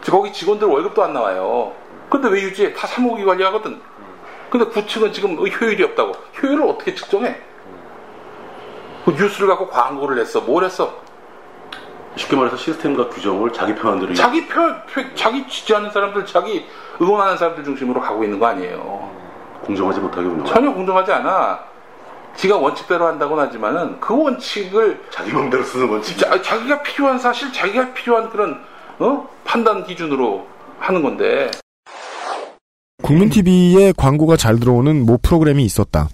[0.09, 1.73] 거기 직원들 월급도 안 나와요.
[2.09, 2.73] 근데 왜 유지해?
[2.73, 3.79] 다 사무국이 관리하거든.
[4.49, 6.13] 근데 구측은 지금 효율이 없다고.
[6.41, 7.35] 효율을 어떻게 측정해?
[9.05, 10.41] 그 뉴스를 갖고 광고를 했어.
[10.41, 10.93] 뭘 했어?
[12.15, 16.65] 쉽게 말해서 시스템과 규정을 자기 편한 대로 자기 표, 표- 자기 지지하는 사람들, 자기
[16.99, 19.11] 응원하는 사람들 중심으로 가고 있는 거 아니에요.
[19.65, 20.45] 공정하지 못하게 운영.
[20.45, 21.59] 전혀 공정하지 않아.
[22.37, 26.17] 지가 원칙대로 한다고는 하지만은 그 원칙을 자기 맘대로 쓰는 원칙.
[26.17, 28.59] 자, 자기가 필요한 사실, 자기가 필요한 그런
[28.99, 29.27] 어?
[29.43, 30.47] 판단 기준으로
[30.79, 31.49] 하는 건데.
[33.01, 36.09] 국민TV에 광고가 잘 들어오는 모 프로그램이 있었다.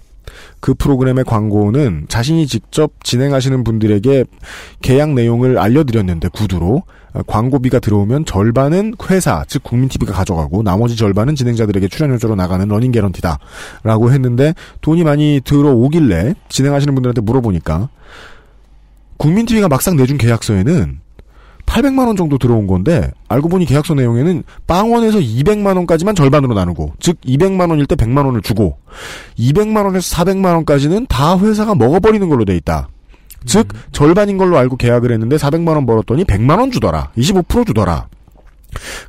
[0.60, 4.24] 그 프로그램의 광고는 자신이 직접 진행하시는 분들에게
[4.80, 11.88] 계약 내용을 알려드렸는데 구두로 어, 광고비가 들어오면 절반은 회사 즉 국민TV가 가져가고 나머지 절반은 진행자들에게
[11.88, 13.38] 출연료조로 나가는 running 개런티다
[13.84, 17.88] 라고 했는데 돈이 많이 들어오길래 진행하시는 분들한테 물어보니까
[19.16, 21.04] 국민TV가 막상 내준 계약서에는
[21.66, 27.20] 800만 원 정도 들어온 건데 알고 보니 계약서 내용에는 빵원에서 200만 원까지만 절반으로 나누고 즉
[27.22, 28.76] 200만 원일 때 100만 원을 주고
[29.38, 32.88] 200만 원에서 400만 원까지는 다 회사가 먹어버리는 걸로 돼 있다.
[33.46, 37.10] 즉 절반인 걸로 알고 계약을 했는데 400만 원 벌었더니 100만 원 주더라.
[37.16, 38.08] 25% 주더라.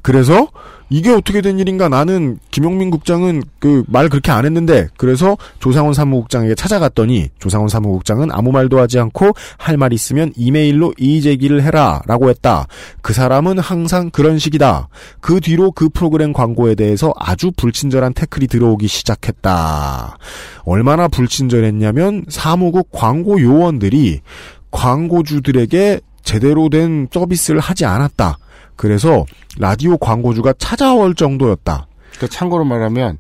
[0.02, 0.48] 그래서
[0.90, 6.56] 이게 어떻게 된 일인가 나는 김용민 국장은 그 말 그렇게 안 했는데 그래서 조상원 사무국장에게
[6.56, 12.68] 찾아갔더니 조상원 사무국장은 아무 말도 하지 않고 할 말 있으면 이메일로 이의 제기를 해라라고 했다.
[13.02, 14.88] 그 사람은 항상 그런 식이다.
[15.20, 20.18] 그 뒤로 그 프로그램 광고에 대해서 아주 불친절한 태클이 들어오기 시작했다.
[20.66, 24.22] 얼마나 불친절했냐면 사무국 광고 요원들이
[24.72, 28.38] 광고주들에게 제대로 된 서비스를 하지 않았다.
[28.76, 29.26] 그래서
[29.58, 31.88] 라디오 광고주가 찾아올 정도였다.
[32.20, 33.18] 그 참고로 말하면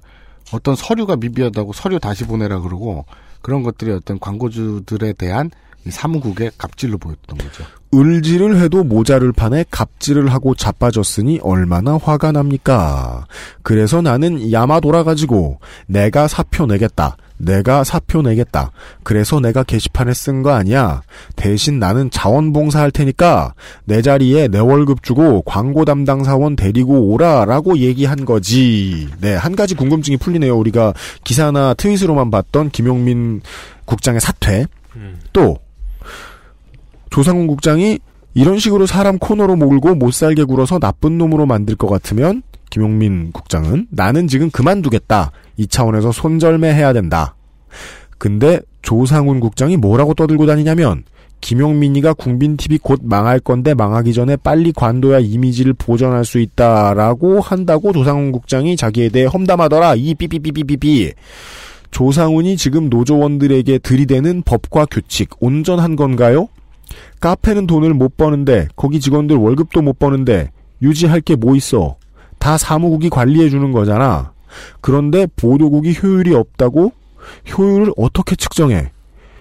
[0.53, 3.06] 어떤 서류가 미비하다고 서류 다시 보내라 그러고
[3.41, 5.52] 그런 것들이 어떤 광고주들에 대한
[5.86, 7.64] 이 사무국의 갑질로 보였던 거죠.
[7.94, 13.27] 을지를 해도 모자를 파내 갑질을 하고 자빠졌으니 얼마나 화가 납니까?
[13.61, 17.18] 그래서 나는 야마 돌아가지고 내가 사표 내겠다.
[17.37, 18.71] 내가 사표 내겠다.
[19.03, 21.01] 그래서 내가 게시판에 쓴 거 아니야.
[21.35, 23.53] 대신 나는 자원봉사 할 테니까
[23.83, 29.07] 내 자리에 내 월급 주고 광고 담당 사원 데리고 오라 라고 얘기한 거지.
[29.19, 30.57] 네, 한 가지 궁금증이 풀리네요.
[30.57, 30.93] 우리가
[31.23, 33.41] 기사나 트윗으로만 봤던 김용민
[33.85, 34.65] 국장의 사퇴.
[35.33, 35.57] 또
[37.09, 37.99] 조상훈 국장이
[38.33, 42.43] 이런 식으로 사람 코너로 몰고 못 살게 굴어서 나쁜 놈으로 만들 것 같으면
[42.80, 45.31] 김용민 국장은 나는 지금 그만두겠다.
[45.56, 47.34] 이 차원에서 손절매 해야 된다.
[48.18, 51.06] 근데 조상훈 국장이 뭐라고 떠들고 다니냐면
[51.39, 58.33] 김용민이가 국민TV 곧 망할 건데 망하기 전에 빨리 관둬야 이미지를 보존할 수 있다라고 한다고 조상훈
[58.33, 59.95] 국장이 자기에 대해 험담하더라.
[59.95, 61.14] 이 삐삐삐삐삐삐.
[61.91, 66.49] 조상훈이 지금 노조원들에게 들이대는 법과 규칙 온전한 건가요?
[67.22, 70.51] 카페는 돈을 못 버는데 거기 직원들 월급도 못 버는데
[70.82, 71.95] 유지할 게 뭐 있어?
[72.45, 74.32] 다 사무국이 관리해 주는 거잖아.
[74.80, 76.93] 그런데 보도국이 효율이 없다고?
[77.57, 78.91] 효율을 어떻게 측정해?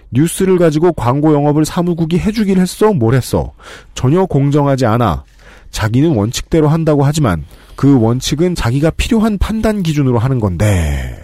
[0.09, 2.93] 뉴스를 가지고 광고 영업을 사무국이 해주긴 했어?
[2.93, 3.51] 뭘 했어?
[3.93, 5.23] 전혀 공정하지 않아.
[5.69, 11.15] 자기는 원칙대로 한다고 하지만 그 원칙은 자기가 필요한 판단 기준으로 하는 건데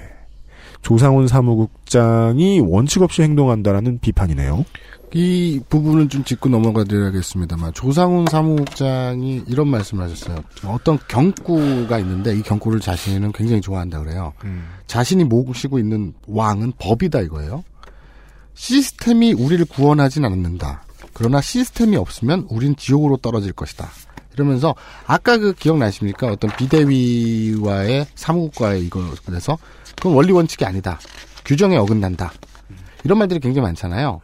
[0.84, 4.66] 조상훈 사무국장이 원칙 없이 행동한다라는 비판이네요.
[5.14, 10.38] 이 부분은 좀 짚고 넘어가 드려야겠습니다만 조상훈 사무국장이 이런 말씀을 하셨어요.
[10.66, 14.34] 어떤 경구가 있는데 이 경구를 자신은 굉장히 좋아한다 그래요.
[14.88, 17.64] 자신이 모시고 있는 왕은 법이다 이거예요.
[18.54, 20.84] 시스템이 우리를 구원하진 않는다.
[21.14, 23.90] 그러나 시스템이 없으면 우린 지옥으로 떨어질 것이다.
[24.34, 24.76] 이러면서
[25.08, 26.28] 아까 그 기억나십니까?
[26.28, 29.58] 어떤 비대위와의 사무국과의 이거 그래서
[29.98, 31.00] 그건 원리 원칙이 아니다.
[31.44, 32.32] 규정에 어긋난다.
[33.04, 34.22] 이런 말들이 굉장히 많잖아요.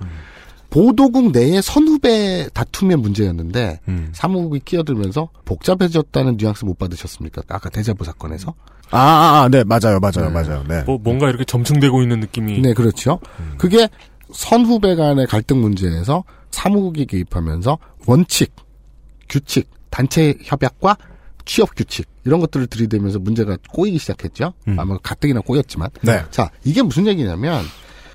[0.78, 3.80] 보도국 내의 선후배 다툼의 문제였는데
[4.12, 7.42] 사무국이 끼어들면서 복잡해졌다는 뉘앙스 못 받으셨습니까?
[7.48, 8.54] 아까 대자보 사건에서.
[8.92, 10.64] 아, 아, 아, 네, 맞아요, 맞아요, 맞아요.
[10.68, 10.84] 네.
[10.84, 12.60] 뭐 뭔가 이렇게 점층되고 있는 느낌이.
[12.62, 13.20] 네, 그렇죠.
[13.58, 13.90] 그게
[14.32, 18.54] 선후배 간의 갈등 문제에서 사무국이 개입하면서 원칙,
[19.28, 20.96] 규칙, 단체 협약과
[21.46, 24.54] 취업 규칙 이런 것들을 들이대면서 문제가 꼬이기 시작했죠.
[24.78, 25.90] 아마 가뜩이나 꼬였지만.
[26.04, 26.22] 네.
[26.30, 27.64] 자, 이게 무슨 얘기냐면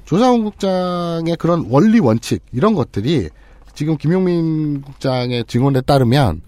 [0.04, 3.28] 조사원 국장의 그런 원리 원칙 이런 것들이
[3.74, 6.42] 지금 김용민 국장의 증언에 따르면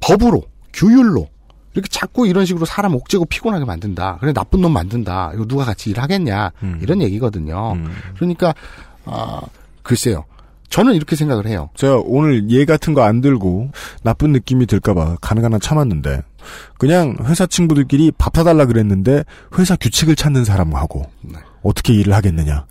[0.00, 1.28] 법으로 규율로
[1.74, 4.18] 이렇게 자꾸 이런 식으로 사람 옥죄고 피곤하게 만든다.
[4.20, 5.32] 그래 나쁜 놈 만든다.
[5.34, 7.76] 이거 누가 같이 일하겠냐 이런 얘기거든요.
[8.16, 8.54] 그러니까
[9.04, 9.40] 아
[9.82, 10.24] 글쎄요.
[10.68, 11.70] 저는 이렇게 생각을 해요.
[11.76, 13.70] 제가 오늘 얘 같은 거 안 들고
[14.02, 16.22] 나쁜 느낌이 들까봐 가능한 한 참았는데
[16.78, 19.24] 그냥 회사 친구들끼리 밥 사달라 그랬는데
[19.58, 21.04] 회사 규칙을 찾는 사람하고
[21.66, 22.66] 어떻게 일을 하겠느냐.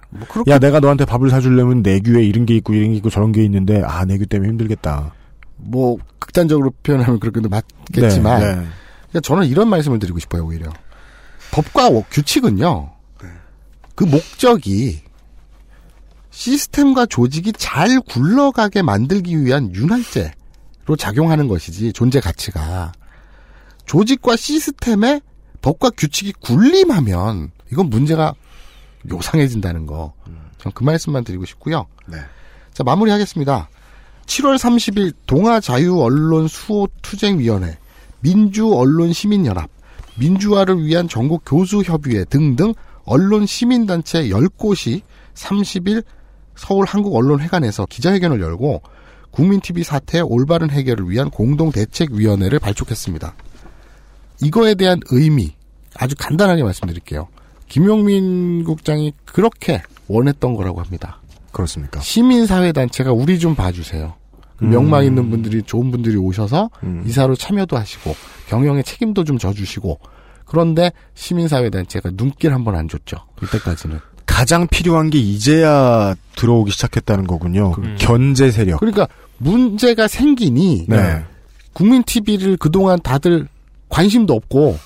[0.47, 3.81] 야 내가 너한테 밥을 사주려면 내규에 이런 게 있고 이런 게 있고 저런 게 있는데
[3.83, 5.13] 아 내규 때문에 힘들겠다.
[5.57, 8.51] 뭐 극단적으로 표현하면 그렇게 맞겠지만 네, 네.
[8.53, 10.71] 그러니까 저는 이런 말씀을 드리고 싶어요 오히려
[11.51, 12.91] 법과 규칙은요
[13.95, 15.01] 그 목적이
[16.31, 22.91] 시스템과 조직이 잘 굴러가게 만들기 위한 윤활제로 작용하는 것이지 존재 가치가
[23.85, 25.21] 조직과 시스템에
[25.61, 28.33] 법과 규칙이 군림하면 이건 문제가
[29.11, 30.13] 요상해진다는 거.
[30.57, 31.85] 전 그 말씀만 드리고 싶고요.
[32.73, 33.69] 자 마무리하겠습니다.
[34.25, 37.77] 7월 30일 동아자유언론수호투쟁위원회,
[38.21, 39.69] 민주언론시민연합,
[40.17, 42.73] 민주화를 위한 전국 교수협의회 등등
[43.05, 45.01] 언론시민단체 10곳이
[45.35, 46.03] 30일
[46.55, 48.81] 서울 한국언론회관에서 기자회견을 열고
[49.31, 53.35] 국민TV 사태의 올바른 해결을 위한 공동대책위원회를 발족했습니다.
[54.41, 55.53] 이거에 대한 의미
[55.95, 57.27] 아주 간단하게 말씀드릴게요.
[57.67, 61.19] 김용민 국장이 그렇게 원했던 거라고 합니다.
[61.51, 61.99] 그렇습니까?
[62.01, 64.13] 시민사회단체가 우리 좀 봐주세요.
[64.57, 64.69] 그 음.
[64.69, 66.69] 명망 있는 분들이 좋은 분들이 오셔서
[67.05, 68.15] 이사로 참여도 하시고
[68.47, 69.99] 경영에 책임도 좀 져주시고
[70.45, 73.17] 그런데 시민사회단체가 눈길 한 번 안 줬죠.
[73.43, 73.99] 이때까지는.
[74.25, 77.73] 가장 필요한 게 이제야 들어오기 시작했다는 거군요.
[77.97, 78.79] 견제 세력.
[78.79, 81.23] 그러니까 문제가 생기니 네.
[81.73, 83.47] 국민 TV를 그동안 다들
[83.89, 84.77] 관심도 없고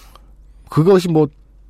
[0.69, 1.27] 그것이 뭐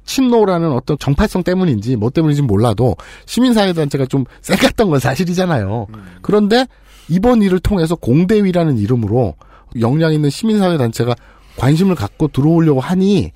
[0.09, 2.95] 친노라는 어떤 정파성 때문인지 뭐 때문인지 몰라도
[3.27, 5.85] 시민사회단체가 좀 쌩갔던 건 사실이잖아요.
[6.23, 6.65] 그런데
[7.07, 9.35] 이번 일을 통해서 공대위라는 이름으로
[9.79, 11.13] 역량 있는 시민사회단체가
[11.57, 13.31] 관심을 갖고 들어오려고 하니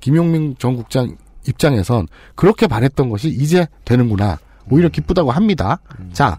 [0.00, 4.38] 김용민 전 국장 입장에선 그렇게 바랬던 것이 이제 되는구나.
[4.68, 5.78] 오히려 기쁘다고 합니다.
[6.12, 6.38] 자,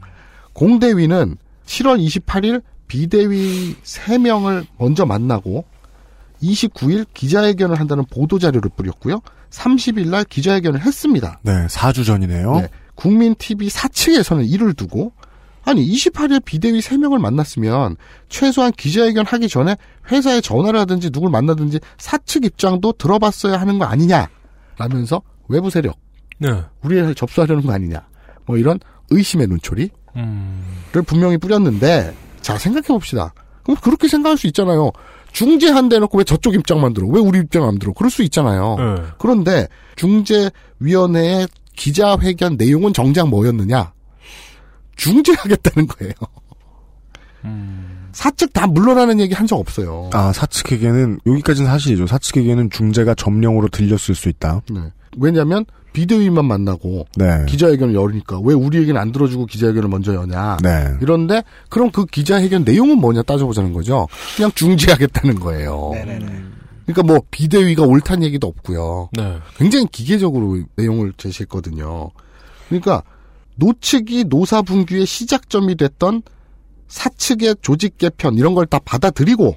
[0.52, 5.64] 공대위는 7월 28일 비대위 3명을 먼저 만나고
[6.44, 9.22] 29일 기자회견을 한다는 보도자료를 뿌렸고요.
[9.50, 11.40] 30일 날 기자회견을 했습니다.
[11.44, 12.56] 네, 4주 전이네요.
[12.62, 15.14] 네, 국민 TV 사측에서는 이를 두고
[15.68, 17.98] 아니 28일 비대위 3명을 만났으면
[18.30, 19.76] 최소한 기자회견 하기 전에
[20.10, 24.30] 회사에 전화를 하든지 누굴 만나든지 사측 입장도 들어봤어야 하는 거 아니냐
[24.78, 25.98] 라면서 외부 세력
[26.38, 26.64] 네.
[26.82, 28.08] 우리를 접수하려는 거 아니냐
[28.46, 30.64] 뭐 이런 의심의 눈초리를 음.
[31.06, 34.92] 분명히 뿌렸는데 자 생각해 봅시다 그럼 그렇게 생각할 수 있잖아요
[35.38, 38.76] 중재한 대 놓고 왜 저쪽 입장만 들어 왜 우리 입장 안 들어 그럴 수 있잖아요
[38.80, 39.04] 네.
[39.20, 43.94] 그런데 중재위원회의 기자회견 내용은 정작 뭐였느냐
[44.96, 46.14] 중재하겠다는 거예요
[48.14, 52.08] 사측 다 물러나는 얘기 한 적 없어요 아, 사측에게는, 여기까지는 사실이죠.
[52.08, 54.64] 사측에게는 중재가 점령으로 들렸을 수 있다.
[54.72, 54.80] 네.
[55.20, 55.66] 왜냐하면
[55.98, 57.44] 비대위만 만나고 네.
[57.48, 60.58] 기자회견을 열으니까 왜 우리 얘기는 안 들어주고 기자회견을 먼저 여냐.
[60.62, 60.94] 네.
[61.02, 64.08] 이런데 그럼 그 기자회견 내용은 뭐냐 따져보자는 거죠.
[64.36, 65.94] 그냥 중지하겠다는 거예요.
[66.86, 69.10] 그러니까 뭐 비대위가 옳다는 얘기도 없고요.
[69.14, 69.40] 네.
[69.58, 72.12] 굉장히 기계적으로 내용을 제시했거든요.
[72.70, 73.02] 그러니까
[73.56, 76.22] 노측이 노사분규의 시작점이 됐던
[76.90, 79.56] 사측의 조직 개편 이런 걸 다 받아들이고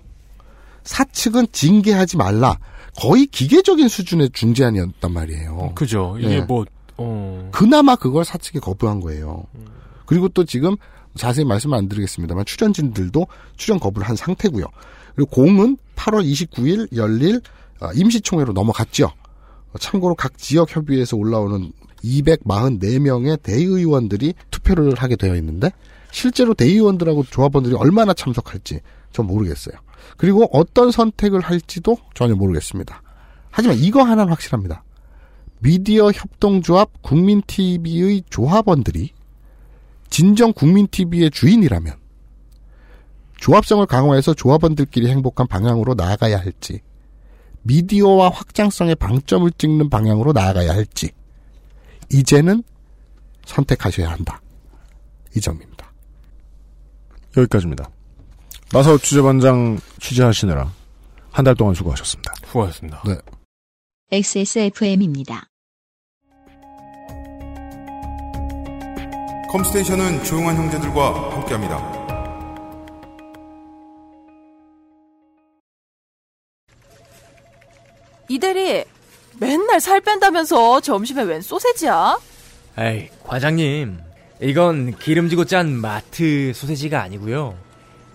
[0.84, 2.56] 사측은 징계하지 말라.
[3.00, 5.72] 거의 기계적인 수준의 중재안이었단 말이에요.
[5.74, 6.16] 그죠.
[6.18, 6.40] 이게 네.
[6.42, 6.66] 뭐,
[6.98, 7.48] 어.
[7.50, 9.46] 그나마 그걸 사측이 거부한 거예요.
[10.04, 10.76] 그리고 또 지금
[11.16, 14.66] 자세히 말씀 안 드리겠습니다만 출연진들도 출연 거부를 한 상태고요.
[15.14, 17.40] 그리고 공은 8월 29일 열릴
[17.80, 19.10] 아, 임시총회로 넘어갔죠.
[19.78, 21.72] 참고로 각 지역 협의회에서 올라오는
[22.04, 25.70] 244명의 대의원들이 투표를 하게 되어 있는데
[26.10, 28.80] 실제로 대의원들하고 조합원들이 얼마나 참석할지
[29.12, 29.76] 전 모르겠어요.
[30.16, 33.02] 그리고 어떤 선택을 할지도 전혀 모르겠습니다.
[33.50, 34.84] 하지만 이거 하나는 확실합니다.
[35.60, 39.10] 미디어 협동조합 국민TV의 조합원들이
[40.08, 41.94] 진정 국민TV의 주인이라면
[43.38, 46.80] 조합성을 강화해서 조합원들끼리 행복한 방향으로 나아가야 할지
[47.62, 51.10] 미디어와 확장성의 방점을 찍는 방향으로 나아가야 할지
[52.12, 52.62] 이제는
[53.44, 54.40] 선택하셔야 한다.
[55.36, 55.92] 이 점입니다.
[57.36, 57.90] 여기까지입니다.
[58.72, 60.70] 마사오 취재반장 취재하시느라
[61.32, 62.34] 한 달 동안 수고하셨습니다.
[62.46, 63.02] 수고하셨습니다.
[63.06, 63.16] 네.
[64.10, 65.46] XSFM입니다.
[69.50, 72.00] 컴스테이션은 조용한 형제들과 함께합니다.
[78.28, 78.84] 이대리
[79.38, 82.18] 맨날 살 뺀다면서 점심에 웬 소세지야?
[82.78, 83.98] 에이 과장님
[84.42, 87.56] 이건 기름지고 짠 마트 소세지가 아니고요.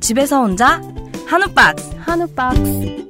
[0.00, 0.80] 집에서 혼자
[1.26, 3.06] 한우 박스 한우 박스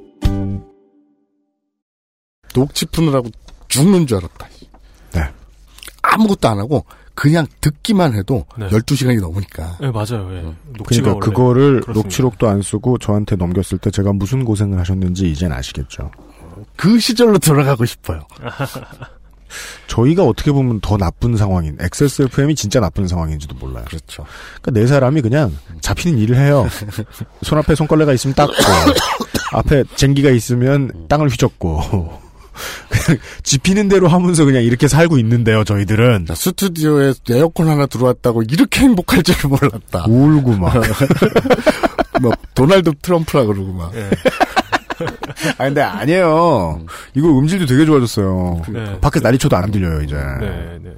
[2.53, 3.29] 녹취 푸느라고
[3.67, 4.47] 죽는 줄 알았다.
[5.13, 5.21] 네.
[6.01, 8.67] 아무것도 안 하고 그냥 듣기만 해도 네.
[8.69, 9.77] 12시간이 넘으니까.
[9.79, 10.27] 네, 맞아요.
[10.35, 10.41] 예.
[10.77, 11.93] 녹취가 그러니까 그거를 그렇습니다.
[11.93, 16.09] 녹취록도 안 쓰고 저한테 넘겼을 때 제가 무슨 고생을 하셨는지 이젠 아시겠죠.
[16.75, 18.25] 그 시절로 돌아가고 싶어요.
[19.87, 23.85] 저희가 어떻게 보면 더 나쁜 상황인 XSFM이 진짜 나쁜 상황인지도 몰라요.
[23.87, 24.25] 그렇죠.
[24.61, 26.67] 그러니까 네 사람이 그냥 잡히는 일을 해요.
[27.43, 28.53] 손 앞에 손걸레가 있으면 닦고
[29.53, 32.19] 앞에 쟁기가 있으면 땅을 휘젓고
[32.89, 35.63] 그냥 집히는 대로 하면서 그냥 이렇게 살고 있는데요.
[35.63, 40.05] 저희들은 스튜디오에 에어컨 하나 들어왔다고 이렇게 행복할 줄 몰랐다.
[40.07, 40.73] 울고 막.
[42.21, 43.91] 뭐 도널드 트럼프라 그러고 막.
[45.57, 46.81] 아 근데 아니에요.
[47.13, 48.61] 이거 음질도 되게 좋아졌어요.
[48.69, 48.99] 네.
[48.99, 50.15] 밖에서 난리 쳐도 안 들려요 이제.
[50.15, 50.91] 네, 네.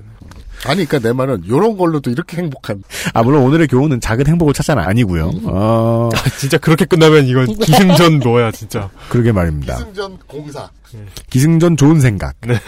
[0.65, 2.83] 아니, 그니까 내 말은, 요런 걸로도 이렇게 행복한.
[3.13, 5.31] 아, 물론 오늘의 교훈은 작은 행복을 찾자는 아니고요.
[5.45, 6.09] 어...
[6.37, 8.89] 진짜 그렇게 끝나면 이건 기승전 뭐야, 진짜.
[9.09, 9.77] 그러게 말입니다.
[9.77, 10.69] 기승전 공사.
[11.29, 12.35] 기승전 좋은 생각.
[12.41, 12.59] 네.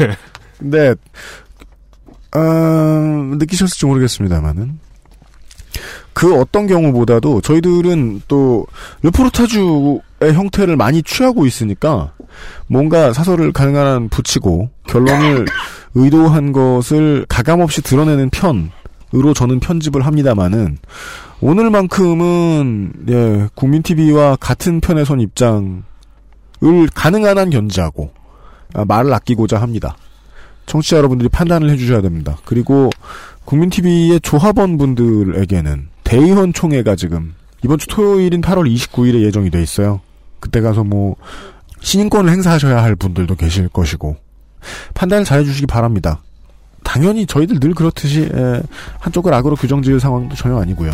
[0.57, 0.95] 근데,
[2.35, 2.39] 어,
[3.37, 4.79] 느끼셨을지 모르겠습니다만은.
[6.13, 8.65] 그 어떤 경우보다도 저희들은 또
[9.01, 9.99] 레포르타주의
[10.31, 12.13] 형태를 많이 취하고 있으니까
[12.67, 15.45] 뭔가 사설을 가능한 붙이고 결론을
[15.95, 20.77] 의도한 것을 가감없이 드러내는 편으로 저는 편집을 합니다만은
[21.41, 25.83] 오늘만큼은 예, 국민 TV와 같은 편에 선 입장을
[26.93, 28.11] 가능한 한 견지하고
[28.73, 29.97] 아, 말을 아끼고자 합니다.
[30.65, 32.37] 청취자 여러분들이 판단을 해주셔야 됩니다.
[32.45, 32.89] 그리고
[33.45, 40.01] 국민 TV의 조합원 분들에게는 대의원 총회가 지금 이번 주 토요일인 8월 29일에 예정이 돼 있어요.
[40.43, 41.15] 그때 가서 뭐
[41.80, 44.17] 신인권을 행사하셔야 할 분들도 계실 것이고
[44.93, 46.22] 판단을 잘 해주시기 바랍니다.
[46.83, 48.61] 당연히 저희들 늘 그렇듯이 에,
[48.99, 50.91] 한쪽을 악으로 규정지을 상황도 전혀 아니고요.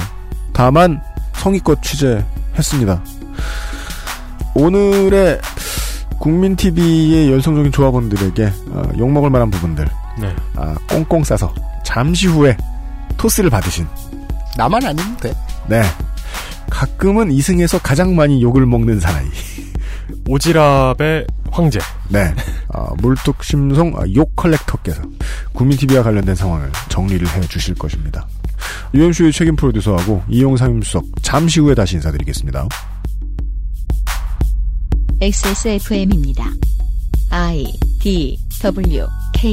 [0.53, 1.01] 다만
[1.33, 3.03] 성의껏 취재했습니다.
[4.53, 5.41] 오늘의
[6.19, 9.87] 국민 TV의 열성적인 조합원들에게 어, 욕먹을 만한 부분들
[10.21, 10.35] 네.
[10.55, 11.51] 아, 꽁꽁 싸서
[11.83, 12.55] 잠시 후에
[13.17, 13.87] 토스를 받으신
[14.57, 15.33] 나만 아니면 돼.
[15.67, 15.81] 네.
[16.69, 19.25] 가끔은 이승에서 가장 많이 욕을 먹는 사나이.
[20.27, 21.79] 오지랖의 황제.
[22.09, 22.33] 네.
[22.69, 25.01] 어, 물뚝심송 어, 욕 컬렉터께서
[25.53, 28.27] 국민TV와 관련된 상황을 정리를 해 주실 것입니다.
[28.93, 32.67] UMC의 책임 프로듀서하고 이용 상 임수석 잠시 후에 다시 인사드리겠습니다.
[35.21, 36.45] XSFM입니다.
[37.29, 37.65] I
[37.99, 39.51] D W K